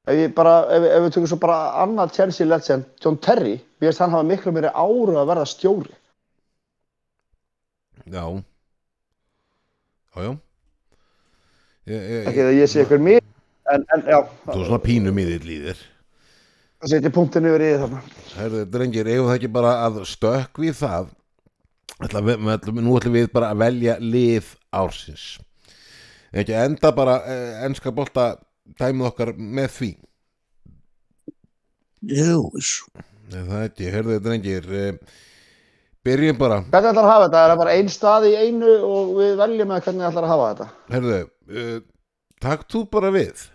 ef 0.05 0.17
við 0.19 0.33
bara, 0.37 0.55
ef, 0.71 0.87
ef 0.89 1.05
við 1.05 1.13
tökum 1.15 1.29
svo 1.31 1.39
bara 1.41 1.59
annað 1.83 2.15
Chelsea 2.17 2.47
legend, 2.47 2.87
John 3.01 3.17
Terry, 3.21 3.55
mér 3.79 3.89
finnst 3.91 4.03
hann 4.03 4.13
hafa 4.13 4.27
miklu 4.29 4.53
meiri 4.55 4.71
áru 4.71 5.17
að 5.17 5.31
verða 5.31 5.47
stjóri. 5.49 5.95
Já. 8.05 8.25
Já, 10.15 10.21
já. 10.21 10.31
Ekki 11.85 12.45
það 12.45 12.55
ég 12.57 12.69
sé 12.71 12.85
ykkur 12.85 13.01
mér 13.01 13.21
en, 13.73 13.83
en 13.93 14.07
já, 14.09 14.17
þú 14.45 14.55
er 14.55 14.67
svona 14.69 14.81
pínu 14.83 15.13
miðill 15.13 15.49
í 15.49 15.59
þér. 15.67 15.83
Það 16.81 16.91
setja 16.91 17.11
punktin 17.13 17.47
yfir 17.49 17.63
í 17.65 17.69
þarna. 17.81 18.01
Herðu, 18.35 18.63
drengir, 18.73 19.09
eigum 19.09 19.29
það 19.29 19.37
ekki 19.39 19.51
bara 19.55 19.73
að 19.85 19.99
stökk 20.09 20.61
við 20.61 20.77
það? 20.79 21.11
Ætla, 22.05 22.21
við, 22.27 22.41
við 22.43 22.53
ætlum, 22.55 22.81
nú 22.83 22.95
ætlum 22.99 23.15
við 23.15 23.29
bara 23.33 23.51
að 23.53 23.61
velja 23.63 23.95
lið 24.03 24.49
ársins. 24.75 25.25
Ekki 26.35 26.57
enda 26.59 26.91
bara 26.95 27.19
eh, 27.31 27.61
enska 27.65 27.93
bolta 27.95 28.33
dæmið 28.79 29.09
okkar 29.09 29.33
með 29.37 29.69
því. 29.79 29.91
Jú, 32.05 32.39
Nei, 33.25 33.39
það 33.41 33.55
er 33.57 33.63
ekki, 33.65 33.87
herðu, 33.89 34.17
drengir 34.21 34.67
eh, 34.77 35.15
byrjum 36.05 36.37
bara. 36.37 36.59
Hvernig 36.69 36.91
ætlar 36.91 37.07
að 37.07 37.11
hafa 37.11 37.25
þetta, 37.25 37.41
er 37.41 37.51
það 37.51 37.61
bara 37.63 37.75
ein 37.79 37.89
stað 37.89 38.27
í 38.29 38.33
einu 38.37 38.75
og 38.85 39.11
við 39.17 39.31
veljum 39.39 39.71
með 39.71 39.87
hvernig 39.87 40.07
ætlar 40.09 40.27
að 40.27 40.33
hafa 40.33 40.49
þetta? 40.51 40.67
Herðu, 40.93 41.17
uh, 41.49 41.79
takk 42.45 42.67
þú 42.69 42.83
bara 42.93 43.11
við. 43.15 43.47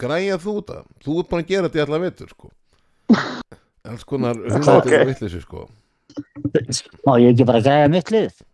Græja 0.00 0.38
þú 0.40 0.56
það 0.70 0.86
þú 1.04 1.18
ert 1.20 1.30
bara 1.34 1.44
að 1.44 1.52
gera 1.52 1.68
þetta 1.68 1.80
í 1.80 1.84
alla 1.84 2.00
vetur 2.06 2.32
sko. 2.32 2.52
Alls 3.92 4.08
konar 4.08 4.40
hundratur 4.40 4.72
Ok. 4.78 4.88
okay. 4.88 5.10
vitleysu 5.10 5.42
sko. 5.44 5.66
Má 7.04 7.12
ég 7.20 7.34
ekki 7.34 7.48
bara 7.48 7.60
græða 7.64 7.92
mitt 7.92 8.14
lið? 8.14 8.32
Já, 8.32 8.51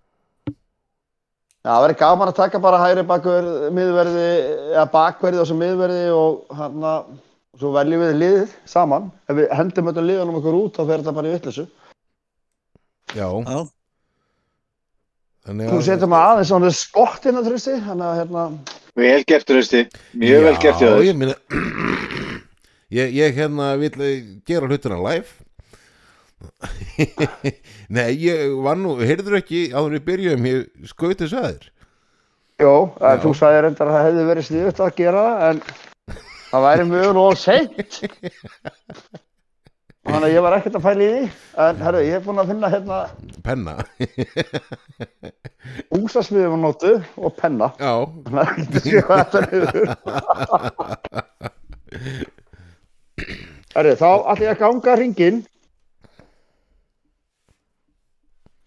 það 1.67 1.81
verður 1.85 1.99
gaman 2.03 2.31
að 2.33 2.37
taka 2.39 2.61
bara 2.63 2.83
hægri 2.83 3.05
bakverð, 3.09 3.57
miðverði, 3.77 4.27
eða 4.75 4.85
bakverði 4.93 5.41
og 5.43 5.49
svo 5.51 5.57
miðverði 5.59 6.05
og 6.15 6.55
hann 6.61 6.87
að, 6.93 7.09
svo 7.59 7.73
veljum 7.75 8.05
við 8.05 8.15
liðið 8.23 8.55
saman. 8.71 9.11
Ef 9.29 9.41
við 9.41 9.51
hendum 9.59 9.91
öllum 9.93 10.09
liðunum 10.09 10.39
okkur 10.41 10.59
út, 10.61 10.79
þá 10.79 10.83
fer 10.85 11.03
þetta 11.03 11.17
bara 11.19 11.29
í 11.31 11.35
vittlisu. 11.35 11.67
já, 13.17 13.27
Já, 13.27 13.59
þannig 15.49 15.73
Þú 15.73 15.81
setur 15.87 16.13
maður 16.13 16.33
aðeins 16.35 16.53
svona 16.53 16.73
trösti, 17.49 17.79
hann 17.87 18.05
að 18.05 18.19
hérna, 18.23 18.47
Vel 18.99 19.23
gert, 19.31 19.51
Rausti. 19.55 19.85
Mjög 20.19 20.43
vel 20.49 20.57
gert 20.63 20.81
Já, 20.83 20.89
ég 21.07 21.19
meina 21.19 21.35
ég, 22.99 23.13
ég 23.15 23.37
hérna 23.37 23.77
vil 23.79 23.93
gera 24.49 24.67
hlutina 24.67 24.99
live 24.99 25.31
Nei, 27.97 28.11
ég 28.23 28.55
var 28.63 28.79
nú 28.79 28.97
heyrður 29.01 29.41
ekki 29.41 29.69
áður 29.73 29.89
en 29.91 29.97
við 29.99 30.07
byrjuðum 30.09 30.49
ég 30.49 30.89
skauti 30.91 31.25
þess 31.25 31.39
aður 31.41 31.65
jó, 32.59 32.73
Já. 32.99 33.17
þú 33.23 33.31
sagði 33.39 33.63
reyndar 33.65 33.89
að 33.91 33.95
það 33.97 34.07
hefði 34.09 34.27
verið 34.29 34.47
sniðut 34.49 34.83
að 34.83 34.97
gera 34.99 35.25
það, 35.29 35.41
en 35.49 35.59
það 36.49 36.65
væri 36.67 36.85
mjög 36.89 37.19
og 37.23 37.35
seint. 37.39 37.93
Þannig 40.09 40.25
að 40.25 40.33
ég 40.33 40.45
var 40.47 40.55
ekkert 40.57 40.79
að 40.79 40.87
fæla 40.87 41.03
í 41.05 41.09
því, 41.13 41.23
en 41.65 41.83
herru, 41.85 42.01
ég 42.07 42.15
er 42.17 42.23
búinn 42.25 42.41
að 42.41 42.51
finna 42.53 42.69
hérna 42.73 42.99
penna 43.45 43.75
húsasmiðum 45.93 46.57
á 46.57 46.59
nótu 46.65 46.93
og 47.21 47.31
penna. 47.37 47.69
Já, 47.77 47.95
Þannig 48.25 48.43
að 48.43 48.49
þetta 48.57 48.79
skrifa 48.87 49.15
þetta 49.21 49.39
niður. 49.45 49.77
Herru, 53.77 53.93
þá 54.01 54.11
ætla 54.33 54.47
ég 54.47 54.53
að 54.55 54.63
ganga 54.65 54.97
hringinn 54.97 55.39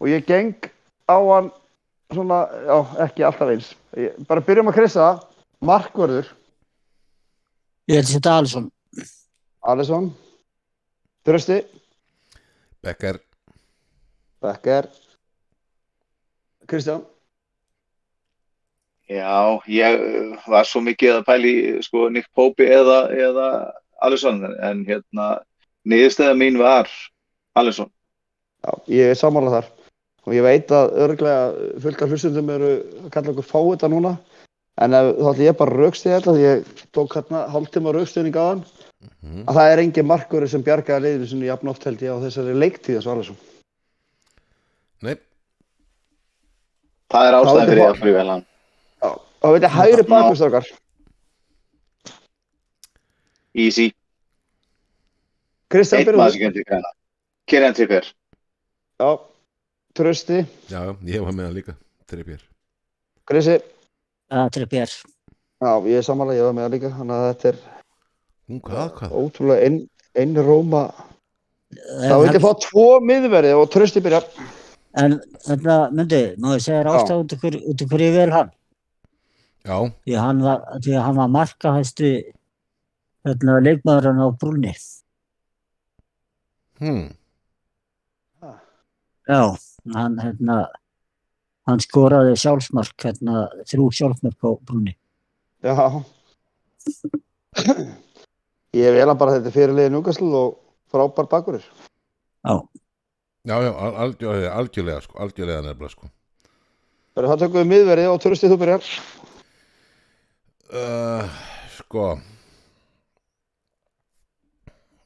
og 0.02 0.10
ég 0.10 0.26
geng 0.26 0.56
á 1.06 1.18
hann 1.22 1.52
svona, 2.12 2.42
já, 2.66 2.78
ekki 3.06 3.26
alltaf 3.26 3.52
eins. 3.54 3.68
Ég, 3.98 4.16
bara 4.28 4.44
byrjum 4.44 4.72
að 4.72 4.80
kryssa 4.80 5.10
Markvörður, 5.62 6.32
ég 7.92 8.00
held 8.00 8.08
að 8.08 8.16
þetta 8.16 8.38
Alisson. 8.40 8.72
Alisson, 9.72 10.08
Þrösti, 11.28 11.60
Becker 12.82 13.22
Becker, 14.42 14.88
Kristján. 16.66 17.04
Já, 19.12 19.60
ég 19.68 20.02
uh, 20.02 20.40
var 20.50 20.66
svo 20.66 20.82
mikið 20.82 21.20
að 21.20 21.28
pæli 21.28 21.54
sko 21.86 22.08
Nick 22.10 22.32
Pope 22.34 22.66
eða, 22.66 23.04
eða 23.12 23.48
Alisson 24.02 24.40
en 24.50 24.82
hérna 24.88 25.36
niðurstæða 25.86 26.34
mín 26.40 26.58
var 26.58 26.90
Alisson. 27.60 27.92
Já, 28.66 28.72
ég 28.90 29.12
er 29.12 29.20
sammála 29.20 29.60
þar 29.60 29.70
og 30.26 30.34
ég 30.36 30.44
veit 30.46 30.68
að 30.72 30.92
örglega 31.06 31.80
fullt 31.82 32.02
af 32.06 32.10
hlustundum 32.14 32.50
eru 32.54 32.72
að 33.06 33.10
kalla 33.12 33.32
okkur 33.34 33.48
fá 33.48 33.60
þetta 33.72 33.90
núna 33.90 34.12
en 34.82 34.94
ef, 34.94 35.10
þá 35.18 35.30
ætla 35.32 35.48
ég 35.48 35.58
bara 35.58 35.72
að 35.76 35.80
raukstu 35.82 36.10
þetta 36.10 36.36
því 36.36 36.44
ég 36.46 36.72
tók 36.94 37.16
hérna 37.18 37.42
hálftíma 37.54 37.94
raukstuðning 37.96 38.36
á 38.38 38.46
hann 38.52 38.64
Mhm. 39.24 39.46
að 39.50 39.56
það 39.58 39.72
er 39.72 39.80
engin 39.82 40.06
markvöru 40.06 40.48
sem 40.48 40.62
bjargaði 40.64 41.02
leiðinu 41.02 41.28
sinni 41.28 41.48
jafn 41.50 41.68
oft 41.72 41.84
held 41.84 42.00
ég 42.06 42.14
á 42.14 42.22
þessari 42.22 42.54
leiktíð 42.54 43.00
þessu 43.00 43.10
Alisson. 43.16 43.38
Nei, 45.02 45.16
Það 47.10 47.26
er 47.28 47.34
Þá 47.34 47.40
ástæðan 47.42 47.68
fyrir 47.72 47.82
fólk- 47.82 47.96
að 47.96 48.02
fríða 48.02 48.26
hann. 48.30 48.46
Og 49.42 49.54
veit 49.56 49.64
ég 49.66 49.74
hægri 49.74 50.04
bakvistokar, 50.08 50.66
Easy. 53.54 53.92
Kristján 55.70 56.06
sem 56.06 56.64
græna. 56.64 56.92
Kieran 57.48 57.74
Trippier. 57.74 58.06
já, 59.00 59.20
Trösti, 59.96 60.46
já, 60.72 60.82
ég 61.04 61.20
var 61.26 61.34
með 61.36 61.46
hann 61.50 61.56
líka 61.58 61.74
Trippir 62.08 62.42
Krissi, 63.28 63.58
Það 64.32 64.46
er 64.48 64.54
Trippier. 64.56 64.92
já, 65.62 65.72
ég 65.92 65.98
er 66.00 66.06
sammála, 66.08 66.36
ég 66.38 66.46
var 66.48 66.54
með 66.56 66.66
það 66.68 66.76
líka, 66.78 66.92
þannig 66.98 67.16
að 67.18 67.28
þetta 67.32 67.50
er 67.52 67.58
Nú, 68.52 68.60
hvað, 68.68 68.88
hvað? 68.98 69.12
ótrúlega 69.22 69.66
inn, 69.68 69.78
innróma. 70.20 70.82
Þá 71.72 72.08
En, 72.12 72.22
veit 72.24 72.36
ég 72.36 72.44
fá 72.44 72.52
tvo 72.66 72.86
miðverði 73.08 73.52
og 73.60 73.70
Trösti 73.72 74.02
byrja. 74.04 74.22
en 75.00 75.18
þetta 75.46 75.76
myndi, 75.96 76.22
má 76.40 76.50
ég 76.58 76.64
segja 76.66 76.84
ástæð 76.92 77.22
út 77.26 77.36
af 77.36 77.44
hverju 77.46 77.62
út 77.72 77.84
af 77.86 77.92
hverju 77.94 78.08
ég 78.10 78.18
vel 78.18 78.32
hann. 78.36 78.50
Já, 79.64 79.78
Því 80.08 80.16
hann 80.18 80.42
var, 80.44 80.64
því 80.84 80.96
hann 81.00 81.16
var 81.20 81.28
markahæstu 81.32 82.10
hérna, 83.28 83.60
leikmaðurinn 83.64 84.24
á 84.24 84.28
brúnni. 84.40 84.74
hm, 86.80 87.12
Já, 89.30 89.56
hann, 89.96 90.18
hérna, 90.22 90.58
hann 91.70 91.82
skoraði 91.84 92.36
sjálfsmark, 92.40 92.96
hérna, 93.04 93.46
þrjú 93.70 93.90
sjálfsmark 94.00 94.40
á 94.46 94.50
brúnni. 94.66 94.96
Já. 95.62 95.76
Ég 98.74 98.94
vel 98.96 99.08
hann 99.10 99.20
bara 99.20 99.36
þetta 99.38 99.52
fyrirliði 99.54 99.92
núkastl 99.94 100.30
og 100.38 100.56
frábær 100.92 101.28
bakverður. 101.32 101.66
Já, 102.42 102.56
já, 103.46 103.56
já, 103.68 103.72
al- 103.76 103.98
algjörlega, 104.06 104.54
algjörlega 104.58 105.02
sko, 105.06 105.18
algjörlega 105.22 105.62
nefnilega 105.68 105.94
sko 105.94 106.10
Það 107.12 107.42
tökum 107.44 107.60
við 107.60 107.68
miðverði 107.70 108.06
og 108.08 108.22
Trösti 108.24 108.48
þú 108.50 108.58
byrjar. 108.62 108.86
uh, 110.72 111.28
Sko 111.76 112.06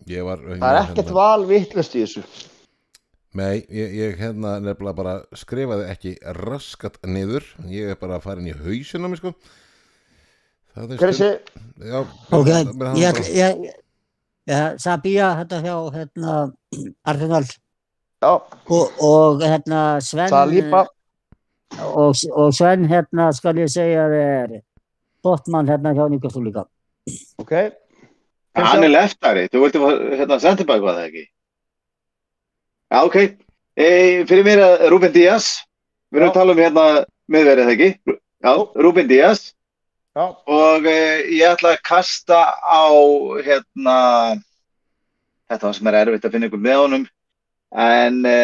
Ég 0.05 0.21
var 0.27 0.37
Það 0.45 0.67
er 0.69 0.79
ekkert 0.83 1.11
val 1.17 1.45
vittlust 1.49 1.95
í 1.97 2.03
þessu. 2.05 2.21
Nei, 3.35 3.65
ég, 3.67 3.93
ég 3.99 4.19
hérna 4.19 4.55
nefnilega 4.63 4.95
bara 4.95 5.13
skrifaði 5.35 5.89
ekki 5.91 6.13
raskat 6.37 7.01
niður 7.03 7.43
ég 7.67 7.91
er 7.91 7.99
bara 7.99 8.19
að 8.19 8.27
fara 8.29 8.39
inn 8.39 8.51
í 8.53 8.55
hausinn 8.55 9.03
á 9.03 9.11
mig 9.11 9.19
sko 9.19 9.33
Það 10.75 10.91
er 10.91 10.99
Krissi, 10.99 11.27
Já, 11.87 11.99
ok, 12.35 12.49
ég, 12.99 13.19
ég, 13.31 13.59
ég, 14.51 14.79
Sabía, 14.79 15.29
þetta 15.39 15.61
hjá, 15.63 15.75
hérna, 15.93 16.33
Arsenal 17.07 17.43
já, 17.47 18.31
og, 18.31 18.99
og 19.03 19.43
hérna, 19.43 19.83
Sven, 20.03 20.31
Saliba, 20.31 20.83
og, 21.79 22.15
og 22.35 22.51
Sven, 22.55 22.83
hérna, 22.91 23.29
skal 23.35 23.59
ég 23.63 23.71
segja 23.71 24.07
þér, 24.11 24.57
Botman, 25.23 25.71
hérna, 25.71 25.95
hjá 25.95 26.09
Newcastle 26.11 26.43
líka. 26.43 26.67
ok. 27.39 27.55
Hann 28.55 28.85
er 28.87 28.91
leftari. 28.91 29.47
Þú 29.51 29.65
vilti 29.65 29.81
hérna 30.15 30.37
centerback 30.39 30.83
var 30.83 30.99
það 30.99 31.07
ekki? 31.09 31.25
Já, 32.91 32.99
ok. 33.01 33.17
E, 33.75 33.87
fyrir 34.29 34.45
mér 34.47 34.63
að 34.63 34.87
Ruben 34.93 35.13
Díaz. 35.15 35.49
Við 36.11 36.21
erum 36.21 36.31
að 36.31 36.37
tala 36.39 36.55
um 36.55 36.61
hérna 36.63 36.87
miðverðið 37.31 37.71
ekki? 37.75 37.91
Já, 38.45 38.53
Ruben 38.85 39.09
Díaz. 39.09 39.49
Já, 40.15 40.25
Og 40.47 40.85
e, 40.87 40.99
ég 41.35 41.49
ætla 41.49 41.73
að 41.75 41.81
kasta 41.83 42.41
á 42.63 42.87
hérna 43.43 43.95
þetta 45.49 45.67
var 45.67 45.75
sem 45.77 45.89
er 45.89 45.97
erfitt 45.99 46.27
að 46.27 46.35
finna 46.35 46.49
ykkur 46.49 46.61
með 46.61 46.79
honum 46.81 47.07
en 47.85 48.21
e, 48.29 48.37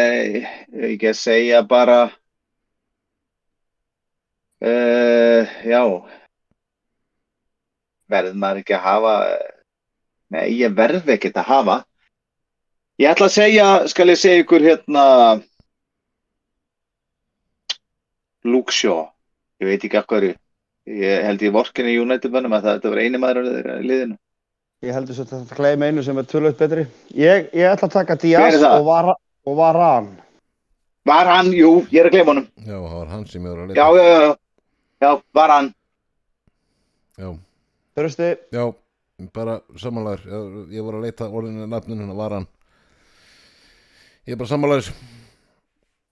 ég 0.76 0.90
ekki 0.96 1.12
að 1.12 1.20
segja 1.22 1.62
bara 1.66 2.00
e, 4.62 4.74
já 5.66 5.82
verður 8.12 8.38
maður 8.44 8.62
ekki 8.62 8.76
að 8.78 8.86
hafa 8.86 9.16
nei, 10.36 10.46
ég 10.60 10.76
verð 10.78 11.10
ekki 11.16 11.32
að 11.34 11.50
hafa 11.50 11.78
ég 13.02 13.10
ætla 13.12 13.28
að 13.30 13.36
segja 13.36 13.68
skal 13.92 14.12
ég 14.14 14.20
segja 14.22 14.44
ykkur 14.44 14.66
hérna 14.66 15.06
Luke 18.48 18.74
Shaw. 18.74 19.06
Ég 19.62 19.70
veit 19.70 19.84
ekki 19.86 20.02
hverju. 20.10 20.34
Ég 20.90 21.24
held 21.28 21.44
ég 21.46 21.54
vorkinni 21.54 21.94
United 22.02 22.34
mönnum 22.34 22.56
að 22.58 22.64
það, 22.66 22.78
þetta 22.80 22.92
var 22.94 23.02
eini 23.04 23.20
maður 23.22 23.50
í 23.52 23.86
liðinu. 23.86 24.16
Ég 24.82 24.96
heldur 24.98 25.14
svo 25.14 25.26
að 25.28 25.34
þetta 25.36 25.58
gleym 25.60 25.84
einu 25.86 26.04
sem 26.06 26.18
er 26.18 26.26
tölvöld 26.32 26.58
betri. 26.58 26.86
Ég, 27.14 27.52
ég 27.54 27.68
ætla 27.70 27.86
að 27.90 27.94
taka 28.00 28.16
Díaz 28.24 28.58
og, 28.66 28.86
var, 28.88 29.12
og 29.46 29.58
Varan. 29.60 30.08
var 31.06 31.30
hann, 31.30 31.52
jú, 31.54 31.84
ég 31.94 32.02
er 32.02 32.10
að 32.10 32.16
gleyma 32.16 32.34
honum. 32.34 32.48
Já, 32.66 32.78
það 32.80 32.96
var 32.98 33.12
hann 33.14 33.28
sem 33.30 33.46
ég 33.46 33.54
var 33.54 33.62
að 33.62 33.78
já, 33.78 33.86
leita. 33.92 34.02
já, 34.02 34.24
já, 34.26 34.38
Já, 35.02 35.12
var 35.34 35.50
hann. 35.50 35.70
Já, 37.22 37.30
Þurfti, 37.98 38.28
já, 38.54 38.64
bara 39.36 39.56
samanlæður 39.82 40.26
ég, 40.34 40.60
ég 40.78 40.86
var 40.86 40.98
að 40.98 41.06
leita 41.08 41.30
orðinu 41.30 41.66
nafninu 41.70 42.06
hann 42.08 42.18
var 42.18 42.36
hann 42.40 42.46
Ég 44.32 44.38
er 44.38 44.40
bara 44.40 44.48
samanlæður 44.48 44.86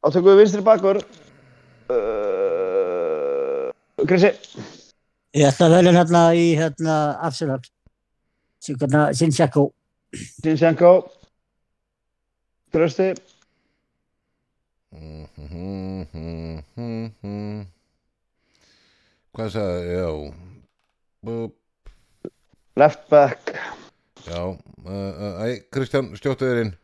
átökum 0.04 0.26
við 0.28 0.40
vinstri 0.42 0.60
bakur. 0.60 0.98
Uh, 1.88 3.70
Krissi, 4.10 4.34
Ég 5.38 5.48
ætla 5.48 5.70
að 5.70 5.76
velja 5.78 5.94
hérna 5.96 6.24
í 6.36 6.42
hérna 6.60 6.96
Arsenal. 7.24 7.62
Sinsjako. 8.60 9.64
Sinchenko. 10.44 10.92
Þurfti, 12.76 13.08
Hvað 19.32 19.50
sagði, 19.56 19.96
já 19.96 20.10
Bú, 21.24 21.40
left 22.76 23.08
back. 23.16 23.56
Já, 24.28 24.44
uh, 24.44 24.60
uh, 24.92 25.42
æ, 25.48 25.64
Kristján, 25.72 26.12
stjóttu 26.20 26.44
þér 26.52 26.64
inn 26.66 26.76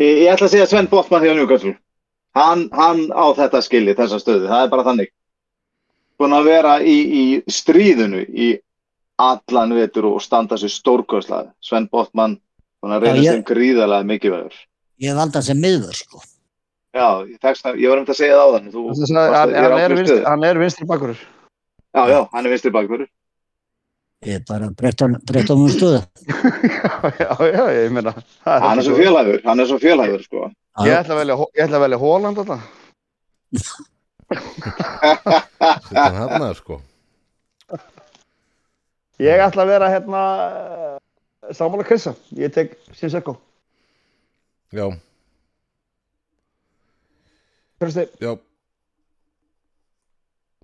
Ég, 0.00 0.16
ég 0.24 0.30
ætla 0.32 0.46
að 0.48 0.54
segja 0.54 0.66
Sven 0.70 0.88
Botman 0.90 1.24
hjá 1.26 1.34
Newcastle. 1.36 1.74
Hann, 2.38 2.68
hann 2.72 3.08
á 3.12 3.24
þetta 3.36 3.60
skilji, 3.64 3.94
þessa 3.98 4.20
stöðu. 4.22 4.46
Það 4.48 4.64
er 4.64 4.70
bara 4.72 4.86
þannig. 4.86 5.10
Búin 6.20 6.36
að 6.36 6.48
vera 6.50 6.74
í, 6.84 6.96
í 7.20 7.24
stríðinu 7.50 8.22
í 8.28 8.50
allan 9.20 9.74
vetur 9.76 10.06
og 10.12 10.20
standa 10.24 10.56
sér 10.60 10.72
stórkoslega. 10.72 11.50
Sven 11.64 11.88
Botman, 11.92 12.38
búin 12.80 12.94
að 12.96 13.04
Já, 13.04 13.06
reyna 13.10 13.24
ég- 13.24 13.32
sem 13.38 13.44
gríðarlega 13.50 14.08
mikilvægur. 14.12 14.56
Ég 15.00 15.16
valda 15.16 15.42
sem 15.42 15.56
miður 15.60 15.96
sko. 15.96 16.20
Já, 16.94 17.22
ég, 17.28 17.38
tekst, 17.40 17.64
ég 17.64 17.88
var 17.88 17.98
um 18.00 18.04
að 18.08 18.16
segja 18.18 18.36
það 18.36 18.46
á 18.46 18.52
þann. 18.56 18.72
Þú, 18.72 18.82
Hann, 19.20 19.54
er 19.54 19.72
er 19.80 19.94
vinstri, 19.94 20.16
stöðu. 20.16 20.24
hann 20.26 20.44
er 20.44 20.58
vinstri 20.58 20.86
bakur. 20.86 21.14
Já, 21.94 22.02
já, 22.08 22.20
hann 22.32 22.46
er 22.46 22.50
vinstri 22.50 22.70
bakverður. 22.70 23.08
Ég 24.20 24.36
er 24.36 24.42
bara 24.44 24.68
breytt 24.76 25.00
hann 25.00 25.16
breytt 25.24 25.48
hann 25.48 25.62
um 25.64 25.70
stöðu. 25.72 26.00
já, 26.84 26.90
já, 27.16 27.30
já, 27.54 27.62
ég 27.72 27.92
meina. 27.96 28.12
það 28.44 28.66
Hann 28.66 28.82
er 28.82 28.84
svo 28.84 28.96
félagður, 28.98 29.40
hann 29.46 29.62
er 29.62 29.68
svo 29.70 29.78
félagður, 29.80 30.24
sko. 30.26 30.50
Ég 30.84 30.96
ætla 30.98 31.14
að 31.16 31.20
velja, 31.22 31.36
ég 31.56 31.64
ætla 31.64 31.78
að 31.78 31.84
velja 31.86 32.00
Holland 32.02 32.42
alltaf. 32.42 32.62
Þetta 34.30 36.04
er 36.04 36.18
hann 36.20 36.54
sko 36.60 36.80
Ég 39.20 39.42
ætla 39.46 39.64
að 39.64 39.72
vera 39.72 39.88
hérna 39.90 40.20
uh, 40.48 41.00
Samála 41.56 41.84
Krissa. 41.88 42.12
Ég 42.38 42.52
tek 42.54 42.76
Sinchenko. 42.96 43.34
Já, 44.70 44.86
Þurfti, 47.80 48.04
já 48.20 48.36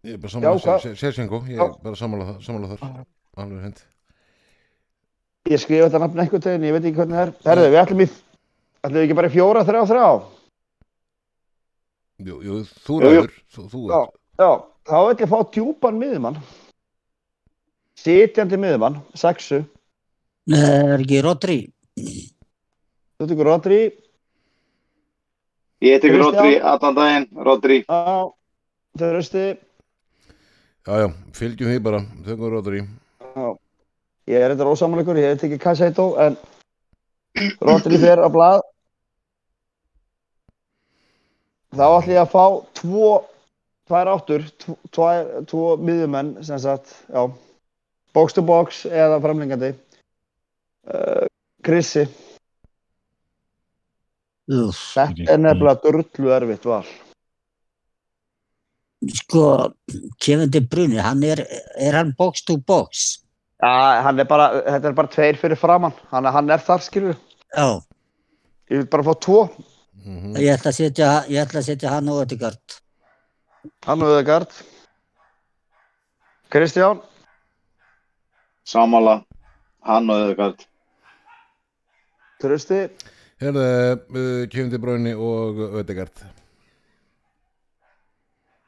Ég 0.06 0.14
er 0.14 0.20
bara 0.22 0.56
hvað? 0.60 0.90
Sérsengo, 1.00 1.40
ég 1.48 1.58
er 1.58 1.72
bara 1.82 1.96
samanlæður 1.98 2.78
þar 2.78 3.06
Alveg 3.36 3.62
hend 3.66 3.82
ég 5.46 5.60
skrifa 5.62 5.86
þetta 5.86 6.00
nafn 6.02 6.20
einhvern 6.22 6.42
veginn, 6.42 6.64
ég 6.66 6.74
veit 6.74 6.86
ekki 6.88 6.98
hvernig 6.98 7.16
það 7.16 7.26
er. 7.26 7.32
Herðu, 7.46 7.66
við 7.70 7.80
ætlum 7.82 8.00
í, 8.02 8.06
ætlum 8.82 8.96
við 8.96 9.04
ekki 9.06 9.16
bara 9.18 9.28
í 9.30 9.34
fjóra, 9.36 9.62
þrjá, 9.68 9.82
þrjá? 9.90 10.06
Jú, 12.26 12.38
jú, 12.46 12.56
þú 12.86 12.96
ræður 13.04 13.28
Þú, 13.54 13.66
þú 13.74 13.82
Já, 13.92 14.00
já, 14.40 14.48
þá 14.88 14.96
ætlum 14.96 15.20
ég 15.20 15.26
að 15.28 15.34
fá 15.34 15.52
djúpan 15.54 16.00
miðumann. 16.00 16.40
Sitjandi 18.02 18.58
miðumann, 18.64 18.98
sexu. 19.16 19.60
Nei, 20.50 20.58
er 20.66 20.96
ekki 21.04 21.22
Rodri. 21.26 21.58
Þú 22.00 23.30
tekur 23.30 23.50
Rodri, 23.52 23.80
Ég 25.84 26.00
tekur? 26.02 26.22
Rodri 26.24 26.58
allan 26.58 26.94
daginn, 26.98 27.30
Rodri. 27.46 27.82
á, 27.86 28.26
þurfti, 28.98 29.46
Já, 30.86 30.94
já, 31.02 31.08
fylgjum 31.34 31.70
því 31.70 31.80
bara 31.82 31.98
rótur 32.26 32.76
í 32.78 32.86
Já, 33.36 33.48
ég 34.32 34.40
er 34.40 34.54
þetta 34.54 34.70
ósamanleikur, 34.72 35.18
ég 35.20 35.34
hef 35.34 35.42
tekið 35.42 35.60
Kaseito, 35.60 36.06
en 36.16 36.38
Rodri 37.60 37.98
fer 38.00 38.22
á 38.24 38.28
blað. 38.32 38.62
Þá 41.76 41.84
ætlum 41.84 42.14
ég 42.14 42.20
að 42.22 42.30
fá 42.32 42.44
tvo, 42.80 43.10
tvær 43.90 44.10
áttur, 44.14 44.46
tvo, 44.62 44.76
tvær, 44.96 45.28
tvo 45.50 45.64
miðjumenn, 45.84 46.30
sem 46.48 46.62
sagt, 46.64 46.94
já, 47.12 47.26
box 48.16 48.38
to 48.38 48.44
box 48.46 48.86
eða 48.88 49.20
framlengandi. 49.20 49.74
Uh, 50.88 51.26
Krissi, 51.66 52.06
þetta 54.48 55.26
er 55.26 55.42
nefnilega 55.42 55.82
drullu 55.82 56.32
erfitt 56.38 56.64
val. 56.70 56.86
Sko, 59.12 59.44
Kevin 60.22 60.50
De 60.50 60.62
Bruyne, 60.64 61.02
hann 61.04 61.22
er, 61.26 61.44
er 61.76 62.00
hann 62.00 62.14
box 62.16 62.46
to 62.46 62.56
box? 62.56 63.25
Er 63.66 64.24
bara, 64.30 64.46
þetta 64.66 64.90
er 64.90 64.96
bara 64.96 65.10
tveir 65.10 65.38
fyrir 65.40 65.58
framann, 65.58 65.94
hann, 66.12 66.24
hann 66.24 66.50
er 66.54 66.62
þar, 66.62 66.84
skilur. 66.84 67.16
Já, 67.56 67.82
Ég 68.70 68.80
vil 68.80 68.86
bara 68.90 69.02
fá 69.06 69.14
tvo, 69.22 69.40
Mhm. 70.06 70.36
ég 70.36 70.50
ætla 70.54 70.70
að 70.70 70.76
setja, 70.76 71.08
ég 71.28 71.38
ætla 71.46 71.60
að 71.60 71.66
setja 71.70 71.88
hann 71.90 72.08
og 72.08 72.22
Ödegard. 72.26 72.80
hann 73.86 74.02
og 74.02 74.08
Öðegard. 74.08 74.50
Kristján, 76.50 77.00
Samála, 78.66 79.24
hann 79.82 80.10
og 80.10 80.16
Öðugard. 80.16 80.64
Trösti, 82.42 82.90
Herðu, 83.40 83.62
uh, 84.10 84.46
Kjöfndi 84.46 84.78
Bráni 84.78 85.14
og 85.14 85.56
Ödegard 85.80 86.12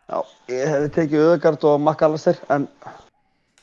já, 0.08 0.22
ég 0.48 0.66
hefði 0.72 0.88
tekið 0.94 1.24
Öðegard 1.26 1.64
og 1.64 1.80
Makkalaster, 1.80 2.38
en 2.50 2.68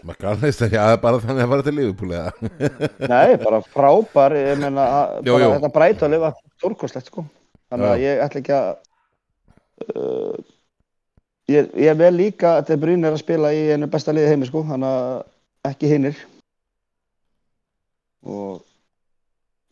Makalist, 0.06 0.62
já, 0.70 0.84
bara 1.02 1.18
þannig 1.24 1.46
að 1.46 1.52
fara 1.54 1.66
til 1.66 1.74
Liverpool 1.80 2.12
eða 2.14 2.52
nei, 3.14 3.38
bara 3.42 3.62
frábær, 3.74 4.36
ég 4.38 4.60
meina, 4.62 4.84
að- 5.00 5.16
Jú, 5.26 5.34
bara 5.34 5.46
jú. 5.48 5.54
þetta 5.56 5.72
breytalið 5.78 6.22
var 6.26 6.36
stórkostlegt, 6.60 7.10
sko. 7.10 7.24
Þannig 7.74 7.90
að 7.90 8.04
ég 8.04 8.22
ætla 8.26 8.42
ekki 8.44 8.54
að, 8.56 8.68
uh, 9.96 10.36
ég, 11.56 11.72
ég 11.88 11.98
vel 12.04 12.12
líka 12.14 12.52
að 12.60 12.70
þetta 12.70 12.92
er 13.10 13.10
að 13.16 13.18
spila 13.24 13.54
í 13.58 13.64
einu 13.74 13.90
besta 13.96 14.14
liði 14.14 14.30
heimi, 14.34 14.50
sko, 14.52 14.62
þannig 14.70 15.00
að 15.00 15.72
ekki 15.72 15.90
hinnir. 15.96 16.22
Og 18.26 18.62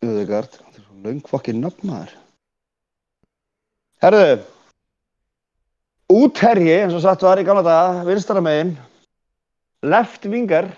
Öðegard, 0.04 0.50
þetta 0.58 0.82
er 0.82 0.88
svo 0.88 0.98
löng 1.06 1.22
fokkin 1.30 1.62
nafnaður. 1.64 2.18
Herðu, 4.04 4.42
útherji, 6.12 6.74
eins 6.82 6.98
og 6.98 7.06
sagt 7.06 7.24
var 7.24 7.40
í 7.40 7.46
gamla 7.48 7.64
daga, 7.64 8.02
vinstara 8.10 8.42
megin, 8.44 8.74
left 9.84 10.24
winger, 10.32 10.70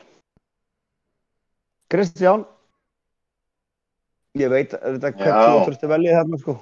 Kristján, 1.94 2.42
ég 4.36 4.50
veit 4.52 4.72
þetta 4.74 5.12
hvað 5.16 5.46
þú 5.46 5.60
þurfti 5.68 5.88
veljið 5.92 6.18
þarna, 6.20 6.38
sko. 6.42 6.54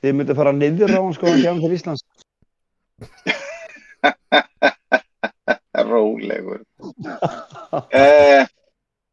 Þið 0.00 0.12
myndi 0.16 0.34
fara 0.36 0.52
niður 0.56 0.96
á 0.96 0.98
hann, 1.00 1.14
sko, 1.14 1.24
hann 1.30 1.44
kemur 1.44 1.62
til 1.64 1.76
Íslands. 1.76 2.02
Rólegur. 5.90 6.60
eh, 8.00 8.42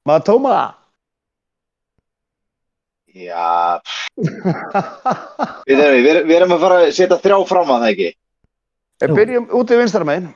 Maður 0.08 0.24
tóma 0.32 0.50
það. 0.56 0.72
já, 3.18 3.82
við 5.68 6.32
erum 6.36 6.54
að 6.56 6.64
fara 6.64 6.78
að 6.84 6.92
setja 6.96 7.18
þrjá 7.22 7.38
fram 7.50 7.70
að 7.74 7.82
það 7.84 7.92
ekki. 7.94 8.10
Við 9.02 9.14
byrjum 9.18 9.50
út 9.60 9.72
í 9.74 9.78
vinstara 9.78 10.08
megin. 10.08 10.30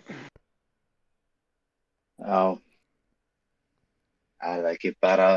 Já. 2.21 2.41
Það 4.41 4.57
er 4.59 4.67
ekki 4.71 4.91
bara, 5.01 5.29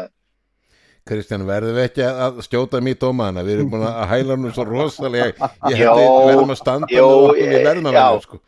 Kristján, 1.04 1.42
verðum 1.44 1.76
við 1.76 1.86
ekki 1.90 2.04
að 2.08 2.38
skjóta 2.46 2.78
mýt 2.80 3.00
dómaðana 3.02 3.42
við 3.44 3.58
erum 3.58 3.70
búin 3.74 3.82
að 3.84 4.06
hæla 4.08 4.36
nú 4.40 4.52
svo 4.56 4.64
rosalega 4.64 5.26
ég 5.68 5.82
við 5.82 5.90
verðum 6.30 6.52
að 6.54 6.60
standa 6.60 6.88
jó, 6.88 7.04
okkur, 7.26 7.40
við 7.42 7.66
verðum 7.66 7.88
að 7.90 7.96
velja 7.98 8.22
sko. 8.24 8.38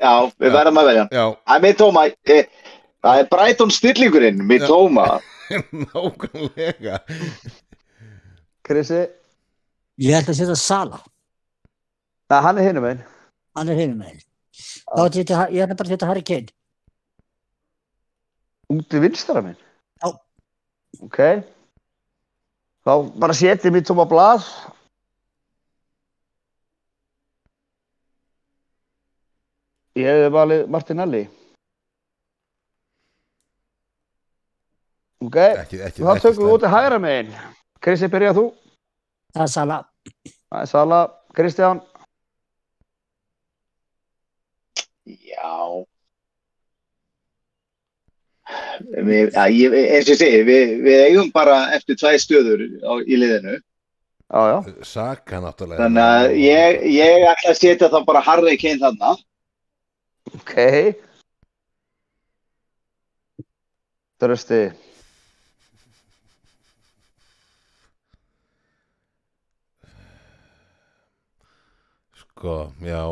já, 0.00 0.12
við 0.40 0.54
verðum 0.56 0.80
að 0.80 0.88
velja. 0.88 1.04
já, 1.12 1.24
Það 1.44 1.56
er 1.58 1.64
með 1.66 1.74
tóma, 1.82 2.04
eh, 2.08 2.70
það 3.04 3.20
er 3.20 3.28
Brighton 3.34 3.74
stillingurinn, 3.76 4.40
með 4.48 4.64
Já. 4.64 4.70
tóma. 4.72 5.06
nákvæmlega 5.84 6.98
Krissi, 8.64 9.02
Ég 10.00 10.16
ætla 10.22 10.32
að 10.32 10.40
setja 10.40 10.56
Sala, 10.56 11.02
Nei, 12.30 12.40
hann 12.40 12.58
er 12.62 12.68
hinum 12.70 12.84
megin. 12.88 13.04
Hann 13.58 13.72
er 13.72 13.78
hinum 13.80 14.02
meginn. 14.02 14.26
Þá 14.90 15.00
ég 15.00 15.06
að 15.06 15.16
setja, 15.18 15.44
ég 15.54 15.64
ætla 15.64 15.78
bara 15.78 15.88
að 15.88 15.94
setja 15.94 16.10
Harry 16.10 16.24
Kane. 16.26 16.52
Út 18.70 18.94
í 18.94 19.02
vinstara 19.02 19.42
megin. 19.46 19.64
Já. 20.02 20.12
Ok. 21.06 21.20
Þá 22.86 22.92
bara 23.22 23.36
setjum 23.36 23.76
við 23.76 23.88
tóma 23.88 24.06
blað. 24.10 24.46
Ég 29.98 30.06
hefði 30.06 30.32
valið 30.32 30.66
Martinelli. 30.70 31.26
Ok, 35.20 35.36
ekki, 35.36 35.78
ekki, 35.84 36.00
þá 36.00 36.22
tökum 36.22 36.46
við 36.46 36.54
út 36.54 36.62
í 36.64 36.68
hægra 36.72 36.98
megin. 37.02 37.34
Krissi, 37.84 38.08
byrjað 38.08 38.38
þú. 38.38 38.44
Það 39.34 39.42
er 39.44 39.50
Sala. 39.52 39.76
Það 40.24 40.62
er 40.62 40.70
Sala, 40.70 41.00
Kristján, 41.36 41.82
Já. 45.30 45.86
Við, 48.90 49.30
ja, 49.34 49.46
ég, 49.54 49.74
eins 49.94 50.08
og 50.08 50.14
ég 50.14 50.20
segi, 50.20 50.40
við, 50.46 50.72
við 50.84 51.02
eigum 51.06 51.28
bara 51.34 51.58
eftir 51.76 51.98
tvæ 52.00 52.16
stöður 52.22 52.64
á, 52.82 52.92
í 53.06 53.18
liðinu. 53.18 53.58
Já, 54.30 54.40
já. 54.46 54.58
Saka 54.86 55.40
náttúrulega 55.42 55.82
Þannig 55.82 56.04
að 56.06 56.34
ég, 56.38 56.82
ég 56.94 57.26
ætla 57.30 57.52
að 57.52 57.58
setja 57.58 57.90
þá 57.90 57.98
bara 58.06 58.22
Harry 58.26 58.56
Kane 58.60 58.78
þarna. 58.82 59.16
Ok. 60.38 60.54
Trösti. 64.20 64.62
Sko, 72.20 72.70
já 72.84 73.02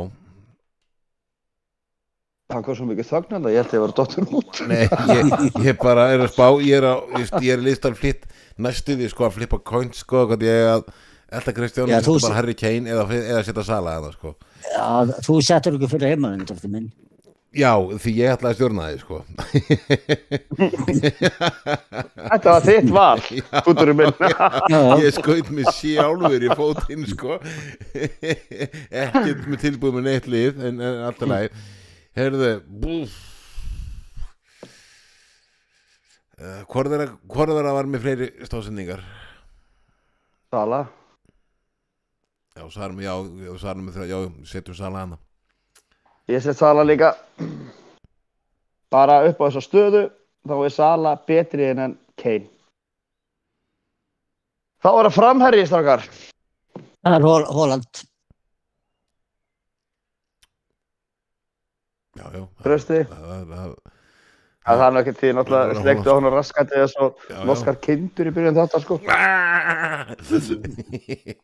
Það 2.48 2.62
kom 2.64 2.76
svo 2.78 2.86
mikið 2.88 3.08
þögnanda, 3.10 3.50
ég 3.52 3.58
held 3.60 3.68
að 3.68 3.76
ég 3.76 3.82
var 3.82 3.90
dottur 3.98 4.24
út. 4.38 4.60
Nei, 4.70 4.84
ég, 5.12 5.32
ég 5.66 5.74
bara 5.82 6.06
er 6.14 6.22
að 6.24 6.30
spá 6.32 6.46
Ég 6.64 6.78
er, 6.78 6.86
á, 6.88 6.94
ég, 7.20 7.26
ég 7.44 7.50
er 7.52 7.60
listan 7.66 7.96
flitt 7.98 8.22
Næstu 8.64 8.96
því 8.96 9.10
sko 9.12 9.26
að 9.26 9.34
flippa 9.36 9.58
coins 9.68 10.00
sko 10.00 10.22
Hvað 10.30 10.46
ég 10.46 10.62
er 10.62 10.70
að 10.78 10.86
Elta 11.36 11.52
Kristján 11.58 11.92
Já, 11.92 11.98
þú 12.06 12.14
bara 12.16 12.30
se- 12.30 12.38
Harry 12.38 12.56
Kane 12.56 12.88
Eða, 12.88 13.04
eða 13.18 13.42
setja 13.44 13.66
Sala 13.68 13.98
eða 14.00 14.14
sko 14.16 14.32
Já, 14.64 14.88
þú 15.28 15.36
settur 15.44 15.76
ekki 15.76 15.90
fyrir 15.92 16.14
heimann, 16.14 16.46
dóttir 16.48 16.72
minn. 16.72 16.88
Já, 17.58 17.70
því 18.00 18.10
ég 18.16 18.32
ætla 18.38 18.50
að 18.50 18.56
stjórna 18.58 18.88
því 18.88 18.98
sko 19.04 19.16
Þetta 22.32 22.48
var 22.48 22.64
þitt 22.66 22.90
val, 22.92 23.22
fúturum 23.68 24.00
minn. 24.02 24.12
Já, 24.72 24.80
Ég 25.04 25.16
skaut 25.20 25.48
mig 25.52 25.68
sjálfur 25.76 26.44
í 26.44 26.50
fótinn 26.56 27.04
sko 27.12 27.36
Ekkert 29.04 29.44
með 29.48 29.58
tilbúið 29.68 29.98
með 30.00 30.08
neitt 30.14 30.28
lið 30.32 30.64
En, 30.70 30.80
en 30.80 31.04
alltaf 31.10 31.28
læg 31.36 31.52
Herðu 32.16 32.52
búf 32.68 33.18
Uh, 36.38 36.60
Hvor 36.70 36.86
þeirra 36.86 37.08
hvor 37.26 37.50
þeirra 37.50 37.72
var 37.74 37.88
með 37.90 38.04
fleiri 38.04 38.26
stóðsendingar? 38.46 39.00
Sala. 40.54 40.84
Já, 42.54 42.62
svarum, 42.70 43.00
já, 43.02 43.10
já, 43.42 43.48
það, 43.58 44.04
já, 44.06 44.18
setjum 44.46 44.76
Sala 44.78 45.02
hana 45.02 45.18
Ég 46.30 46.44
set 46.44 46.60
Sala 46.60 46.84
líka 46.86 47.10
bara 48.94 49.18
upp 49.26 49.42
á 49.42 49.46
þessa 49.48 49.64
stöðu 49.66 50.04
þá 50.46 50.54
er 50.68 50.74
Sala 50.76 51.16
betri 51.26 51.66
en 51.72 51.82
en 51.88 51.98
Kane. 52.18 52.46
Þá 54.78 54.88
er 54.92 55.08
það 55.08 55.16
framherri, 55.18 55.66
strákar. 55.66 56.06
það 57.02 57.18
er 57.18 57.26
Hol 57.26 57.48
Holland. 57.50 58.04
Trausti. 62.64 63.04
það- 63.12 63.46
það- 63.54 63.78
Það 64.68 64.82
er 64.84 64.96
ekki 65.00 65.12
því 65.16 65.28
Það 65.28 65.36
náttúrulega 65.38 65.70
er 65.72 65.78
sleiktu 65.80 66.08
á 66.12 66.16
hún 66.18 66.26
og 66.28 66.34
raskandi 66.36 66.74
eða 66.76 66.88
svo 66.92 67.06
norskar 67.48 67.76
kindur 67.80 68.28
í 68.28 68.32
byrjun 68.36 68.58
þetta 68.58 68.80
sko. 68.82 68.98
það 69.00 70.12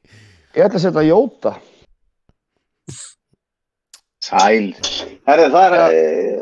Ég 0.55 0.67
ætla 0.67 0.77
að 0.79 0.83
setja 0.85 1.05
Jóta. 1.09 1.55
Sæl. 4.25 4.75
Herri, 5.29 5.47
það 5.53 5.65
er 5.65 5.75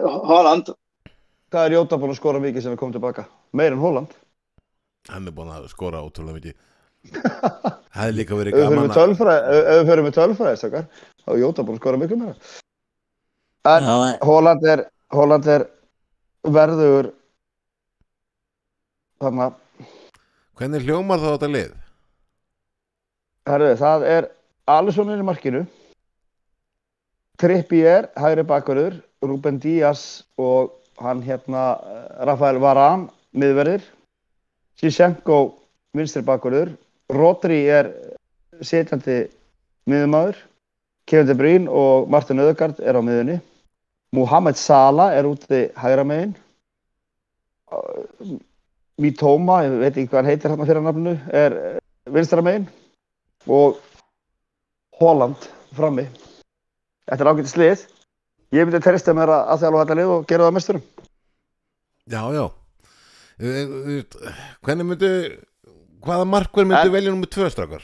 uh, 0.03 0.19
Holland. 0.27 0.73
Hvað 1.53 1.65
er 1.69 1.77
Jóta 1.77 1.99
búin 2.03 2.13
að 2.15 2.19
skora 2.19 2.43
mikið 2.43 2.63
sem 2.67 2.75
við 2.75 2.81
komum 2.83 2.95
tilbaka? 2.97 3.25
Meir 3.55 3.73
en 3.77 3.83
Holland. 3.83 4.13
Hann 5.11 5.27
er 5.31 5.35
búin 5.39 5.51
að 5.55 5.71
skora 5.73 6.03
ótrúlega 6.03 6.39
mikið 6.39 6.55
Það 7.93 8.05
er 8.07 8.13
líka 8.15 8.37
verið 8.39 8.55
gaman 8.59 8.87
ef 8.87 8.93
við 9.03 9.89
fyrir 9.89 10.05
með 10.07 10.15
tölfræði, 10.19 10.59
strákar, 10.61 10.85
þá 11.25 11.33
er 11.35 11.41
Jóta 11.43 11.65
búin 11.67 11.79
að 11.79 11.83
skora 11.83 11.99
miklu 12.03 12.19
meira. 12.21 12.37
En 13.65 13.85
Já, 13.85 14.19
Holland 14.27 14.65
er, 14.67 14.81
Holland 15.15 15.47
er 15.47 15.69
verður 16.43 17.13
þannig 19.23 19.45
að 19.45 19.59
Hvernig 20.59 20.83
hljómar 20.87 21.23
þá 21.23 21.29
þetta 21.29 21.51
lið? 21.51 21.71
Herðu, 23.49 23.69
það 23.79 24.05
er 24.07 24.27
Alisson 24.71 25.13
inn 25.15 25.23
í 25.23 25.27
markinu. 25.27 25.63
Trippier, 27.39 28.11
hægri 28.19 28.45
bakverður 28.47 28.99
Ruben 29.23 29.59
Díaz 29.63 30.25
og 30.39 30.75
hann 31.03 31.23
hérna 31.23 31.63
eh, 31.87 32.27
Rafael 32.27 32.59
Varane 32.63 33.09
miðverðir 33.39 33.87
Sishenko 34.79 35.39
vinstri 35.97 36.23
bakverður 36.27 36.75
Rodri 37.15 37.63
er 37.71 37.91
setjandi 38.63 39.25
miðumæður 39.91 40.43
Kevin 41.07 41.31
De 41.31 41.39
Bruyne 41.39 41.71
og 41.71 42.11
Martin 42.11 42.43
Öðegard 42.43 42.83
er 42.83 42.99
á 42.99 43.03
miðunni 43.03 43.41
Mohamed 44.13 44.57
Salah 44.61 45.15
er 45.17 45.25
úti 45.25 45.63
hægra 45.77 46.05
megin. 46.05 46.35
Mitoma, 49.01 49.63
ég 49.65 49.79
veit 49.81 49.97
ekki 49.97 50.11
hvað 50.11 50.19
hann 50.21 50.29
heitir 50.29 50.53
hérna 50.53 50.67
fyrir 50.69 50.85
nafninu, 50.85 51.15
er 51.33 51.55
eh, 51.57 51.79
vinstra 52.13 52.45
megin. 52.45 52.67
Og 53.49 53.79
Holland 55.01 55.49
frammi. 55.75 56.05
Þetta 57.09 57.25
er 57.25 57.31
ágætið 57.33 57.51
slið 57.51 57.87
Ég 58.53 58.69
myndi 58.69 58.83
treysta 58.85 59.15
mér 59.17 59.31
að, 59.33 59.41
að 59.49 59.63
þjálfa 59.63 59.81
þetta 59.83 59.97
lið 59.99 60.11
og 60.13 60.27
gera 60.29 60.45
það 60.47 60.55
mesturum 60.59 60.83
Já, 62.13 62.21
já. 62.37 62.45
Eh, 63.41 63.73
eh, 63.97 64.37
Hvernig 64.63 64.87
myndu 64.91 65.11
Hvaða 66.05 66.29
markverð 66.29 66.69
myndu 66.69 66.91
En- 66.91 66.95
velja 66.95 67.15
nummer 67.15 67.31
tvö 67.33 67.49
strákar? 67.51 67.83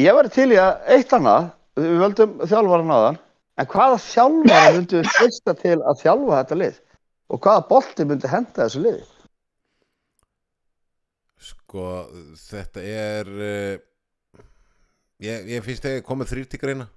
Ég 0.00 0.16
væri 0.16 0.32
til 0.32 0.48
í 0.54 0.58
að 0.62 0.90
eitt 0.94 1.12
annað. 1.16 1.48
Við 1.78 1.94
völdum 2.02 2.34
þjálfaran 2.46 2.92
aðan 2.96 3.16
en 3.58 3.70
hvaða 3.72 3.98
þjálfara 4.04 4.74
myndi 4.76 5.00
við 5.00 5.10
treysta 5.12 5.54
til 5.58 5.78
að 5.78 6.02
þjálfa 6.02 6.42
þetta 6.42 6.60
lið? 6.62 6.82
Og 7.28 7.42
hvaða 7.44 7.64
bolti 7.68 8.06
myndi 8.08 8.30
henda 8.30 8.64
þessu 8.64 8.84
liði? 8.84 9.02
Sko, 11.48 11.88
þetta 12.48 12.82
er 12.82 13.28
uh, 13.34 13.74
ég, 15.22 15.50
ég 15.54 15.66
finnst 15.66 15.84
þegar 15.84 16.06
komið 16.06 16.32
þrýr 16.32 16.48
til 16.52 16.62
greina 16.62 16.88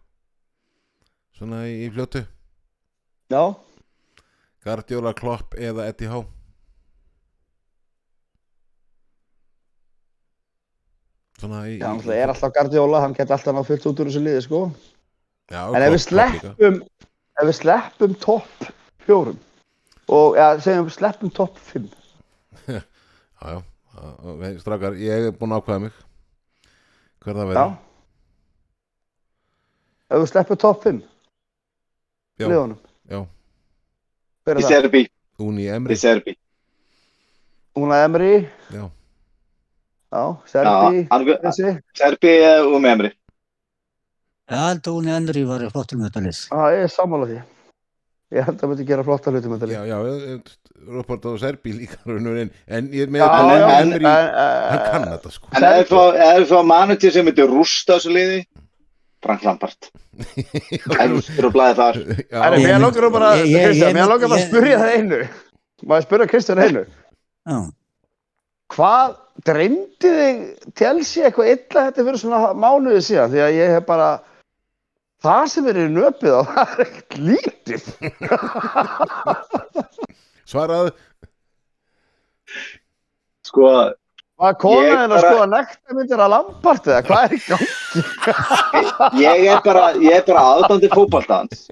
Svona 1.42 1.64
í, 1.66 1.88
í 1.88 1.90
fljótu. 1.90 2.22
Já, 3.34 3.56
Guardiola, 4.62 5.14
Klopp 5.18 5.56
eða 5.58 5.88
Eddie 5.90 6.10
Howe. 6.12 6.28
Svona 11.42 11.64
í, 11.66 11.80
það 11.82 11.96
náttúrulega 11.98 12.26
er 12.28 12.34
alltaf 12.36 12.54
Guardiola 12.54 13.02
hann 13.02 13.16
geti 13.18 13.34
alltaf 13.34 13.56
nátt 13.58 13.70
fullt 13.72 13.88
út 13.90 14.04
úr 14.04 14.12
þessu 14.12 14.22
liði 14.22 14.44
sko 14.46 14.60
já, 15.52 15.62
en 15.68 15.86
ef 15.86 15.94
við 15.94 16.04
sleppum 16.06 16.82
ef 17.42 17.48
við 17.48 17.58
sleppum 17.58 18.16
topp 18.22 18.70
fjórum 19.06 19.40
og 20.12 20.38
ja, 20.40 20.48
segjum 20.62 20.88
við 20.88 20.98
sleppum 20.98 21.32
topp 21.36 21.60
fimm. 21.72 21.90
Já, 23.42 23.56
já, 23.98 24.50
strákar, 24.62 24.94
ég 25.02 25.30
er 25.32 25.34
búinn 25.34 25.54
að 25.56 25.64
ákveða 25.64 25.82
mig. 25.82 25.96
Hver 27.22 27.38
það 27.38 27.54
Já. 27.56 27.62
Verður 27.62 27.80
Ef 30.12 30.22
við 30.22 30.30
sleppum 30.30 30.60
topp 30.62 30.84
fimm 30.84 31.02
Já, 32.42 32.48
já. 33.10 33.20
Í 33.22 34.54
er? 34.54 34.62
Serbi. 34.66 35.04
Uni 35.42 35.68
Í 35.68 35.72
Emri 35.74 35.98
Serbi. 35.98 36.36
Una 37.78 38.02
Emri 38.06 38.34
Já, 40.12 40.24
Serbi 40.52 41.06
Serbi 41.98 42.36
og 42.66 42.78
með 42.84 42.94
Emri. 42.96 43.12
Ég 44.52 44.62
held 44.68 44.84
að 44.88 44.96
hún 44.98 45.08
er 45.10 45.18
Henry 45.18 45.44
var 45.48 45.66
flottur 45.72 45.98
með 46.02 46.10
þetta 46.12 46.24
lið. 46.28 46.40
Já, 46.52 46.62
ég 46.76 46.86
er 46.88 46.94
sammála 46.98 47.28
því 47.32 47.40
Ég 48.32 48.46
held 48.48 48.62
að 48.64 48.70
myndi 48.72 48.84
gera 48.88 49.04
flotta 49.04 49.32
hluti 49.34 49.50
með 49.52 49.60
þetta 49.66 49.74
já, 49.76 49.82
lið 49.84 49.90
já 49.92 50.92
Robert 50.96 51.26
og 51.28 51.34
Serbi 51.42 51.74
líka 51.76 51.98
raunur 52.08 52.38
en, 52.46 52.52
en 52.72 52.86
ég 52.96 53.04
er 53.04 53.12
með 53.12 53.20
Já, 53.20 53.26
þetta 53.28 53.42
já, 53.42 53.66
Unai 53.66 53.74
en- 53.82 53.90
Emery, 53.92 54.06
en- 54.08 54.30
hann 54.72 54.84
kann 54.94 55.08
þetta 55.12 55.32
sko 55.36 55.50
En 55.60 55.66
ef 55.68 55.92
þú 55.92 56.46
fá 56.54 56.62
manager 56.72 57.12
sem 57.18 57.28
myndi 57.28 57.48
rústa 57.52 57.98
þessu 57.98 58.14
liði, 58.16 58.38
Frank 59.22 59.44
Lampard. 59.46 59.90
Efstur 60.56 61.50
og 61.50 61.54
blæði 61.54 61.76
þar. 61.78 62.00
Já, 62.32 62.40
mér 62.56 62.80
langar 62.82 63.10
bara, 63.14 63.34
að 63.44 64.48
spyrja 64.48 64.80
það 64.82 64.96
einu. 64.96 65.20
Má 65.86 65.94
ég 66.00 66.08
spyrja 66.08 66.30
Kristján 66.32 66.64
einu? 66.64 66.86
Já, 67.52 67.60
Hvað 68.72 69.16
dreymdi 69.46 70.10
þig 70.16 70.42
Chelsea 70.80 71.28
eitthvað 71.28 71.52
illa 71.58 71.84
þetta 71.90 72.06
fyrir 72.08 72.20
svona 72.24 72.40
mánuði 72.56 73.02
síðan? 73.04 73.34
Því 73.36 73.42
að 73.44 73.56
ég 73.60 73.74
hef 73.76 73.86
bara, 73.90 74.10
það 75.22 75.44
sem 75.54 75.68
er 75.72 75.80
í 75.84 75.88
nöpið 75.94 76.34
á, 76.38 76.42
það 76.52 76.68
er 76.74 76.84
ekkert 76.86 77.18
lítið. 77.30 77.84
Svaraðu 80.52 80.92
Sko, 83.48 83.68
Hvað 84.42 84.56
kona 84.62 84.82
Ég 84.82 84.92
þinn 84.98 85.04
að 85.04 85.12
bara- 85.14 85.32
skoða 85.32 85.48
nektarmyndir 85.52 86.22
að 86.26 86.32
Lampart 86.34 86.88
eða 86.90 87.02
hvað 87.08 87.26
er 87.26 87.34
í 87.36 87.40
gang? 87.46 87.66
ég 89.22 89.44
er 89.54 89.60
bara, 89.66 89.84
ég 90.02 90.16
er 90.18 90.24
bara 90.28 90.44
aðdandi 90.56 90.90
fótballtans 90.94 91.68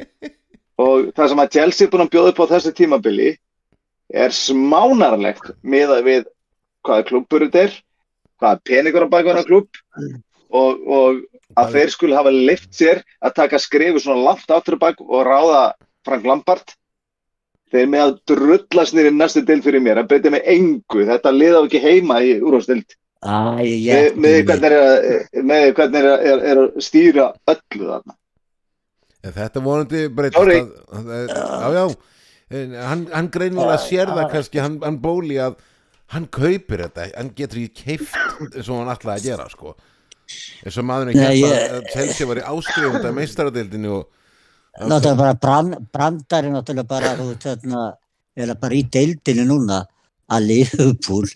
og 0.79 1.09
það 1.17 1.31
sem 1.33 1.41
að 1.43 1.53
Chelsea 1.57 1.89
búin 1.91 2.05
að 2.05 2.11
bjóða 2.13 2.31
upp 2.33 2.41
á 2.45 2.51
þessu 2.53 2.71
tímabili 2.77 3.31
er 4.23 4.35
smánarlegt 4.35 5.49
miðað 5.65 6.05
við 6.05 6.27
hvaða 6.87 7.07
klubur 7.09 7.45
þetta 7.47 7.63
er, 7.67 7.73
hvaða 8.39 8.61
peningur 8.69 9.05
á 9.09 9.13
bakvæðan 9.15 9.47
klub 9.49 9.81
og, 10.53 10.71
og 10.85 11.19
að 11.57 11.71
þeir 11.73 11.89
skuli 11.95 12.13
hafa 12.17 12.31
lift 12.33 12.73
sér 12.77 13.01
að 13.25 13.33
taka 13.35 13.59
skrifu 13.59 13.99
svona 14.03 14.21
langt 14.27 14.51
áttur 14.53 14.77
bak 14.79 14.99
og 15.01 15.25
ráða 15.25 15.73
Frank 16.05 16.25
Lampard. 16.25 16.75
Þeir 17.71 17.87
með 17.89 18.01
að 18.05 18.15
drullast 18.31 18.93
nýri 18.97 19.11
næstu 19.13 19.43
del 19.45 19.61
fyrir 19.61 19.81
mér, 19.81 19.99
það 20.01 20.07
breytir 20.09 20.31
með 20.33 20.47
engu. 20.55 21.03
Þetta 21.05 21.31
liða 21.35 21.65
ekki 21.65 21.81
heima 21.83 22.21
í 22.25 22.39
Æ, 23.19 23.29
með, 23.59 23.65
ég, 23.83 24.13
með 24.15 24.35
því. 24.37 24.43
hvernig 24.47 24.71
er, 24.71 24.75
að- 24.79 25.03
er, 25.99 26.05
er, 26.31 26.43
er 26.51 26.59
að 26.61 26.77
stýra 26.79 27.25
öllu 27.51 27.89
þarna. 27.89 28.13
En 29.27 29.33
þetta 29.35 29.59
vonandi 29.65 30.03
breytist 30.15 30.39
Sorry. 30.39 30.59
að, 30.61 31.09
að, 31.11 31.33
Já, 31.35 31.73
já. 31.75 31.95
En 32.49 32.71
hann, 32.79 33.01
hann 33.13 33.27
greinilega 33.29 33.75
sér 33.83 34.07
það 34.15 34.31
kannski 34.31 34.61
hann, 34.63 34.79
hann 34.81 35.01
bóli 35.03 35.35
að 35.37 35.57
hann 36.15 36.25
kaupir 36.31 36.85
þetta, 36.87 37.09
hann 37.17 37.33
getur 37.35 37.59
ekki 37.59 37.83
keift 37.83 38.15
eins 38.55 38.69
og 38.71 38.79
hann 38.79 38.93
ætlaði 38.95 39.19
að 39.19 39.27
gera 39.27 39.49
sko. 39.51 39.75
Eins 40.65 40.77
og 40.77 40.85
maðurinn 40.89 41.19
ég- 41.39 41.75
að 41.79 41.89
Chelsea 41.93 42.27
var 42.29 42.41
í 42.41 42.45
áskrifund 42.53 43.05
af 43.05 43.15
meistaradildinu 43.17 43.91
og 43.97 44.07
náttúrulega 44.79 45.17
bara 45.17 45.33
brand, 45.33 45.77
brandari 45.93 46.51
náttúrulega 46.53 46.87
bara, 46.87 47.15
þarna, 47.43 47.83
eða 48.37 48.59
bara 48.59 48.75
í 48.79 48.83
deildinu 48.89 49.45
núna 49.49 49.81
að 50.29 50.45
Liverpool 50.51 51.27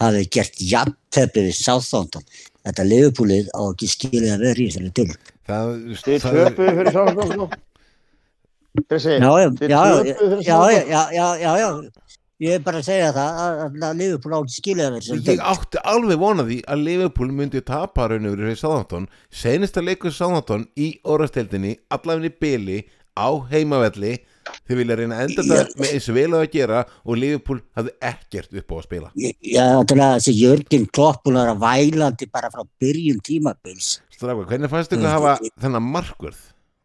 hafi 0.00 0.26
gert 0.32 0.54
jafntefni 0.60 1.46
við 1.48 1.56
Southampton. 1.56 2.22
Þetta 2.64 2.84
Liverpoolið 2.84 3.48
á 3.56 3.60
ekki 3.72 3.88
skilið 3.88 4.32
að 4.34 4.44
vera 4.44 4.60
í 4.60 4.68
þessari 4.68 4.92
það, 5.48 5.74
Þið 6.04 6.24
töpuðu 6.28 6.74
fyrir 6.78 6.92
Já, 9.20 9.30
já, 9.40 9.48
þið 9.50 9.72
já, 9.72 9.80
töpuðu 9.80 10.06
já, 10.06 10.16
fyrir 10.20 10.44
Southampton. 10.46 10.90
já, 10.90 11.02
já, 11.16 11.26
já, 11.40 11.52
já. 11.58 11.70
Ég 12.40 12.56
er 12.56 12.62
bara 12.64 12.80
að 12.80 12.86
segja 12.86 13.10
það 13.12 13.38
að, 13.44 13.74
að 13.84 13.98
Liverpool 13.98 14.32
á 14.32 14.40
ekki 14.40 14.54
skilið 14.54 14.84
að 14.86 14.94
vera 14.94 15.00
í 15.00 15.04
þessari 15.04 15.34
Ég 15.34 15.42
átti 15.50 15.80
alveg 15.92 16.20
vonað 16.22 16.46
því 16.48 16.56
að 16.72 16.84
Liverpool 16.86 17.34
myndi 17.36 17.60
tapa 17.68 18.06
raun 18.08 18.28
og 18.30 18.36
verið 18.38 18.56
Sáðantón 18.62 19.08
senasta 19.42 19.82
leikur 19.84 20.14
Sáðantón 20.16 20.64
í 20.80 20.88
orðasteldinni 21.04 21.74
allavegni 21.92 22.32
byli 22.40 22.78
á 23.20 23.28
heimavelli. 23.50 24.14
Þau 24.64 24.74
vilja 24.78 24.96
reyna 24.96 25.18
að 25.20 25.28
enda 25.28 25.44
þetta 25.50 25.82
með 25.82 25.92
eins 25.92 26.08
og 26.08 26.16
vel 26.16 26.26
að 26.38 26.46
gera 26.54 26.80
og 27.04 27.20
Liverpool 27.20 27.60
hafði 27.76 27.94
ekkert 28.08 28.56
upp 28.62 28.72
á 28.72 28.74
að 28.78 28.86
spila. 28.88 29.12
Já, 29.20 29.64
náttúrulega 29.76 30.16
þessi 30.16 30.36
Jörgen 30.38 30.88
Klopp 30.96 31.22
búin 31.26 31.38
að 31.42 31.52
vælandi 31.60 32.30
bara 32.32 32.50
frá 32.54 32.64
byrjun 32.80 33.20
tímabils. 33.26 33.98
Stráka, 34.16 34.48
hvernig 34.48 34.72
fannst 34.72 34.96
ykkur 34.96 35.12
að 35.12 35.16
hafa 35.18 35.52
þennan 35.60 35.92
markvörð 35.92 36.40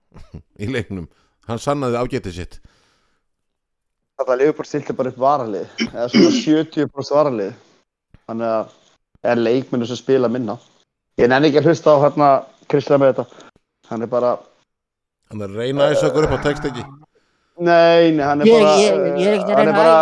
í 0.64 0.70
leiknum? 0.76 1.08
Hann 1.48 1.62
sannaði 1.64 2.04
ágætið 2.04 2.42
sitt 2.42 2.60
Þetta 4.16 4.36
Liverpool 4.40 4.68
stilti 4.70 4.94
bara 4.96 5.12
upp 5.12 5.18
varalið 5.20 5.66
eða 5.92 6.08
svona 6.14 6.32
70% 6.46 7.16
varalið. 7.18 7.54
Þannig 8.26 8.48
að 8.52 8.70
það 9.22 9.32
er 9.34 9.42
leikmennu 9.44 9.88
sem 9.90 10.00
spila 10.00 10.30
minna. 10.32 10.56
Ég 11.20 11.30
nenni 11.32 11.50
ekki 11.52 11.62
að 11.62 11.68
hlusta 11.72 11.94
á 11.96 12.04
hérna 12.06 12.30
Kristján 12.72 13.02
með 13.04 13.12
þetta. 13.14 13.26
Hann 13.92 14.02
er 14.06 14.10
bara, 14.12 14.32
hann 15.32 15.44
er 15.46 15.52
að 15.52 15.60
reyna 15.62 15.90
þess 15.92 16.08
okkur 16.10 16.26
upp 16.30 16.36
á 16.36 16.40
text 16.48 16.66
ekki. 16.72 16.84
Nei, 17.56 18.12
nei, 18.16 18.24
hann 18.26 18.42
er 18.44 18.50
Ég- 18.50 18.56
bara 18.66 18.72
ég- 18.82 19.20
ég 19.22 19.28
er 19.30 19.36
ekkert 19.38 19.52
að 19.52 19.56
hann 19.56 19.62
er 19.62 19.66
reyna 19.70 19.78
bara 19.80 19.96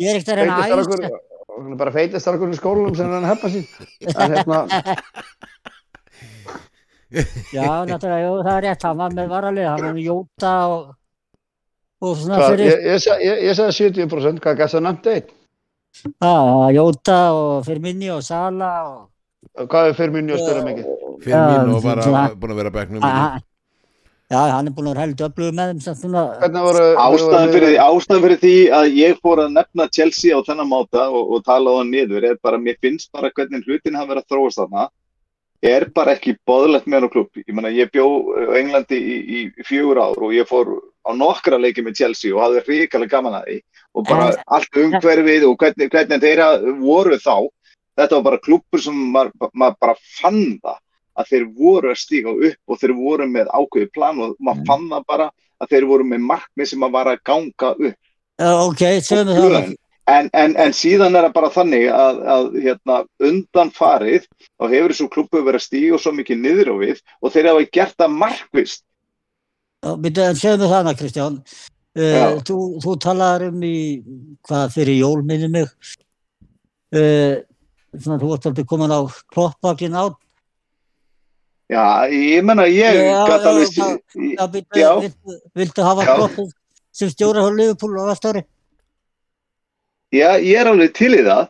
Ég 0.00 0.08
er 0.08 0.16
ekkert 0.20 0.32
að 0.32 0.38
reyna 0.38 0.54
að 0.56 0.62
æsa. 0.62 1.10
hann 1.52 1.72
er 1.74 1.80
bara 1.82 1.92
feitistarakur 1.96 2.52
í 2.54 2.56
skólanum 2.60 2.96
sem 2.96 3.10
hann 3.12 3.26
hefna 3.28 3.48
sín. 3.52 3.66
En 4.16 4.36
hérna, 4.36 4.60
Já, 7.52 7.66
náttúrulega, 7.84 8.22
jú, 8.24 8.36
það 8.40 8.54
er 8.56 8.62
rétt, 8.64 8.84
hann 8.88 8.96
var 9.02 9.12
með 9.12 9.26
varalið, 9.28 9.66
hann 9.68 9.82
var 9.84 9.92
með 9.98 10.06
Jóta 10.06 10.52
og, 10.72 10.86
fyrir, 12.02 12.66
ég, 12.66 12.82
ég, 12.92 12.98
sa- 13.04 13.20
ég, 13.22 13.42
ég 13.46 13.54
sagði 13.58 13.90
70% 14.08 14.42
hvað 14.42 14.58
gæst 14.62 14.74
það 14.78 14.84
nefnt 14.88 15.06
einn 15.12 15.30
já, 16.02 16.34
Jóta 16.78 17.18
og 17.36 17.64
fyrir 17.68 17.82
minni 17.84 18.10
og 18.10 18.22
Sala 18.26 18.72
og, 18.90 19.00
hvað 19.68 19.92
er 20.06 20.12
minni 20.14 20.32
að 20.34 20.42
spila 20.42 20.66
mikið? 20.66 20.86
Mín 21.22 21.72
og 21.76 21.82
bara 21.84 22.02
svona- 22.06 22.28
búin 22.34 22.54
að 22.54 22.60
vera 22.62 22.70
að 22.72 22.76
bekknum 22.78 23.04
a, 23.06 23.40
já, 24.32 24.38
hann 24.54 24.66
er 24.70 24.72
búin 24.72 24.88
að 24.88 24.94
vera 24.94 25.04
heldur 25.04 25.28
öflugur 25.28 25.54
með 25.58 25.68
þeim, 25.72 25.82
sem 25.84 25.94
svona, 26.00 26.22
hvernig 26.40 26.64
voru 26.66 26.86
ástæðan 27.04 27.52
fyrir, 27.52 27.76
ástæðan 27.84 28.24
fyrir 28.24 28.40
því 28.42 28.54
að 28.80 28.96
ég 28.96 29.20
fór 29.22 29.42
að 29.44 29.52
nefna 29.58 29.88
Chelsea 29.92 30.34
á 30.34 30.40
þennan 30.48 30.70
máta 30.72 31.04
og, 31.12 31.34
og 31.36 31.44
tala 31.44 31.70
á 31.70 31.78
hann 31.82 31.92
niður 31.92 32.24
er 32.32 32.38
bara, 32.42 32.58
mér 32.58 32.78
finnst 32.82 33.12
bara 33.12 33.30
hvernig 33.30 33.62
hlutin 33.68 33.94
hafa 34.00 34.14
verið 34.14 34.24
að 34.24 34.30
þróast 34.32 34.58
þarna 34.62 34.88
er 35.62 35.84
bara 35.94 36.16
ekki 36.16 36.32
boðlegt 36.48 36.88
með 36.90 36.96
hann 36.98 37.06
á 37.06 37.14
klubb 37.14 37.38
ég 37.38 37.54
meina 37.54 37.70
ég 37.70 37.92
bjó 37.94 38.06
á 38.34 38.56
Englandi 38.58 38.98
í, 38.98 39.18
í, 39.22 39.42
í 39.60 39.66
fjögur 39.68 40.00
ár 40.02 40.18
og 40.18 40.32
ég 40.34 40.48
fór 40.48 40.72
á 41.02 41.10
nokkra 41.18 41.58
leiki 41.58 41.82
með 41.82 41.98
Chelsea 42.00 42.34
og 42.34 42.42
hafði 42.44 42.62
ríkalega 42.68 43.10
gaman 43.16 43.38
að 43.40 43.48
því 43.48 43.58
og 43.94 44.06
bara 44.08 44.28
En- 44.30 44.38
allt 44.56 44.78
umhverfið 44.84 45.44
og 45.48 45.56
hvernig, 45.60 45.90
hvernig 45.92 46.22
þeirra 46.22 46.48
voru 46.80 47.18
þá. 47.20 47.36
Þetta 47.98 48.16
var 48.16 48.24
bara 48.30 48.38
klubbur 48.46 48.80
sem 48.80 48.94
maður 49.12 49.50
maður 49.52 49.76
bara 49.84 49.96
fann 50.20 50.42
það 50.62 50.78
að 51.20 51.28
þeir 51.28 51.44
voru 51.58 51.90
að 51.92 52.00
stíga 52.00 52.32
upp 52.32 52.72
og 52.72 52.78
þeir 52.80 52.94
voru 52.96 53.26
með 53.28 53.50
ákveði 53.52 53.90
plan 53.92 54.22
og 54.24 54.36
maður 54.40 54.66
fann 54.70 54.86
það 54.94 55.04
bara 55.12 55.26
að 55.60 55.74
þeir 55.74 55.86
voru 55.90 56.06
með 56.08 56.22
markmið 56.30 56.70
sem 56.70 56.86
að 56.86 56.94
var 56.96 57.10
að 57.12 57.20
ganga 57.28 57.72
upp. 57.76 57.98
Ok, 58.42 58.80
sögum 59.04 59.36
við 59.36 59.52
það, 59.52 59.66
en, 60.12 60.30
en, 60.32 60.54
en 60.64 60.72
síðan 60.74 61.14
er 61.18 61.26
það 61.28 61.34
bara 61.36 61.50
þannig 61.54 61.84
að, 61.94 62.22
að 62.36 62.48
hérna, 62.64 62.96
undan 63.28 63.70
farið 63.76 64.24
þá 64.56 64.64
hefur 64.72 64.94
þessu 64.94 65.10
klubbu 65.12 65.42
verið 65.44 65.60
að 65.60 65.66
stíga 65.66 66.00
svo 66.00 66.14
mikið 66.16 66.40
niður 66.46 66.72
á 66.72 66.76
við 66.80 67.04
og 67.20 67.34
þeir 67.36 67.50
hafa 67.52 67.68
gert 67.76 67.94
það 68.00 68.16
markvist 68.24 68.82
Við 69.82 70.18
það 70.38 70.68
hana, 70.70 70.94
Kristján, 70.94 71.40
Já. 71.98 72.36
uh, 72.36 72.42
þú, 72.46 72.58
þú 72.84 72.96
talaðar 73.02 73.48
um 73.50 73.62
í, 73.66 73.76
hvað 74.46 74.76
fyrir 74.76 75.00
jól 75.00 75.24
minni 75.26 75.48
mig, 75.50 75.72
uh, 76.94 77.40
svona 77.98 78.20
þú 78.22 78.30
varst 78.30 78.46
aldrei 78.46 78.68
komin 78.68 78.94
á 78.94 79.00
kloppvagin 79.34 79.98
á, 79.98 80.14
Já, 81.72 82.04
ég 82.12 82.42
menna 82.44 82.66
ég 82.68 82.98
já, 83.00 83.24
alveg 83.24 83.70
já, 83.72 83.86
já, 84.36 84.46
byrju, 84.46 84.76
Já. 84.76 84.90
viltu, 85.00 85.36
viltu 85.56 85.84
hafa 85.86 86.04
kloppið 86.04 86.50
sem 86.92 87.08
stjóra 87.08 87.40
á 87.40 87.48
Liverpool 87.48 87.96
á 87.96 88.12
næsta 88.12 88.32
ári? 88.32 88.42
Já, 90.12 90.36
ég 90.36 90.60
er 90.60 90.68
alveg 90.68 90.92
til 90.92 91.14
í 91.16 91.22
það. 91.24 91.48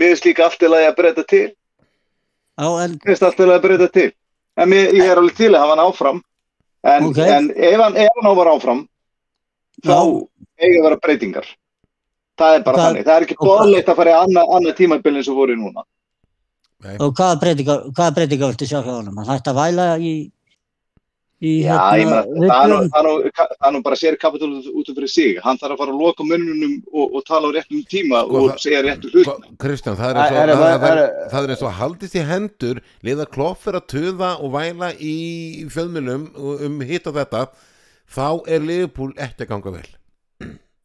Mér 0.00 0.14
finnst 0.14 0.24
líka 0.24 0.46
allt 0.46 0.64
í 0.64 0.70
lagi 0.72 0.88
að 0.88 0.96
breyta 0.96 1.24
til. 1.28 1.44
Mér 2.56 2.96
finnst 3.04 3.26
allt 3.26 3.42
í 3.42 3.48
lagi 3.50 3.58
að 3.58 3.66
breyta 3.66 3.90
til. 3.92 4.08
En 4.56 4.72
mér, 4.72 4.94
ég 4.96 5.04
er 5.12 5.20
alveg 5.20 5.36
til 5.36 5.52
að 5.52 5.60
hafa 5.60 5.76
hann 5.76 5.84
áfram 5.84 6.22
En, 6.82 7.04
Ok. 7.10 7.18
en 7.18 7.50
ef 7.56 7.80
hann, 7.80 7.96
ef 7.96 8.08
hann 8.16 8.30
á 8.30 8.34
var 8.36 8.46
áfram 8.54 8.86
þá 9.84 9.90
Já. 9.90 10.28
eiga 10.64 10.78
að 10.80 10.84
vera 10.88 10.96
breytingar 11.04 11.46
Það 12.40 12.54
er 12.56 12.62
bara 12.64 12.76
Hvað- 12.76 12.86
þannig 12.86 13.04
Það 13.04 13.16
er 13.16 13.24
ekki 13.26 13.36
bóðleitt 13.36 13.88
að 13.92 13.96
fara 13.96 14.10
í 14.10 14.18
annað, 14.24 14.52
annað 14.56 14.76
tímabil 14.78 15.16
eins 15.16 15.28
og 15.28 15.36
voru 15.36 15.56
núna 15.56 15.84
Og 17.04 17.12
hvaða 17.12 17.40
breytingar, 17.40 17.82
hvaða 17.92 18.14
breytingar 18.16 18.48
viltu 18.54 18.64
sjá 18.70 18.80
hjá 18.80 18.94
honum? 18.96 19.16
Hann 19.20 19.26
hætti 19.36 19.50
að 19.52 19.58
væla 19.60 19.86
í, 20.00 20.30
í 21.40 21.52
meina, 21.64 22.20
það 22.28 22.72
er 22.74 22.88
það 22.92 23.06
nú- 23.06 23.30
það 23.32 23.68
er 23.68 23.72
nú 23.72 23.82
bara 23.86 23.96
sér 23.96 24.16
kapitul 24.20 24.50
út 24.60 24.90
af 24.90 24.94
fyrir 24.98 25.08
sig. 25.08 25.38
Hann 25.40 25.56
þarf 25.56 25.72
að 25.72 25.78
fara 25.80 25.94
að 25.94 26.00
loka 26.04 26.26
munnunum 26.28 26.74
og, 26.92 27.14
og 27.16 27.24
tala 27.24 27.48
á 27.48 27.50
réttum 27.56 27.80
tíma 27.88 28.24
Sko, 28.26 28.42
og 28.44 28.58
segja 28.60 28.82
réttu 28.84 29.08
hlut. 29.14 29.26
Hva- 29.26 29.56
Kristján, 29.64 29.96
það 29.96 30.10
er 30.10 31.50
eins 31.50 31.62
og 31.62 31.68
og 31.70 31.76
haldist 31.78 32.14
í 32.18 32.24
hendur 32.26 32.80
liða 33.06 33.26
kloff 33.30 33.66
er 33.70 33.78
að 33.80 33.86
töða 33.94 34.34
og 34.42 34.52
væla 34.52 34.92
í 35.00 35.64
fjölmjölum 35.70 36.28
um 36.66 36.80
hitt 36.80 37.06
og 37.06 37.14
þetta 37.14 37.46
þá 38.10 38.26
er 38.50 38.60
Liverpool 38.60 39.12
ekki 39.16 39.46
að 39.46 39.48
ganga 39.54 39.74
vel 39.78 39.88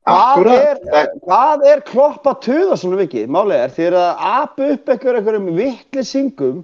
Hvað 0.05 0.47
er, 0.53 1.07
hvað 1.25 1.63
er 1.65 1.79
klopp 1.81 2.27
að 2.29 2.41
tuða 2.45 2.75
svona 2.77 2.99
mikið? 2.99 3.23
Málið 3.33 3.57
er, 3.57 3.71
þið 3.73 3.85
eru 3.87 3.97
að 4.03 4.25
apa 4.29 4.67
upp 4.75 4.91
einhver 4.93 5.17
einhverjum 5.17 5.47
vittlisingum 5.57 6.59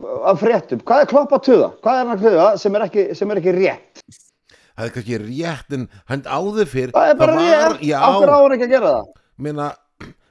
af 0.00 0.40
fréttum. 0.40 0.80
Hvað 0.86 1.02
er 1.04 1.10
klopp 1.10 1.32
að 1.36 1.44
tuða? 1.48 1.68
Hvað 1.84 1.98
er 1.98 2.02
hann 2.04 2.16
að 2.16 2.24
tuða 2.26 2.48
sem 2.62 2.76
er 2.78 2.84
ekki, 2.86 3.04
sem 3.18 3.30
er 3.34 3.40
ekki 3.42 3.54
rétt? 3.58 4.02
það 4.80 4.86
er 4.86 4.92
kannski 4.94 5.16
rétt 5.20 5.74
en 5.76 5.82
hann 6.08 6.22
áður 6.24 6.68
fyrr 6.72 6.92
Það 6.94 7.10
er 7.12 7.16
bara 7.20 7.32
var, 7.36 7.44
rétt. 7.44 7.92
Af 8.00 8.14
hverju 8.16 8.30
á 8.32 8.38
já, 8.40 8.40
hann 8.40 8.54
ekki 8.56 8.66
að 8.68 8.74
gera 8.74 8.92
það? 8.94 9.08
minna, 9.44 9.66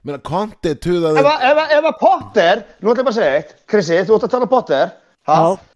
minna 0.08 0.22
Conte 0.26 0.72
töðaði 0.82 1.22
Ef 1.22 1.30
að, 1.30 1.44
ef 1.52 1.60
að, 1.64 1.74
ef 1.78 1.90
að 1.92 1.98
Potter, 2.02 2.64
nú 2.82 2.90
ætlum 2.94 3.04
ég 3.04 3.10
bara 3.10 3.14
að 3.14 3.20
segja 3.20 3.36
eitt, 3.42 3.52
Krissi, 3.70 4.00
þú 4.08 4.16
ætti 4.18 4.30
að 4.30 4.34
tala 4.34 4.48
um 4.48 4.54
Potter, 4.56 4.96
ha? 5.30 5.38
Já, 5.38 5.68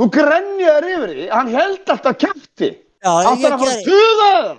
Þú 0.00 0.06
grenjaður 0.16 0.88
yfir 0.90 1.10
því, 1.14 1.24
hann 1.34 1.48
held 1.54 1.90
alltaf 1.94 2.18
kæfti. 2.24 2.68
já, 3.04 3.12
ég 3.20 3.30
að 3.30 3.42
fara 3.44 3.70
að 3.70 3.86
tuða 3.86 4.28
það? 4.34 4.50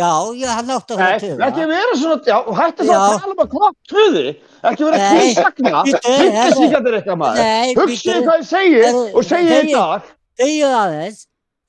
já, 0.00 0.10
ég 0.40 0.54
hann 0.58 0.72
átti 0.76 0.94
að 0.96 1.00
Nei, 1.00 1.06
fara 1.06 1.30
að 1.30 1.44
ekki 1.48 1.60
tuða. 1.60 1.72
vera 1.72 1.98
svona, 2.00 2.20
já, 2.26 2.36
hætti 2.60 2.86
það 2.90 2.96
að 3.00 3.20
tala 3.20 3.34
um 3.36 3.44
að 3.44 3.52
klopp 3.54 3.76
tuði, 3.94 4.26
ekki 4.68 4.84
vera 4.84 4.96
Nei, 5.00 5.18
ekki 5.20 5.34
sagna, 5.40 5.82
bíddu, 5.86 6.12
huggesíkandir 6.20 6.96
eitthvað 7.00 7.18
maður. 7.20 7.42
Hugsið 7.80 8.12
bíddu. 8.12 8.22
hvað 8.26 8.38
ég 8.40 8.46
segi 8.50 8.78
Heyrðu, 8.84 9.04
og 9.14 9.24
segi 9.24 9.48
í 9.48 9.56
þegi- 9.56 9.74
dag. 9.76 10.02
Þegju 10.40 10.70
aðeins. 10.80 11.20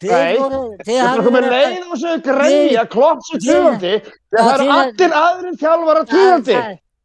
Þið 0.02 0.12
Nei, 0.12 0.38
voru, 0.42 0.60
þið 0.62 0.86
Þetta 0.86 0.98
er 0.98 1.08
hafið 1.12 1.26
komið 1.28 1.48
leið 1.52 1.92
og 1.92 1.98
segja 2.02 2.22
grenja, 2.26 2.84
klopp 2.90 3.20
sem 3.28 3.40
Þið- 3.40 3.52
tuðandi, 3.52 3.92
þegar 4.32 4.42
það 4.42 4.58
þið- 4.58 4.62
eru 4.62 4.78
allir 4.82 5.12
aðrir 5.22 5.58
þjálfara 5.62 6.02
er 6.02 6.08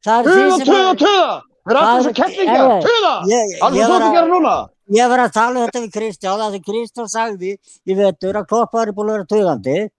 Tuða, 0.06 0.32
því 0.36 0.56
sem 0.56 0.66
tuða, 0.66 0.94
tuða. 1.02 1.42
Það 1.66 1.72
eru 1.76 1.80
allir 1.82 2.06
er- 2.06 2.86
tuða. 2.86 3.14
ég, 3.26 3.60
Alveg 3.66 3.80
ég, 3.80 3.86
þú 3.86 3.96
ekki 3.96 4.06
að, 4.06 4.14
gera 4.16 4.26
núna. 4.30 4.54
ég 4.96 5.08
var 5.10 5.18
að 5.18 5.32
tala 5.32 5.58
um 5.60 5.66
þetta 5.66 5.80
við 5.82 5.92
Kristján 5.96 6.40
að 6.46 6.52
því 6.54 6.60
Kristján 6.68 7.08
sagði 7.10 7.52
í 7.86 7.96
vetur 7.96 8.34
að 8.40 8.46
Klopp 8.48 8.72
var 8.72 8.86
búin 8.96 9.10
að 9.10 9.16
vera 9.16 9.26
tuðandi 9.34 9.90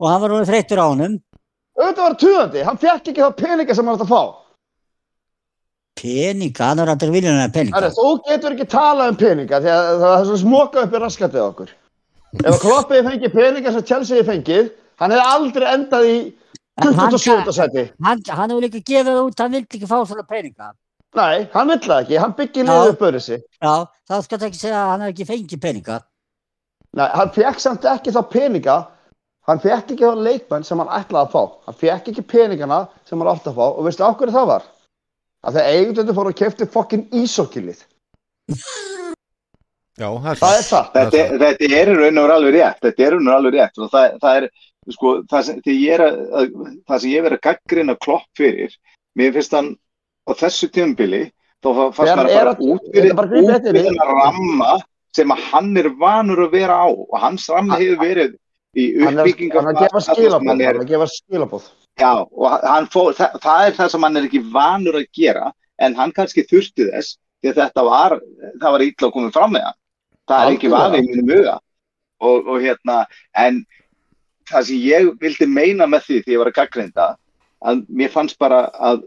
og 0.00 0.08
hann 0.10 0.20
var 0.20 0.28
nú 0.34 0.44
þreyttur 0.44 0.78
á 0.82 0.86
honum 0.90 1.20
Auðvitað 1.78 1.96
var 2.04 2.14
tuðandi, 2.14 2.64
hann 2.64 2.76
fekk 2.78 3.08
ekki 3.08 3.22
það 3.22 3.36
peninga 3.36 3.74
sem 3.74 3.86
hann 3.86 3.94
átti 3.96 4.04
að 4.04 4.12
fá. 4.12 4.34
Peninga, 6.00 6.68
hann 6.70 6.82
er 6.82 6.90
aldrei 6.92 7.10
viljun 7.14 7.40
að 7.40 7.52
peninga 7.54 7.78
Herri, 7.80 7.90
þú 7.96 8.12
getur 8.28 8.54
ekki 8.56 8.66
talað 8.72 9.12
um 9.12 9.18
peninga 9.20 9.60
því 9.64 9.72
að 9.74 9.90
það 10.04 10.14
er 10.18 10.28
svo 10.30 10.38
smoka 10.42 10.84
upp 10.86 10.94
í 10.94 11.02
raskatið 11.02 11.42
okkur. 11.44 11.74
Ef 12.44 12.56
kloppið 12.62 13.04
fengið 13.10 13.34
peninga 13.36 13.72
sem 13.74 13.84
Chelsea 13.90 14.24
fengið, 14.26 14.72
hann 15.02 15.14
hefði 15.14 15.34
aldrei 15.34 15.68
endað 15.74 16.08
í 16.10 16.16
En 16.82 16.90
hann, 16.98 17.12
27. 17.14 17.52
seti. 17.54 17.84
hann, 18.02 18.22
hann 18.34 18.50
hefur 18.50 18.64
líka 18.64 18.80
gefið 18.82 19.12
það 19.12 19.20
út, 19.28 19.38
hann 19.44 19.52
vildi 19.54 19.78
ekki 19.78 19.86
fá 19.86 20.00
svona 20.02 20.24
peninga. 20.26 20.72
Nei, 21.14 21.44
hann 21.52 21.68
vill 21.70 21.78
það 21.84 22.00
ekki, 22.02 22.16
hann 22.18 22.34
byggir 22.34 22.66
liðið 22.66 22.90
upp 22.96 23.04
öðru 23.06 23.20
sig. 23.22 23.44
Já, 23.62 23.74
þá 24.10 24.14
skal 24.24 24.38
það 24.40 24.48
ekki 24.48 24.58
segja 24.58 24.80
að 24.80 24.90
hann 24.90 25.04
hefur 25.04 25.14
ekki 25.14 25.28
fengið 25.28 25.60
peninga. 25.62 26.00
Nei, 26.98 27.06
hann 27.14 27.30
fekk 27.36 27.62
samt 27.62 27.86
ekki 27.86 28.10
þá 28.16 28.20
peninga, 28.32 28.76
hann 29.46 29.62
fekk 29.62 29.94
ekki 29.94 30.02
þá 30.02 30.24
leikmenn 30.26 30.66
sem 30.66 30.82
hann 30.82 30.90
ætlaði 30.98 31.28
að 31.28 31.32
fá. 31.36 31.42
Hann 31.68 31.78
fekk 31.84 32.10
ekki 32.10 32.26
peningana 32.34 32.80
sem 33.06 33.22
hann 33.22 33.30
átti 33.30 33.52
að 33.52 33.60
fá 33.62 33.66
og 33.70 33.86
veistu 33.86 34.02
á 34.02 34.10
hverju 34.10 34.34
það 34.34 34.50
var? 34.50 34.66
Að 35.44 35.58
þegar 35.58 35.74
eigundur 35.76 36.14
fóru 36.16 36.30
að 36.32 36.38
kefti 36.40 36.66
fokkin 36.72 37.02
ísokilið. 37.20 37.82
Já, 39.94 40.08
það 40.10 40.30
er 40.32 40.38
Það 40.40 40.54
er 40.58 40.64
það. 40.66 40.86
þetta, 40.94 41.18
er- 41.22 41.34
þetta 41.44 41.66
er 41.78 41.90
í 41.92 41.96
raun 42.00 42.18
og 42.24 42.30
alveg 42.34 42.54
rétt. 42.56 42.78
Þetta 42.82 43.04
er 43.04 43.06
í 43.06 43.14
raun 43.14 43.28
og 43.30 43.34
alveg 43.36 43.54
rétt. 43.58 43.76
Og 43.84 43.90
það, 43.92 44.16
það 44.24 44.38
er 44.40 44.46
sko, 44.96 45.12
það 45.30 45.44
sem, 45.48 45.60
ég 45.70 45.92
er 45.94 46.02
að, 46.06 46.16
að 46.40 46.48
það 46.88 47.02
sem 47.04 47.10
ég 47.12 47.20
er 47.20 47.26
verið 47.28 47.38
að 47.38 47.44
gaggrina 47.46 47.94
klopp 48.04 48.26
fyrir 48.40 48.74
mér 49.14 49.30
finnst 49.36 49.54
hann 49.54 49.68
á 50.26 50.32
þessu 50.40 50.66
tímabili 50.74 51.20
þá 51.62 51.68
fa- 51.78 51.86
fannst 52.00 52.10
að 52.16 52.24
er 52.24 52.34
bara 52.40 52.52
að- 52.56 52.64
út 52.74 52.88
fyrir 52.90 53.14
þennan 53.14 54.10
ramma 54.10 54.72
sem 55.14 55.30
að 55.30 55.44
hann 55.52 55.70
er 55.78 55.88
vanur 56.02 56.42
að 56.48 56.56
vera 56.58 56.80
á. 56.82 56.88
Og 56.90 57.14
hans 57.22 57.46
ramma 57.54 57.78
hefur 57.78 58.02
verið 58.02 58.34
í 58.74 58.88
Hann 58.98 59.14
er, 59.14 59.22
uppbygginga 59.22 59.62
hann 59.62 59.70
er 59.70 60.80
að 60.82 60.88
gefa 60.90 61.06
skilabóð, 61.14 61.70
Já, 62.00 62.26
og 62.26 62.88
fór, 62.90 63.12
það, 63.14 63.36
það 63.44 63.66
er 63.66 63.76
það 63.76 63.92
sem 63.92 64.06
hann 64.06 64.18
er 64.18 64.26
ekki 64.26 64.42
vanur 64.54 64.98
að 64.98 65.06
gera, 65.14 65.52
en 65.78 65.94
hann 65.98 66.12
kannski 66.16 66.42
þurfti 66.50 66.88
þess, 66.90 67.18
því 67.42 67.52
að 67.52 67.60
þetta 67.60 67.84
var, 67.86 68.16
það 68.62 68.74
var 68.74 68.84
illa 68.86 69.08
að 69.08 69.14
koma 69.14 69.32
fram 69.34 69.54
með 69.54 69.66
hann. 69.68 69.78
Það 70.24 70.44
er 70.44 70.56
ekki 70.56 70.72
vafi 70.72 71.00
í 71.00 71.06
mínum 71.06 71.32
huga. 71.34 71.56
Og, 72.24 72.46
og 72.48 72.62
hérna, 72.64 73.00
en 73.36 73.60
það 74.50 74.68
sem 74.68 74.86
ég 74.88 75.10
vildi 75.20 75.48
meina 75.50 75.86
með 75.90 76.08
því 76.08 76.20
því 76.22 76.34
ég 76.34 76.42
var 76.42 76.50
að 76.50 76.58
gaggreinda, 76.58 77.10
að 77.64 77.84
mér 78.00 78.12
fannst 78.14 78.40
bara 78.40 78.64
að 78.74 79.04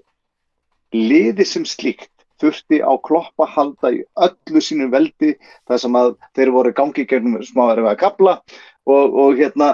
liði 0.96 1.46
sem 1.48 1.66
slíkt 1.68 2.12
þurfti 2.42 2.80
á 2.86 2.94
kloppa 3.02 3.48
halda 3.50 3.92
í 3.96 4.04
öllu 4.24 4.62
sínu 4.62 4.90
veldi 4.94 5.34
þar 5.68 5.82
sem 5.82 5.98
að 5.98 6.14
þeir 6.38 6.54
voru 6.54 6.74
gangi 6.78 7.06
gegnum 7.10 7.42
smá 7.46 7.72
erfið 7.74 7.92
að 7.92 8.00
kapla 8.04 8.36
og, 8.86 9.06
og 9.18 9.40
hérna 9.40 9.74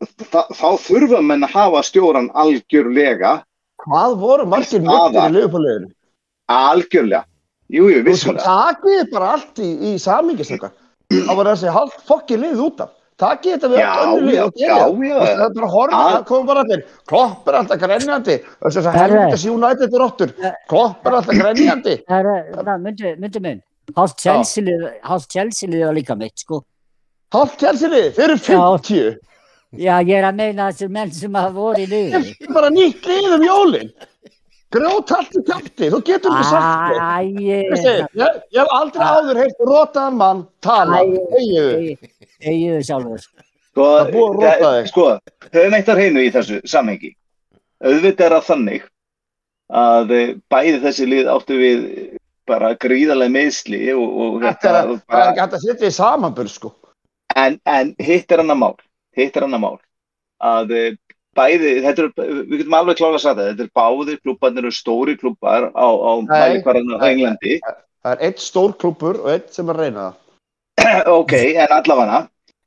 þa 0.00 0.42
þá 0.56 0.68
þurfa 0.86 1.20
menn 1.24 1.44
að 1.46 1.54
hafa 1.56 1.82
stjóran 1.86 2.30
algjörlega, 2.34 3.40
Hvað 3.80 4.14
voru 4.20 4.44
margir 4.46 4.82
mittir 4.84 5.16
í 5.16 5.32
liðupáliðinu? 5.38 5.90
algjörlega 6.52 7.24
jú, 7.72 7.86
jú, 7.88 8.00
vissulega 8.04 8.44
Takið 8.44 9.10
bara 9.12 9.28
allt 9.36 9.60
í, 9.62 9.68
í 9.88 9.98
samingisleika. 10.02 10.72
Það 11.10 11.36
var 11.38 11.48
þessi 11.52 11.72
halvt 11.74 12.02
fokkin 12.08 12.42
lið 12.44 12.60
út 12.66 12.82
af. 12.84 12.90
Takið 13.20 13.54
þetta 13.54 13.68
við 13.72 13.80
Já, 13.80 13.88
öll 13.90 14.10
önnur 14.10 14.26
lið 14.26 14.36
já, 14.36 14.44
já, 14.64 14.74
það. 14.80 15.40
er 15.44 15.54
bara 15.56 15.70
horfið, 15.74 16.04
það 16.10 16.22
kom 16.30 16.46
bara 16.48 16.60
allir. 16.64 16.84
Klopp 17.10 17.48
er 17.50 17.58
alltaf 17.58 17.80
grenjandi. 17.82 18.36
Þess 18.64 18.78
að 18.80 18.86
Herre. 18.96 19.00
helvitis 19.20 19.44
United 19.50 19.96
er 19.98 20.04
óttur. 20.06 20.34
Klopp 20.70 21.06
er 21.10 21.16
alltaf 21.18 21.40
grenjandi. 21.40 21.96
Myndi, 22.84 23.14
myndi 23.20 23.42
minn, 23.44 23.60
hálft 23.96 24.22
Chelsea-lið 24.24 24.86
hálft 25.08 25.28
Chelsea-lið 25.36 25.84
var 25.86 25.96
líka 25.98 26.16
mitt, 26.16 26.36
sko. 26.40 26.62
Halvt 27.34 27.60
Chelsea-lið, 27.64 28.08
þeir 28.16 28.28
eru 28.30 28.38
50. 28.46 29.18
Já, 29.78 30.00
ég 30.02 30.16
er 30.18 30.26
að 30.26 30.38
meina 30.40 30.70
þessir 30.70 30.88
menn 30.90 31.12
sem 31.14 31.36
hafa 31.38 31.52
voru 31.54 31.82
í 31.84 31.86
liðinu. 31.90 32.22
Þetta 32.26 32.48
er 32.48 32.54
bara 32.56 32.70
nýtt 32.74 33.04
lið 33.06 33.34
um 33.36 33.44
jólin. 33.46 33.92
Grjót 34.70 35.12
allt 35.14 35.34
í 35.34 35.42
kæfti, 35.46 35.90
þú 35.90 36.00
getur 36.06 36.34
ekki 36.34 36.48
sagt 36.48 36.66
það. 36.66 36.98
Æ, 37.02 37.54
Veistu, 37.70 37.94
Ég, 38.22 38.40
ég 38.54 38.60
hef 38.60 38.74
aldrei 38.80 39.06
áður 39.06 39.40
heilt 39.42 39.62
rotaðan 39.66 40.18
mann 40.18 40.42
tala. 40.62 41.00
Æ. 41.02 41.22
Egiðu. 41.40 42.10
Egiðu 42.40 42.82
sjálfur. 42.86 43.24
sko, 43.70 43.88
að 44.42 44.78
sko, 44.90 45.06
höfum 45.54 45.76
eitt 45.78 45.90
að 45.90 46.00
hreinu 46.00 46.22
í 46.26 46.30
þessu 46.34 46.60
samhengi 46.68 47.12
auðvitað 47.80 48.26
er 48.26 48.34
það 48.36 48.46
þannig 48.50 48.86
að 49.80 50.10
eh, 50.16 50.32
bæði 50.52 50.80
þessi 50.84 51.06
lið 51.08 51.30
áttu 51.32 51.58
við 51.60 51.84
bara 52.50 52.72
gríðarlega 52.82 53.34
meðsli 53.36 53.80
og, 53.94 54.02
og 54.24 54.38
Þetta 54.42 54.72
hérna, 54.74 54.80
það 54.82 54.92
er 54.96 55.02
bara, 55.06 55.28
ekki 55.30 55.42
hægt 55.44 55.56
að 55.58 55.64
setja 55.66 55.90
í 55.90 55.96
samanburð 55.96 56.52
sko. 56.52 56.72
en, 57.38 57.60
en 57.64 57.92
hitt 58.02 58.32
er 58.34 58.42
annar 58.42 58.58
mál 58.58 58.74
hitt 59.16 59.36
er 59.36 59.46
annar 59.46 59.62
mál. 59.62 59.78
Að 60.40 60.74
eh, 60.76 60.96
bæði, 61.36 61.74
er, 61.86 62.00
við 62.16 62.56
getum 62.62 62.76
alveg 62.78 62.98
klára 63.00 63.18
að 63.18 63.24
sagða 63.24 63.44
þetta, 63.44 63.52
þetta 63.52 63.66
er 63.66 63.72
báðir 63.80 64.20
klubbarnir 64.24 64.66
eru 64.66 64.74
stóri 64.74 65.16
klubbar 65.20 65.68
á, 65.74 65.88
á 65.88 66.12
mælikvarðan 66.26 66.96
á 66.98 67.06
Englandi. 67.10 67.60
Það 68.00 68.16
er 68.16 68.24
eitt 68.28 68.42
stór 68.42 68.74
klubur 68.80 69.20
og 69.22 69.30
eitt 69.34 69.52
sem 69.54 69.68
er 69.70 69.76
að 69.78 69.84
reyna 69.86 70.06
það. 70.06 70.18
ok, 71.20 71.34
en 71.60 71.76
allavega 71.76 72.20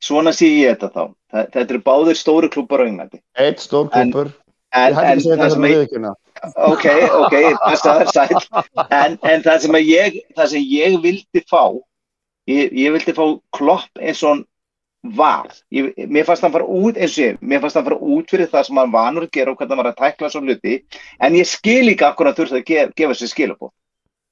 svona 0.03 0.34
sé 0.36 0.52
ég 0.52 0.78
þetta 0.78 0.91
þá. 0.94 1.03
Þetta 1.34 1.65
eru 1.65 1.84
báðir 1.88 2.20
stóri 2.20 2.52
klubbar 2.53 2.86
á 2.86 2.90
Englandi. 2.90 3.22
Eitt 3.41 3.64
stór 3.64 3.90
En- 3.90 4.14
klubur. 4.14 4.34
en, 4.74 4.94
en 4.98 5.22
segja 5.22 5.38
það 5.38 5.44
þetta 5.44 5.56
sem 5.56 5.68
ég 5.70 6.11
ok, 6.53 6.86
ok, 7.24 7.36
það 7.82 8.03
er 8.03 8.14
sæl. 8.18 8.64
En, 8.90 9.18
en 9.22 9.44
það 9.45 9.60
sem 9.65 9.78
ég 9.82 10.22
það 10.38 10.53
sem 10.53 10.70
ég 10.74 10.98
vildi 11.03 11.44
fá 11.49 11.64
ég, 12.49 12.74
ég 12.74 12.95
vildi 12.95 13.15
fá 13.15 13.26
klopp 13.56 14.02
eins 14.02 14.24
og 14.28 14.44
var 15.03 15.51
ég, 15.71 15.93
mér 16.07 16.25
fannst 16.25 16.43
hann 16.45 16.53
fara 16.53 16.65
út 16.65 16.97
eins 16.97 17.17
og 17.17 17.23
ég 17.25 17.39
mér 17.41 17.59
fannst 17.63 17.75
hann 17.75 17.85
fara 17.85 17.99
út 17.99 18.30
fyrir 18.31 18.47
það 18.51 18.67
sem 18.67 18.77
hann 18.80 18.93
vanur 18.93 19.25
að 19.27 19.34
gera 19.35 19.51
og 19.51 19.57
hvernig 19.59 19.75
hann 19.75 19.84
var 19.84 19.89
að 19.91 19.99
tækla 19.99 20.30
svo 20.31 20.41
hluti. 20.41 20.75
En 21.19 21.35
ég 21.35 21.49
skil 21.49 21.91
ekki 21.91 22.07
akkur 22.07 22.30
að 22.30 22.39
þurfti 22.39 22.61
að 22.61 22.69
gef, 22.69 22.93
gefa 22.95 23.17
sér 23.19 23.31
skilabóð 23.34 23.73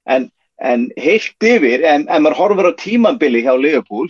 en, 0.07 0.29
en 0.57 0.87
heilt 0.97 1.45
yfir 1.45 1.83
en 1.85 2.07
ef 2.07 2.23
maður 2.23 2.39
horfir 2.39 2.71
á 2.71 2.79
tímambili 2.79 3.43
hjá 3.43 3.53
Liverpool 3.57 4.07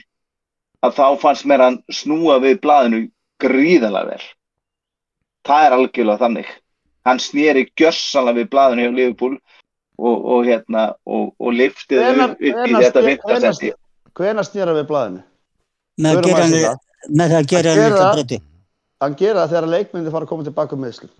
að 0.86 0.98
þá 0.98 1.08
fannst 1.22 1.48
mér 1.50 1.66
hann 1.66 1.80
snúa 1.94 2.38
við 2.44 2.62
blaðinu 2.62 3.02
gríðanlega 3.42 4.14
vel. 4.14 4.28
Það 5.48 5.66
er 5.66 5.76
algjörlega 5.78 6.22
þannig. 6.22 6.54
Hann 7.10 7.20
snýri 7.22 7.66
gjössanlega 7.74 8.44
við 8.44 8.52
blaðinu 8.54 8.86
hjá 8.86 8.94
Liverpool 9.00 9.36
og, 9.98 10.18
og 10.18 10.46
hérna 10.46 10.92
og, 11.06 11.34
og 11.42 11.58
liftið 11.58 12.06
upp, 12.06 12.38
upp 12.38 12.70
í 12.70 12.78
þetta 12.78 13.50
seti 13.50 13.74
Hvenær 14.12 14.44
snýra 14.44 14.74
við 14.76 14.90
blaðinu? 14.90 15.22
Með, 16.02 16.16
Förum 16.18 16.30
gera 16.30 16.46
það. 16.52 16.80
með 17.22 17.36
að 17.40 17.46
gera 17.52 17.72
Að 17.76 17.82
hann 17.82 17.98
það. 17.98 18.14
breyti. 18.18 18.40
Hann 19.02 19.16
gera 19.22 19.44
það 19.44 19.52
þegar 19.56 19.68
leikmyndi 19.76 20.12
fara 20.14 20.26
að 20.26 20.32
koma 20.32 20.44
tilbaka 20.48 20.76
um 20.78 20.84
meðslum. 20.86 21.12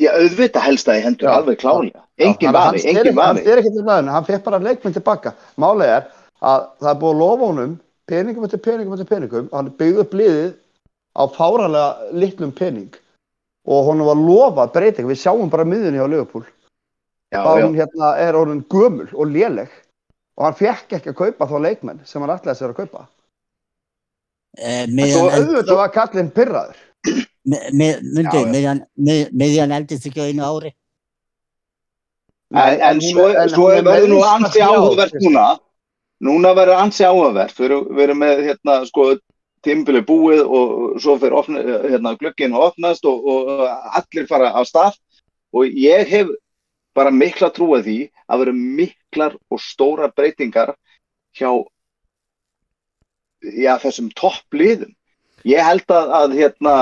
Já, 0.00 0.10
auðvitað 0.16 0.64
helst 0.66 0.88
það 0.88 0.98
í 0.98 1.02
hendur 1.04 1.28
Já. 1.28 1.32
alveg 1.36 1.58
klálega 1.60 2.00
engin 2.22 2.52
vafi, 2.56 2.82
hann 2.88 3.06
Hann 3.06 3.16
vafi 3.18 3.42
er 3.52 3.60
ekki 3.60 3.72
til 3.74 3.84
blaðinu, 3.84 4.12
hann 4.14 4.24
fekk 4.28 4.44
bara 4.46 4.58
leikmynd 4.64 4.96
tilbaka. 4.96 5.32
Málið 5.60 5.90
er 5.96 6.06
að 6.40 6.64
það 6.80 6.90
er 6.92 6.98
búið 7.02 7.12
að 7.12 7.20
lofa 7.22 7.48
honum 7.50 7.74
peningum 8.08 8.44
eftir 8.48 8.62
peningum 8.64 8.94
eftir 8.96 9.10
peningum. 9.12 9.48
Hann 9.52 9.70
byggði 9.78 10.00
upp 10.06 10.16
liðið 10.16 10.50
á 11.12 11.22
fáralega 11.36 12.16
litlum 12.22 12.52
pening 12.56 12.96
og 13.68 13.84
honum 13.90 14.08
var 14.08 14.16
lofað 14.24 14.72
breyting. 14.78 15.06
Við 15.12 15.20
sjáum 15.22 15.50
bara 15.52 15.64
miðunni 15.68 16.00
á 16.00 16.08
Liverpool. 16.08 16.44
já, 17.32 17.40
að 17.44 17.58
já. 17.60 17.64
hún 17.66 17.76
hérna 17.76 18.08
er 18.20 18.34
orðin 18.36 18.64
gömul 18.68 19.08
og 19.14 19.26
léleg 19.32 19.68
og 20.36 20.44
hann 20.44 20.54
fekk 20.58 20.96
ekki 20.98 21.12
að 21.12 21.16
kaupa 21.20 21.46
þá 21.48 21.56
leikmenn 21.64 22.00
sem 22.04 22.20
hann 22.24 22.32
ætlaði 22.34 22.58
sér 22.58 22.72
að 22.72 22.80
kaupa. 22.82 23.06
Eh, 24.58 24.84
eld- 24.84 25.32
auðvitað 25.32 25.76
var 25.80 25.92
kallinn 25.94 26.30
pyrraður. 26.30 26.76
já. 28.44 28.52
miðjan- 28.52 28.84
mið- 28.98 29.30
miðjan 29.32 29.72
eldist 29.72 30.06
ekki 30.06 30.20
á 30.22 30.28
einu 30.30 30.44
ári. 30.44 30.72
en, 32.54 32.80
en 32.80 33.00
svo, 33.00 33.30
svo 33.48 33.68
er 33.72 33.82
verður 33.82 34.08
nú 34.12 34.20
ansi 34.28 34.60
áhugavert 34.60 35.14
núna 35.24 35.58
núna 36.20 36.52
verður 36.54 36.82
ansi 36.82 37.02
áhugavert 37.08 37.56
við 37.56 38.02
erum, 38.04 38.18
með 38.20 38.42
hérna 38.46 38.86
sko 38.86 39.16
tímbili 39.64 40.02
búið 40.04 40.42
og 40.44 41.00
svo 41.00 41.16
fyrir 41.18 41.32
opna, 41.38 41.62
hérna, 41.62 42.12
glögginn 42.20 42.52
og 42.54 42.68
opnast 42.72 43.04
og, 43.08 43.24
og 43.24 43.64
allir 43.96 44.26
fara 44.28 44.52
á 44.52 44.60
stað 44.68 44.98
og 45.54 45.64
ég 45.64 46.06
hef 46.06 46.28
bara 46.94 47.10
mikla 47.10 47.48
trú 47.50 47.72
að 47.78 47.86
því 47.88 47.98
að 48.28 48.38
vera 48.44 48.52
miklar 48.52 49.36
og 49.50 49.58
stóra 49.58 50.12
breytingar 50.12 50.74
hjá 51.38 51.48
já, 53.42 53.76
þessum 53.82 54.10
toppliðum. 54.18 54.92
Ég 55.48 55.64
held 55.66 55.90
að, 55.90 56.12
að 56.18 56.36
hérna 56.38 56.74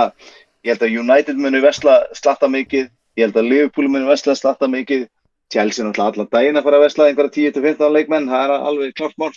ég 0.66 0.74
held 0.74 0.84
að 0.84 0.98
United 1.02 1.40
muni 1.40 1.62
vesla 1.64 2.00
slatta 2.16 2.50
mikið, 2.50 2.90
ég 3.16 3.28
held 3.28 3.38
að 3.40 3.48
Liverpool 3.48 3.88
muni 3.88 4.08
vesla 4.08 4.36
slatta 4.36 4.68
mikið, 4.70 5.06
Chelsea 5.50 5.82
náttúrulega 5.82 6.12
allan 6.12 6.28
daginn 6.30 6.60
að 6.60 6.66
fara 6.66 6.78
að 6.78 6.84
vesla 6.84 7.06
einhverja 7.08 7.50
10-15 7.56 7.96
leikmenn, 7.96 8.28
það 8.30 8.44
er 8.44 8.68
alveg 8.70 8.92
klart 8.98 9.16
mál. 9.18 9.32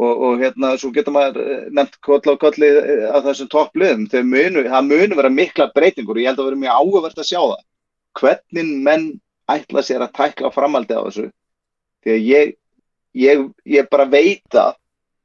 Og, 0.00 0.22
og 0.24 0.38
hérna 0.40 0.70
svo 0.80 0.88
getur 0.94 1.12
maður 1.12 1.42
eh, 1.44 1.64
nefnt 1.76 1.98
koll 2.00 2.22
á 2.24 2.40
kolli 2.40 2.68
eh, 2.80 3.02
af 3.12 3.26
þessum 3.26 3.50
toppliðum, 3.52 4.06
munu, 4.24 4.62
það 4.64 4.86
munu 4.88 5.18
vera 5.18 5.30
mikla 5.30 5.66
breytingur 5.74 6.16
og 6.16 6.22
ég 6.22 6.30
held 6.30 6.40
að 6.40 6.48
vera 6.48 6.60
mjög 6.62 6.78
áhugavert 6.78 7.20
að 7.20 7.28
sjá 7.28 7.40
það. 7.42 7.66
Hvernig 8.16 8.70
menn 8.86 9.04
ætla 9.52 9.84
sér 9.84 10.06
að 10.06 10.14
tækla 10.16 10.52
framaldi 10.54 10.96
á 10.96 11.04
þessu? 11.04 11.26
Því 12.02 12.14
að 12.14 12.24
ég, 12.30 12.54
ég, 13.20 13.44
ég 13.76 13.90
bara 13.92 14.08
veit 14.08 14.56
að 14.56 14.72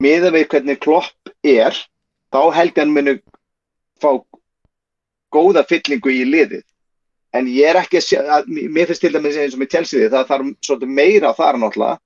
miða 0.03 0.31
við 0.33 0.47
hvernig 0.51 0.79
klopp 0.83 1.31
er 1.45 1.75
þá 2.33 2.41
held 2.55 2.73
ég 2.73 2.81
hann 2.81 2.93
munu 2.95 3.13
fá 4.01 4.09
góða 5.33 5.63
fyllingu 5.67 6.13
í 6.13 6.25
liðið. 6.27 6.65
En 7.35 7.47
ég 7.51 7.69
er 7.69 7.79
ekki 7.81 7.99
að 7.99 8.05
sjá 8.07 8.19
að, 8.37 8.49
mér 8.49 8.89
finnst 8.89 9.03
til 9.03 9.13
dæmis 9.13 9.37
eins 9.37 9.55
og 9.55 9.61
með 9.61 9.73
Chelsea 9.75 10.09
það 10.11 10.29
þarf 10.31 10.51
svolítið 10.65 10.93
meira 10.99 11.33
þar 11.37 11.59
náttúrulega. 11.61 11.99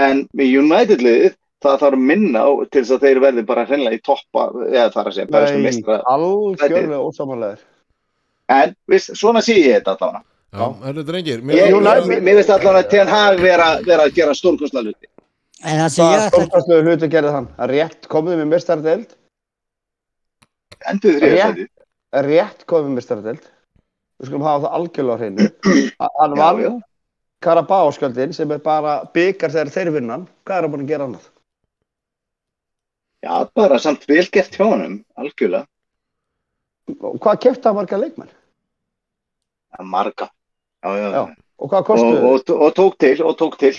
En 0.00 0.22
með 0.34 0.54
United 0.62 1.04
liðið 1.04 1.34
það 1.64 1.80
þarf 1.84 2.02
minna 2.10 2.44
á, 2.44 2.50
til 2.68 2.82
þess 2.82 2.94
að 2.96 3.06
þeir 3.06 3.20
verði 3.24 3.46
bara 3.48 3.64
hreinlega 3.68 3.98
í 3.98 4.04
toppa 4.04 4.46
eða 4.68 4.90
þar 4.94 5.10
að 5.10 5.16
segja, 5.16 5.28
Nei, 5.32 5.62
mistra 5.64 5.98
algjörlega 6.12 7.00
ósamanlegar. 7.00 7.62
en 8.52 8.74
viðst, 8.90 9.14
svona 9.16 9.40
sé 9.44 9.56
ég 9.56 9.78
þetta 9.78 9.94
allavega. 9.94 10.24
Já, 10.54 10.66
herru 10.84 11.04
drengir 11.08 11.40
ég, 11.40 11.44
mér, 11.44 11.72
mér 12.04 12.20
mér 12.22 12.36
finnst 12.40 12.52
allavega 12.52 12.82
að 12.84 12.90
Ten 12.92 13.08
Hag 13.10 13.40
vera, 13.40 13.70
vera 13.86 14.04
að 14.06 14.18
gera 14.18 14.36
stórkostla 14.36 14.84
hluti 14.84 15.08
En 15.62 15.78
það 15.80 15.90
Það 15.94 16.10
ég 16.10 16.14
er 16.18 16.24
ætla 16.24 16.30
stórkastlegu 16.38 16.88
hluti 16.88 17.08
gerði 17.12 17.34
hann. 17.36 17.46
Að 17.58 17.70
Rétt 17.74 18.08
komið 18.12 18.40
með 18.40 18.48
mistardeld, 18.54 19.12
endur 20.90 21.20
þrjóð 21.20 21.60
Rétt. 22.28 22.64
komið 22.70 22.88
með 22.90 22.96
mistardeld. 22.98 23.44
Við 24.18 24.28
skulum 24.28 24.44
hafa 24.46 24.64
það 24.66 24.74
algjörlega 24.78 25.14
á 25.14 25.20
hreinu. 25.22 25.46
Hann 26.20 26.36
já. 26.62 26.72
Karabáskjöldin 27.44 28.32
sem 28.32 28.50
er 28.54 28.60
bara 28.64 28.92
byggar 29.12 29.52
þegar 29.52 29.70
þeir 29.74 29.90
vinnan. 29.98 30.26
Hvað 30.46 30.56
er 30.56 30.64
hann 30.64 30.72
búin 30.74 30.84
að 30.86 30.92
gera 30.94 31.08
annað? 31.08 31.30
já, 33.24 33.34
bara 33.56 33.78
samt 33.80 34.02
vel 34.08 34.24
gert 34.32 34.52
hjá 34.56 34.64
honum 34.68 34.98
algjörlega, 35.16 35.64
Og 37.00 37.14
hvað 37.24 37.38
kefti 37.40 37.68
hann 37.68 37.76
marga 37.78 37.96
leikmenn? 37.96 38.28
Það 39.72 39.80
er 39.80 39.88
marga 39.88 40.26
já, 40.28 40.90
já, 41.00 41.08
Já. 41.14 41.22
Og 41.58 41.70
hvað 41.70 41.78
Og, 41.80 41.86
kostuðu? 41.88 42.32
og, 42.34 42.50
og 42.66 42.74
tók 42.76 42.98
til 43.00 43.14
og 43.24 43.36
tók 43.40 43.56
til 43.60 43.72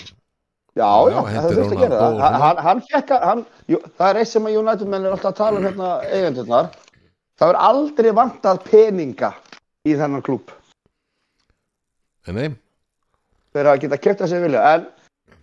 Já, 0.76 0.88
Já, 1.08 1.20
það 1.24 1.46
þurfti 1.56 1.76
að 1.76 1.80
gera 1.80 1.98
það. 2.02 2.18
Hann, 2.42 2.58
hann, 2.66 2.80
fekk 2.90 3.12
að, 3.16 3.22
hann, 3.30 3.42
jú, 3.72 3.78
það 3.96 4.10
er 4.10 4.18
eitt 4.20 4.28
sem 4.32 4.48
að 4.48 4.56
United 4.60 4.90
menn 4.92 5.06
er 5.08 5.14
alltaf 5.16 5.30
að 5.32 5.38
tala 5.38 5.60
um 5.60 5.64
hérna 5.68 5.90
eigendurnar. 6.10 6.68
Það 7.40 7.52
er 7.52 7.58
aldrei 7.68 8.10
vantað 8.16 8.60
peninga 8.66 9.30
í 9.88 9.94
þennan 9.96 10.24
klúb. 10.26 10.52
nei, 12.28 12.50
Þeir 13.56 13.70
að 13.72 13.80
geta 13.86 13.98
keft 14.04 14.20
að 14.26 14.32
sér 14.34 14.42
vilja. 14.44 14.62
En, 14.76 14.86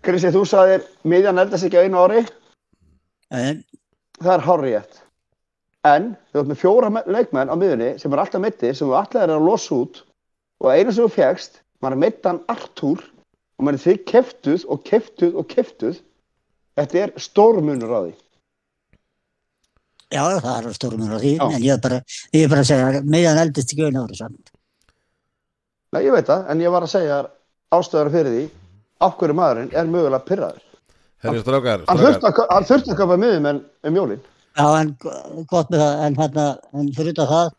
Krissi, 0.05 0.30
þú 0.35 0.43
sagðir, 0.45 0.84
miðjan 1.07 1.39
eldast 1.41 1.65
ekki 1.65 1.80
á 1.81 1.85
einu 1.88 2.01
ári. 2.03 2.26
En 3.34 3.64
Það 4.23 4.34
er 4.35 4.43
hárri 4.45 4.73
rétt. 4.76 4.99
En, 5.89 6.11
þú 6.31 6.39
ert 6.43 6.49
með 6.51 6.60
fjóra 6.61 6.89
me- 6.93 7.03
leikmenn 7.10 7.49
á 7.49 7.55
miðjunni 7.57 7.88
sem 7.99 8.14
er 8.14 8.22
alltaf 8.22 8.41
mittir, 8.43 8.76
sem 8.77 8.88
þú 8.88 8.93
alltaf 8.99 9.23
er 9.26 9.34
að 9.34 9.47
losa 9.47 9.73
út. 9.76 10.03
Og 10.61 10.69
einu 10.72 10.93
sem 10.93 11.03
þú 11.07 11.10
fegst, 11.15 11.57
maður 11.81 11.99
mittan 12.05 12.39
Artúr 12.53 13.01
og 13.64 13.68
maður 13.69 13.84
þið 13.85 13.99
keftuð 14.11 14.65
og 14.76 14.81
keftuð 14.90 15.38
og 15.40 15.48
keftuð. 15.53 15.99
Þetta 16.76 16.99
er 17.06 17.11
stórmunur 17.22 17.91
á 17.95 17.99
því. 18.03 18.14
já, 20.14 20.23
það 20.44 20.68
er 20.68 20.76
stórum 20.77 20.99
mér 21.02 21.15
á 21.15 21.19
því, 21.23 21.30
Já. 21.38 21.45
en 21.56 21.64
ég 21.64 21.72
er 21.73 21.80
bara, 21.81 21.98
ég 22.34 22.44
er 22.45 22.49
bara 22.52 22.61
að 22.61 22.68
segja 22.69 22.90
að 22.90 23.07
meðan 23.15 23.40
eldist 23.44 23.72
ekki 23.73 23.85
einu 23.88 24.03
ári 24.03 24.18
samt. 24.19 24.52
Nei, 25.94 26.02
ég 26.06 26.14
veit 26.14 26.27
það, 26.27 26.44
en 26.53 26.61
ég 26.61 26.73
var 26.73 26.85
að 26.85 26.91
segja 26.94 27.18
ástöðar 27.73 28.11
fyrir 28.14 28.35
því 28.35 28.44
af 29.07 29.15
hverju 29.18 29.35
maðurinn 29.40 29.72
er 29.73 29.90
mögulega 29.90 30.26
pyrraður. 30.27 30.61
herru 31.23 31.41
strákar, 31.41 31.85
Hann 31.88 31.98
strákar 31.98 32.14
þurfti 32.14 32.30
að, 32.30 32.53
hann 32.53 32.68
þurfti 32.69 32.94
að 32.94 32.99
köpa 33.02 33.18
miðum 33.23 33.49
en 33.49 33.61
um 33.90 33.95
jólinn. 34.02 34.23
Já, 34.57 34.68
en 34.81 34.98
go- 35.02 35.45
gott 35.49 35.69
með 35.73 35.80
það, 35.81 36.06
en 36.06 36.15
hérna, 36.22 36.45
en 36.73 36.91
fyrir 36.94 37.14
það, 37.18 37.53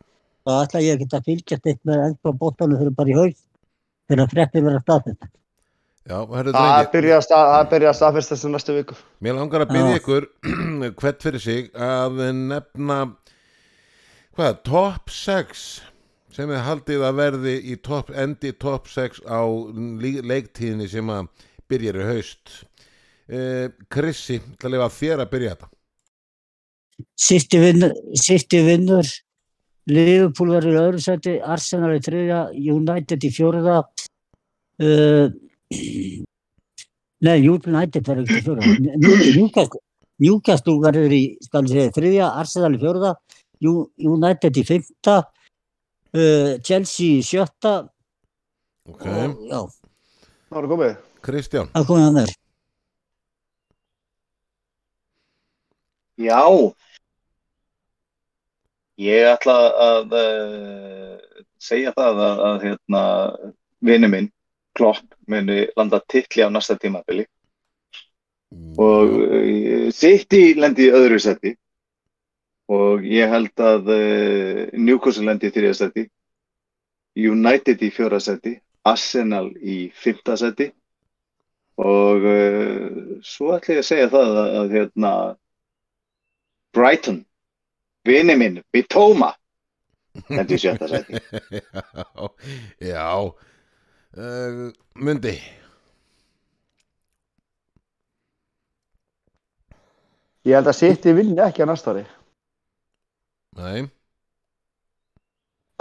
þá 0.46 0.52
ætla 0.62 0.82
ég 0.84 1.06
að 1.10 1.24
fylgjast 1.30 1.66
eitt 1.72 1.80
með 1.84 2.04
ennska 2.08 2.34
bóttanum 2.38 2.78
fyrir 2.78 2.94
bara 2.94 3.08
í 3.10 3.18
haug, 3.18 3.34
fyrir 4.08 4.22
að 4.26 4.30
frekti 4.36 4.62
vera 4.62 4.82
staðið. 4.86 5.16
Já, 6.08 6.18
herru 6.36 6.52
Það 6.52 6.68
drengir. 6.68 6.90
byrja 6.94 7.16
að 7.18 7.24
stað- 7.26 7.50
það 7.54 7.70
byrja 7.72 7.88
að 7.92 7.98
staðfesta 8.00 8.34
þessu 8.36 8.50
næstu 8.54 8.76
viku. 8.78 8.96
Mér 9.24 9.38
langar 9.38 9.64
að 9.64 9.72
byrja 9.74 9.98
ykkur 10.00 10.26
hvert 11.00 11.24
fyrir 11.26 11.40
sig 11.44 11.70
að 11.74 12.20
nefna 12.40 12.98
hvað, 14.36 14.60
top 14.66 15.10
6 15.14 15.64
sem 16.34 16.50
er 16.50 16.64
haldið 16.66 17.04
að 17.06 17.18
verði 17.20 17.56
í 17.70 17.76
top, 17.78 18.08
endi 18.10 18.50
top 18.58 18.88
6 18.90 19.20
á 19.30 19.40
leiktíðinni 20.26 20.88
sem 20.90 21.10
að 21.14 21.28
byrjar 21.70 22.00
í 22.02 22.06
haust. 22.08 22.56
Eh, 23.30 23.68
Krissi, 23.88 24.40
ætla 24.42 24.68
að 24.68 24.74
lifa 24.74 24.88
þér 24.98 25.22
að 25.22 25.30
byrja 25.30 25.52
þetta. 25.54 25.68
Sýtti 27.18 27.60
vinnur, 27.62 27.94
City 28.20 28.60
vinnur, 28.66 29.06
Liverpool 29.90 30.50
verður 30.56 30.74
í 30.74 30.82
öðru 30.82 31.00
seti, 31.02 31.36
Arsenal 31.42 31.94
í 31.96 32.02
þriðja, 32.04 32.40
United 32.74 33.24
í 33.26 33.30
fjóruða, 33.34 33.78
uh, 34.82 35.26
nei, 37.24 37.38
United 37.40 38.04
verður 38.08 38.26
ekki 38.26 38.42
fjóruða, 38.48 38.74
Newcastle, 39.36 39.82
Newcastle 40.24 40.76
verður 40.82 41.14
í, 41.16 41.22
segja, 41.48 41.88
þriðja, 41.96 42.32
Arsenal 42.42 42.74
í 42.76 42.82
fjóruða, 42.82 43.14
United 43.64 44.60
í 44.60 44.66
fymta, 44.68 45.16
uh, 46.12 46.52
Chelsea 46.64 47.20
í 47.20 47.24
sjötta, 47.24 47.78
ok, 48.90 49.08
og, 49.08 49.40
já, 49.48 49.62
Það 50.54 50.60
var 50.60 50.66
komið. 50.70 50.90
Kristján. 51.24 51.68
Það 51.74 51.86
komið 51.88 52.04
að 52.06 52.12
mér. 52.14 52.32
Já, 56.22 56.42
ég 59.02 59.30
ætla 59.32 59.56
að 59.82 60.14
uh, 60.20 61.40
segja 61.58 61.90
það 61.96 62.20
að, 62.28 62.42
að 62.50 62.68
hérna, 62.68 63.02
vini 63.90 64.12
minn, 64.12 64.30
Klopp, 64.74 65.06
muni 65.30 65.66
landa 65.76 66.00
titli 66.08 66.42
á 66.42 66.50
næsta 66.50 66.76
tímabili. 66.80 67.26
Og 68.78 69.12
uh, 69.20 69.90
City 69.94 70.54
lendi 70.58 70.88
í 70.88 70.94
öðru 70.94 71.20
seti. 71.22 71.54
Og 72.74 73.04
ég 73.06 73.30
held 73.30 73.60
að 73.60 73.90
uh, 73.92 74.60
Newcastle 74.80 75.26
lendi 75.28 75.50
í 75.50 75.54
þriða 75.54 75.78
seti, 75.82 76.06
United 77.14 77.82
í 77.84 77.90
fjóra 77.94 78.18
seti, 78.22 78.56
Arsenal 78.88 79.50
í 79.60 79.90
fymta 79.94 80.38
seti. 80.40 80.70
Og 81.82 82.26
uh, 82.30 83.14
svo 83.26 83.54
ætla 83.54 83.78
ég 83.78 83.84
að 83.84 83.88
segja 83.90 84.10
það 84.12 84.36
að, 84.42 84.52
að 84.60 84.76
hérna, 84.78 85.14
Brighton, 86.74 87.24
vini 88.06 88.38
minn, 88.38 88.62
Bitoma, 88.74 89.34
lendi 90.30 90.58
í 90.58 90.62
sjötta 90.62 90.90
seti. 90.90 91.22
já, 92.90 92.94
já. 92.94 93.08
Uh, 94.14 94.70
Mundi 94.94 95.34
Ég 100.44 100.52
held 100.54 100.68
að 100.68 100.76
City 100.78 101.14
vinni 101.16 101.40
ekki 101.40 101.64
á 101.64 101.66
næsta 101.66 101.94
ári. 101.94 102.04
Nei, 103.58 103.86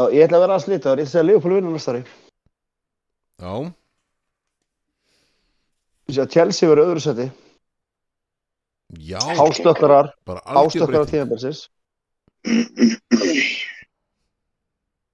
Og 0.01 0.13
ég 0.15 0.23
ætla 0.25 0.39
að 0.39 0.43
vera 0.45 0.55
að 0.57 0.63
slita 0.63 0.89
þar, 0.89 1.01
ég 1.03 1.09
ætla 1.09 1.21
að 1.21 1.27
Liverpool 1.27 1.55
vinna 1.57 1.73
næsta 1.73 1.93
ári. 1.93 2.03
já 3.43 3.53
Ég 6.07 6.15
sé 6.15 6.21
að 6.23 6.33
Chelsea 6.33 6.69
verður 6.69 6.89
öðru 6.93 7.03
seti. 7.03 7.27
Já, 8.99 9.19
hástökkarar 9.37 10.09
breyting. 10.25 11.11
tíðanbelsins. 11.11 11.61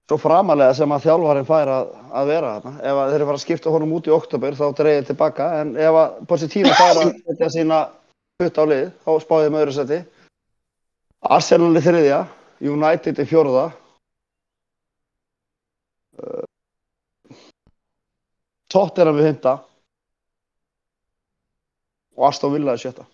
Svo 0.10 0.18
framalega 0.18 0.74
sem 0.74 0.90
að 0.90 1.04
þjálfarinn 1.04 1.46
fær 1.46 1.70
að, 1.70 1.90
að 2.18 2.30
vera 2.32 2.52
þarna. 2.56 2.72
Ef 2.82 3.00
að 3.00 3.10
þeir 3.12 3.16
eru 3.16 3.26
að 3.26 3.28
fara 3.30 3.38
að 3.38 3.42
skipta 3.44 3.74
honum 3.76 3.92
út 3.94 4.08
í 4.10 4.14
oktober 4.16 4.56
þá 4.58 4.64
dreigir 4.80 5.04
tilbaka. 5.06 5.50
En 5.60 5.74
ef 5.78 5.98
að 6.00 6.16
Pochettino 6.32 6.72
fær 6.74 7.02
að 7.04 7.12
setja 7.28 7.50
sína 7.54 7.78
putt 8.42 8.58
á 8.58 8.64
lið, 8.72 8.88
þá 9.06 9.12
spáðið 9.22 9.54
með 9.54 9.62
öðru 9.62 9.76
seti. 9.76 10.00
Arsenal 11.38 11.70
í 11.78 11.84
þriðja, 11.86 12.18
United 12.72 13.22
í 13.22 13.26
fjórða. 13.30 13.68
Uh, 16.18 16.48
Tottenham 18.74 19.22
í 19.22 19.28
fymta. 19.28 19.56
Og 22.18 22.28
Aston 22.32 22.58
Villa 22.58 22.74
í 22.74 22.82
sjötta. 22.82 23.06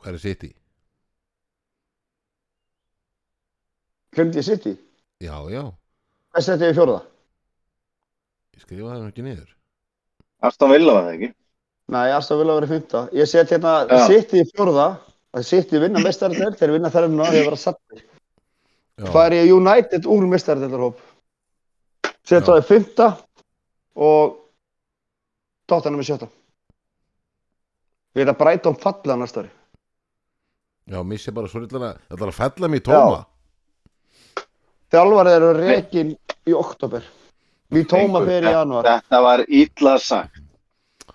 Hvað 0.00 0.16
er 0.16 0.24
City? 0.24 0.52
Glemdi 4.16 4.40
ég 4.40 4.48
City? 4.48 4.76
Já, 5.24 5.36
já, 5.52 5.62
Hvað 6.34 6.44
setja 6.48 6.68
ég 6.68 6.74
í 6.74 6.76
fjórða? 6.78 7.00
ég 8.54 8.62
skrifaði 8.64 8.90
það 8.92 9.02
nú 9.04 9.10
ekki 9.12 9.24
niður 9.26 9.50
Aston 10.44 10.70
Villa 10.74 10.92
var 10.96 11.06
það 11.08 11.14
ekki? 11.16 11.28
Nei, 11.94 12.06
Aston 12.16 12.38
Villa 12.40 12.54
verið 12.58 12.72
fymta. 12.74 13.00
Ég 13.16 13.28
set 13.28 13.50
hérna 13.52 13.72
Já. 13.88 14.06
City 14.08 14.40
í 14.42 14.46
fjórða. 14.50 14.86
Það 15.34 15.46
City 15.48 15.80
vinna 15.82 16.00
mestarðel, 16.04 16.50
þeir 16.56 16.72
vinna 16.74 16.90
þærfuna 16.92 17.26
þeir 17.32 17.46
vera 17.48 17.58
sattir. 17.60 18.02
Já, 19.00 19.06
Það 19.10 19.24
er 19.26 19.36
ég 19.38 19.52
United 19.56 20.06
úr 20.14 20.26
mestarðeldarhóp. 20.30 21.00
Setja 22.24 22.40
Já. 22.40 22.46
það 22.48 22.60
í 22.62 22.66
fymta 22.68 23.08
og 24.08 24.36
Tottenham 25.68 26.00
í 26.04 26.06
sjötta. 26.08 26.28
Við 28.14 28.22
erum 28.26 28.36
að 28.36 28.40
Brighton 28.44 28.76
falla 28.84 29.16
næsta 29.20 29.42
ári. 29.44 29.50
já 30.86 31.00
missi 31.02 31.32
bara 31.32 31.48
svo 31.48 31.60
lillana 31.64 31.94
Það 32.10 32.22
er 32.22 32.28
að 32.32 32.36
fella 32.38 32.68
mig 32.68 32.80
í 32.82 32.84
tóma 32.84 33.24
Þjálfarið 34.94 35.36
eru 35.40 35.52
rekin 35.58 36.14
í 36.46 36.56
oktober. 36.56 37.04
Við 37.74 37.86
tóma 37.90 38.22
fyrir 38.22 38.48
í 38.50 38.54
janúar. 38.54 38.86
Þetta 38.86 39.20
var 39.24 39.44
illa 39.48 39.94
sagt. 39.98 40.42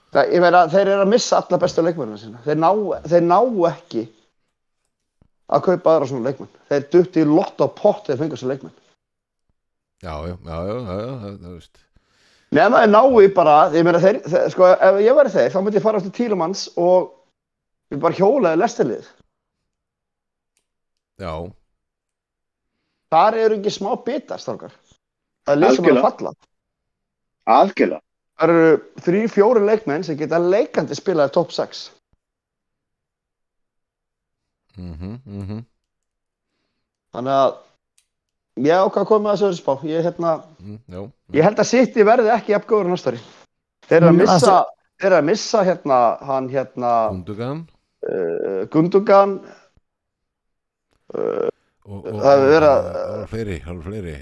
Það, 0.09 0.31
ég 0.33 0.41
meina, 0.43 0.63
þeir 0.71 0.87
eru 0.87 1.03
að 1.05 1.11
missa 1.13 1.39
alla 1.39 1.59
bestu 1.61 1.85
leikmennina 1.85 2.19
sína. 2.19 2.41
Þeir 2.43 2.57
ná, 2.59 2.69
þeir 3.05 3.27
ná 3.29 3.37
ekki 3.69 4.07
að 5.49 5.65
kaupa 5.67 5.93
aðra 5.93 6.09
svona 6.09 6.31
leikmenn. 6.31 6.49
Þeir 6.69 6.87
dutti 6.95 7.23
í 7.23 7.29
lott 7.29 7.61
á 7.61 7.67
pott 7.69 8.07
þegar 8.07 8.23
fengur 8.23 8.39
þessu 8.39 8.49
leikmenn. 8.49 8.75
Já, 9.99 10.15
já, 10.25 10.33
já, 10.33 10.57
já, 10.63 10.73
já, 10.73 10.97
já, 11.03 11.13
það, 11.21 11.39
það 11.43 11.53
veist 11.53 11.85
Nefna 12.55 12.79
þeir 12.81 12.91
nái 12.95 13.31
bara, 13.35 13.55
ég 13.75 13.85
meina 13.85 13.99
þeir, 14.01 14.19
þeir, 14.25 14.45
sko, 14.53 14.67
ef 14.73 14.99
ég 15.03 15.17
væri 15.17 15.31
þeir, 15.33 15.49
þá 15.53 15.57
myndi 15.61 15.77
ég 15.77 15.83
fara 15.83 15.99
eftir 15.99 16.13
Tílumanns 16.17 16.63
og 16.81 17.09
við 17.91 17.99
bara 18.05 18.17
hjólaði 18.17 18.61
lestilið 18.61 19.09
Já, 21.19 21.33
þar 23.13 23.39
eru 23.43 23.59
ekki 23.59 23.73
smá 23.73 23.91
bitar 24.05 24.41
strákar. 24.41 24.75
Það 25.45 25.55
er 25.55 25.61
lið 25.63 25.75
sem 25.75 25.89
er 25.89 25.97
að 25.97 26.07
falla 26.07 26.33
algjörlega. 27.49 28.03
Það 28.39 28.51
eru 28.53 28.75
þrý, 29.03 29.21
fjóri 29.33 29.63
leikmenn 29.67 30.05
sem 30.07 30.17
geta 30.19 30.39
leikandi 30.39 30.95
spilaði 30.95 31.33
top 31.35 31.51
6 31.51 31.81
mhm, 34.79 35.17
mhm. 35.25 35.65
Þannig 37.09 37.35
að 37.35 37.51
ég 38.69 38.83
ákvað 38.85 39.01
að 39.01 39.09
koma 39.09 39.33
öðru 39.33 39.57
spá. 39.57 39.71
Ég, 39.89 40.03
hérna, 40.05 40.35
mm, 40.61 40.77
Já, 40.93 41.01
ég 41.35 41.47
held 41.47 41.61
að 41.63 41.69
City 41.71 42.05
verði 42.05 42.31
ekki 42.35 42.53
jafn 42.53 42.69
góður 42.69 42.91
næsta 42.93 43.13
ári. 43.13 43.21
Þeir 43.89 43.97
eru 43.97 44.11
að 44.11 44.13
Mm, 44.13 44.21
missa 44.21 44.57
þeir 44.99 45.09
eru 45.09 45.17
að 45.19 45.27
missa 45.31 45.63
hérna 45.65 45.99
hann 46.29 46.49
hérna 46.53 46.91
Gundogan. 47.09 47.63
Uh, 48.05 48.61
Gundogan 48.71 49.39
og, 51.09 51.17
og, 51.19 51.48
Það 51.89 52.27
hefur 52.29 52.51
verið 52.53 52.69
að- 52.69 52.89
Það 52.93 53.15
var 53.19 53.29
fleiri, 53.33 53.57
það 53.65 53.75
var 53.79 53.87
fleiri 53.89 54.17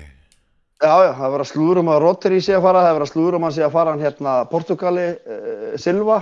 Já, 0.77 0.93
já, 1.07 1.11
það 1.17 1.31
var 1.33 1.41
að 1.41 1.49
slúður 1.51 1.79
um 1.81 1.87
að 1.89 2.01
Rotary 2.03 2.39
sé 2.45 2.53
að 2.53 2.61
fara, 2.67 2.81
það 2.85 2.93
var 2.97 3.03
að 3.07 3.09
slúður 3.11 3.35
um 3.39 3.45
að 3.47 3.53
sé 3.55 3.63
að 3.65 3.71
fara 3.73 3.91
hann 3.95 4.03
hérna 4.05 4.33
Portugali, 4.51 5.05
uh, 5.25 5.77
Silva, 5.81 6.17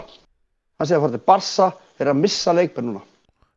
hann 0.80 0.88
sé 0.88 0.95
að 0.95 1.01
fara 1.03 1.11
til 1.17 1.26
Barca, 1.27 1.65
þeir 1.97 2.05
eru 2.07 2.13
að 2.13 2.22
missa 2.23 2.53
leikmenn 2.55 2.88
núna. 2.88 3.01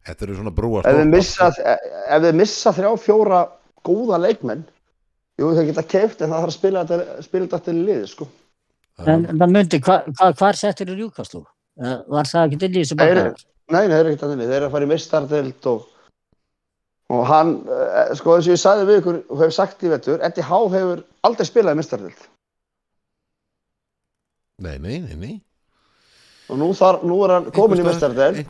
Þetta 0.09 0.27
eru 0.27 0.35
svona 0.41 0.51
brúa 0.57 0.81
Ef 0.83 0.97
þeir 0.99 1.07
missa, 1.13 1.49
ef 1.55 2.23
þeir 2.25 2.35
missa 2.41 2.73
þrjá, 2.75 2.91
fjóra 3.05 3.41
góða 3.87 4.19
leikmenn, 4.25 4.65
jú, 5.39 5.53
þeir 5.55 5.69
geta 5.71 5.85
keift 5.95 6.21
en 6.27 6.31
það 6.35 6.43
þarf 6.43 6.51
að 6.51 6.57
spila 6.59 6.83
þetta, 6.91 7.23
spila 7.29 7.47
þetta 7.47 7.61
til 7.69 7.77
liði, 7.79 8.09
sko. 8.11 8.29
En 9.07 9.27
það 9.39 9.53
myndi, 9.55 9.79
hva, 9.87 10.01
hva, 10.19 10.33
hvar 10.35 10.59
settur 10.59 10.91
þú 10.91 10.97
Newcastle? 10.99 11.45
Eh, 11.79 11.95
Var 12.11 12.25
það 12.27 12.49
ekki 12.49 12.59
til 12.59 12.73
í 12.75 12.83
þessu 12.83 12.99
Þeir, 12.99 13.23
bakka? 13.23 13.47
nei, 13.71 13.87
nei, 13.87 13.95
þeir 13.95 14.01
eru 14.03 14.11
ekkert 14.17 14.27
að 14.27 14.43
þeir 14.43 14.57
eru 14.59 14.67
að 14.67 14.75
fara 14.75 14.89
í 14.89 14.91
mistardelt 14.91 15.67
og, 15.71 15.87
og 17.09 17.23
hann, 17.29 17.55
uh, 17.69 18.11
sko, 18.19 18.37
eins 18.37 18.49
og 18.49 18.53
ég 18.55 18.61
sagði 18.61 18.89
við 18.89 18.99
ykkur 19.01 19.21
og 19.33 19.43
hef 19.45 19.55
sagt 19.57 19.85
í 19.87 19.93
vettur, 19.93 20.21
Eddie 20.25 20.45
Howe 20.45 20.69
hefur 20.75 21.05
aldrei 21.25 21.47
spilað 21.49 21.77
í 21.77 21.81
mistardelt. 21.81 22.27
Nei, 24.59 24.77
nei, 24.83 24.99
nei, 25.05 25.15
nei. 25.17 25.35
Og 26.49 26.59
nú, 26.61 26.73
þar, 26.77 27.03
nú 27.07 27.19
er 27.27 27.35
hann 27.37 27.49
komin 27.55 27.79
í 27.81 27.85
einhvers 27.85 28.03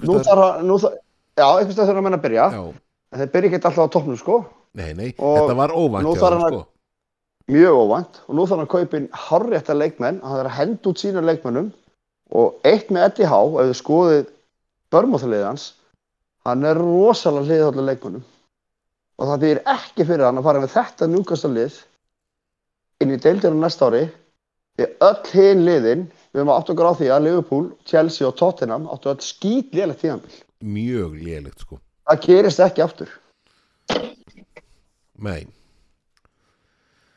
nú 0.06 0.16
hann, 0.22 0.66
nú 0.66 0.78
þarf, 0.80 0.96
já, 1.38 1.46
einhvers 1.46 1.74
stað 1.76 1.90
þurfa 1.90 2.00
að 2.00 2.06
menna 2.06 2.20
að 2.20 2.24
byrja. 2.26 2.46
Já, 2.54 2.62
En 3.08 3.22
þeir 3.22 3.30
byrja 3.32 3.48
ekki 3.48 3.58
alltaf 3.64 3.78
á 3.88 3.92
toppnum 3.94 4.16
sko, 4.20 4.34
nei, 4.76 4.90
nei, 4.92 5.06
Og 5.16 5.36
þetta 5.38 5.54
var 5.56 5.72
óvænt 5.72 6.04
þeim, 6.04 6.24
hann 6.28 6.42
að- 6.44 6.52
sko. 6.52 6.64
mjög 7.48 7.78
óvænt. 7.82 8.18
Og 8.28 8.34
nú 8.36 8.42
þarf 8.44 8.56
hann 8.58 8.66
að 8.66 8.72
kaupa 8.74 8.96
inn 8.98 9.08
hárrétta 9.08 9.76
leikmenn, 9.78 10.20
hann 10.20 10.36
þarf 10.38 10.50
að 10.50 10.58
henda 10.58 10.90
út 10.90 10.98
sína 11.00 11.22
leikmennum 11.24 11.70
og 12.36 12.58
eitt 12.64 12.90
með 12.90 13.04
Eddie 13.06 13.26
Howe, 13.30 13.62
ef 13.62 13.70
þið 13.70 13.78
skoðið 13.82 14.26
börmáþalið 14.92 15.44
hans, 15.46 15.64
hann 16.44 16.64
er 16.64 16.74
rosalega 16.76 17.48
hliðhóllega 17.48 17.88
leikmennum 17.92 18.24
og 19.18 19.28
það 19.30 19.44
þýðir 19.44 19.60
ekki 19.74 20.06
fyrir 20.06 20.26
hann 20.28 20.40
að 20.40 20.48
fara 20.48 20.62
með 20.62 20.74
þetta 20.76 21.08
njúkasta 21.10 21.50
lið 21.52 21.78
inn 23.02 23.14
í 23.14 23.20
deildinu 23.22 23.58
næsta 23.58 23.90
ári 23.90 24.04
því 24.78 24.86
öll 25.08 25.30
hinn 25.32 25.64
liðin, 25.66 26.06
við 26.30 26.40
höfum 26.40 26.54
átt 26.54 26.70
okkur 26.72 26.90
á 26.90 26.98
því 27.00 27.10
að 27.10 27.24
Liverpool, 27.26 27.64
Chelsea 27.88 28.28
og 28.28 28.36
Tottenham 28.38 28.86
áttu 28.92 29.10
öll 29.10 29.22
skýt 29.26 29.74
lélegt 29.74 30.04
tíðanbíl. 30.04 30.36
Mjög 30.62 31.16
lélegt, 31.18 31.64
sko 31.66 31.80
Það 32.08 32.22
gerist 32.24 32.62
ekki 32.64 32.82
aftur. 32.84 33.10
Nei, 35.18 35.48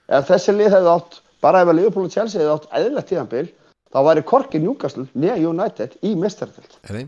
ef 0.10 0.26
þessi 0.28 0.56
lið 0.57 0.73
hefði 0.73 0.94
átt 0.95 1.19
bara 1.45 1.61
ef 1.61 1.69
að 1.69 1.78
Liverpool 1.78 2.07
og 2.10 2.14
Chelsea 2.15 2.41
hefði 2.41 2.56
átt 2.56 2.69
eðlilegt 2.80 3.11
tíðanbíl 3.11 3.48
þá 3.94 3.99
væri 4.07 4.26
Korki 4.26 4.61
Newcastle 4.64 5.06
nýja 5.14 5.38
United 5.52 5.98
í 6.02 6.15
nei 6.18 7.06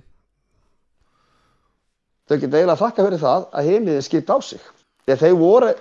Þau 2.23 2.37
geta 2.39 2.55
eiginlega 2.55 2.79
þakka 2.79 3.03
fyrir 3.03 3.19
það 3.19 3.45
að 3.51 3.65
heimiðin 3.67 4.05
skipt 4.05 4.29
á 4.31 4.37
sig. 4.39 4.61
Þegar 5.03 5.21
þeir 5.23 5.37
voru 5.39 5.71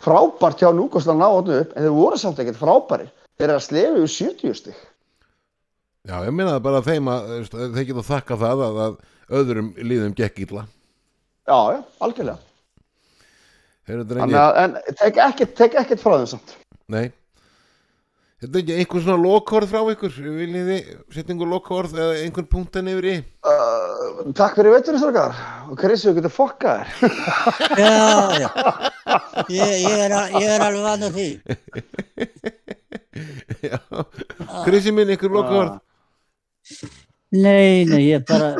frábært 0.00 0.62
hjá 0.62 0.70
Newcastle 0.74 1.14
að 1.14 1.20
ná 1.20 1.28
átnu 1.28 1.58
upp 1.64 1.74
en 1.74 1.86
þeir 1.86 1.96
voru 1.96 2.20
samt 2.20 2.42
ekkert 2.42 2.60
frábæri. 2.60 3.08
Þeir 3.36 3.48
eru 3.48 3.58
að 3.58 3.66
slefi 3.66 4.02
úr 4.04 4.12
70 4.14 4.58
stig. 4.58 4.82
Já, 6.08 6.16
ég 6.24 6.32
minnaði 6.32 6.64
bara 6.64 6.82
þeim 6.84 7.08
að 7.12 7.32
veist, 7.34 7.56
að 7.56 7.74
þeir 7.76 7.88
geta 7.90 8.06
þakka 8.08 8.38
það 8.40 8.62
að, 8.66 8.78
að 8.84 9.40
öðrum 9.40 9.72
líðum 9.76 10.14
gekk 10.16 10.44
illa 10.46 10.66
Já, 11.50 11.58
já, 11.74 11.80
algjörlega. 12.04 12.38
Þannig 13.90 14.36
að, 14.38 14.58
en 14.62 14.76
tek 15.00 15.16
ekkert 15.82 16.02
frá 16.02 16.14
þeim 16.14 16.28
samt. 16.30 16.54
nei 16.90 17.10
Þetta 18.40 18.56
er 18.56 18.62
ekki 18.62 18.76
einhver 18.80 19.02
svona 19.04 19.20
lokhorð 19.20 19.68
frá 19.68 19.80
ykkur 19.92 20.14
Viljið 20.16 20.68
þið 20.70 20.86
setja 21.12 21.34
einhver 21.34 21.50
lokhorð 21.50 21.98
eða 21.98 22.14
einhvern 22.22 22.46
punktan 22.54 22.88
yfir 22.88 23.08
í 23.10 23.16
Uh, 23.40 24.32
takk 24.36 24.58
fyrir 24.58 24.74
veiturinn, 24.74 25.00
strókar. 25.00 25.36
Og 25.72 25.78
Chris, 25.80 26.02
þú 26.04 26.12
getur 26.18 26.32
fokkað 26.34 26.82
þér. 27.00 27.14
Já, 27.80 28.40
já. 28.42 28.50
Ég, 29.48 29.70
ég, 29.80 29.94
er, 30.04 30.12
ég 30.36 30.50
er 30.52 30.64
alveg 30.66 30.84
vann 30.84 31.04
á 31.04 31.10
því. 31.14 31.28
Já, 33.64 33.78
Krissi 34.66 34.92
minn, 34.94 35.10
einhver 35.12 35.32
lokhorð 35.34 35.78
Nei, 37.32 37.84
nei, 37.88 38.02
ég 38.10 38.24
bara, 38.28 38.52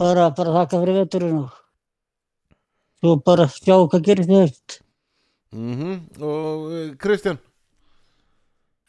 bara, 0.00 0.28
bara 0.36 0.56
þakka 0.56 0.80
fyrir 0.82 0.98
veturinn 1.02 1.38
og 1.42 1.54
svo 3.02 3.16
bara 3.26 3.48
sjá 3.50 3.76
hvað 3.76 4.04
gerir 4.08 4.28
þið. 4.28 4.76
mm 5.52 5.96
Og 6.22 6.68
uh, 6.72 6.84
Kristján 7.02 7.40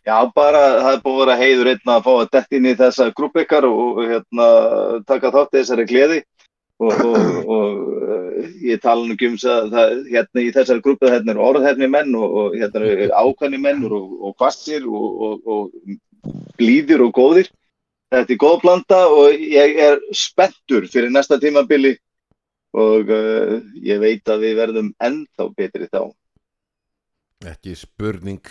Já, 0.03 0.17
bara 0.35 0.61
það 0.83 0.89
er 0.89 1.01
búið 1.03 1.13
að 1.13 1.21
vera 1.21 1.35
heiður 1.39 1.69
einn 1.71 1.91
að 1.93 2.01
fá 2.03 2.11
að 2.13 2.29
detta 2.33 2.57
inn 2.57 2.65
í 2.67 2.75
þessa 2.79 3.05
grúpp 3.15 3.37
ykkar 3.39 3.67
og, 3.69 4.01
hérna, 4.03 4.47
taka 5.07 5.31
þátt 5.31 5.53
í 5.53 5.59
þessari 5.61 5.85
gleði 5.87 6.17
og, 6.83 6.91
og, 6.91 7.47
og 7.55 7.77
uh, 8.03 8.49
ég 8.67 8.81
tala 8.83 9.05
nú 9.07 9.15
ekki 9.15 9.29
um 9.31 9.37
það, 9.39 9.77
hérna 10.09 10.43
í 10.43 10.49
þessari 10.57 10.83
grúpu 10.83 11.07
hérna 11.07 11.31
eru 11.31 11.45
orðhefni 11.47 11.89
menn 11.93 12.11
og, 12.19 12.57
hérna 12.57 12.83
eru 12.91 13.07
ákvæmni 13.15 13.61
menn 13.63 13.87
og, 13.87 14.33
kvassir 14.41 14.83
og, 14.91 15.47
og, 15.47 15.71
blíðir 16.59 17.03
og 17.07 17.15
góðir. 17.15 17.51
Þetta 18.13 18.35
er 18.35 18.43
góð 18.43 18.59
blanda 18.61 19.01
og 19.09 19.39
ég 19.39 19.79
er 19.87 20.03
spenntur 20.15 20.85
fyrir 20.91 21.15
næsta 21.15 21.39
tímabili 21.39 21.95
og 22.75 23.07
uh, 23.07 23.55
ég 23.79 24.03
veit 24.03 24.27
að 24.27 24.49
við 24.49 24.59
verðum 24.59 24.93
ennþá 24.99 25.49
betri 25.55 25.87
þá. 25.87 26.11
Ekki 27.55 27.75
spurning 27.79 28.43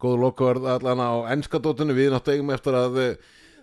Góð 0.00 0.16
lokhorð 0.24 0.68
allan 0.74 1.02
á 1.02 1.10
ennskadóttunum 1.34 1.98
Við 1.98 2.12
náttúrulega 2.14 2.56
eftir 2.56 2.78
að 2.78 3.00
uh, 3.02 3.10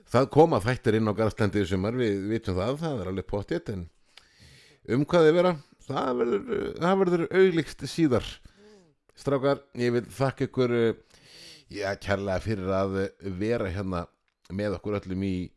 það 0.07 0.29
koma 0.35 0.61
þættir 0.63 0.99
inn 0.99 1.09
á 1.09 1.17
Garðslendi 1.17 1.63
í 1.63 1.69
sumar. 1.69 1.97
Við 1.97 2.27
vitum 2.31 2.57
það, 2.59 2.77
það 2.83 3.01
er 3.01 3.11
alveg 3.13 3.29
pottið 3.31 3.71
En 3.73 3.87
um 4.95 5.07
hvað 5.07 5.29
þið 5.29 5.39
vera 5.41 5.55
Það 5.87 6.13
verður, 6.19 6.45
verður 6.83 7.25
auglíkst 7.31 7.83
síðar. 7.87 8.25
Strákar, 9.17 9.61
ég 9.79 9.93
vil 9.95 10.03
þakka 10.13 10.47
ykkur 10.49 10.73
uh, 10.75 10.89
Já, 11.67 11.91
kærlega 11.99 12.39
fyrir 12.39 12.69
að 12.71 12.93
vera 13.35 13.67
hérna 13.71 14.05
með 14.55 14.77
okkur 14.77 15.01
öllum 15.01 15.23
í, 15.27 15.49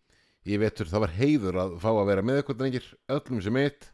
í 0.42 0.56
vetur. 0.58 0.88
Það 0.90 1.04
var 1.04 1.12
heiður 1.14 1.58
að 1.62 1.76
fá 1.82 1.90
að 1.92 2.08
vera 2.08 2.24
með 2.26 2.40
okkur 2.42 2.58
drengir 2.58 2.88
Öllum 3.14 3.42
sem 3.44 3.58
eitt. 3.60 3.86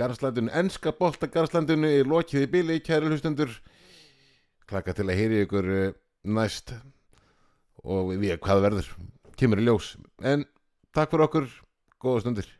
Garðslandinu, 0.00 0.52
ennska 0.56 0.94
bolta 0.96 1.28
Garðslandinu 1.28 1.90
er 1.98 2.08
lokið 2.08 2.46
í 2.46 2.50
bili, 2.54 2.78
kæri 2.80 3.10
hlustendur 3.10 3.52
klaka 4.70 4.94
til 4.96 5.08
að 5.08 5.18
heyri 5.18 5.42
ykkur 5.46 5.72
uh, 5.74 5.98
næst. 6.30 6.74
Og 7.82 8.14
við 8.14 8.38
hvað 8.44 8.64
verður? 8.68 8.94
Kemur 9.40 9.62
í 9.62 9.66
ljós. 9.66 9.94
En 10.22 10.46
takk 10.94 11.12
fyrir 11.12 11.26
okkur, 11.26 11.52
góða 12.02 12.24
stundir 12.24 12.50